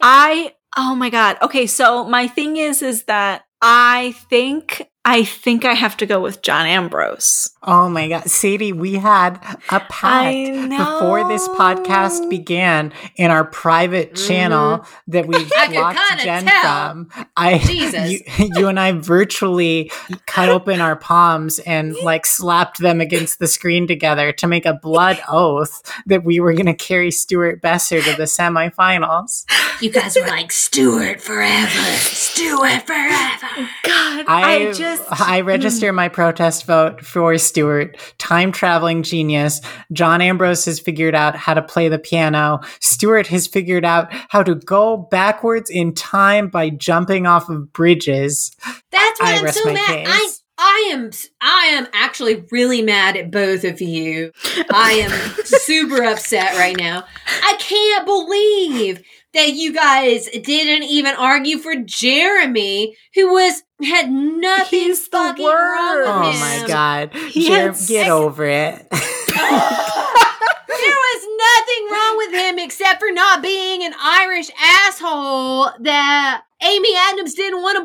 I 0.00 0.54
oh 0.76 0.94
my 0.94 1.10
god. 1.10 1.38
Okay, 1.42 1.66
so 1.66 2.04
my 2.04 2.28
thing 2.28 2.56
is 2.56 2.82
is 2.82 3.04
that 3.04 3.44
I 3.60 4.14
think 4.30 4.88
I 5.04 5.24
think 5.24 5.64
I 5.64 5.74
have 5.74 5.96
to 5.98 6.06
go 6.06 6.20
with 6.20 6.42
John 6.42 6.66
Ambrose. 6.66 7.50
Oh 7.62 7.90
my 7.90 8.08
God. 8.08 8.24
Sadie, 8.24 8.72
we 8.72 8.94
had 8.94 9.34
a 9.68 9.80
pact 9.80 10.70
before 10.70 11.28
this 11.28 11.46
podcast 11.48 12.30
began 12.30 12.90
in 13.16 13.30
our 13.30 13.44
private 13.44 14.14
channel 14.14 14.78
mm-hmm. 14.78 15.10
that 15.10 15.26
we 15.26 15.44
blocked 15.70 16.22
Jen 16.22 16.46
tell. 16.46 16.62
from. 16.62 17.10
I, 17.36 17.58
Jesus. 17.66 18.12
You, 18.12 18.50
you 18.56 18.68
and 18.68 18.80
I 18.80 18.92
virtually 18.92 19.92
cut 20.24 20.48
open 20.48 20.80
our 20.80 20.96
palms 20.96 21.58
and 21.58 21.94
like 22.02 22.24
slapped 22.24 22.78
them 22.78 22.98
against 22.98 23.40
the 23.40 23.46
screen 23.46 23.86
together 23.86 24.32
to 24.32 24.46
make 24.46 24.64
a 24.64 24.72
blood 24.72 25.20
oath 25.28 25.82
that 26.06 26.24
we 26.24 26.40
were 26.40 26.54
going 26.54 26.64
to 26.64 26.74
carry 26.74 27.10
Stuart 27.10 27.60
Besser 27.60 28.00
to 28.00 28.16
the 28.16 28.24
semifinals. 28.24 29.44
you 29.82 29.90
guys 29.90 30.16
were 30.16 30.26
like, 30.26 30.50
Stuart 30.50 31.20
forever. 31.20 31.68
Stuart 31.98 32.86
forever. 32.86 33.68
God, 33.82 34.24
I, 34.26 34.68
I, 34.68 34.72
just 34.72 35.04
I 35.20 35.42
register 35.42 35.92
mm. 35.92 35.96
my 35.96 36.08
protest 36.08 36.64
vote 36.64 37.04
for 37.04 37.36
Stuart, 37.50 37.96
time 38.18 38.52
traveling 38.52 39.02
genius. 39.02 39.60
John 39.92 40.20
Ambrose 40.20 40.64
has 40.64 40.80
figured 40.80 41.14
out 41.14 41.36
how 41.36 41.54
to 41.54 41.62
play 41.62 41.88
the 41.88 41.98
piano. 41.98 42.60
Stewart 42.80 43.26
has 43.26 43.46
figured 43.46 43.84
out 43.84 44.08
how 44.28 44.42
to 44.42 44.54
go 44.54 44.96
backwards 44.96 45.68
in 45.68 45.94
time 45.94 46.48
by 46.48 46.70
jumping 46.70 47.26
off 47.26 47.48
of 47.48 47.72
bridges. 47.72 48.56
That's 48.90 49.20
why 49.20 49.34
I 49.34 49.38
I'm 49.38 49.52
so 49.52 49.72
mad. 49.72 49.86
case. 49.86 50.06
I 50.08 50.30
I 50.62 50.90
am 50.92 51.10
I 51.40 51.66
am 51.72 51.88
actually 51.94 52.44
really 52.50 52.82
mad 52.82 53.16
at 53.16 53.30
both 53.30 53.64
of 53.64 53.80
you. 53.80 54.30
I 54.72 54.92
am 54.92 55.10
super 55.44 56.04
upset 56.04 56.56
right 56.58 56.76
now. 56.76 57.04
I 57.26 57.56
can't 57.58 58.04
believe 58.04 59.02
that 59.32 59.54
you 59.54 59.72
guys 59.72 60.28
didn't 60.28 60.88
even 60.88 61.14
argue 61.14 61.58
for 61.58 61.74
Jeremy, 61.76 62.96
who 63.14 63.32
was 63.32 63.62
had 63.82 64.10
nothing 64.10 64.78
He's 64.80 65.04
the 65.08 65.10
fucking 65.10 65.46
wrong 65.46 65.98
with 65.98 66.08
Oh 66.08 66.32
my 66.40 66.64
god. 66.66 67.14
He 67.14 67.46
Jer- 67.48 67.54
had 67.54 67.70
get 67.72 67.76
sex- 67.78 68.10
over 68.10 68.44
it. 68.46 68.86
There 70.80 70.96
was 70.96 71.26
nothing 71.38 71.92
wrong 71.92 72.16
with 72.16 72.32
him 72.32 72.58
except 72.58 73.00
for 73.00 73.10
not 73.12 73.42
being 73.42 73.84
an 73.84 73.92
Irish 74.00 74.50
asshole 74.58 75.70
that 75.80 76.42
Amy 76.62 76.90
Adams 77.10 77.34
didn't 77.34 77.62
want 77.62 77.78
a 77.78 77.84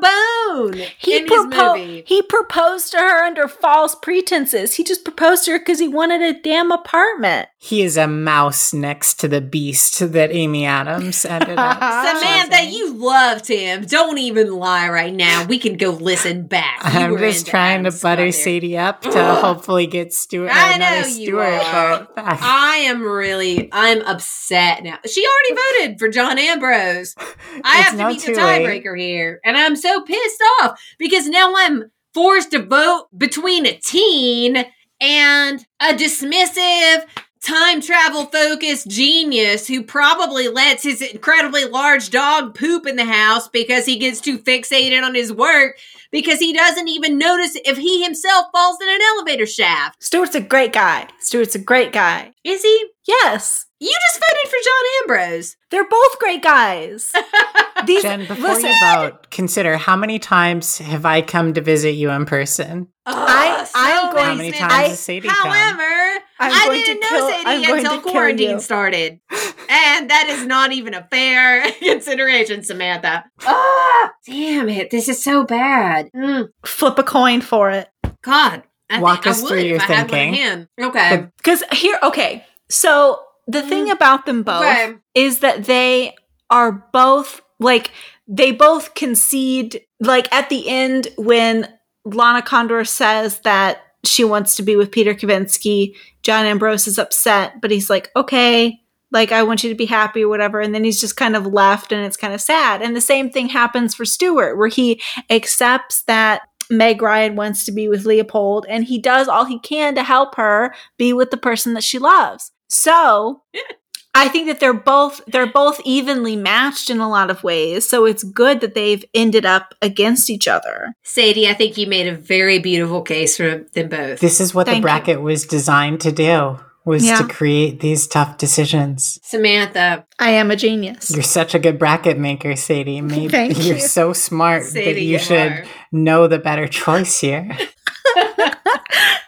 bone 0.75 0.87
he 0.97 1.17
in 1.17 1.23
his 1.23 1.29
proposed. 1.31 1.79
movie. 1.79 2.03
He 2.05 2.21
proposed 2.21 2.91
to 2.91 2.97
her 2.97 3.23
under 3.23 3.47
false 3.47 3.95
pretenses. 3.95 4.75
He 4.75 4.83
just 4.83 5.03
proposed 5.03 5.45
to 5.45 5.51
her 5.51 5.59
because 5.59 5.79
he 5.79 5.87
wanted 5.87 6.21
a 6.21 6.39
damn 6.39 6.71
apartment. 6.71 7.47
he 7.57 7.81
is 7.81 7.97
a 7.97 8.07
mouse 8.07 8.73
next 8.73 9.15
to 9.21 9.27
the 9.27 9.41
beast 9.41 10.11
that 10.11 10.31
Amy 10.31 10.65
Adams 10.65 11.25
ended 11.25 11.57
up. 11.57 11.77
Samantha, 12.19 12.57
choosing. 12.57 12.73
you 12.73 12.93
loved 12.95 13.47
him. 13.47 13.85
Don't 13.85 14.17
even 14.17 14.53
lie 14.53 14.89
right 14.89 15.13
now. 15.13 15.45
We 15.45 15.57
can 15.57 15.77
go 15.77 15.91
listen 15.91 16.45
back. 16.47 16.81
You 16.93 16.99
I'm 16.99 17.17
just 17.17 17.47
trying 17.47 17.79
Adam 17.81 17.93
to 17.93 18.01
butter 18.01 18.31
Scott. 18.31 18.43
Sadie 18.43 18.77
up 18.77 19.01
to 19.03 19.09
Ugh. 19.19 19.41
hopefully 19.43 19.87
get 19.87 20.13
Stuart 20.13 20.51
I 20.51 20.75
another 20.75 21.01
know 21.01 21.07
you 21.07 21.25
Stuart 21.27 21.43
are. 21.73 22.07
I 22.17 22.77
am 22.87 23.03
really, 23.03 23.69
I'm 23.71 24.01
upset 24.01 24.83
now. 24.83 24.97
She 25.05 25.25
already 25.25 25.61
voted 25.87 25.99
for 25.99 26.09
John 26.09 26.37
Ambrose. 26.37 27.15
I 27.19 27.23
It's 27.23 27.65
have 27.65 27.91
to 27.91 27.97
not 27.97 28.11
be 28.13 28.19
the 28.19 28.25
too 28.25 28.33
late. 28.35 28.64
Tiebreaker 28.65 28.99
here. 28.99 29.39
And 29.43 29.55
I'm 29.57 29.75
so 29.75 30.01
pissed 30.01 30.43
off 30.61 30.79
because 30.97 31.27
now 31.27 31.53
I'm 31.55 31.91
forced 32.13 32.51
to 32.51 32.63
vote 32.63 33.07
between 33.17 33.65
a 33.65 33.77
teen 33.77 34.65
and 35.01 35.65
a 35.81 35.93
dismissive, 35.93 37.05
time 37.43 37.79
travel 37.81 38.25
focused 38.25 38.87
genius 38.89 39.67
who 39.67 39.83
probably 39.83 40.47
lets 40.47 40.83
his 40.83 41.01
incredibly 41.01 41.65
large 41.65 42.09
dog 42.09 42.55
poop 42.55 42.87
in 42.87 42.95
the 42.95 43.05
house 43.05 43.47
because 43.49 43.85
he 43.85 43.97
gets 43.99 44.19
too 44.21 44.39
fixated 44.39 45.03
on 45.03 45.13
his 45.13 45.31
work 45.31 45.77
because 46.11 46.39
he 46.39 46.53
doesn't 46.53 46.87
even 46.87 47.17
notice 47.17 47.55
if 47.65 47.77
he 47.77 48.01
himself 48.03 48.45
falls 48.53 48.77
in 48.81 48.87
an 48.87 49.01
elevator 49.01 49.45
shaft. 49.45 50.01
Stuart's 50.01 50.33
a 50.33 50.41
great 50.41 50.71
guy. 50.73 51.07
Stuart's 51.19 51.55
a 51.55 51.59
great 51.59 51.91
guy. 51.91 52.31
Is 52.43 52.63
he? 52.63 52.85
Yes, 53.07 53.65
You 53.79 53.89
just 54.07 54.15
voted 54.19 54.49
for 54.49 54.57
John 54.63 54.83
Ambrose. 55.03 55.57
they're 55.69 55.87
both 55.87 56.17
great 56.19 56.41
guys. 56.41 57.11
These 57.85 58.01
Jen, 58.03 58.21
before 58.27 58.49
listen, 58.49 58.69
you 58.69 58.75
vote, 58.95 59.29
consider 59.31 59.77
how 59.77 59.95
many 59.95 60.19
times 60.19 60.77
have 60.79 61.05
I 61.05 61.21
come 61.21 61.53
to 61.53 61.61
visit 61.61 61.91
you 61.91 62.09
in 62.11 62.25
person? 62.25 62.87
I- 63.05 63.67
I'm 63.75 64.11
going- 64.13 64.25
How 64.25 64.33
many 64.35 64.49
many 64.51 64.57
times 64.59 64.73
I- 64.73 64.87
has 64.89 64.99
Sadie 64.99 65.27
come? 65.27 65.35
However, 65.51 66.21
I'm 66.39 66.51
I 66.51 66.65
going 66.65 66.79
to 66.81 66.85
didn't 66.85 67.01
know 67.01 67.09
kill- 67.09 67.29
Sadie 67.29 67.65
I'm 67.65 67.77
until 67.77 68.01
to 68.01 68.09
quarantine 68.09 68.49
you. 68.51 68.59
started. 68.59 69.19
and 69.69 70.09
that 70.09 70.27
is 70.29 70.45
not 70.45 70.71
even 70.71 70.93
a 70.93 71.07
fair 71.11 71.69
consideration, 71.79 72.63
Samantha. 72.63 73.25
Ah, 73.45 74.11
damn 74.25 74.69
it. 74.69 74.89
This 74.91 75.07
is 75.09 75.23
so 75.23 75.43
bad. 75.43 76.09
Mm, 76.15 76.49
flip 76.65 76.97
a 76.99 77.03
coin 77.03 77.41
for 77.41 77.69
it. 77.71 77.89
God. 78.23 78.63
I 78.89 78.99
Walk 78.99 79.23
think 79.23 79.27
us 79.35 79.39
I 79.39 79.41
would 79.43 79.49
through 79.49 79.57
if 79.59 79.65
your 79.65 79.81
I 79.81 79.85
had 79.85 80.09
thinking. 80.09 80.67
Okay. 80.79 81.27
Because 81.37 81.63
here, 81.73 81.97
okay. 82.03 82.45
So 82.69 83.19
the 83.47 83.61
thing 83.63 83.89
about 83.89 84.25
them 84.25 84.43
both 84.43 84.63
Mm. 84.63 84.85
Okay. 84.89 84.95
is 85.15 85.39
that 85.39 85.65
they 85.65 86.15
are 86.49 86.71
both 86.71 87.41
like 87.59 87.91
they 88.27 88.51
both 88.51 88.93
concede. 88.95 89.81
Like 89.99 90.31
at 90.33 90.49
the 90.49 90.67
end, 90.67 91.07
when 91.17 91.67
Lana 92.05 92.41
Condor 92.41 92.85
says 92.85 93.39
that 93.41 93.81
she 94.03 94.23
wants 94.23 94.55
to 94.55 94.63
be 94.63 94.75
with 94.75 94.91
Peter 94.91 95.13
Kavinsky, 95.13 95.95
John 96.21 96.45
Ambrose 96.45 96.87
is 96.87 96.99
upset, 96.99 97.61
but 97.61 97.71
he's 97.71 97.89
like, 97.89 98.11
okay. 98.15 98.79
Like, 99.11 99.31
I 99.31 99.43
want 99.43 99.63
you 99.63 99.69
to 99.69 99.75
be 99.75 99.85
happy 99.85 100.23
or 100.23 100.27
whatever. 100.27 100.59
And 100.59 100.75
then 100.75 100.83
he's 100.83 100.99
just 100.99 101.15
kind 101.15 101.35
of 101.35 101.45
left 101.45 101.91
and 101.91 102.03
it's 102.03 102.17
kind 102.17 102.33
of 102.33 102.41
sad. 102.41 102.81
And 102.81 102.95
the 102.95 103.01
same 103.01 103.29
thing 103.29 103.47
happens 103.47 103.95
for 103.95 104.03
Stewart, 104.03 104.57
where 104.57 104.67
he 104.67 105.01
accepts 105.29 106.03
that 106.03 106.41
Meg 106.69 107.01
Ryan 107.01 107.35
wants 107.35 107.65
to 107.65 107.71
be 107.71 107.87
with 107.87 108.05
Leopold 108.05 108.65
and 108.67 108.83
he 108.83 108.99
does 108.99 109.27
all 109.27 109.45
he 109.45 109.59
can 109.59 109.95
to 109.95 110.03
help 110.03 110.35
her 110.35 110.73
be 110.97 111.13
with 111.13 111.31
the 111.31 111.37
person 111.37 111.75
that 111.75 111.83
she 111.83 111.99
loves. 111.99 112.51
So 112.67 113.43
I 114.17 114.29
think 114.29 114.47
that 114.47 114.59
they're 114.61 114.73
both 114.73 115.21
they're 115.27 115.45
both 115.51 115.81
evenly 115.83 116.35
matched 116.37 116.89
in 116.89 116.99
a 116.99 117.09
lot 117.09 117.29
of 117.29 117.43
ways. 117.43 117.87
So 117.87 118.05
it's 118.05 118.23
good 118.23 118.61
that 118.61 118.73
they've 118.73 119.03
ended 119.13 119.45
up 119.45 119.75
against 119.81 120.29
each 120.29 120.47
other. 120.47 120.93
Sadie, 121.03 121.47
I 121.49 121.53
think 121.53 121.77
you 121.77 121.85
made 121.85 122.07
a 122.07 122.15
very 122.15 122.57
beautiful 122.59 123.01
case 123.01 123.35
for 123.37 123.65
them 123.73 123.89
both. 123.89 124.21
This 124.21 124.39
is 124.39 124.53
what 124.55 124.65
Thank 124.67 124.75
the 124.75 124.77
you. 124.77 124.81
bracket 124.83 125.21
was 125.21 125.45
designed 125.45 125.99
to 126.01 126.11
do. 126.11 126.59
Was 126.85 127.03
Yeah. 127.03 127.17
to 127.17 127.27
create 127.27 127.79
these 127.79 128.05
tough 128.05 128.37
decisions. 128.37 129.19
Samantha, 129.23 130.05
I 130.19 130.29
am 130.31 130.51
a 130.51 130.55
genius. 130.55 131.09
You're 131.09 131.23
such 131.23 131.55
a 131.55 131.59
good 131.59 131.79
bracket 131.79 132.19
maker, 132.19 132.55
Sadie. 132.55 133.01
Maybe 133.01 133.27
Thank 133.27 133.57
you're 133.65 133.77
you. 133.77 133.81
so 133.81 134.13
smart 134.13 134.61
that 134.63 134.69
Sadie, 134.69 135.01
you 135.01 135.13
you 135.13 135.19
should 135.19 135.51
are. 135.51 135.65
know 135.91 136.27
the 136.27 136.37
better 136.37 136.67
choice 136.67 137.19
here. 137.19 137.49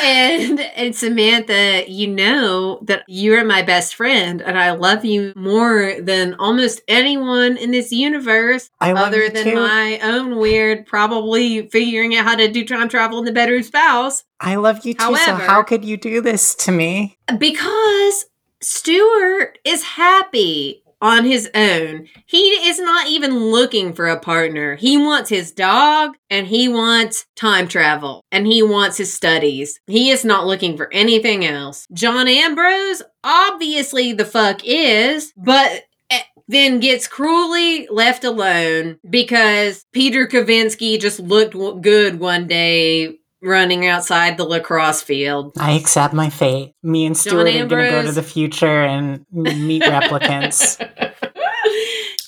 and 0.00 0.60
and 0.60 0.96
Samantha, 0.96 1.84
you 1.88 2.06
know 2.06 2.80
that 2.82 3.04
you're 3.06 3.44
my 3.44 3.62
best 3.62 3.94
friend, 3.94 4.42
and 4.42 4.58
I 4.58 4.72
love 4.72 5.04
you 5.04 5.32
more 5.36 5.94
than 6.00 6.34
almost 6.34 6.80
anyone 6.88 7.56
in 7.56 7.70
this 7.70 7.92
universe, 7.92 8.70
I 8.80 8.92
love 8.92 9.08
other 9.08 9.28
than 9.28 9.44
too. 9.44 9.54
my 9.54 9.98
own 10.02 10.38
weird, 10.38 10.86
probably 10.86 11.68
figuring 11.68 12.16
out 12.16 12.24
how 12.24 12.36
to 12.36 12.50
do 12.50 12.64
time 12.64 12.88
travel 12.88 13.18
in 13.18 13.24
the 13.24 13.32
bedroom 13.32 13.62
spouse. 13.62 14.24
I 14.40 14.56
love 14.56 14.84
you 14.86 14.94
too. 14.94 15.16
so 15.16 15.34
how 15.34 15.62
could 15.62 15.84
you 15.84 15.96
do 15.96 16.20
this 16.20 16.54
to 16.56 16.72
me? 16.72 17.18
Because 17.38 18.26
Stuart 18.60 19.58
is 19.64 19.82
happy 19.82 20.82
on 21.00 21.24
his 21.24 21.50
own. 21.54 22.06
He 22.26 22.38
is 22.68 22.78
not 22.78 23.08
even 23.08 23.50
looking 23.50 23.92
for 23.92 24.06
a 24.06 24.20
partner. 24.20 24.76
He 24.76 24.96
wants 24.96 25.30
his 25.30 25.52
dog 25.52 26.16
and 26.28 26.46
he 26.46 26.68
wants 26.68 27.26
time 27.36 27.68
travel 27.68 28.24
and 28.30 28.46
he 28.46 28.62
wants 28.62 28.96
his 28.96 29.12
studies. 29.12 29.80
He 29.86 30.10
is 30.10 30.24
not 30.24 30.46
looking 30.46 30.76
for 30.76 30.92
anything 30.92 31.44
else. 31.44 31.86
John 31.92 32.28
Ambrose, 32.28 33.02
obviously 33.24 34.12
the 34.12 34.24
fuck 34.24 34.60
is, 34.64 35.32
but 35.36 35.84
eh, 36.10 36.22
then 36.48 36.80
gets 36.80 37.06
cruelly 37.06 37.86
left 37.90 38.24
alone 38.24 38.98
because 39.08 39.84
Peter 39.92 40.26
Kavinsky 40.26 41.00
just 41.00 41.20
looked 41.20 41.54
good 41.82 42.20
one 42.20 42.46
day 42.46 43.19
running 43.42 43.86
outside 43.86 44.36
the 44.36 44.44
lacrosse 44.44 45.02
field. 45.02 45.52
I 45.58 45.72
accept 45.72 46.14
my 46.14 46.30
fate. 46.30 46.74
Me 46.82 47.06
and 47.06 47.16
Stuart 47.16 47.48
are 47.48 47.66
going 47.66 47.68
to 47.68 47.90
go 47.90 48.02
to 48.02 48.12
the 48.12 48.22
future 48.22 48.82
and 48.82 49.24
meet 49.32 49.82
replicants. 49.82 50.86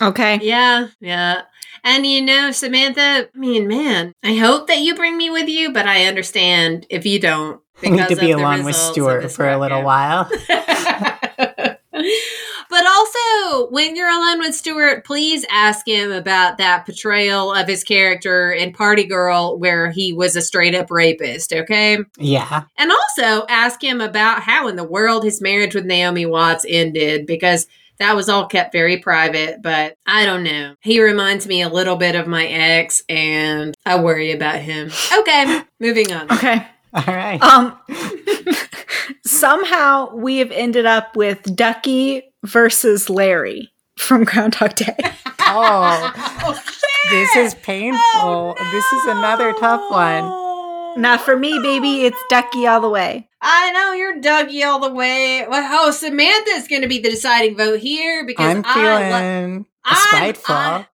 Okay. 0.03 0.41
Yeah, 0.43 0.89
yeah. 1.01 1.43
And 1.85 2.05
you 2.05 2.23
know, 2.23 2.51
Samantha, 2.51 3.29
I 3.35 3.39
mean, 3.39 3.69
man, 3.69 4.13
I 4.23 4.35
hope 4.35 4.67
that 4.67 4.79
you 4.79 4.95
bring 4.97 5.17
me 5.17 5.31
with 5.31 5.49
you, 5.49 5.73
but 5.73 5.87
I 5.87 6.07
understand 6.07 6.87
if 6.91 7.07
you 7.07 7.21
don't. 7.21 7.61
I 7.85 7.89
need 7.89 8.09
to 8.09 8.17
be 8.17 8.33
of 8.33 8.39
the 8.39 8.43
alone 8.43 8.65
with 8.65 8.77
Stuart 8.77 9.31
for 9.31 9.49
a 9.49 9.59
little 9.59 9.83
while. 9.83 10.29
but 12.73 12.87
also, 12.87 13.69
when 13.69 13.95
you're 13.95 14.09
alone 14.09 14.39
with 14.39 14.55
Stuart, 14.55 15.05
please 15.05 15.45
ask 15.51 15.87
him 15.87 16.11
about 16.11 16.57
that 16.57 16.87
portrayal 16.87 17.53
of 17.53 17.69
his 17.69 17.85
character 17.85 18.51
in 18.51 18.73
Party 18.73 19.05
Girl 19.05 19.59
where 19.59 19.91
he 19.91 20.15
was 20.15 20.37
a 20.37 20.41
straight 20.41 20.75
up 20.75 20.91
rapist, 20.91 21.53
okay? 21.53 21.99
Yeah. 22.17 22.65
And 22.79 22.91
also 22.91 23.45
ask 23.51 23.85
him 23.85 24.01
about 24.01 24.41
how 24.41 24.69
in 24.69 24.77
the 24.77 24.85
world 24.85 25.23
his 25.23 25.43
marriage 25.43 25.75
with 25.75 25.85
Naomi 25.85 26.25
Watts 26.25 26.65
ended 26.67 27.27
because 27.27 27.67
that 27.99 28.17
was 28.17 28.31
all 28.31 28.47
kept 28.47 28.73
very 28.73 28.97
private, 28.97 29.61
but 29.61 29.99
I 30.07 30.25
don't 30.25 30.43
know. 30.43 30.75
He 30.81 31.03
reminds 31.03 31.47
me 31.47 31.61
a 31.61 31.69
little 31.69 31.97
bit 31.97 32.15
of 32.15 32.27
my 32.27 32.47
ex 32.47 33.03
and 33.07 33.77
I 33.85 34.01
worry 34.01 34.33
about 34.33 34.61
him. 34.61 34.91
Okay, 35.19 35.61
moving 35.79 36.11
on. 36.11 36.27
Okay. 36.33 36.67
All 36.95 37.15
right. 37.15 37.43
Um 37.43 37.79
somehow 39.27 40.15
we 40.15 40.39
have 40.39 40.51
ended 40.51 40.87
up 40.87 41.17
with 41.17 41.43
Ducky 41.55 42.32
versus 42.45 43.09
Larry 43.11 43.73
from 43.99 44.25
Groundhog 44.25 44.75
Day. 44.75 44.97
oh, 45.41 46.13
oh 46.45 46.63
this 47.11 47.35
is 47.37 47.55
painful. 47.55 48.01
Oh, 48.15 48.55
This 48.73 48.93
is 48.93 49.05
another 49.07 49.53
tough 49.55 49.83
one. 49.91 51.01
Not 51.01 51.21
for 51.23 51.37
me, 51.39 51.59
baby. 51.59 52.03
It's 52.05 52.23
Ducky 52.29 52.67
all 52.67 52.81
the 52.81 52.89
way. 52.89 53.29
I 53.41 53.73
know 53.73 53.93
you're 53.93 54.21
Ducky 54.21 54.63
all 54.63 54.79
the 54.79 54.93
way. 54.93 55.45
Well, 55.49 55.87
oh, 55.87 55.91
Samantha's 55.91 56.69
going 56.69 56.83
to 56.83 56.89
be 56.89 56.99
the 57.01 57.11
deciding 57.11 57.57
vote 57.57 57.81
here 57.81 58.25
because 58.27 58.45
I'm 58.57 58.63
I 58.65 58.69
lo- 58.69 58.99
feeling 58.99 59.67
I'm- 59.85 59.97
spiteful. 59.97 60.87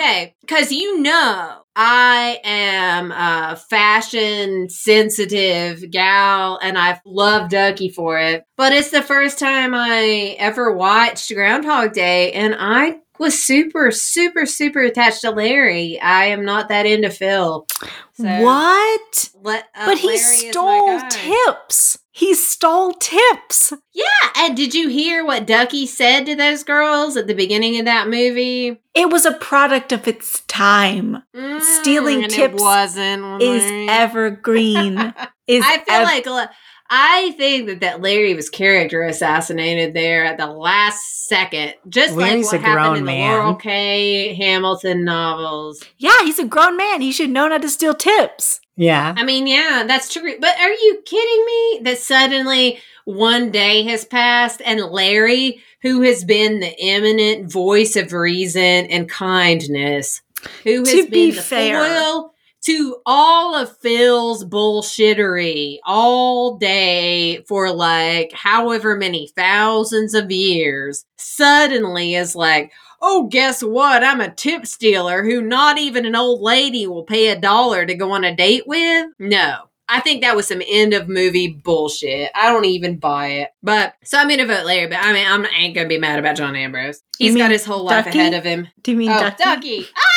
I, 0.00 0.02
I 0.02 0.08
am 0.08 0.16
okay 0.16 0.34
because 0.40 0.72
you 0.72 1.00
know 1.00 1.62
I 1.76 2.40
am 2.42 3.12
a 3.12 3.56
fashion 3.56 4.68
sensitive 4.70 5.90
gal, 5.90 6.58
and 6.62 6.78
I 6.78 7.00
love 7.04 7.50
Ducky 7.50 7.90
for 7.90 8.18
it. 8.18 8.44
But 8.56 8.72
it's 8.72 8.90
the 8.90 9.02
first 9.02 9.38
time 9.38 9.74
I 9.74 10.36
ever 10.38 10.72
watched 10.72 11.34
Groundhog 11.34 11.92
Day, 11.92 12.32
and 12.32 12.56
I 12.58 13.00
was 13.18 13.42
super, 13.42 13.90
super, 13.90 14.46
super 14.46 14.80
attached 14.80 15.20
to 15.22 15.30
Larry. 15.30 16.00
I 16.00 16.26
am 16.26 16.44
not 16.44 16.68
that 16.68 16.86
into 16.86 17.10
Phil. 17.10 17.66
So, 18.14 18.24
what? 18.42 19.30
le- 19.42 19.58
uh, 19.74 19.86
but 19.86 19.98
he 19.98 20.08
Larry 20.08 20.20
stole 20.20 21.00
tips. 21.08 21.98
He 22.16 22.32
stole 22.34 22.94
tips. 22.94 23.74
Yeah, 23.92 24.04
and 24.38 24.56
did 24.56 24.74
you 24.74 24.88
hear 24.88 25.22
what 25.24 25.46
Ducky 25.46 25.84
said 25.86 26.24
to 26.24 26.34
those 26.34 26.64
girls 26.64 27.14
at 27.16 27.26
the 27.26 27.34
beginning 27.34 27.78
of 27.78 27.84
that 27.84 28.08
movie? 28.08 28.80
It 28.94 29.10
was 29.10 29.26
a 29.26 29.32
product 29.34 29.92
of 29.92 30.08
its 30.08 30.40
time. 30.48 31.22
Stealing 31.60 32.20
Mm, 32.20 32.22
and 32.24 32.32
tips 32.32 32.54
it 32.54 32.60
wasn't 32.64 33.42
Is 33.42 33.62
Larry. 33.64 33.88
evergreen. 33.90 34.98
Is 35.46 35.62
I 35.64 35.78
feel 35.78 35.94
ev- 35.94 36.26
like 36.26 36.48
I 36.88 37.32
think 37.32 37.66
that 37.66 37.80
that 37.80 38.00
Larry 38.00 38.32
was 38.34 38.48
character 38.48 39.02
assassinated 39.02 39.92
there 39.92 40.24
at 40.24 40.38
the 40.38 40.46
last 40.46 41.26
second, 41.28 41.74
just 41.88 42.14
Larry's 42.14 42.50
like 42.52 42.60
a 42.60 42.62
what 42.62 42.68
happened 42.70 42.84
grown 42.84 42.96
in 42.98 43.04
man. 43.04 43.30
the 43.32 43.36
Laurel 43.38 43.54
K. 43.56 44.34
Hamilton 44.34 45.04
novels. 45.04 45.84
yeah, 45.98 46.22
he's 46.22 46.38
a 46.38 46.44
grown 46.46 46.76
man. 46.76 47.00
He 47.02 47.12
should 47.12 47.28
know 47.30 47.50
how 47.50 47.58
to 47.58 47.68
steal 47.68 47.92
tips. 47.94 48.60
Yeah. 48.76 49.14
I 49.16 49.24
mean, 49.24 49.46
yeah, 49.46 49.84
that's 49.86 50.12
true. 50.12 50.34
But 50.38 50.58
are 50.60 50.72
you 50.72 51.02
kidding 51.04 51.44
me? 51.46 51.80
That 51.84 51.98
suddenly 51.98 52.78
one 53.04 53.50
day 53.50 53.84
has 53.84 54.04
passed 54.04 54.60
and 54.64 54.80
Larry, 54.80 55.62
who 55.82 56.02
has 56.02 56.24
been 56.24 56.60
the 56.60 56.78
eminent 56.80 57.50
voice 57.50 57.96
of 57.96 58.12
reason 58.12 58.62
and 58.86 59.08
kindness, 59.08 60.20
who 60.64 60.80
has 60.80 60.90
To 60.90 61.02
been 61.04 61.10
be 61.10 61.30
the 61.30 61.42
fair. 61.42 61.82
foil 61.82 62.34
to 62.64 62.96
all 63.06 63.54
of 63.54 63.76
Phil's 63.78 64.44
bullshittery 64.44 65.78
all 65.86 66.56
day 66.58 67.42
for 67.46 67.70
like 67.72 68.32
however 68.32 68.96
many 68.96 69.28
thousands 69.36 70.14
of 70.14 70.30
years, 70.32 71.04
suddenly 71.16 72.14
is 72.16 72.34
like, 72.34 72.72
oh, 73.08 73.28
guess 73.28 73.62
what? 73.62 74.02
I'm 74.02 74.20
a 74.20 74.34
tip 74.34 74.66
stealer 74.66 75.22
who 75.22 75.40
not 75.40 75.78
even 75.78 76.04
an 76.06 76.16
old 76.16 76.40
lady 76.40 76.88
will 76.88 77.04
pay 77.04 77.28
a 77.28 77.40
dollar 77.40 77.86
to 77.86 77.94
go 77.94 78.10
on 78.10 78.24
a 78.24 78.34
date 78.34 78.66
with. 78.66 79.06
No. 79.20 79.58
I 79.88 80.00
think 80.00 80.22
that 80.22 80.34
was 80.34 80.48
some 80.48 80.62
end 80.66 80.92
of 80.92 81.08
movie 81.08 81.46
bullshit. 81.46 82.32
I 82.34 82.50
don't 82.50 82.64
even 82.64 82.98
buy 82.98 83.28
it. 83.28 83.50
But 83.62 83.94
so 84.02 84.18
I'm 84.18 84.28
gonna 84.28 84.44
vote 84.44 84.66
Larry, 84.66 84.88
but 84.88 84.98
I 85.00 85.12
mean 85.12 85.24
I'm 85.24 85.46
ain't 85.56 85.76
gonna 85.76 85.86
be 85.86 85.98
mad 85.98 86.18
about 86.18 86.36
John 86.36 86.56
Ambrose. 86.56 87.02
He's 87.16 87.36
got 87.36 87.52
his 87.52 87.64
whole 87.64 87.84
life 87.84 88.06
Ducky? 88.06 88.18
ahead 88.18 88.34
of 88.34 88.42
him. 88.42 88.66
Do 88.82 88.90
you 88.90 88.96
mean 88.96 89.12
oh, 89.12 89.20
Ducky? 89.20 89.44
Ducky. 89.44 89.82
Shit! 89.82 89.94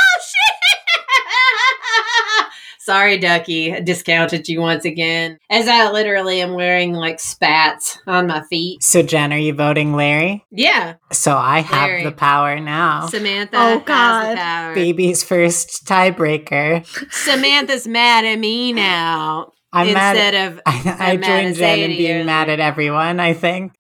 Sorry, 2.90 3.20
Ducky. 3.20 3.72
I 3.72 3.82
discounted 3.82 4.48
you 4.48 4.62
once 4.62 4.84
again. 4.84 5.38
As 5.52 5.68
I 5.68 5.92
literally 5.92 6.42
am 6.42 6.54
wearing 6.54 6.94
like 6.94 7.20
spats 7.20 8.00
on 8.08 8.26
my 8.26 8.42
feet. 8.50 8.82
So, 8.82 9.04
Jen, 9.04 9.32
are 9.32 9.38
you 9.38 9.54
voting 9.54 9.94
Larry? 9.94 10.44
Yeah. 10.50 10.96
So 11.12 11.38
I 11.38 11.60
have 11.60 11.88
Larry. 11.88 12.04
the 12.04 12.12
power 12.12 12.60
now. 12.60 13.06
Samantha 13.06 13.58
Oh, 13.58 13.78
has 13.78 13.84
God. 13.86 14.32
the 14.32 14.36
power. 14.38 14.74
Baby's 14.74 15.24
first 15.24 15.86
tiebreaker. 15.86 16.84
Samantha's 17.14 17.88
mad 17.88 18.26
at 18.26 18.40
me 18.40 18.74
now. 18.74 19.52
I'm 19.72 19.94
mad. 19.94 20.16
instead 20.16 20.52
of 20.52 20.62
I, 20.66 20.98
I 21.00 21.18
mad 21.18 21.24
joined 21.44 21.56
Jen 21.56 21.80
in 21.80 21.98
being 21.98 22.26
mad 22.26 22.50
at 22.50 22.60
everyone, 22.60 23.20
I 23.20 23.34
think. 23.34 23.74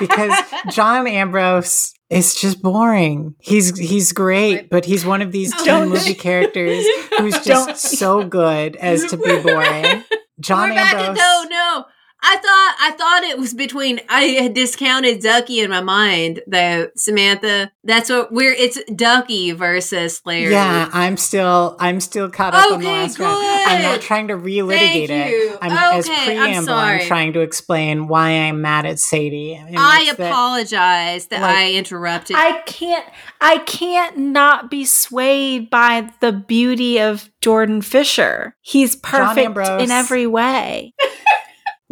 Because 0.00 0.34
John 0.70 1.06
Ambrose 1.06 1.94
is 2.10 2.34
just 2.34 2.62
boring. 2.62 3.34
He's 3.38 3.76
he's 3.78 4.12
great, 4.12 4.70
but 4.70 4.84
he's 4.84 5.04
one 5.04 5.22
of 5.22 5.32
these 5.32 5.54
teen 5.62 5.88
movie 5.88 6.14
characters 6.28 6.84
who's 7.18 7.38
just 7.40 7.80
so 7.98 8.24
good 8.24 8.76
as 8.76 9.04
to 9.06 9.16
be 9.16 9.40
boring. 9.42 10.04
John 10.40 10.70
We're 10.70 10.76
back 10.76 10.94
oh, 10.94 10.98
Ambrose. 10.98 11.18
at 11.18 11.24
no, 11.24 11.44
no. 11.48 11.84
I 12.28 12.36
thought 12.38 12.76
I 12.80 12.90
thought 12.90 13.22
it 13.22 13.38
was 13.38 13.54
between 13.54 14.00
I 14.08 14.22
had 14.22 14.52
discounted 14.52 15.20
Ducky 15.22 15.60
in 15.60 15.70
my 15.70 15.80
mind 15.80 16.40
though, 16.48 16.88
Samantha. 16.96 17.70
That's 17.84 18.10
what 18.10 18.32
we're 18.32 18.52
it's 18.52 18.78
Ducky 18.92 19.52
versus 19.52 20.20
Larry. 20.24 20.50
Yeah, 20.50 20.90
I'm 20.92 21.16
still 21.16 21.76
I'm 21.78 22.00
still 22.00 22.28
caught 22.28 22.52
up 22.52 22.72
on 22.72 22.80
the 22.80 22.86
Okay, 22.86 23.00
last 23.02 23.18
round. 23.20 23.38
I'm 23.44 23.82
not 23.82 24.00
trying 24.00 24.26
to 24.28 24.34
relitigate 24.36 25.06
Thank 25.06 25.32
it. 25.32 25.58
I'm 25.62 25.98
as 25.98 26.08
Okay, 26.08 26.36
I'm 26.36 26.50
preamble. 26.64 26.72
I'm, 26.74 27.06
trying 27.06 27.32
to 27.34 27.40
explain 27.40 28.08
why 28.08 28.30
I'm 28.30 28.60
mad 28.60 28.86
at 28.86 28.98
Sadie. 28.98 29.56
I 29.76 30.06
it's 30.08 30.16
that- 30.16 30.30
apologize 30.32 31.26
that 31.28 31.42
like- 31.42 31.56
I 31.56 31.72
interrupted. 31.74 32.34
I 32.36 32.60
can't 32.66 33.06
I 33.40 33.58
can't 33.58 34.16
not 34.18 34.68
be 34.68 34.84
swayed 34.84 35.70
by 35.70 36.10
the 36.20 36.32
beauty 36.32 36.98
of 37.00 37.30
Jordan 37.40 37.82
Fisher. 37.82 38.56
He's 38.62 38.96
perfect 38.96 39.56
in 39.56 39.92
every 39.92 40.26
way. 40.26 40.92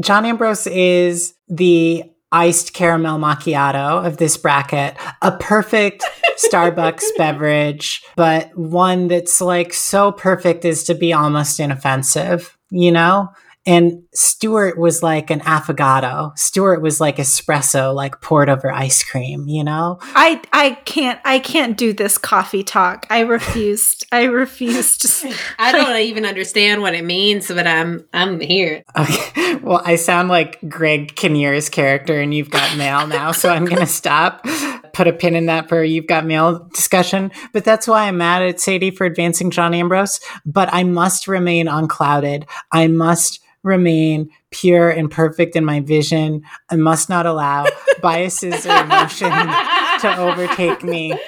John 0.00 0.24
Ambrose 0.24 0.66
is 0.66 1.34
the 1.48 2.04
iced 2.32 2.72
caramel 2.72 3.18
macchiato 3.18 4.04
of 4.04 4.16
this 4.16 4.36
bracket, 4.36 4.96
a 5.22 5.32
perfect 5.32 6.04
Starbucks 6.52 7.04
beverage, 7.16 8.02
but 8.16 8.56
one 8.58 9.06
that's 9.06 9.40
like 9.40 9.72
so 9.72 10.10
perfect 10.10 10.64
as 10.64 10.82
to 10.84 10.94
be 10.94 11.12
almost 11.12 11.60
inoffensive, 11.60 12.56
you 12.70 12.90
know? 12.90 13.28
And 13.66 14.02
Stuart 14.14 14.78
was 14.78 15.02
like 15.02 15.30
an 15.30 15.40
affogato. 15.40 16.36
Stuart 16.38 16.80
was 16.80 17.00
like 17.00 17.16
espresso, 17.16 17.94
like 17.94 18.20
poured 18.20 18.48
over 18.48 18.70
ice 18.70 19.02
cream, 19.02 19.48
you 19.48 19.64
know? 19.64 19.98
I 20.02 20.40
I 20.52 20.72
can't 20.84 21.20
I 21.24 21.38
can't 21.38 21.76
do 21.76 21.92
this 21.92 22.16
coffee 22.18 22.62
talk. 22.62 23.06
I 23.10 23.20
refused. 23.20 24.06
I 24.12 24.24
refused. 24.24 25.24
I 25.58 25.72
don't 25.72 25.96
even 26.00 26.24
understand 26.24 26.82
what 26.82 26.94
it 26.94 27.04
means, 27.04 27.48
but 27.48 27.66
I'm 27.66 28.04
I'm 28.12 28.40
here. 28.40 28.84
Okay. 28.96 29.56
Well, 29.56 29.82
I 29.84 29.96
sound 29.96 30.28
like 30.28 30.58
Greg 30.68 31.16
Kinnear's 31.16 31.68
character, 31.68 32.20
and 32.20 32.34
you've 32.34 32.50
got 32.50 32.76
mail 32.76 33.06
now, 33.06 33.32
so 33.32 33.48
I'm 33.48 33.64
going 33.64 33.80
to 33.80 33.86
stop. 33.86 34.44
Put 34.92 35.08
a 35.08 35.12
pin 35.12 35.34
in 35.34 35.46
that 35.46 35.68
for 35.68 35.82
you've 35.82 36.06
got 36.06 36.24
mail 36.24 36.68
discussion. 36.72 37.32
But 37.52 37.64
that's 37.64 37.88
why 37.88 38.06
I'm 38.06 38.18
mad 38.18 38.42
at 38.42 38.60
Sadie 38.60 38.90
for 38.90 39.04
advancing 39.04 39.50
John 39.50 39.74
Ambrose. 39.74 40.20
But 40.46 40.68
I 40.72 40.84
must 40.84 41.26
remain 41.26 41.66
unclouded. 41.66 42.46
I 42.70 42.86
must 42.86 43.40
remain 43.64 44.30
pure 44.52 44.88
and 44.90 45.10
perfect 45.10 45.56
in 45.56 45.64
my 45.64 45.80
vision. 45.80 46.42
I 46.70 46.76
must 46.76 47.08
not 47.08 47.26
allow 47.26 47.66
biases 48.00 48.64
or 48.66 48.76
emotion 48.76 49.30
to 49.30 50.16
overtake 50.18 50.84
me. 50.84 51.18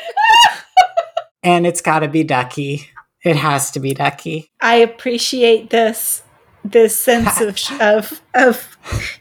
And 1.42 1.66
it's 1.66 1.80
got 1.80 2.00
to 2.00 2.08
be 2.08 2.22
Ducky. 2.24 2.88
It 3.24 3.36
has 3.36 3.70
to 3.72 3.80
be 3.80 3.94
Ducky. 3.94 4.50
I 4.60 4.76
appreciate 4.76 5.70
this 5.70 6.22
this 6.64 6.96
sense 6.96 7.40
of 7.40 7.56
of 7.80 8.20
of 8.34 8.76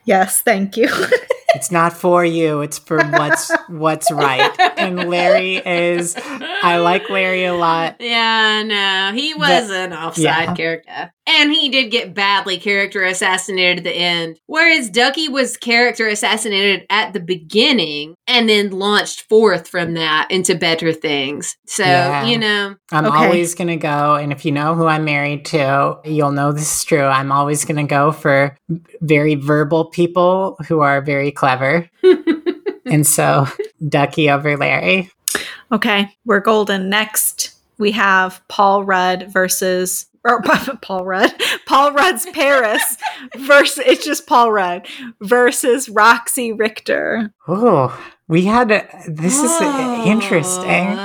yes, 0.05 0.41
thank 0.41 0.77
you. 0.77 0.89
It's 1.55 1.71
not 1.71 1.93
for 1.93 2.25
you. 2.25 2.59
It's 2.59 2.77
for 2.79 3.01
what's 3.01 3.49
what's 3.69 4.11
right. 4.11 4.51
And 4.77 5.07
Larry 5.09 5.55
is, 5.55 6.13
I 6.17 6.79
like 6.79 7.09
Larry 7.09 7.45
a 7.45 7.53
lot. 7.53 7.95
Yeah, 8.01 8.61
no, 8.63 9.17
he 9.17 9.33
was 9.35 9.69
The- 9.69 9.75
an 9.77 9.93
offside 9.93 10.21
yeah. 10.21 10.53
character. 10.53 11.13
And 11.27 11.52
he 11.52 11.69
did 11.69 11.89
get 11.89 12.14
badly 12.14 12.57
character 12.60 13.03
assassinated 13.03 13.80
at 13.80 13.84
the 13.84 13.95
end. 13.95 14.39
Whereas 14.45 14.89
Ducky 14.91 15.27
was 15.27 15.57
character 15.57 16.07
assassinated 16.07 16.85
at 16.89 17.14
the 17.14 17.19
beginning 17.19 18.15
and 18.27 18.47
then 18.47 18.69
launched 18.69 19.22
forth 19.27 19.68
from 19.68 19.95
that 19.95 20.27
into 20.30 20.53
better 20.56 20.93
things. 20.93 21.57
So, 21.65 21.84
Yeah. 21.84 22.26
you 22.26 22.38
know, 22.38 22.76
I'm 22.91 23.06
Okay. 23.07 23.26
always 23.26 23.56
going 23.56 23.69
to 23.69 23.76
go. 23.77 24.15
And 24.15 24.31
if 24.31 24.45
you 24.45 24.52
know 24.52 24.76
who 24.76 24.85
I'm 24.85 25.03
married 25.06 25.45
to, 25.45 25.97
you'll 26.06 26.31
know 26.31 26.52
this 26.52 26.77
is 26.80 26.84
true. 26.84 27.02
I'm 27.06 27.31
always 27.31 27.65
going 27.65 27.77
to 27.77 27.84
go 27.89 28.11
for 28.11 28.56
very 29.02 29.34
verbal 29.35 29.85
people 29.85 30.57
who 30.68 30.81
are 30.81 31.02
very 31.02 31.31
clever. 31.31 31.89
and 32.85 33.06
so, 33.07 33.47
Ducky 33.89 34.30
over 34.30 34.57
Larry. 34.57 35.10
Okay, 35.72 36.15
we're 36.26 36.39
golden. 36.39 36.89
Next, 36.89 37.52
we 37.80 37.91
have 37.91 38.41
Paul 38.47 38.84
Rudd 38.84 39.27
versus 39.34 40.06
or 40.26 40.41
Paul 40.81 41.06
Rudd, 41.06 41.34
Paul 41.68 41.93
Rudd's 41.93 42.26
Paris 42.34 42.97
versus 43.38 43.84
it's 43.85 44.03
just 44.06 44.27
Paul 44.27 44.52
Rudd 44.52 44.88
versus 45.22 45.88
Roxy 45.88 46.52
Richter. 46.52 47.31
Oh, 47.47 47.97
we 48.27 48.45
had 48.45 48.72
a, 48.72 48.88
this 49.07 49.38
is 49.41 49.52
Oh. 49.52 50.03
interesting. 50.06 50.97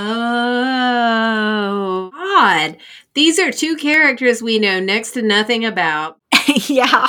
Oh, 1.13 2.11
odd. 2.15 2.77
These 3.15 3.39
are 3.39 3.51
two 3.53 3.77
characters 3.77 4.43
we 4.43 4.59
know 4.59 4.81
next 4.81 5.13
to 5.13 5.23
nothing 5.23 5.65
about. 5.65 6.19
yeah, 6.69 7.09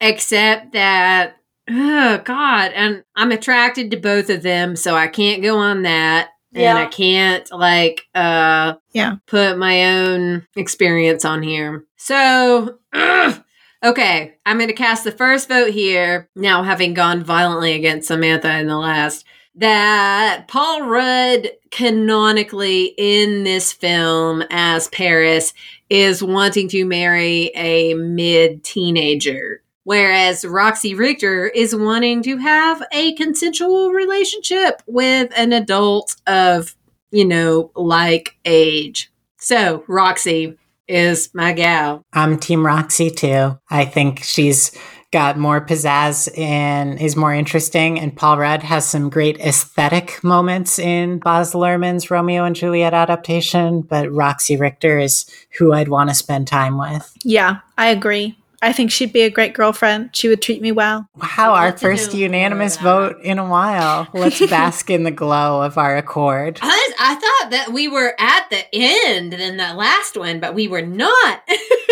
except 0.00 0.72
that 0.72 1.36
oh 1.70 2.18
god 2.24 2.72
and 2.74 3.04
i'm 3.14 3.30
attracted 3.30 3.88
to 3.92 3.96
both 3.96 4.28
of 4.28 4.42
them 4.42 4.74
so 4.74 4.96
i 4.96 5.06
can't 5.06 5.44
go 5.44 5.56
on 5.58 5.82
that 5.82 6.30
and 6.54 6.62
Yeah. 6.62 6.76
i 6.76 6.86
can't 6.86 7.50
like 7.52 8.06
uh 8.14 8.74
Yeah. 8.92 9.16
put 9.26 9.58
my 9.58 9.98
own 9.98 10.46
experience 10.56 11.24
on 11.24 11.42
here 11.42 11.84
so 11.96 12.78
ugh. 12.92 13.42
okay 13.84 14.34
i'm 14.46 14.58
gonna 14.58 14.72
cast 14.72 15.04
the 15.04 15.12
first 15.12 15.48
vote 15.48 15.70
here 15.70 16.28
now 16.36 16.62
having 16.62 16.94
gone 16.94 17.22
violently 17.24 17.72
against 17.74 18.08
samantha 18.08 18.58
in 18.58 18.66
the 18.66 18.76
last 18.78 19.24
that 19.54 20.46
Paul 20.48 20.82
Rudd 20.86 21.50
canonically 21.70 22.94
in 22.96 23.44
this 23.44 23.70
film 23.70 24.42
as 24.50 24.88
Paris 24.88 25.52
is 25.90 26.22
wanting 26.22 26.68
to 26.68 26.86
marry 26.86 27.50
a 27.54 27.92
mid 27.92 28.64
teenager, 28.64 29.61
whereas 29.84 30.44
Roxy 30.44 30.94
Richter 30.94 31.46
is 31.46 31.74
wanting 31.74 32.22
to 32.22 32.36
have 32.38 32.82
a 32.92 33.14
consensual 33.14 33.90
relationship 33.90 34.82
with 34.86 35.32
an 35.36 35.52
adult 35.52 36.16
of, 36.26 36.74
you 37.10 37.24
know, 37.24 37.70
like 37.74 38.36
age. 38.44 39.10
So, 39.38 39.84
Roxy 39.88 40.56
is 40.88 41.30
my 41.34 41.52
gal. 41.52 42.04
I'm 42.12 42.38
Team 42.38 42.64
Roxy 42.64 43.10
too. 43.10 43.58
I 43.70 43.84
think 43.84 44.22
she's 44.22 44.76
got 45.12 45.36
more 45.36 45.64
pizzazz 45.64 46.28
and 46.38 47.00
is 47.00 47.16
more 47.16 47.34
interesting. 47.34 48.00
And 48.00 48.16
Paul 48.16 48.38
Rudd 48.38 48.62
has 48.62 48.86
some 48.86 49.10
great 49.10 49.38
aesthetic 49.40 50.24
moments 50.24 50.78
in 50.78 51.18
Baz 51.18 51.52
Luhrmann's 51.52 52.10
Romeo 52.10 52.44
and 52.44 52.56
Juliet 52.56 52.94
adaptation. 52.94 53.82
But 53.82 54.10
Roxy 54.10 54.56
Richter 54.56 54.98
is 54.98 55.26
who 55.58 55.72
I'd 55.72 55.88
want 55.88 56.08
to 56.08 56.14
spend 56.14 56.48
time 56.48 56.78
with. 56.78 57.12
yeah, 57.24 57.58
I 57.76 57.88
agree. 57.88 58.38
I 58.62 58.72
think 58.72 58.92
she'd 58.92 59.12
be 59.12 59.22
a 59.22 59.30
great 59.30 59.54
girlfriend. 59.54 60.14
She 60.14 60.28
would 60.28 60.40
treat 60.40 60.62
me 60.62 60.70
well. 60.70 61.08
Wow, 61.16 61.52
our 61.54 61.76
first 61.76 62.14
unanimous 62.14 62.76
vote 62.76 63.20
in 63.22 63.38
a 63.40 63.44
while. 63.48 64.06
Let's 64.14 64.38
bask 64.46 64.88
in 64.88 65.02
the 65.02 65.10
glow 65.10 65.60
of 65.62 65.76
our 65.76 65.96
accord. 65.96 66.60
I, 66.62 66.92
I 66.98 67.14
thought 67.16 67.50
that 67.50 67.72
we 67.72 67.88
were 67.88 68.14
at 68.18 68.48
the 68.50 68.64
end 68.72 69.34
in 69.34 69.56
the 69.56 69.74
last 69.74 70.16
one, 70.16 70.38
but 70.38 70.54
we 70.54 70.68
were 70.68 70.80
not. 70.82 71.42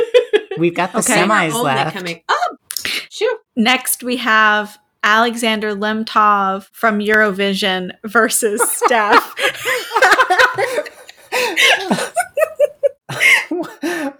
We've 0.58 0.74
got 0.74 0.92
the 0.92 0.98
Okay. 0.98 1.14
semis 1.14 1.60
left. 1.60 1.96
coming 1.96 2.22
up. 2.28 2.58
Sure. 3.10 3.36
Next, 3.56 4.02
we 4.04 4.16
have 4.18 4.78
Alexander 5.02 5.74
Lemtov 5.74 6.68
from 6.72 7.00
Eurovision 7.00 7.90
versus 8.04 8.60
Steff. 8.88 9.20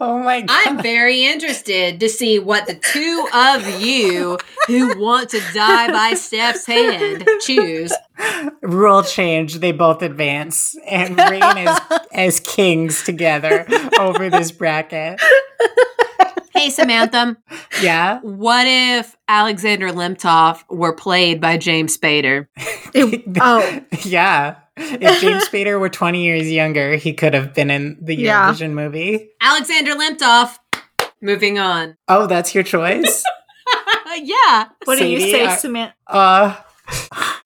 oh 0.00 0.20
my 0.22 0.40
god. 0.42 0.60
I'm 0.66 0.82
very 0.82 1.24
interested 1.24 2.00
to 2.00 2.08
see 2.08 2.38
what 2.38 2.66
the 2.66 2.74
two 2.74 3.26
of 3.32 3.80
you 3.80 4.38
who 4.66 4.98
want 4.98 5.30
to 5.30 5.40
die 5.54 5.90
by 5.90 6.12
Steff's 6.12 6.66
hand 6.66 7.26
choose. 7.40 7.92
Rule 8.62 9.02
change. 9.02 9.58
They 9.60 9.72
both 9.72 10.02
advance 10.02 10.76
and 10.88 11.16
reign 11.18 11.42
as, 11.42 11.80
as 12.12 12.40
kings 12.40 13.02
together 13.02 13.66
over 13.98 14.28
this 14.30 14.52
bracket. 14.52 15.20
Hey, 16.52 16.68
Samantha, 16.68 17.36
Yeah. 17.80 18.20
what 18.20 18.66
if 18.66 19.16
Alexander 19.28 19.88
Lemtov 19.90 20.62
were 20.68 20.92
played 20.92 21.40
by 21.40 21.56
James 21.56 21.96
Spader? 21.96 22.48
oh, 23.40 23.80
Yeah. 24.04 24.56
If 25.00 25.20
James 25.20 25.46
Spader 25.48 25.78
were 25.78 25.88
20 25.90 26.22
years 26.24 26.50
younger, 26.50 26.96
he 26.96 27.12
could 27.12 27.34
have 27.34 27.52
been 27.54 27.70
in 27.70 27.98
the 28.00 28.14
Yeah. 28.16 28.50
Eurovision 28.50 28.72
movie. 28.72 29.30
Alexander 29.40 29.92
Lemtov, 29.94 30.56
moving 31.20 31.58
on. 31.58 31.96
Oh, 32.08 32.26
that's 32.26 32.54
your 32.54 32.64
choice? 32.64 33.22
yeah. 34.16 34.68
what 34.84 34.98
do 34.98 35.06
you 35.06 35.20
say, 35.20 35.46
I- 35.46 35.56
Samantha? 35.56 35.94
uh, 36.06 36.56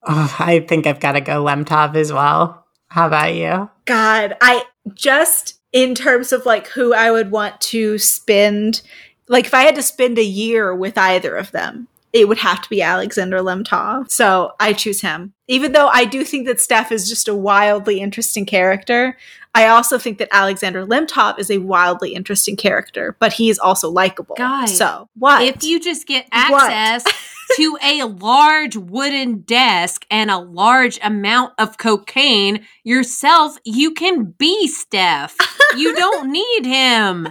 oh, 0.07 0.37
I 0.39 0.65
think 0.69 0.87
I've 0.87 1.01
got 1.01 1.13
to 1.13 1.21
go 1.21 1.43
Lemtov 1.45 1.97
as 1.97 2.13
well. 2.13 2.65
How 2.89 3.07
about 3.09 3.35
you? 3.35 3.69
God, 3.87 4.37
I 4.41 4.65
just 4.95 5.61
in 5.73 5.95
terms 5.97 6.33
of 6.33 6.47
like 6.47 6.69
who 6.69 6.95
I 6.95 7.11
would 7.11 7.33
want 7.33 7.61
to 7.63 7.99
spend, 7.99 8.81
like 9.27 9.47
if 9.47 9.55
I 9.55 9.63
had 9.63 9.75
to 9.75 9.83
spend 9.83 10.19
a 10.19 10.25
year 10.25 10.73
with 10.75 10.97
either 10.97 11.35
of 11.37 11.51
them, 11.51 11.89
it 12.15 12.29
would 12.29 12.39
have 12.39 12.63
to 12.63 12.71
be 12.71 12.81
Alexander 12.81 13.41
Lemtov. 13.41 14.09
So 14.09 14.53
I 14.61 14.73
choose 14.73 15.01
him. 15.01 15.35
Even 15.49 15.73
though 15.73 15.89
I 15.89 16.05
do 16.05 16.25
think 16.25 16.47
that 16.47 16.59
Steff 16.59 16.93
is 16.93 17.09
just 17.09 17.27
a 17.27 17.35
wildly 17.35 18.01
interesting 18.01 18.47
character, 18.47 19.19
I 19.53 19.67
also 19.67 19.99
think 19.99 20.19
that 20.19 20.29
Alexander 20.31 20.87
Lemtov 20.87 21.41
is 21.41 21.51
a 21.51 21.59
wildly 21.59 22.15
interesting 22.15 22.57
character, 22.57 23.17
but 23.19 23.33
he 23.33 23.51
is 23.51 23.59
also 23.59 23.91
likable. 23.91 24.37
Guys, 24.37 24.79
so 24.79 25.09
what? 25.19 25.43
If 25.43 25.65
you 25.65 25.81
just 25.81 26.07
get 26.07 26.29
access 26.31 27.05
to 27.57 27.79
a 27.83 28.05
large 28.05 28.77
wooden 28.77 29.41
desk 29.41 30.07
and 30.09 30.31
a 30.31 30.39
large 30.39 31.01
amount 31.03 31.53
of 31.59 31.79
cocaine 31.79 32.65
yourself, 32.85 33.59
you 33.65 33.93
can 33.93 34.25
be 34.25 34.69
Steff. 34.69 35.35
You 35.77 35.95
don't 35.97 36.31
need 36.33 36.65
him. 36.65 37.29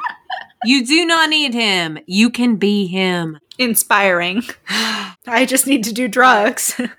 You 0.65 0.85
do 0.85 1.05
not 1.05 1.29
need 1.29 1.53
him. 1.53 1.97
You 2.07 2.29
can 2.29 2.55
be 2.57 2.87
him. 2.87 3.39
inspiring. 3.57 4.43
I 5.27 5.45
just 5.47 5.67
need 5.67 5.83
to 5.85 5.93
do 5.93 6.07
drugs. 6.07 6.75
With 6.77 6.89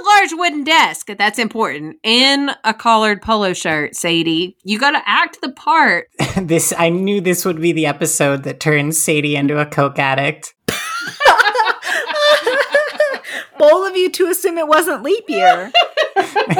a 0.00 0.04
large 0.06 0.32
wooden 0.32 0.64
desk, 0.64 1.08
that's 1.18 1.38
important. 1.38 1.96
In 2.04 2.50
a 2.62 2.72
collared 2.72 3.20
polo 3.20 3.52
shirt, 3.52 3.96
Sadie. 3.96 4.56
You 4.62 4.78
got 4.78 4.92
to 4.92 5.02
act 5.06 5.40
the 5.42 5.50
part. 5.50 6.08
This 6.36 6.72
I 6.76 6.88
knew 6.90 7.20
this 7.20 7.44
would 7.44 7.60
be 7.60 7.72
the 7.72 7.86
episode 7.86 8.42
that 8.44 8.58
turns 8.60 9.00
Sadie 9.02 9.34
into 9.36 9.58
a 9.60 9.66
coke 9.66 9.98
addict. 10.00 10.52
Bold 13.58 13.88
of 13.88 13.96
you 13.96 14.10
to 14.10 14.26
assume 14.26 14.58
it 14.58 14.66
wasn't 14.66 15.02
leap 15.04 15.24
year. 15.28 15.70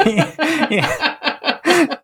yeah. 0.05 1.97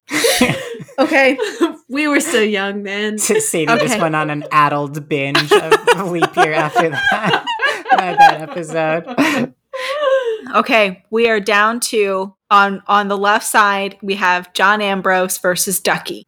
Okay. 1.02 1.38
we 1.90 2.08
were 2.08 2.20
so 2.20 2.40
young 2.40 2.84
then. 2.84 3.18
Sadie 3.18 3.66
just 3.66 4.00
went 4.00 4.16
on 4.16 4.30
an 4.30 4.44
addled 4.52 5.08
binge 5.10 5.52
of 5.52 6.12
leap 6.12 6.36
year 6.36 6.54
after 6.54 6.90
that, 6.90 7.46
that 7.92 8.42
episode. 8.42 9.54
Okay, 10.56 11.04
we 11.10 11.30
are 11.30 11.40
down 11.40 11.80
to 11.80 12.36
on 12.50 12.82
on 12.88 13.08
the 13.08 13.18
left 13.18 13.46
side 13.46 13.98
we 14.02 14.16
have 14.16 14.54
John 14.54 14.82
Ambrose 14.82 15.38
versus 15.38 15.80
Ducky. 15.80 16.28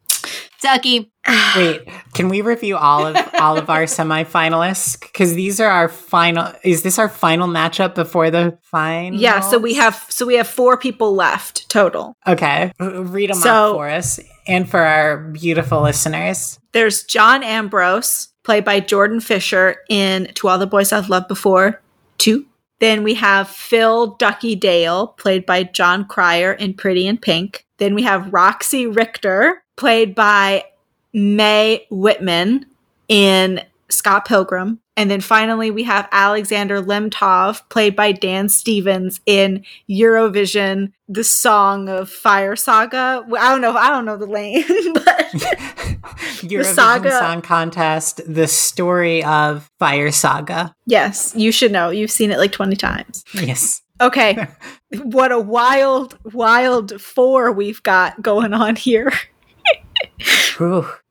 Ducky. 0.62 1.12
Wait, 1.56 1.86
can 2.14 2.30
we 2.30 2.40
review 2.40 2.76
all 2.76 3.06
of 3.06 3.16
all 3.38 3.58
of 3.58 3.68
our 3.68 3.82
semifinalists? 3.84 4.98
Because 4.98 5.34
these 5.34 5.60
are 5.60 5.68
our 5.70 5.88
final. 5.90 6.52
Is 6.62 6.82
this 6.82 6.98
our 6.98 7.08
final 7.08 7.48
matchup 7.48 7.94
before 7.94 8.30
the 8.30 8.58
final? 8.62 9.20
Yeah, 9.20 9.40
so 9.40 9.58
we 9.58 9.74
have 9.74 10.06
so 10.08 10.24
we 10.24 10.36
have 10.36 10.48
four 10.48 10.78
people 10.78 11.14
left 11.14 11.68
total. 11.68 12.16
Okay, 12.26 12.72
read 12.80 13.30
them 13.30 13.36
So- 13.36 13.70
up 13.70 13.76
for 13.76 13.88
us 13.90 14.20
and 14.46 14.68
for 14.68 14.80
our 14.80 15.18
beautiful 15.18 15.82
listeners. 15.82 16.58
There's 16.72 17.04
John 17.04 17.42
Ambrose, 17.42 18.28
played 18.42 18.64
by 18.64 18.80
Jordan 18.80 19.20
Fisher 19.20 19.76
in 19.88 20.26
To 20.34 20.48
All 20.48 20.58
the 20.58 20.66
Boys 20.66 20.92
I've 20.92 21.08
Loved 21.08 21.28
Before, 21.28 21.80
two. 22.18 22.46
Then 22.80 23.02
we 23.02 23.14
have 23.14 23.48
Phil 23.48 24.08
Ducky 24.16 24.56
Dale, 24.56 25.08
played 25.08 25.46
by 25.46 25.62
Jon 25.62 26.04
Cryer 26.04 26.52
in 26.52 26.74
Pretty 26.74 27.06
in 27.06 27.16
Pink. 27.16 27.66
Then 27.78 27.94
we 27.94 28.02
have 28.02 28.32
Roxy 28.32 28.86
Richter, 28.86 29.62
played 29.76 30.14
by 30.14 30.64
Mae 31.12 31.86
Whitman 31.90 32.66
in 33.08 33.62
Scott 33.88 34.26
Pilgrim. 34.26 34.80
And 34.96 35.10
then 35.10 35.20
finally, 35.20 35.70
we 35.72 35.82
have 35.84 36.08
Alexander 36.12 36.80
Lemtov, 36.80 37.68
played 37.68 37.96
by 37.96 38.12
Dan 38.12 38.48
Stevens 38.48 39.20
in 39.26 39.64
Eurovision, 39.90 40.92
the 41.08 41.24
song 41.24 41.88
of 41.88 42.08
Fire 42.08 42.54
Saga. 42.54 43.24
I 43.36 43.50
don't 43.50 43.60
know. 43.60 43.76
I 43.76 43.88
don't 43.88 44.04
know 44.04 44.16
the 44.16 44.26
lane, 44.26 44.64
but 44.94 45.04
Eurovision 46.44 46.74
saga. 46.74 47.10
Song 47.10 47.42
Contest, 47.42 48.20
the 48.26 48.46
story 48.46 49.24
of 49.24 49.68
Fire 49.80 50.12
Saga. 50.12 50.74
Yes, 50.86 51.34
you 51.34 51.50
should 51.50 51.72
know. 51.72 51.90
You've 51.90 52.10
seen 52.12 52.30
it 52.30 52.38
like 52.38 52.52
20 52.52 52.76
times. 52.76 53.24
Yes. 53.34 53.82
Okay. 54.00 54.46
what 55.02 55.32
a 55.32 55.40
wild, 55.40 56.18
wild 56.32 57.00
four 57.00 57.50
we've 57.50 57.82
got 57.82 58.22
going 58.22 58.54
on 58.54 58.76
here. 58.76 59.12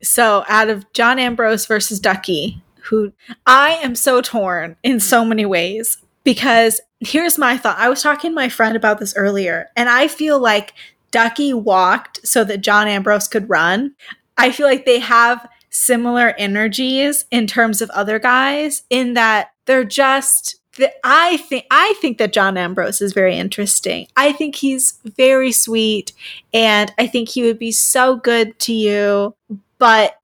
so, 0.01 0.45
out 0.47 0.69
of 0.69 0.91
John 0.93 1.19
Ambrose 1.19 1.65
versus 1.65 1.99
Ducky, 1.99 2.62
who 2.83 3.13
I 3.45 3.71
am 3.81 3.95
so 3.95 4.21
torn 4.21 4.75
in 4.83 4.99
so 4.99 5.25
many 5.25 5.45
ways 5.45 5.97
because 6.23 6.81
here's 6.99 7.37
my 7.37 7.57
thought. 7.57 7.77
I 7.77 7.89
was 7.89 8.01
talking 8.01 8.31
to 8.31 8.35
my 8.35 8.49
friend 8.49 8.75
about 8.75 8.99
this 8.99 9.15
earlier, 9.15 9.69
and 9.75 9.89
I 9.89 10.07
feel 10.07 10.39
like 10.39 10.73
Ducky 11.11 11.53
walked 11.53 12.25
so 12.27 12.43
that 12.43 12.61
John 12.61 12.87
Ambrose 12.87 13.27
could 13.27 13.49
run. 13.49 13.93
I 14.37 14.51
feel 14.51 14.67
like 14.67 14.85
they 14.85 14.99
have 14.99 15.47
similar 15.69 16.33
energies 16.37 17.25
in 17.31 17.47
terms 17.47 17.81
of 17.81 17.89
other 17.91 18.19
guys 18.19 18.83
in 18.89 19.13
that 19.15 19.51
they're 19.65 19.83
just 19.83 20.57
I 21.03 21.37
think 21.37 21.65
I 21.69 21.93
think 22.01 22.17
that 22.17 22.33
John 22.33 22.57
Ambrose 22.57 23.01
is 23.01 23.13
very 23.13 23.37
interesting. 23.37 24.07
I 24.17 24.31
think 24.31 24.55
he's 24.55 24.99
very 25.05 25.51
sweet 25.51 26.13
and 26.51 26.91
I 26.97 27.05
think 27.05 27.29
he 27.29 27.43
would 27.43 27.59
be 27.59 27.71
so 27.71 28.15
good 28.15 28.57
to 28.61 28.73
you, 28.73 29.35
but 29.77 30.19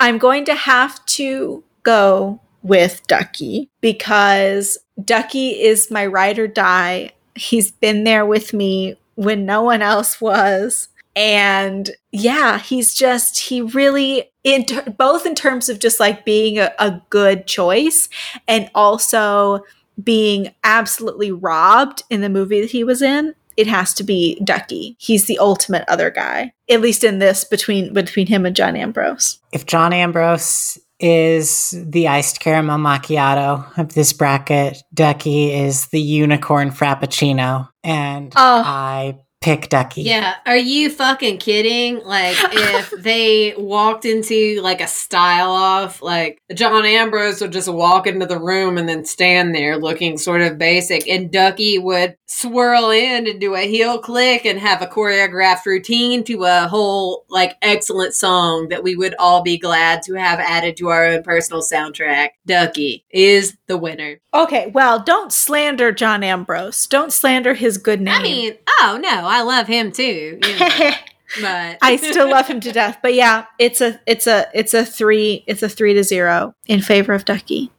I'm 0.00 0.18
going 0.18 0.44
to 0.46 0.54
have 0.54 1.04
to 1.06 1.62
go 1.88 2.38
with 2.62 3.06
Ducky 3.06 3.70
because 3.80 4.76
Ducky 5.02 5.60
is 5.62 5.90
my 5.90 6.04
ride 6.04 6.38
or 6.38 6.46
die. 6.46 7.12
He's 7.34 7.70
been 7.70 8.04
there 8.04 8.26
with 8.26 8.52
me 8.52 8.96
when 9.14 9.46
no 9.46 9.62
one 9.62 9.80
else 9.80 10.20
was. 10.20 10.88
And 11.16 11.90
yeah, 12.12 12.58
he's 12.58 12.94
just, 12.94 13.40
he 13.40 13.62
really, 13.62 14.30
in 14.44 14.66
ter- 14.66 14.90
both 14.90 15.24
in 15.24 15.34
terms 15.34 15.70
of 15.70 15.78
just 15.78 15.98
like 15.98 16.26
being 16.26 16.58
a, 16.58 16.70
a 16.78 17.00
good 17.08 17.46
choice 17.46 18.10
and 18.46 18.70
also 18.74 19.60
being 20.02 20.54
absolutely 20.62 21.32
robbed 21.32 22.02
in 22.10 22.20
the 22.20 22.28
movie 22.28 22.60
that 22.60 22.70
he 22.70 22.84
was 22.84 23.02
in 23.02 23.34
it 23.56 23.66
has 23.66 23.92
to 23.92 24.04
be 24.04 24.38
Ducky. 24.44 24.94
He's 25.00 25.24
the 25.24 25.36
ultimate 25.40 25.84
other 25.88 26.12
guy, 26.12 26.52
at 26.70 26.80
least 26.80 27.02
in 27.02 27.18
this 27.18 27.42
between 27.42 27.92
between 27.92 28.28
him 28.28 28.46
and 28.46 28.54
John 28.54 28.76
Ambrose. 28.76 29.40
If 29.50 29.66
John 29.66 29.92
Ambrose 29.92 30.78
is 31.00 31.74
the 31.86 32.08
iced 32.08 32.40
caramel 32.40 32.78
macchiato 32.78 33.78
of 33.78 33.94
this 33.94 34.12
bracket, 34.12 34.82
Ducky 34.92 35.52
is 35.52 35.86
the 35.88 36.00
unicorn 36.00 36.70
frappuccino, 36.70 37.68
and 37.84 38.32
oh. 38.36 38.62
I 38.64 39.18
pick 39.40 39.68
Ducky. 39.68 40.02
Yeah. 40.02 40.34
Are 40.46 40.56
you 40.56 40.90
fucking 40.90 41.38
kidding? 41.38 42.04
Like, 42.04 42.36
if 42.52 42.90
they 43.02 43.54
walked 43.56 44.04
into 44.04 44.60
like 44.62 44.80
a 44.80 44.86
style 44.86 45.50
off, 45.50 46.02
like 46.02 46.40
John 46.54 46.84
Ambrose 46.84 47.40
would 47.40 47.52
just 47.52 47.68
walk 47.68 48.06
into 48.06 48.26
the 48.26 48.38
room 48.38 48.78
and 48.78 48.88
then 48.88 49.04
stand 49.04 49.54
there 49.54 49.76
looking 49.76 50.18
sort 50.18 50.42
of 50.42 50.58
basic, 50.58 51.06
and 51.08 51.30
Ducky 51.30 51.78
would 51.78 52.16
swirl 52.26 52.90
in 52.90 53.26
and 53.26 53.40
do 53.40 53.54
a 53.54 53.60
heel 53.60 53.98
click 53.98 54.44
and 54.44 54.58
have 54.58 54.82
a 54.82 54.86
choreographed 54.86 55.66
routine 55.66 56.24
to 56.24 56.44
a 56.44 56.68
whole 56.68 57.24
like 57.28 57.56
excellent 57.62 58.14
song 58.14 58.68
that 58.68 58.82
we 58.82 58.96
would 58.96 59.14
all 59.18 59.42
be 59.42 59.58
glad 59.58 60.02
to 60.02 60.14
have 60.14 60.38
added 60.40 60.76
to 60.76 60.88
our 60.88 61.04
own 61.04 61.22
personal 61.22 61.62
soundtrack. 61.62 62.30
Ducky 62.46 63.04
is 63.10 63.56
the 63.66 63.78
winner. 63.78 64.18
Okay, 64.34 64.70
well, 64.74 65.02
don't 65.02 65.32
slander 65.32 65.92
John 65.92 66.22
Ambrose. 66.22 66.86
Don't 66.86 67.12
slander 67.12 67.54
his 67.54 67.78
good 67.78 68.00
name. 68.00 68.14
I 68.14 68.22
mean, 68.22 68.54
oh 68.80 68.98
no, 69.00 69.27
I 69.28 69.42
love 69.42 69.66
him 69.66 69.92
too. 69.92 70.38
You 70.42 70.58
know. 70.58 70.68
but 71.40 71.78
I 71.82 71.96
still 71.96 72.30
love 72.30 72.46
him 72.46 72.60
to 72.60 72.72
death. 72.72 72.98
But 73.02 73.14
yeah, 73.14 73.46
it's 73.58 73.80
a 73.80 74.00
it's 74.06 74.26
a 74.26 74.46
it's 74.54 74.74
a 74.74 74.84
three 74.84 75.44
it's 75.46 75.62
a 75.62 75.68
three 75.68 75.94
to 75.94 76.04
zero 76.04 76.54
in 76.66 76.80
favor 76.80 77.12
of 77.12 77.24
Ducky. 77.24 77.70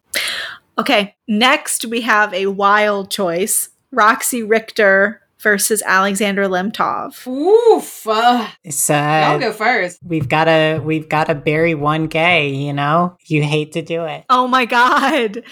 Okay, 0.77 1.15
next 1.27 1.85
we 1.85 2.01
have 2.01 2.33
a 2.33 2.47
wild 2.47 3.11
choice. 3.11 3.69
Roxy 3.91 4.43
Richter 4.43 5.21
versus 5.41 5.81
Alexander 5.85 6.47
Lemtov. 6.47 7.25
Oof. 7.27 8.07
Uh, 8.07 8.47
so 8.69 8.93
I'll 8.93 9.39
go 9.39 9.53
first. 9.53 9.99
We've 10.03 10.27
got 10.27 10.45
to 10.45 10.81
we've 10.83 11.09
got 11.09 11.27
to 11.27 11.35
bury 11.35 11.75
one 11.75 12.07
gay, 12.07 12.49
you 12.49 12.73
know? 12.73 13.17
You 13.25 13.43
hate 13.43 13.73
to 13.73 13.81
do 13.81 14.05
it. 14.05 14.25
Oh 14.29 14.47
my 14.47 14.65
god. 14.65 15.43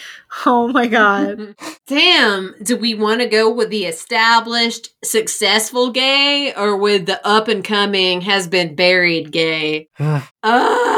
Oh 0.45 0.67
my 0.67 0.87
god. 0.87 1.55
Damn, 1.87 2.55
do 2.63 2.75
we 2.75 2.93
want 2.95 3.21
to 3.21 3.27
go 3.27 3.51
with 3.51 3.69
the 3.69 3.85
established 3.85 4.93
successful 5.03 5.91
gay 5.91 6.53
or 6.55 6.75
with 6.75 7.05
the 7.05 7.25
up 7.25 7.47
and 7.47 7.63
coming 7.63 8.21
has 8.21 8.47
been 8.47 8.75
buried 8.75 9.31
gay? 9.31 9.89
Ah. 10.43 10.96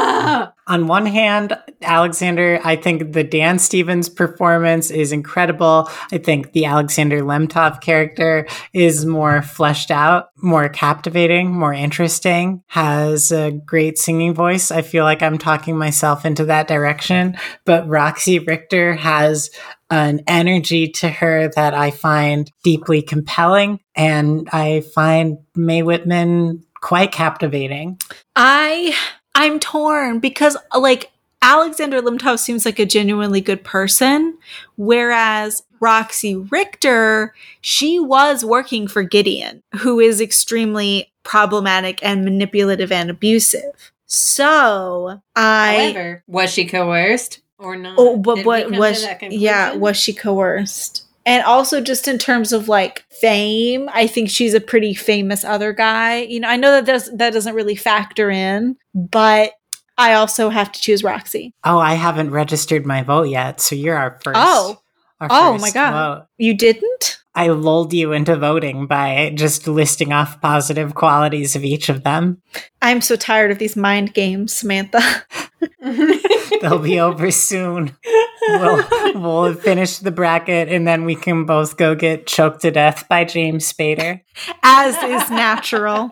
On 0.70 0.86
one 0.86 1.04
hand, 1.04 1.58
Alexander, 1.82 2.60
I 2.62 2.76
think 2.76 3.12
the 3.12 3.24
Dan 3.24 3.58
Stevens 3.58 4.08
performance 4.08 4.92
is 4.92 5.10
incredible. 5.10 5.90
I 6.12 6.18
think 6.18 6.52
the 6.52 6.66
Alexander 6.66 7.22
Lemtov 7.22 7.80
character 7.80 8.46
is 8.72 9.04
more 9.04 9.42
fleshed 9.42 9.90
out, 9.90 10.28
more 10.36 10.68
captivating, 10.68 11.50
more 11.50 11.74
interesting, 11.74 12.62
has 12.68 13.32
a 13.32 13.50
great 13.50 13.98
singing 13.98 14.32
voice. 14.32 14.70
I 14.70 14.82
feel 14.82 15.02
like 15.02 15.24
I'm 15.24 15.38
talking 15.38 15.76
myself 15.76 16.24
into 16.24 16.44
that 16.44 16.68
direction. 16.68 17.36
But 17.64 17.88
Roxy 17.88 18.38
Richter 18.38 18.94
has 18.94 19.50
an 19.90 20.20
energy 20.28 20.86
to 20.86 21.08
her 21.08 21.50
that 21.56 21.74
I 21.74 21.90
find 21.90 22.48
deeply 22.62 23.02
compelling. 23.02 23.80
And 23.96 24.48
I 24.52 24.82
find 24.94 25.38
Mae 25.56 25.82
Whitman 25.82 26.62
quite 26.80 27.10
captivating. 27.10 27.98
I 28.36 28.94
I'm 29.34 29.60
torn 29.60 30.18
because 30.18 30.56
like 30.76 31.10
Alexander 31.42 32.02
Lemtov 32.02 32.38
seems 32.38 32.66
like 32.66 32.78
a 32.78 32.86
genuinely 32.86 33.40
good 33.40 33.64
person, 33.64 34.36
whereas 34.76 35.62
Roxy 35.80 36.36
Richter, 36.36 37.34
she 37.62 37.98
was 37.98 38.44
working 38.44 38.86
for 38.86 39.02
Gideon, 39.02 39.62
who 39.78 39.98
is 40.00 40.20
extremely 40.20 41.10
problematic 41.22 41.98
and 42.02 42.24
manipulative 42.24 42.92
and 42.92 43.10
abusive. 43.10 43.92
So 44.06 45.22
I 45.36 45.92
However, 45.92 46.22
was 46.26 46.50
she 46.50 46.66
coerced 46.66 47.40
or 47.58 47.76
not? 47.76 47.94
Oh, 47.98 48.16
but 48.16 48.44
what 48.44 48.70
was 48.72 49.06
yeah, 49.30 49.74
was 49.74 49.96
she 49.96 50.12
coerced? 50.12 51.06
And 51.26 51.44
also 51.44 51.80
just 51.80 52.08
in 52.08 52.18
terms 52.18 52.52
of 52.52 52.68
like 52.68 53.04
fame, 53.10 53.88
I 53.92 54.06
think 54.06 54.30
she's 54.30 54.54
a 54.54 54.60
pretty 54.60 54.94
famous 54.94 55.44
other 55.44 55.72
guy. 55.72 56.22
You 56.22 56.40
know, 56.40 56.48
I 56.48 56.56
know 56.56 56.72
that 56.72 56.86
does 56.86 57.10
that 57.16 57.32
doesn't 57.32 57.54
really 57.54 57.76
factor 57.76 58.30
in, 58.30 58.76
but 58.94 59.52
I 59.98 60.14
also 60.14 60.48
have 60.48 60.72
to 60.72 60.80
choose 60.80 61.04
Roxy. 61.04 61.52
Oh, 61.62 61.78
I 61.78 61.94
haven't 61.94 62.30
registered 62.30 62.86
my 62.86 63.02
vote 63.02 63.28
yet, 63.28 63.60
so 63.60 63.74
you're 63.74 63.96
our 63.96 64.18
first. 64.24 64.38
Oh, 64.40 64.79
oh 65.28 65.58
my 65.58 65.70
god, 65.70 66.18
vote. 66.18 66.26
you 66.38 66.54
didn't? 66.54 67.20
I 67.34 67.48
lulled 67.48 67.92
you 67.92 68.12
into 68.12 68.36
voting 68.36 68.86
by 68.86 69.32
just 69.34 69.68
listing 69.68 70.12
off 70.12 70.40
positive 70.40 70.94
qualities 70.94 71.54
of 71.54 71.64
each 71.64 71.88
of 71.88 72.02
them. 72.02 72.42
I'm 72.82 73.00
so 73.00 73.14
tired 73.14 73.52
of 73.52 73.58
these 73.58 73.76
mind 73.76 74.14
games, 74.14 74.52
Samantha. 74.52 75.00
They'll 76.60 76.80
be 76.80 76.98
over 76.98 77.30
soon. 77.30 77.96
We'll, 78.48 78.84
we'll 79.14 79.54
finish 79.54 79.98
the 79.98 80.10
bracket 80.10 80.68
and 80.68 80.88
then 80.88 81.04
we 81.04 81.14
can 81.14 81.44
both 81.44 81.76
go 81.76 81.94
get 81.94 82.26
choked 82.26 82.62
to 82.62 82.72
death 82.72 83.06
by 83.08 83.24
James 83.24 83.72
Spader. 83.72 84.22
As 84.64 84.96
is 84.96 85.30
natural. 85.30 86.10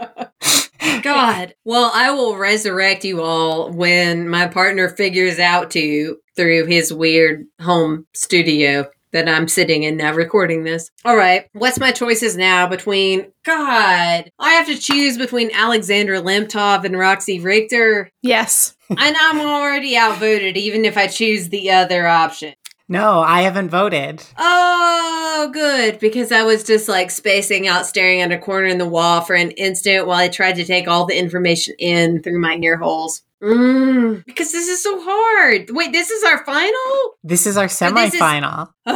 God. 1.02 1.54
Well, 1.64 1.90
I 1.92 2.12
will 2.12 2.36
resurrect 2.36 3.04
you 3.04 3.22
all 3.22 3.72
when 3.72 4.28
my 4.28 4.46
partner 4.46 4.88
figures 4.88 5.40
out 5.40 5.72
to 5.72 6.16
through 6.36 6.66
his 6.66 6.92
weird 6.92 7.46
home 7.60 8.06
studio 8.14 8.88
that 9.12 9.28
I'm 9.28 9.48
sitting 9.48 9.82
in 9.82 9.96
now 9.96 10.14
recording 10.14 10.64
this. 10.64 10.90
All 11.04 11.16
right. 11.16 11.48
What's 11.52 11.78
my 11.78 11.92
choices 11.92 12.36
now 12.36 12.66
between 12.66 13.32
God? 13.44 14.30
I 14.38 14.50
have 14.50 14.66
to 14.66 14.76
choose 14.76 15.16
between 15.16 15.50
Alexander 15.52 16.20
Lemtov 16.20 16.84
and 16.84 16.98
Roxy 16.98 17.40
Richter. 17.40 18.10
Yes. 18.22 18.76
and 18.90 19.16
I'm 19.18 19.40
already 19.40 19.96
outvoted 19.96 20.56
even 20.56 20.84
if 20.84 20.96
I 20.96 21.06
choose 21.06 21.48
the 21.48 21.70
other 21.70 22.06
option. 22.06 22.54
No, 22.90 23.20
I 23.20 23.42
haven't 23.42 23.68
voted. 23.68 24.24
Oh, 24.38 25.50
good. 25.52 25.98
Because 25.98 26.32
I 26.32 26.42
was 26.42 26.64
just 26.64 26.88
like 26.88 27.10
spacing 27.10 27.68
out, 27.68 27.84
staring 27.84 28.22
at 28.22 28.32
a 28.32 28.38
corner 28.38 28.66
in 28.66 28.78
the 28.78 28.88
wall 28.88 29.20
for 29.20 29.34
an 29.34 29.50
instant 29.52 30.06
while 30.06 30.18
I 30.18 30.28
tried 30.28 30.54
to 30.54 30.64
take 30.64 30.88
all 30.88 31.04
the 31.04 31.18
information 31.18 31.74
in 31.78 32.22
through 32.22 32.40
my 32.40 32.58
ear 32.62 32.78
holes. 32.78 33.22
Mm, 33.42 34.24
because 34.24 34.50
this 34.52 34.68
is 34.68 34.82
so 34.82 35.00
hard. 35.00 35.70
Wait, 35.70 35.92
this 35.92 36.10
is 36.10 36.24
our 36.24 36.44
final? 36.44 37.14
This 37.22 37.46
is 37.46 37.56
our 37.56 37.68
semi-final. 37.68 38.62
Is, 38.62 38.68
uh, 38.86 38.92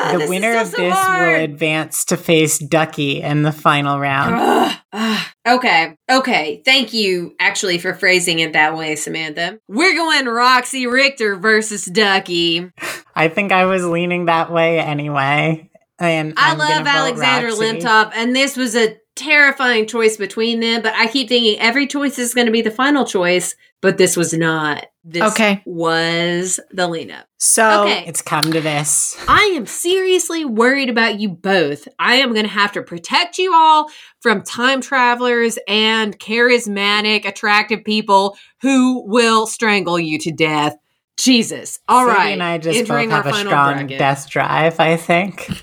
Ah, 0.00 0.16
the 0.18 0.28
winner 0.28 0.56
of 0.58 0.68
so 0.68 0.76
this 0.76 0.94
hard. 0.94 1.28
will 1.28 1.44
advance 1.44 2.04
to 2.06 2.16
face 2.16 2.58
Ducky 2.58 3.20
in 3.20 3.42
the 3.42 3.52
final 3.52 3.98
round. 4.00 4.34
Ugh. 4.38 4.76
Ugh. 4.92 5.26
okay, 5.46 5.96
okay. 6.10 6.62
Thank 6.64 6.92
you, 6.94 7.34
actually, 7.38 7.78
for 7.78 7.94
phrasing 7.94 8.38
it 8.40 8.54
that 8.54 8.76
way, 8.76 8.96
Samantha. 8.96 9.58
We're 9.68 9.94
going 9.94 10.26
Roxy 10.26 10.86
Richter 10.86 11.36
versus 11.36 11.84
Ducky. 11.84 12.70
I 13.14 13.28
think 13.28 13.52
I 13.52 13.66
was 13.66 13.84
leaning 13.84 14.26
that 14.26 14.50
way 14.52 14.78
anyway. 14.80 15.70
And 16.00 16.34
I 16.36 16.52
I'm 16.52 16.58
love 16.58 16.86
Alexander. 16.86 17.50
Lemtov, 17.50 18.12
and 18.14 18.34
this 18.34 18.56
was 18.56 18.76
a 18.76 18.96
terrifying 19.18 19.86
choice 19.86 20.16
between 20.16 20.60
them. 20.60 20.80
But 20.82 20.94
I 20.94 21.06
keep 21.08 21.28
thinking 21.28 21.58
every 21.60 21.86
choice 21.86 22.18
is 22.18 22.32
going 22.34 22.46
to 22.46 22.52
be 22.52 22.62
the 22.62 22.70
final 22.70 23.04
choice, 23.04 23.54
but 23.80 23.98
this 23.98 24.16
was 24.16 24.32
not. 24.32 24.86
This 25.04 25.22
Okay. 25.32 25.62
was 25.66 26.60
the 26.70 26.86
lean 26.86 27.10
up. 27.10 27.26
So 27.38 27.84
Okay. 27.84 28.04
It's 28.06 28.20
come 28.22 28.52
to 28.52 28.60
this. 28.60 29.16
I 29.28 29.52
am 29.56 29.64
seriously 29.66 30.44
worried 30.44 30.90
about 30.90 31.18
you 31.20 31.28
both. 31.30 31.88
I 31.98 32.16
am 32.16 32.32
going 32.32 32.44
to 32.46 32.50
have 32.52 32.72
to 32.72 32.82
protect 32.82 33.38
you 33.38 33.52
all 33.54 33.90
from 34.20 34.42
time 34.42 34.80
travelers 34.80 35.58
and 35.66 36.18
charismatic, 36.18 37.24
attractive 37.26 37.84
people 37.84 38.36
who 38.60 39.02
will 39.06 39.46
strangle 39.46 39.98
you 39.98 40.18
to 40.18 40.30
death. 40.32 40.76
Jesus. 41.18 41.80
All 41.88 42.06
Sadie 42.06 42.16
right. 42.18 42.28
and 42.34 42.42
I 42.42 42.58
just 42.58 42.86
both 42.86 43.10
have 43.10 43.26
a 43.26 43.32
strong 43.34 43.74
bracket. 43.74 43.98
death 43.98 44.28
drive, 44.30 44.78
I 44.78 44.96
think. 44.96 45.48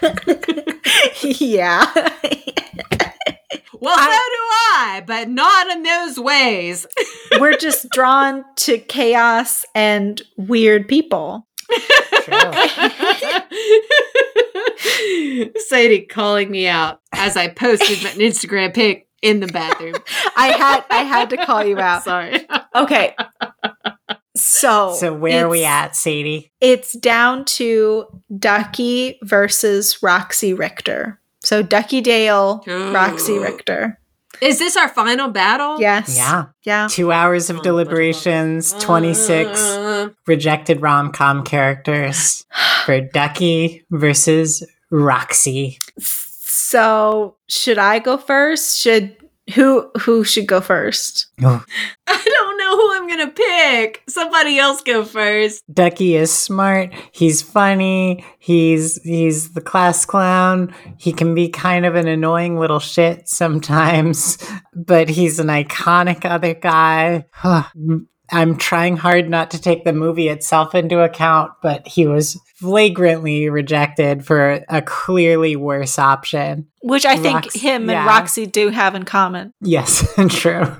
yeah. 1.22 1.92
Well, 3.80 3.96
so 3.96 4.04
do 4.04 4.44
I, 4.74 5.02
but 5.06 5.28
not 5.28 5.68
in 5.70 5.82
those 5.84 6.18
ways. 6.18 6.86
We're 7.38 7.56
just 7.56 7.88
drawn 7.90 8.44
to 8.56 8.78
chaos 8.78 9.64
and 9.74 10.20
weird 10.36 10.88
people. 10.88 11.46
Sadie 15.68 16.06
calling 16.08 16.50
me 16.50 16.66
out 16.66 17.00
as 17.12 17.36
I 17.36 17.48
posted 17.48 17.98
an 17.98 18.18
Instagram 18.18 18.74
pic 18.74 19.06
in 19.22 19.40
the 19.40 19.46
bathroom. 19.48 19.94
I 20.36 20.48
had 20.48 20.84
I 20.90 21.02
had 21.02 21.30
to 21.30 21.36
call 21.36 21.64
you 21.64 21.78
out. 21.78 22.04
Sorry. 22.04 22.46
Okay. 22.74 23.14
So 24.40 24.94
So 24.94 25.12
where 25.14 25.46
are 25.46 25.48
we 25.48 25.64
at, 25.64 25.96
Sadie? 25.96 26.52
It's 26.60 26.92
down 26.92 27.44
to 27.46 28.06
Ducky 28.38 29.18
versus 29.22 30.02
Roxy 30.02 30.52
Richter. 30.54 31.20
So 31.44 31.62
Ducky 31.62 32.00
Dale, 32.00 32.62
Roxy 32.66 33.38
Richter. 33.38 33.98
Is 34.40 34.58
this 34.58 34.76
our 34.76 34.88
final 34.88 35.28
battle? 35.28 35.80
Yes. 35.80 36.16
Yeah. 36.16 36.46
Yeah. 36.64 36.86
Two 36.88 37.10
hours 37.10 37.50
of 37.50 37.62
deliberations, 37.62 38.72
26 38.74 39.60
Uh, 39.60 40.08
rejected 40.26 40.80
rom 40.80 41.10
com 41.12 41.42
characters 41.44 42.44
for 42.84 43.00
Ducky 43.00 43.84
versus 43.90 44.64
Roxy. 44.90 45.78
So 45.98 47.36
should 47.48 47.78
I 47.78 47.98
go 47.98 48.16
first? 48.16 48.78
Should 48.78 49.16
who 49.54 49.90
who 50.00 50.22
should 50.24 50.46
go 50.46 50.60
first? 50.60 51.26
Oh, 51.42 51.64
I 52.06 52.22
don't 52.24 52.47
know 52.68 52.76
who 52.76 52.94
I'm 52.94 53.08
gonna 53.08 53.30
pick. 53.30 54.02
Somebody 54.08 54.58
else 54.58 54.82
go 54.82 55.04
first. 55.04 55.62
Ducky 55.72 56.16
is 56.16 56.32
smart. 56.32 56.92
He's 57.12 57.42
funny. 57.42 58.24
He's 58.38 59.00
he's 59.02 59.52
the 59.52 59.60
class 59.60 60.04
clown. 60.04 60.74
He 60.98 61.12
can 61.12 61.34
be 61.34 61.48
kind 61.48 61.86
of 61.86 61.94
an 61.94 62.08
annoying 62.08 62.58
little 62.58 62.80
shit 62.80 63.28
sometimes, 63.28 64.38
but 64.74 65.08
he's 65.08 65.38
an 65.38 65.48
iconic 65.48 66.24
other 66.24 66.54
guy. 66.54 67.26
I'm 68.30 68.58
trying 68.58 68.98
hard 68.98 69.30
not 69.30 69.52
to 69.52 69.60
take 69.60 69.84
the 69.84 69.94
movie 69.94 70.28
itself 70.28 70.74
into 70.74 71.00
account, 71.00 71.52
but 71.62 71.88
he 71.88 72.06
was 72.06 72.38
flagrantly 72.56 73.48
rejected 73.48 74.26
for 74.26 74.62
a 74.68 74.82
clearly 74.82 75.56
worse 75.56 75.98
option. 75.98 76.66
Which 76.82 77.06
I 77.06 77.16
think 77.16 77.44
Rox- 77.44 77.58
him 77.58 77.88
yeah. 77.88 78.00
and 78.00 78.06
Roxy 78.06 78.44
do 78.44 78.68
have 78.68 78.94
in 78.94 79.04
common. 79.04 79.54
Yes, 79.62 80.06
and 80.18 80.30
true. 80.30 80.76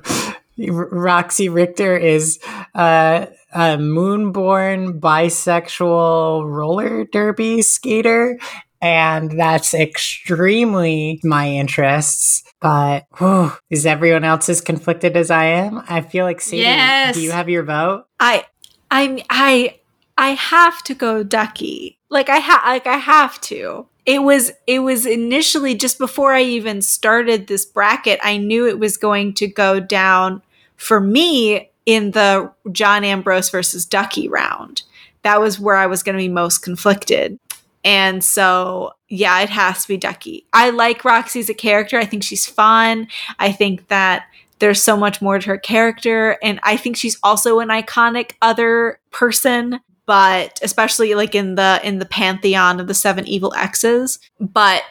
Roxy 0.59 1.49
Richter 1.49 1.97
is 1.97 2.39
uh, 2.75 3.27
a 3.53 3.77
moonborn 3.77 4.99
bisexual 5.01 6.45
roller 6.51 7.05
derby 7.07 7.63
skater, 7.63 8.39
and 8.81 9.39
that's 9.39 9.75
extremely 9.75 11.21
my 11.25 11.49
interests. 11.49 12.43
But 12.61 13.07
whew, 13.19 13.53
is 13.71 13.87
everyone 13.87 14.25
else 14.25 14.49
as 14.49 14.61
conflicted 14.61 15.17
as 15.17 15.31
I 15.31 15.45
am? 15.45 15.83
I 15.89 16.01
feel 16.01 16.25
like 16.25 16.41
Sadie, 16.41 16.63
Yes. 16.63 17.15
do 17.15 17.21
you 17.23 17.31
have 17.31 17.49
your 17.49 17.63
vote? 17.63 18.05
I 18.21 18.45
I 18.91 19.25
I 19.31 19.79
I 20.17 20.31
have 20.31 20.83
to 20.85 20.95
go 20.95 21.23
Ducky. 21.23 21.99
Like 22.11 22.29
I 22.29 22.39
ha 22.41 22.63
like 22.67 22.87
I 22.87 22.97
have 22.97 23.41
to. 23.43 23.87
It 24.07 24.23
was 24.23 24.53
it 24.67 24.81
was 24.81 25.07
initially 25.07 25.75
just 25.75 25.99
before 25.99 26.33
I 26.33 26.43
even 26.43 26.83
started 26.83 27.47
this 27.47 27.65
bracket, 27.67 28.19
I 28.23 28.39
knew 28.39 28.67
it 28.67 28.79
was 28.79 28.97
going 28.97 29.35
to 29.35 29.47
go 29.47 29.81
down 29.81 30.43
for 30.79 31.01
me 31.01 31.71
in 31.85 32.13
the 32.13 32.51
John 32.73 33.05
Ambrose 33.05 33.51
versus 33.51 33.85
Ducky 33.85 34.29
round. 34.29 34.83
That 35.23 35.41
was 35.41 35.61
where 35.61 35.77
I 35.77 35.87
was 35.87 36.03
going 36.03 36.17
to 36.17 36.23
be 36.23 36.29
most 36.29 36.59
conflicted. 36.59 37.39
And 37.85 38.25
so, 38.25 38.93
yeah, 39.09 39.41
it 39.41 39.51
has 39.51 39.83
to 39.83 39.89
be 39.89 39.97
Ducky. 39.97 40.47
I 40.53 40.71
like 40.71 41.05
Roxy 41.05 41.41
as 41.41 41.51
a 41.51 41.55
character. 41.55 41.99
I 41.99 42.05
think 42.05 42.23
she's 42.23 42.47
fun. 42.47 43.09
I 43.39 43.53
think 43.53 43.89
that 43.89 44.25
there's 44.59 44.83
so 44.83 44.97
much 44.97 45.23
more 45.23 45.39
to 45.39 45.47
her 45.47 45.59
character 45.59 46.39
and 46.43 46.61
i 46.63 46.77
think 46.77 46.97
she's 46.97 47.19
also 47.23 47.61
an 47.61 47.69
iconic 47.69 48.33
other 48.43 48.99
person 49.11 49.81
but 50.07 50.59
especially 50.63 51.15
like 51.15 51.35
in 51.35 51.55
the 51.55 51.81
in 51.85 51.99
the 51.99 52.07
pantheon 52.07 52.81
of 52.81 52.87
the 52.87 52.95
seven 52.95 53.27
evil 53.27 53.53
exes 53.55 54.19
but 54.41 54.83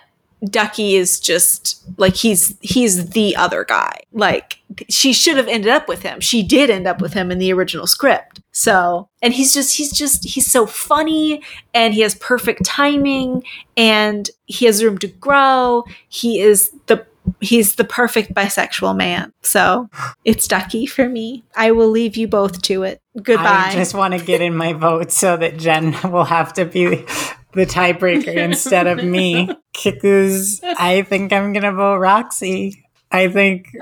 ducky 0.45 0.95
is 0.95 1.19
just 1.19 1.84
like 1.97 2.15
he's 2.15 2.55
he's 2.61 3.09
the 3.09 3.35
other 3.35 3.65
guy 3.65 3.99
like 4.11 4.59
she 4.88 5.11
should 5.11 5.35
have 5.35 5.47
ended 5.47 5.72
up 5.72 5.88
with 5.88 6.03
him 6.03 6.19
she 6.19 6.43
did 6.43 6.69
end 6.69 6.85
up 6.85 7.01
with 7.01 7.14
him 7.14 7.31
in 7.31 7.39
the 7.39 7.51
original 7.51 7.88
script 7.88 8.39
so 8.51 9.09
and 9.22 9.34
he's 9.34 9.51
just 9.53 9.76
he's 9.77 9.91
just 9.91 10.23
he's 10.23 10.49
so 10.49 10.68
funny 10.68 11.41
and 11.73 11.95
he 11.95 12.01
has 12.01 12.14
perfect 12.15 12.64
timing 12.64 13.43
and 13.76 14.30
he 14.45 14.65
has 14.65 14.84
room 14.84 14.97
to 14.97 15.07
grow 15.07 15.84
he 16.07 16.39
is 16.39 16.72
the 16.85 17.03
he's 17.41 17.76
the 17.76 17.84
perfect 17.84 18.34
bisexual 18.34 18.95
man. 18.95 19.34
So 19.41 19.89
it's 20.23 20.47
Ducky 20.47 20.85
for 20.85 21.07
me. 21.07 21.43
I 21.55 21.72
will 21.72 21.89
leave 21.89 22.18
you 22.18 22.27
both 22.27 22.61
to 22.64 22.84
it. 22.84 23.01
Goodbye. 23.22 23.72
I 23.72 23.76
just 23.76 23.93
want 23.93 24.14
to 24.14 24.23
get 24.23 24.41
in 24.41 24.55
my 24.55 24.73
vote 24.73 25.11
so 25.11 25.38
that 25.38 25.57
Jen 25.57 25.95
will 26.11 26.26
have 26.26 26.53
to 26.53 26.65
be 26.65 27.05
the 27.57 27.65
tiebreaker 27.65 28.35
instead 28.38 28.88
of 28.88 29.03
me. 29.03 29.49
Because 29.84 30.61
I 30.63 31.01
think 31.01 31.34
I'm 31.34 31.51
going 31.51 31.63
to 31.63 31.73
vote 31.73 31.97
Roxy. 31.97 32.84
I 33.11 33.27
think 33.29 33.67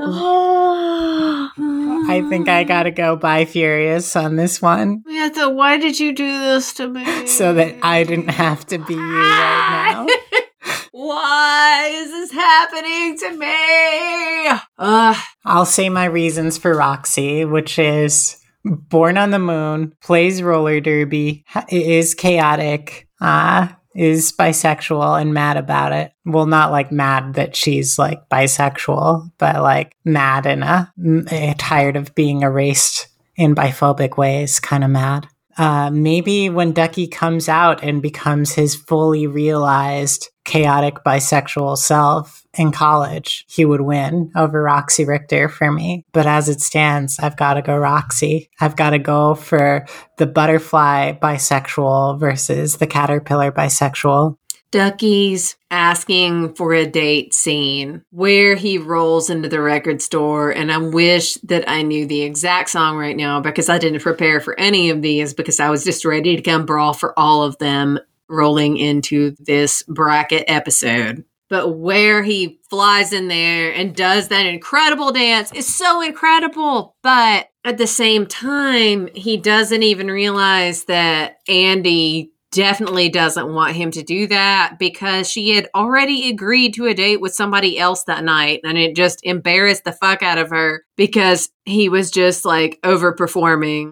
I 1.58 2.24
think 2.30 2.48
I 2.48 2.64
gotta 2.64 2.92
go 2.92 3.16
bi-furious 3.16 4.16
on 4.16 4.36
this 4.36 4.62
one 4.62 5.04
Yeah, 5.08 5.32
so 5.34 5.50
why 5.50 5.78
did 5.80 6.00
you 6.00 6.14
do 6.14 6.28
this 6.28 6.74
to 6.76 6.88
me? 6.88 7.26
so 7.26 7.52
that 7.56 7.76
I 7.82 8.04
didn't 8.04 8.28
have 8.30 8.68
to 8.68 8.78
be 8.78 8.94
you 8.94 9.00
right 9.00 10.06
now. 10.06 10.08
Why 10.92 11.92
is 11.94 12.10
this 12.10 12.32
happening 12.32 13.18
to 13.18 13.32
me? 13.38 14.60
Ugh. 14.80 15.16
I'll 15.44 15.66
say 15.66 15.90
my 15.90 16.06
reasons 16.06 16.58
for 16.58 16.74
Roxy, 16.76 17.46
which 17.46 17.78
is 17.78 18.38
born 18.64 19.18
on 19.18 19.30
the 19.32 19.40
moon, 19.40 19.94
plays 20.02 20.42
roller 20.42 20.80
derby, 20.80 21.46
is 21.70 22.16
chaotic, 22.16 23.05
uh, 23.22 23.68
is 23.96 24.34
bisexual 24.34 25.20
and 25.20 25.34
mad 25.34 25.58
about 25.58 25.94
it. 25.94 26.12
Well, 26.26 26.46
not 26.46 26.72
like 26.72 26.92
mad 26.92 27.36
that 27.36 27.56
she's 27.56 27.98
like 27.98 28.28
bisexual, 28.30 29.32
but 29.38 29.62
like 29.62 29.96
mad 30.04 30.46
in 30.46 30.64
a, 30.64 30.92
eh, 31.30 31.54
tired 31.58 31.96
of 31.96 32.14
being 32.14 32.42
erased 32.42 33.08
in 33.38 33.56
biphobic 33.56 34.18
ways, 34.18 34.60
kind 34.60 34.84
of 34.84 34.90
mad. 34.90 35.28
Uh, 35.58 35.90
maybe 35.90 36.50
when 36.50 36.74
Ducky 36.74 37.08
comes 37.08 37.48
out 37.48 37.84
and 37.84 38.02
becomes 38.02 38.52
his 38.54 38.76
fully 38.76 39.28
realized 39.28 40.30
chaotic 40.44 40.96
bisexual 41.06 41.78
self 41.78 42.46
in 42.58 42.72
college, 42.72 43.46
he 43.48 43.66
would 43.66 43.82
win 43.82 44.32
over 44.36 44.62
Roxy 44.62 45.06
Richter 45.06 45.50
for 45.50 45.72
me. 45.72 46.06
But 46.14 46.28
as 46.28 46.50
it 46.50 46.62
stands, 46.62 47.20
I've 47.20 47.38
got 47.38 47.56
to 47.56 47.62
go 47.62 47.76
Roxy. 47.76 48.50
I've 48.62 48.76
got 48.76 48.92
to 48.92 49.00
go 49.00 49.36
for 49.36 49.86
the 50.18 50.28
butterfly 50.28 51.14
bisexual 51.14 52.20
versus 52.20 52.78
the 52.78 52.88
caterpillar 52.88 53.52
bisexual. 53.52 54.38
Ducky's 54.76 55.56
asking 55.72 56.54
for 56.56 56.74
a 56.74 56.86
date 56.86 57.34
scene 57.34 58.04
where 58.10 58.56
he 58.56 58.78
rolls 58.78 59.30
into 59.30 59.48
the 59.48 59.62
record 59.62 60.02
store. 60.02 60.52
And 60.52 60.70
I 60.70 60.80
wish 60.80 61.36
that 61.44 61.70
I 61.70 61.82
knew 61.82 62.06
the 62.06 62.24
exact 62.24 62.72
song 62.72 62.98
right 62.98 63.16
now 63.16 63.40
because 63.40 63.70
I 63.70 63.78
didn't 63.78 64.02
prepare 64.02 64.42
for 64.42 64.60
any 64.60 64.90
of 64.90 65.02
these 65.02 65.34
because 65.34 65.62
I 65.62 65.70
was 65.70 65.86
just 65.86 66.04
ready 66.04 66.36
to 66.36 66.42
come 66.42 66.66
brawl 66.66 66.94
for 66.94 67.18
all 67.18 67.42
of 67.44 67.58
them 67.58 68.00
rolling 68.28 68.76
into 68.76 69.34
this 69.40 69.82
bracket 69.84 70.44
episode. 70.50 71.24
But 71.50 71.78
where 71.78 72.22
he 72.22 72.60
flies 72.70 73.14
in 73.14 73.30
there 73.30 73.74
and 73.74 73.96
does 73.96 74.28
that 74.28 74.46
incredible 74.46 75.14
dance 75.14 75.54
is 75.54 75.74
so 75.74 76.02
incredible. 76.02 76.98
But 77.02 77.48
at 77.64 77.78
the 77.78 77.88
same 77.88 78.28
time, 78.28 79.08
he 79.16 79.38
doesn't 79.38 79.84
even 79.84 80.12
realize 80.12 80.84
that 80.86 81.38
Andy 81.48 82.34
definitely 82.56 83.10
doesn't 83.10 83.54
want 83.54 83.76
him 83.76 83.92
to 83.92 84.02
do 84.02 84.26
that 84.28 84.78
because 84.80 85.30
she 85.30 85.52
had 85.52 85.70
already 85.76 86.30
agreed 86.30 86.74
to 86.76 86.86
a 86.88 86.94
date 86.94 87.22
with 87.22 87.36
somebody 87.36 87.78
else 87.78 88.04
that 88.06 88.24
night 88.24 88.62
and 88.64 88.78
it 88.78 88.96
just 88.96 89.20
embarrassed 89.24 89.84
the 89.84 89.92
fuck 89.92 90.24
out 90.24 90.38
of 90.38 90.50
her 90.50 90.84
because 90.96 91.50
he 91.66 91.90
was 91.90 92.10
just 92.10 92.46
like 92.46 92.80
overperforming. 92.84 93.92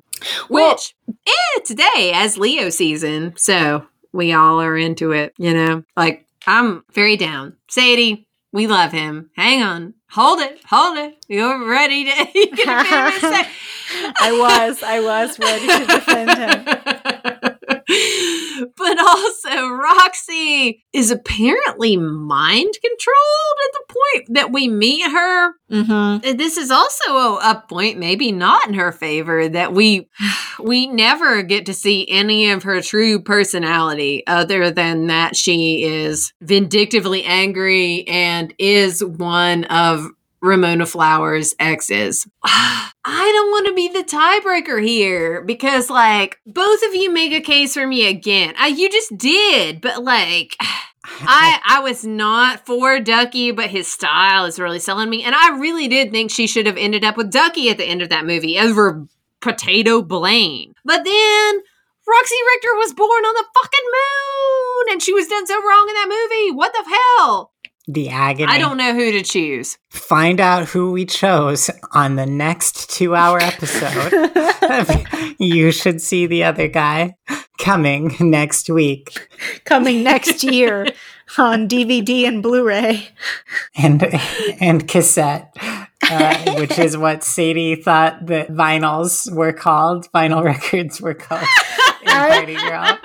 Well- 0.49 0.71
Which 0.71 0.95
eh, 1.27 1.59
today 1.65 2.11
as 2.15 2.37
Leo 2.37 2.69
season, 2.69 3.33
so 3.37 3.85
we 4.13 4.33
all 4.33 4.61
are 4.61 4.77
into 4.77 5.11
it, 5.11 5.33
you 5.37 5.53
know. 5.53 5.83
Like 5.97 6.25
I'm 6.47 6.83
very 6.93 7.17
down. 7.17 7.57
Sadie, 7.69 8.27
we 8.51 8.67
love 8.67 8.91
him. 8.91 9.29
Hang 9.35 9.61
on. 9.63 9.93
Hold 10.11 10.39
it. 10.39 10.59
Hold 10.69 10.97
it. 10.97 11.17
You're 11.27 11.67
ready 11.67 12.05
to 12.05 12.27
you 12.35 12.55
gonna 12.65 12.83
be 12.83 12.95
able 12.95 13.11
to 13.11 13.19
say- 13.19 13.49
I 14.21 14.31
was, 14.31 14.81
I 14.81 14.99
was 15.01 15.37
ready 15.39 15.67
to 15.67 15.85
defend 15.93 16.29
him. 16.37 17.49
but 18.77 18.99
also, 18.99 19.69
Roxy 19.69 20.83
is 20.93 21.11
apparently 21.11 21.97
mind 21.97 22.73
controlled 22.81 23.57
at 23.65 23.73
the 23.73 23.93
point 23.93 24.35
that 24.35 24.51
we 24.51 24.67
meet 24.67 25.03
her. 25.03 25.53
Mm-hmm. 25.71 26.37
This 26.37 26.57
is 26.57 26.71
also 26.71 27.11
a, 27.13 27.35
a 27.51 27.63
point, 27.67 27.97
maybe 27.97 28.31
not 28.31 28.67
in 28.67 28.73
her 28.75 28.91
favor, 28.91 29.49
that 29.49 29.73
we 29.73 30.09
we 30.59 30.87
never 30.87 31.43
get 31.43 31.65
to 31.67 31.73
see 31.73 32.07
any 32.09 32.51
of 32.51 32.63
her 32.63 32.81
true 32.81 33.21
personality, 33.21 34.25
other 34.27 34.71
than 34.71 35.07
that 35.07 35.35
she 35.35 35.83
is 35.83 36.33
vindictively 36.41 37.23
angry 37.25 38.07
and 38.07 38.53
is 38.57 39.03
one 39.03 39.65
of 39.65 40.07
Ramona 40.43 40.85
Flowers' 40.85 41.55
exes. 41.57 42.27
I 42.43 43.31
don't 43.33 43.51
want 43.51 43.67
to 43.67 43.73
be 43.73 43.87
the 43.87 44.03
tiebreaker 44.03 44.85
here 44.85 45.41
because, 45.41 45.89
like, 45.89 46.39
both 46.45 46.83
of 46.83 46.93
you 46.93 47.11
make 47.11 47.31
a 47.31 47.39
case 47.39 47.73
for 47.73 47.87
me 47.87 48.07
again. 48.07 48.53
I, 48.57 48.67
you 48.67 48.89
just 48.89 49.17
did, 49.17 49.79
but 49.79 50.03
like, 50.03 50.55
I 51.05 51.59
I 51.65 51.79
was 51.79 52.05
not 52.05 52.65
for 52.65 52.99
Ducky, 52.99 53.51
but 53.51 53.69
his 53.69 53.91
style 53.91 54.45
is 54.45 54.59
really 54.59 54.79
selling 54.79 55.09
me, 55.09 55.23
and 55.23 55.33
I 55.33 55.57
really 55.57 55.87
did 55.87 56.11
think 56.11 56.29
she 56.29 56.47
should 56.47 56.65
have 56.65 56.77
ended 56.77 57.03
up 57.03 57.17
with 57.17 57.31
Ducky 57.31 57.69
at 57.69 57.77
the 57.77 57.85
end 57.85 58.01
of 58.01 58.09
that 58.09 58.25
movie 58.25 58.59
over 58.59 59.05
Potato 59.41 60.01
Blaine. 60.01 60.73
But 60.83 61.03
then 61.03 61.61
Roxy 62.05 62.35
Richter 62.53 62.75
was 62.75 62.93
born 62.93 63.09
on 63.09 63.33
the 63.35 63.45
fucking 63.53 63.89
moon, 63.93 64.93
and 64.93 65.01
she 65.01 65.13
was 65.13 65.27
done 65.27 65.47
so 65.47 65.55
wrong 65.55 65.85
in 65.87 65.95
that 65.95 66.09
movie. 66.09 66.51
What 66.51 66.73
the 66.73 66.83
hell? 67.17 67.52
The 67.87 68.09
agony. 68.09 68.51
I 68.51 68.57
don't 68.59 68.77
know 68.77 68.93
who 68.93 69.11
to 69.11 69.21
choose. 69.23 69.77
Find 69.89 70.39
out 70.39 70.69
who 70.69 70.91
we 70.91 71.05
chose 71.05 71.69
on 71.91 72.15
the 72.15 72.25
next 72.25 72.89
two 72.89 73.15
hour 73.15 73.39
episode. 73.41 74.31
you 75.39 75.71
should 75.71 76.01
see 76.01 76.25
the 76.25 76.43
other 76.45 76.67
guy 76.67 77.15
coming 77.59 78.15
next 78.19 78.69
week. 78.69 79.29
Coming 79.65 80.03
next 80.03 80.43
year 80.43 80.87
on 81.37 81.67
DVD 81.67 82.27
and 82.27 82.41
Blu-ray. 82.41 83.09
and 83.75 84.03
and 84.61 84.87
cassette, 84.87 85.55
uh, 86.09 86.55
which 86.55 86.77
is 86.79 86.95
what 86.97 87.23
Sadie 87.23 87.75
thought 87.75 88.25
that 88.27 88.49
vinyls 88.49 89.31
were 89.33 89.53
called. 89.53 90.09
Vinyl 90.13 90.43
records 90.43 91.01
were 91.01 91.13
called. 91.15 91.47
in 92.01 92.07
Party 92.11 92.55
Girl. 92.55 92.97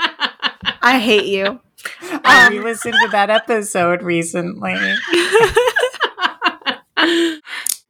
I 0.83 0.99
hate 1.01 1.27
you. 1.27 1.61
I 2.01 2.47
um, 2.47 2.53
re-listened 2.53 2.95
to 3.03 3.09
that 3.09 3.31
episode 3.31 4.03
recently. 4.03 4.75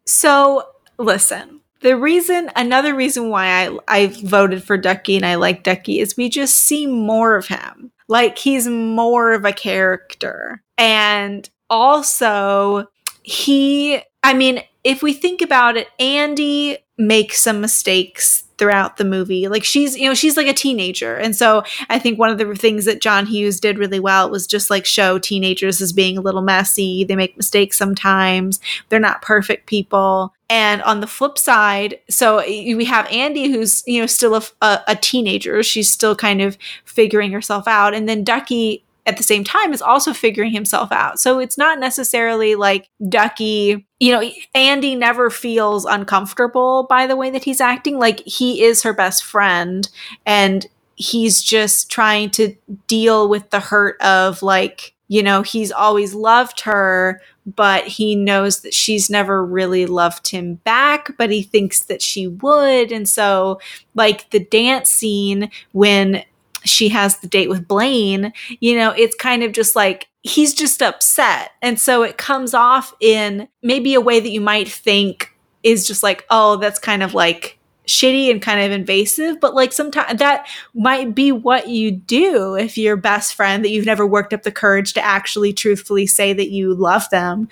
So, 0.08 0.64
listen. 0.98 1.60
The 1.82 1.96
reason, 1.96 2.50
another 2.56 2.94
reason 2.94 3.28
why 3.28 3.66
I 3.66 3.78
I 3.86 4.06
voted 4.24 4.64
for 4.64 4.76
Ducky 4.76 5.16
and 5.16 5.24
I 5.24 5.36
like 5.36 5.62
Ducky 5.62 6.00
is 6.00 6.16
we 6.16 6.28
just 6.28 6.56
see 6.56 6.86
more 6.86 7.36
of 7.36 7.46
him. 7.46 7.92
Like 8.08 8.38
he's 8.38 8.66
more 8.66 9.32
of 9.32 9.44
a 9.44 9.52
character. 9.52 10.62
And 10.76 11.48
also 11.68 12.86
he 13.22 14.00
I 14.24 14.34
mean, 14.34 14.62
if 14.82 15.02
we 15.02 15.12
think 15.12 15.42
about 15.42 15.76
it, 15.76 15.88
Andy 16.00 16.78
makes 16.96 17.40
some 17.40 17.60
mistakes 17.60 18.44
throughout 18.58 18.96
the 18.96 19.04
movie. 19.04 19.48
Like 19.48 19.64
she's, 19.64 19.96
you 19.96 20.08
know, 20.08 20.14
she's 20.14 20.36
like 20.36 20.48
a 20.48 20.52
teenager. 20.52 21.14
And 21.16 21.34
so 21.34 21.62
I 21.88 21.98
think 21.98 22.18
one 22.18 22.30
of 22.30 22.38
the 22.38 22.54
things 22.54 22.84
that 22.84 23.00
John 23.00 23.24
Hughes 23.26 23.60
did 23.60 23.78
really 23.78 24.00
well 24.00 24.28
was 24.30 24.46
just 24.46 24.68
like 24.70 24.84
show 24.84 25.18
teenagers 25.18 25.80
as 25.80 25.92
being 25.92 26.18
a 26.18 26.22
little 26.22 26.42
messy. 26.42 27.04
They 27.04 27.16
make 27.16 27.36
mistakes 27.36 27.78
sometimes. 27.78 28.60
They're 28.88 29.00
not 29.00 29.22
perfect 29.22 29.66
people. 29.66 30.34
And 30.50 30.80
on 30.82 31.00
the 31.00 31.06
flip 31.06 31.36
side, 31.36 32.00
so 32.08 32.38
we 32.38 32.86
have 32.86 33.06
Andy, 33.12 33.52
who's 33.52 33.84
you 33.86 34.00
know 34.00 34.06
still 34.06 34.34
a, 34.34 34.80
a, 34.88 34.96
teenager. 34.96 35.62
She's 35.62 35.90
still 35.90 36.16
kind 36.16 36.40
of 36.40 36.56
figuring 36.86 37.32
herself 37.32 37.68
out, 37.68 37.92
and 37.92 38.08
then 38.08 38.24
Ducky 38.24 38.82
at 39.08 39.16
the 39.16 39.22
same 39.22 39.42
time 39.42 39.72
is 39.72 39.80
also 39.80 40.12
figuring 40.12 40.52
himself 40.52 40.92
out. 40.92 41.18
So 41.18 41.38
it's 41.38 41.56
not 41.56 41.80
necessarily 41.80 42.54
like 42.54 42.90
Ducky, 43.08 43.86
you 43.98 44.12
know, 44.12 44.30
Andy 44.54 44.94
never 44.94 45.30
feels 45.30 45.86
uncomfortable 45.86 46.86
by 46.90 47.06
the 47.06 47.16
way 47.16 47.30
that 47.30 47.42
he's 47.42 47.62
acting. 47.62 47.98
Like 47.98 48.20
he 48.20 48.62
is 48.62 48.82
her 48.82 48.92
best 48.92 49.24
friend 49.24 49.88
and 50.26 50.66
he's 50.96 51.40
just 51.40 51.90
trying 51.90 52.28
to 52.32 52.54
deal 52.86 53.30
with 53.30 53.48
the 53.48 53.60
hurt 53.60 53.98
of 54.02 54.42
like, 54.42 54.94
you 55.08 55.22
know, 55.22 55.40
he's 55.40 55.72
always 55.72 56.12
loved 56.12 56.60
her, 56.60 57.22
but 57.46 57.86
he 57.86 58.14
knows 58.14 58.60
that 58.60 58.74
she's 58.74 59.08
never 59.08 59.42
really 59.42 59.86
loved 59.86 60.28
him 60.28 60.56
back, 60.56 61.16
but 61.16 61.30
he 61.30 61.42
thinks 61.42 61.80
that 61.80 62.02
she 62.02 62.26
would. 62.26 62.92
And 62.92 63.08
so, 63.08 63.58
like, 63.94 64.28
the 64.30 64.40
dance 64.40 64.90
scene 64.90 65.50
when 65.72 66.24
she 66.64 66.88
has 66.88 67.18
the 67.18 67.28
date 67.28 67.48
with 67.48 67.68
Blaine, 67.68 68.32
you 68.60 68.76
know, 68.76 68.90
it's 68.90 69.16
kind 69.16 69.42
of 69.42 69.52
just 69.52 69.76
like 69.76 70.08
he's 70.22 70.54
just 70.54 70.82
upset. 70.82 71.52
And 71.62 71.78
so 71.78 72.02
it 72.02 72.18
comes 72.18 72.54
off 72.54 72.92
in 73.00 73.48
maybe 73.62 73.94
a 73.94 74.00
way 74.00 74.20
that 74.20 74.30
you 74.30 74.40
might 74.40 74.68
think 74.68 75.34
is 75.62 75.86
just 75.86 76.02
like, 76.02 76.24
oh, 76.30 76.56
that's 76.56 76.78
kind 76.78 77.02
of 77.02 77.14
like 77.14 77.58
shitty 77.86 78.30
and 78.30 78.42
kind 78.42 78.60
of 78.60 78.70
invasive, 78.70 79.40
but 79.40 79.54
like 79.54 79.72
sometimes 79.72 80.18
that 80.18 80.46
might 80.74 81.14
be 81.14 81.32
what 81.32 81.68
you 81.68 81.90
do 81.90 82.54
if 82.54 82.76
your 82.76 82.96
best 82.96 83.34
friend 83.34 83.64
that 83.64 83.70
you've 83.70 83.86
never 83.86 84.06
worked 84.06 84.34
up 84.34 84.42
the 84.42 84.52
courage 84.52 84.92
to 84.92 85.02
actually 85.02 85.54
truthfully 85.54 86.06
say 86.06 86.34
that 86.34 86.50
you 86.50 86.74
love 86.74 87.08
them 87.10 87.48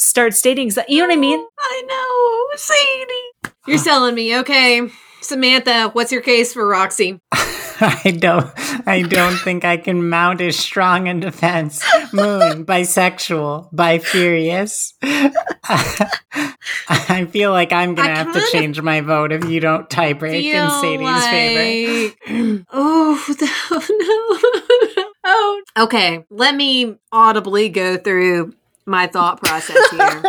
start 0.00 0.34
stating 0.34 0.68
that 0.70 0.88
you 0.88 1.00
know 1.00 1.08
what 1.08 1.12
I 1.12 1.16
mean? 1.16 1.46
I 1.58 1.82
know, 1.86 2.56
Sadie. 2.56 3.52
You're 3.66 3.78
selling 3.78 4.14
me, 4.14 4.38
okay. 4.38 4.88
Samantha, 5.20 5.90
what's 5.92 6.10
your 6.10 6.22
case 6.22 6.54
for 6.54 6.66
Roxy? 6.66 7.20
I 8.04 8.10
don't 8.18 8.46
I 8.86 9.02
don't 9.02 9.36
think 9.38 9.64
I 9.64 9.76
can 9.76 10.08
mount 10.08 10.40
as 10.40 10.56
strong 10.56 11.08
a 11.08 11.14
defense. 11.18 11.82
Moon, 12.12 12.64
bisexual, 12.66 13.68
bi-furious. 13.72 14.94
I 15.02 17.26
feel 17.30 17.52
like 17.52 17.72
I'm 17.72 17.94
gonna 17.94 18.10
I 18.10 18.14
have 18.16 18.32
to 18.34 18.44
change 18.50 18.80
my 18.82 19.00
vote 19.00 19.32
if 19.32 19.44
you 19.44 19.60
don't 19.60 19.88
tiebreak 19.88 20.42
in 20.44 20.70
Sadie's 20.70 21.26
favor. 21.26 22.56
like- 22.58 22.66
oh, 22.72 23.34
no. 23.40 25.06
oh, 25.24 25.62
okay. 25.78 26.24
Let 26.30 26.54
me 26.54 26.96
audibly 27.12 27.68
go 27.68 27.96
through 27.96 28.54
my 28.86 29.06
thought 29.06 29.40
process 29.42 29.90
here. 29.90 30.22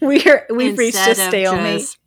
We're 0.00 0.46
we've 0.50 0.78
reached 0.78 0.96
a 0.96 1.14
stalemate. 1.14 1.80
just- 1.80 1.98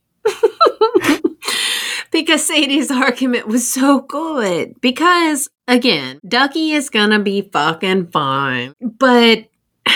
because 2.11 2.45
Sadie's 2.45 2.91
argument 2.91 3.47
was 3.47 3.71
so 3.71 4.01
good. 4.01 4.79
Because 4.81 5.49
again, 5.67 6.19
Ducky 6.27 6.73
is 6.73 6.89
gonna 6.89 7.19
be 7.19 7.41
fucking 7.41 8.07
fine, 8.07 8.75
but 8.81 9.45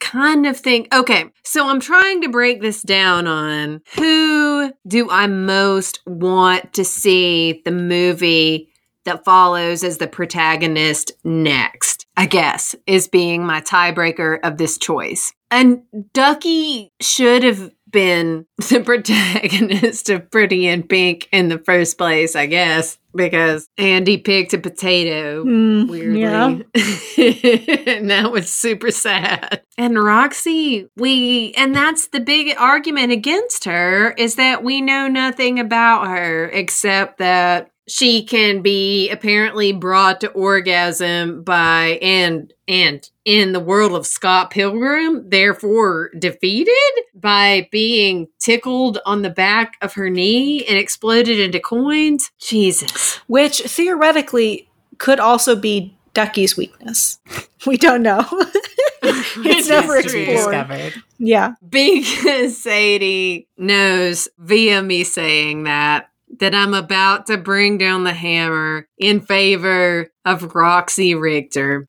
kind 0.00 0.46
of 0.46 0.56
think 0.56 0.94
okay 0.94 1.26
so 1.42 1.66
i'm 1.66 1.80
trying 1.80 2.22
to 2.22 2.28
break 2.28 2.62
this 2.62 2.82
down 2.82 3.26
on 3.26 3.82
who 3.96 4.72
do 4.86 5.10
i 5.10 5.26
most 5.26 6.00
want 6.06 6.72
to 6.72 6.84
see 6.84 7.60
the 7.64 7.70
movie 7.70 8.70
that 9.04 9.24
follows 9.24 9.82
as 9.82 9.98
the 9.98 10.06
protagonist 10.06 11.12
next 11.24 12.06
i 12.16 12.24
guess 12.24 12.76
is 12.86 13.08
being 13.08 13.44
my 13.44 13.60
tiebreaker 13.60 14.38
of 14.44 14.56
this 14.56 14.78
choice 14.78 15.32
and 15.50 15.82
ducky 16.14 16.92
should 17.00 17.42
have 17.42 17.70
been 17.90 18.46
the 18.58 18.80
protagonist 18.84 20.10
of 20.10 20.30
Pretty 20.30 20.66
in 20.66 20.82
Pink 20.82 21.28
in 21.32 21.48
the 21.48 21.58
first 21.58 21.98
place, 21.98 22.36
I 22.36 22.46
guess, 22.46 22.98
because 23.14 23.68
Andy 23.78 24.18
picked 24.18 24.52
a 24.54 24.58
potato 24.58 25.42
Hmm, 25.42 25.86
weirdly. 25.88 26.20
yeah. 26.20 26.46
and 27.96 28.10
that 28.10 28.30
was 28.32 28.52
super 28.52 28.90
sad. 28.90 29.62
And 29.76 30.02
Roxy, 30.02 30.88
we, 30.96 31.52
and 31.56 31.74
that's 31.74 32.08
the 32.08 32.20
big 32.20 32.54
argument 32.58 33.12
against 33.12 33.64
her 33.64 34.12
is 34.12 34.34
that 34.36 34.62
we 34.64 34.80
know 34.80 35.08
nothing 35.08 35.58
about 35.60 36.08
her 36.08 36.48
except 36.50 37.18
that 37.18 37.70
she 37.88 38.22
can 38.22 38.62
be 38.62 39.10
apparently 39.10 39.72
brought 39.72 40.20
to 40.20 40.28
orgasm 40.30 41.42
by 41.42 41.98
and 42.02 42.52
and 42.68 43.08
in 43.24 43.52
the 43.52 43.60
world 43.60 43.92
of 43.92 44.06
Scott 44.06 44.50
Pilgrim, 44.50 45.28
therefore 45.30 46.10
defeated 46.18 46.74
by 47.14 47.68
being 47.72 48.28
tickled 48.38 48.98
on 49.06 49.22
the 49.22 49.30
back 49.30 49.76
of 49.80 49.94
her 49.94 50.10
knee 50.10 50.64
and 50.66 50.78
exploded 50.78 51.40
into 51.40 51.60
coins. 51.60 52.30
Jesus. 52.38 53.16
Which 53.26 53.60
theoretically 53.60 54.68
could 54.98 55.18
also 55.20 55.56
be 55.56 55.96
Ducky's 56.14 56.56
weakness. 56.56 57.18
We 57.66 57.76
don't 57.76 58.02
know. 58.04 58.24
it's 59.02 59.68
never 59.68 60.00
True. 60.00 60.20
explored. 60.20 60.52
discovered. 60.52 60.94
Yeah. 61.18 61.54
Because 61.68 62.56
Sadie 62.62 63.48
knows 63.56 64.28
via 64.38 64.80
me 64.80 65.02
saying 65.02 65.64
that 65.64 66.08
that 66.38 66.54
I'm 66.54 66.74
about 66.74 67.26
to 67.26 67.36
bring 67.36 67.78
down 67.78 68.04
the 68.04 68.12
hammer 68.12 68.86
in 68.98 69.20
favor 69.20 70.10
of 70.24 70.54
Roxy 70.54 71.14
Richter. 71.14 71.88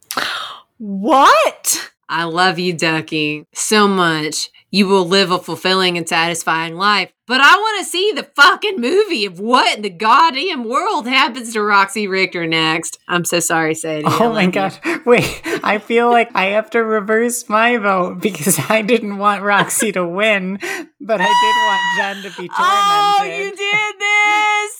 What? 0.77 1.91
I 2.07 2.23
love 2.23 2.57
you, 2.57 2.73
Ducky, 2.73 3.45
so 3.53 3.87
much. 3.87 4.49
You 4.71 4.87
will 4.87 5.05
live 5.05 5.31
a 5.31 5.39
fulfilling 5.39 5.97
and 5.97 6.07
satisfying 6.07 6.75
life. 6.75 7.11
But 7.25 7.41
I 7.41 7.55
want 7.55 7.79
to 7.79 7.89
see 7.89 8.11
the 8.11 8.23
fucking 8.23 8.79
movie 8.79 9.25
of 9.25 9.39
what 9.39 9.75
in 9.77 9.81
the 9.81 9.89
goddamn 9.89 10.63
world 10.63 11.07
happens 11.07 11.53
to 11.53 11.61
Roxy 11.61 12.07
Richter 12.07 12.47
next. 12.47 12.99
I'm 13.07 13.25
so 13.25 13.39
sorry, 13.39 13.75
Sadie. 13.75 14.05
Oh 14.07 14.31
my 14.33 14.47
gosh. 14.47 14.79
Wait, 15.05 15.41
I 15.63 15.79
feel 15.79 16.09
like 16.09 16.29
I 16.35 16.45
have 16.45 16.69
to 16.71 16.83
reverse 16.83 17.47
my 17.49 17.77
vote 17.77 18.21
because 18.21 18.59
I 18.69 18.81
didn't 18.81 19.17
want 19.17 19.43
Roxy 19.43 19.91
to 19.93 20.07
win, 20.07 20.59
but 20.99 21.21
I 21.21 21.25
did 21.25 21.55
want 21.67 22.23
Jen 22.23 22.31
to 22.31 22.41
be 22.41 22.49
oh, 22.51 23.19
tormented. 23.19 23.31
Oh, 23.31 23.37
you 23.37 23.49
did 23.55 23.99
this, 23.99 24.75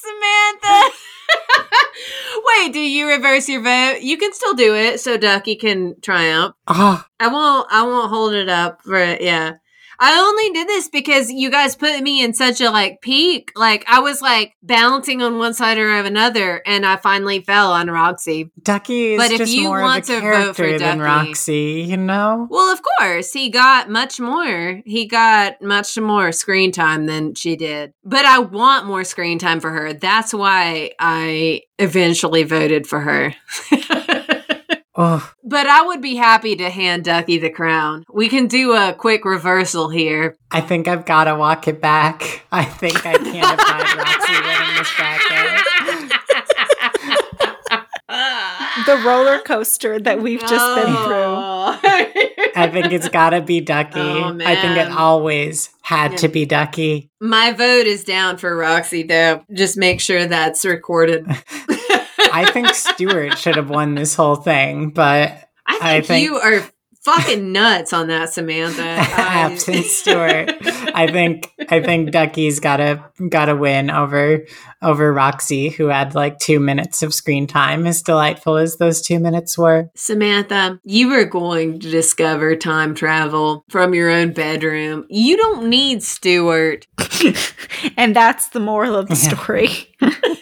Samantha. 0.62 0.96
Wait, 2.46 2.74
do 2.74 2.80
you 2.80 3.08
reverse 3.08 3.50
your 3.50 3.62
vote? 3.62 4.02
You 4.02 4.18
can 4.18 4.34
still 4.34 4.54
do 4.54 4.76
it, 4.76 5.00
so 5.00 5.18
Ducky 5.18 5.56
can 5.56 6.00
triumph. 6.02 6.56
Oh, 6.68 7.04
I 7.20 7.28
won't. 7.28 7.68
I 7.72 7.84
won't 7.84 8.10
hold 8.10 8.34
it 8.34 8.50
up 8.50 8.82
for 8.82 8.98
yeah. 8.98 9.58
I 10.02 10.18
only 10.18 10.50
did 10.52 10.68
this 10.68 10.88
because 10.90 11.30
you 11.30 11.52
guys 11.52 11.76
put 11.76 12.02
me 12.02 12.24
in 12.24 12.34
such 12.34 12.62
a 12.62 12.70
like 12.72 13.02
peak. 13.02 13.52
Like 13.56 13.84
I 13.88 14.00
was 14.00 14.22
like 14.22 14.56
balancing 14.64 15.22
on 15.22 15.38
one 15.38 15.54
side 15.54 15.78
or 15.78 15.90
another, 15.92 16.62
and 16.66 16.86
I 16.86 16.96
finally 16.96 17.42
fell 17.42 17.74
on 17.74 17.90
Roxy. 17.90 18.50
Ducky 18.62 19.14
is 19.14 19.18
But 19.18 19.32
if 19.32 19.38
just 19.40 19.54
you 19.54 19.66
more 19.66 19.82
want 19.82 20.10
of 20.10 20.18
a 20.18 20.22
to 20.22 20.32
vote 20.32 20.56
for 20.56 20.78
Ducky- 20.78 21.00
Roxy, 21.02 21.86
you 21.88 21.98
know? 21.98 22.48
Well, 22.50 22.72
of 22.72 22.82
course, 23.00 23.34
he 23.34 23.50
got 23.50 23.90
much 23.90 24.20
more. 24.20 24.82
He 24.86 25.06
got 25.06 25.62
much 25.62 25.98
more 25.98 26.32
screen 26.32 26.72
time 26.72 27.06
than 27.06 27.36
she 27.36 27.56
did. 27.56 27.94
But 28.06 28.26
I 28.26 28.40
want 28.40 28.86
more 28.86 29.04
screen 29.04 29.38
time 29.38 29.60
for 29.60 29.72
her. 29.72 29.94
That's 29.94 30.34
why 30.34 30.92
I 31.00 31.64
eventually 31.78 32.44
voted 32.44 32.88
for 32.88 33.02
her. 33.02 33.36
Oh, 35.02 35.32
but 35.46 35.66
I 35.66 35.82
would 35.84 36.02
be 36.02 36.18
happy 36.18 36.58
to 36.58 36.70
hand 36.70 37.06
Ducky 37.06 37.38
the 37.38 37.50
crown. 37.50 38.04
We 38.12 38.28
can 38.28 38.48
do 38.48 38.74
a 38.74 38.94
quick 38.94 39.24
reversal 39.24 39.88
here. 39.88 40.36
I 40.52 40.60
think 40.60 40.90
I've 40.90 41.06
got 41.06 41.24
to 41.24 41.36
walk 41.36 41.70
it 41.70 41.80
back. 41.80 42.44
I 42.52 42.66
think 42.66 43.06
I 43.06 43.14
can't 43.14 43.54
abide 43.54 43.98
Roxy 43.98 44.34
winning 44.34 44.76
this 44.78 44.94
bracket. 44.98 46.60
The 48.86 48.98
roller 49.06 49.40
coaster 49.40 50.00
that 50.00 50.22
we've 50.22 50.40
just 50.42 50.76
been 50.76 50.94
through. 50.96 51.06
through. 51.06 52.52
I 52.56 52.70
think 52.72 52.92
it's 52.92 53.08
got 53.10 53.30
to 53.32 53.42
be 53.42 53.62
Ducky. 53.62 54.00
Oh, 54.00 54.38
I 54.44 54.56
think 54.56 54.78
it 54.78 54.92
always 54.92 55.70
had 55.82 56.12
Yeah. 56.12 56.18
to 56.18 56.28
be 56.28 56.46
Ducky. 56.46 57.10
My 57.22 57.52
vote 57.52 57.86
is 57.88 58.04
down 58.04 58.38
for 58.38 58.56
Roxy, 58.56 59.04
though. 59.04 59.44
Just 59.54 59.78
make 59.78 60.02
sure 60.02 60.26
that's 60.26 60.66
recorded. 60.66 61.26
I 62.34 62.50
think 62.52 62.68
Stuart 62.74 63.38
should 63.38 63.56
have 63.56 63.70
won 63.70 63.96
this 63.96 64.16
whole 64.16 64.36
thing, 64.36 64.90
but 64.90 65.32
I 65.66 65.72
think, 65.74 65.84
I 65.84 66.02
think- 66.02 66.24
you 66.26 66.36
are 66.38 66.62
fucking 67.04 67.52
nuts 67.54 67.94
on 67.94 68.08
that, 68.08 68.34
Samantha. 68.34 68.84
I- 68.84 69.52
absent 69.52 69.86
Stuart, 69.86 70.52
I 70.94 71.08
think 71.12 71.50
I 71.70 71.82
think 71.82 72.12
Ducky's 72.12 72.60
gotta 72.60 73.04
gotta 73.30 73.56
win 73.56 73.90
over 73.90 74.46
over 74.82 75.14
Roxy, 75.14 75.70
who 75.70 75.88
had 75.88 76.16
like 76.16 76.40
two 76.40 76.60
minutes 76.60 77.04
of 77.04 77.14
screen 77.14 77.48
time, 77.48 77.86
as 77.86 78.02
delightful 78.02 78.58
as 78.58 78.78
those 78.78 79.02
two 79.02 79.20
minutes 79.20 79.58
were. 79.58 79.90
Samantha, 79.96 80.80
you 80.84 81.12
are 81.14 81.26
going 81.26 81.80
to 81.82 81.90
discover 81.92 82.56
time 82.56 82.96
travel 82.96 83.64
from 83.70 83.94
your 83.94 84.10
own 84.10 84.32
bedroom. 84.34 85.06
You 85.10 85.36
don't 85.38 85.70
need 85.70 86.02
Stuart. 86.04 86.88
and 87.98 88.16
that's 88.16 88.50
the 88.50 88.60
moral 88.62 88.96
of 88.96 89.08
the 89.10 89.16
Yeah. 89.16 89.36
story. 89.36 89.70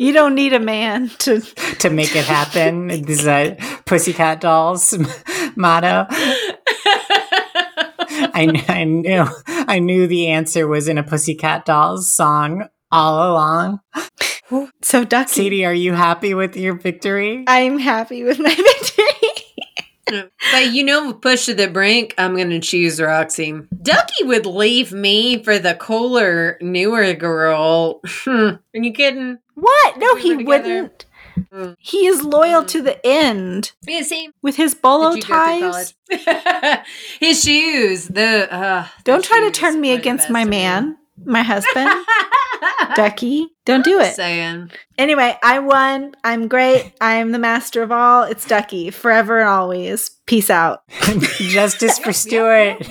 you 0.00 0.14
don't 0.14 0.34
need 0.34 0.54
a 0.54 0.58
man 0.58 1.08
to 1.18 1.40
To 1.40 1.90
make 1.90 2.16
it 2.16 2.24
happen, 2.24 2.86
this 2.88 3.20
is 3.20 3.26
a 3.26 3.56
Pussycat 3.84 4.40
Dolls 4.40 4.94
motto. 5.56 6.06
I, 8.32 8.64
I 8.68 8.84
knew 8.84 9.26
I 9.46 9.78
knew 9.78 10.06
the 10.06 10.28
answer 10.28 10.66
was 10.66 10.88
in 10.88 10.96
a 10.96 11.02
Pussycat 11.02 11.66
Dolls 11.66 12.10
song 12.10 12.68
all 12.90 13.30
along. 13.30 13.80
So 14.82 15.04
Ducky, 15.04 15.30
Sadie, 15.44 15.64
are 15.66 15.74
you 15.74 15.92
happy 15.92 16.32
with 16.34 16.56
your 16.56 16.74
victory? 16.74 17.44
I'm 17.46 17.78
happy 17.78 18.24
with 18.24 18.38
my 18.38 18.54
victory. 20.08 20.24
but 20.52 20.72
you 20.72 20.82
know, 20.82 21.12
push 21.12 21.46
to 21.46 21.54
the 21.54 21.68
brink, 21.68 22.14
I'm 22.18 22.34
going 22.34 22.50
to 22.50 22.58
choose 22.58 23.00
Roxy. 23.00 23.54
Ducky 23.82 24.24
would 24.24 24.46
leave 24.46 24.92
me 24.92 25.42
for 25.44 25.58
the 25.58 25.74
cooler, 25.74 26.58
newer 26.60 27.12
girl. 27.12 28.00
are 28.26 28.58
you 28.72 28.92
kidding? 28.92 29.38
What? 29.60 29.98
No, 29.98 30.16
he 30.16 30.36
wouldn't. 30.36 31.06
Mm. 31.52 31.76
He 31.78 32.06
is 32.06 32.22
loyal 32.22 32.62
Mm. 32.62 32.68
to 32.68 32.82
the 32.82 33.06
end 33.06 33.72
he? 33.86 34.30
with 34.42 34.56
his 34.56 34.74
bolo 34.74 35.14
Did 35.14 35.28
you 35.28 35.34
go 35.34 35.58
through 35.58 35.70
ties. 35.70 35.94
His 37.20 37.42
shoes. 37.42 38.08
The 38.08 38.52
uh, 38.52 38.86
Don't 39.04 39.22
the 39.22 39.28
try 39.28 39.40
to 39.40 39.50
turn 39.50 39.80
me 39.80 39.92
against 39.92 40.28
my 40.28 40.44
man, 40.44 40.96
my 41.24 41.42
husband, 41.42 41.90
Ducky. 42.94 43.48
Don't 43.64 43.84
do 43.84 44.00
it. 44.00 44.14
Saying. 44.14 44.70
Anyway, 44.98 45.36
I 45.42 45.58
won. 45.60 46.14
I'm 46.24 46.48
great. 46.48 46.92
I'm 47.00 47.32
the 47.32 47.38
master 47.38 47.82
of 47.82 47.92
all. 47.92 48.24
It's 48.24 48.46
Ducky 48.46 48.90
forever 48.90 49.38
and 49.40 49.48
always. 49.48 50.10
Peace 50.26 50.50
out. 50.50 50.82
Justice 51.38 51.98
for 51.98 52.12
Stuart. 52.14 52.84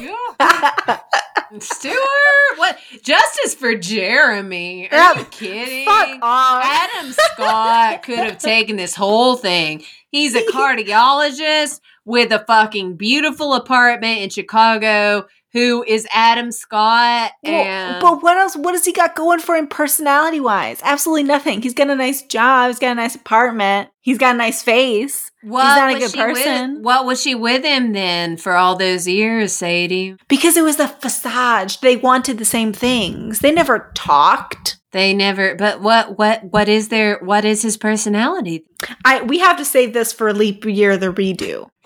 Stuart, 1.60 2.57
what 2.57 2.77
justice 3.01 3.56
for 3.56 3.73
Jeremy? 3.76 4.88
Are 4.91 4.95
Yep. 4.97 5.18
you 5.18 5.26
kidding? 5.26 5.85
Fuck 5.85 6.19
off. 6.22 6.64
Adam 6.64 7.11
Scott 7.11 8.03
could 8.03 8.19
have 8.19 8.38
taken 8.38 8.76
this 8.76 8.93
whole 8.93 9.35
thing. 9.35 9.84
He's 10.11 10.35
a 10.35 10.43
cardiologist 10.43 11.81
with 12.06 12.31
a 12.31 12.39
fucking 12.45 12.97
beautiful 12.97 13.56
apartment 13.56 14.22
in 14.22 14.30
Chicago. 14.30 15.26
Who 15.54 15.84
is 15.88 16.08
Adam 16.14 16.52
Scott? 16.52 17.32
Well, 17.44 18.00
but 18.02 18.22
what 18.22 18.38
else? 18.38 18.56
What 18.56 18.76
has 18.76 18.86
he 18.86 18.94
got 18.94 19.16
going 19.16 19.40
for 19.40 19.56
him 19.56 19.68
personality 19.68 20.40
wise? 20.40 20.80
Absolutely 20.84 21.24
nothing. 21.24 21.62
He's 21.64 21.74
got 21.74 21.90
a 21.90 21.96
nice 21.96 22.22
job. 22.22 22.70
He's 22.70 22.78
got 22.80 22.92
a 22.92 22.96
nice 22.96 23.16
apartment. 23.16 23.90
He's 24.02 24.20
got 24.20 24.36
a 24.36 24.38
nice 24.38 24.62
face. 24.62 25.32
what 25.42 25.64
not 25.64 25.96
a 25.96 26.00
good 26.00 26.12
she 26.12 26.18
with- 26.24 26.36
person. 26.36 26.84
what 26.84 27.06
was 27.06 27.22
she 27.22 27.34
with 27.34 27.64
him 27.64 27.94
then 27.94 28.38
for 28.38 28.54
all 28.54 28.76
those 28.76 29.08
years, 29.08 29.54
Sadie? 29.54 30.16
Because 30.28 30.56
it 30.56 30.64
was 30.64 30.78
the 30.78 30.88
facade. 30.88 31.76
They 31.82 31.96
wanted 31.96 32.38
the 32.38 32.46
same 32.46 32.72
things. 32.72 33.40
They 33.40 33.52
never 33.52 33.92
talked. 33.96 34.78
They 34.92 35.14
never. 35.14 35.56
But 35.56 35.82
what? 35.82 36.18
What? 36.18 36.44
What 36.46 36.68
is 36.70 36.90
their? 36.90 37.20
What 37.20 37.46
is 37.46 37.62
his 37.62 37.78
personality? 37.78 38.66
I 39.06 39.22
we 39.22 39.40
have 39.40 39.58
to 39.58 39.66
save 39.66 39.94
this 39.94 40.12
for 40.14 40.34
leap 40.34 40.66
year 40.66 40.98
the 40.98 41.14
redo. 41.14 41.70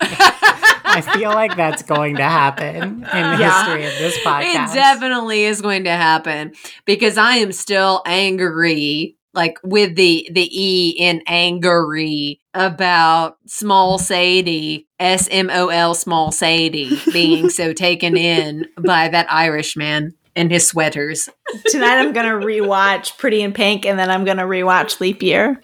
I 0.96 1.00
feel 1.00 1.30
like 1.30 1.56
that's 1.56 1.82
going 1.82 2.16
to 2.16 2.22
happen 2.24 2.82
in 2.82 3.00
the 3.00 3.36
Yeah. 3.38 3.64
history 3.64 3.84
of 3.86 3.92
this 3.98 4.18
podcast. 4.24 4.70
It 4.72 4.74
definitely 4.74 5.44
is 5.44 5.60
going 5.60 5.84
to 5.84 5.90
happen 5.90 6.52
because 6.84 7.18
I 7.18 7.36
am 7.36 7.52
still 7.52 8.02
angry, 8.06 9.16
like 9.32 9.58
with 9.64 9.96
the 9.96 10.28
the 10.32 10.48
e 10.52 10.90
in 10.98 11.22
angry 11.26 12.40
about 12.54 13.36
small 13.46 13.98
Sadie, 13.98 14.86
S 15.00 15.28
M 15.30 15.50
O 15.50 15.68
L 15.68 15.94
small 15.94 16.30
Sadie 16.30 16.98
being 17.12 17.50
so 17.50 17.72
taken 17.86 18.16
in 18.16 18.66
by 18.78 19.08
that 19.08 19.26
Irishman 19.32 20.14
and 20.36 20.50
his 20.50 20.66
sweaters. 20.68 21.28
Tonight 21.66 21.98
I'm 21.98 22.12
gonna 22.12 22.34
rewatch 22.44 23.18
Pretty 23.18 23.42
in 23.42 23.52
Pink 23.52 23.84
and 23.86 23.98
then 23.98 24.10
I'm 24.10 24.24
gonna 24.24 24.44
rewatch 24.46 25.00
Leap 25.00 25.22
Year. 25.22 25.60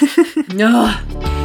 Ugh. 0.60 1.43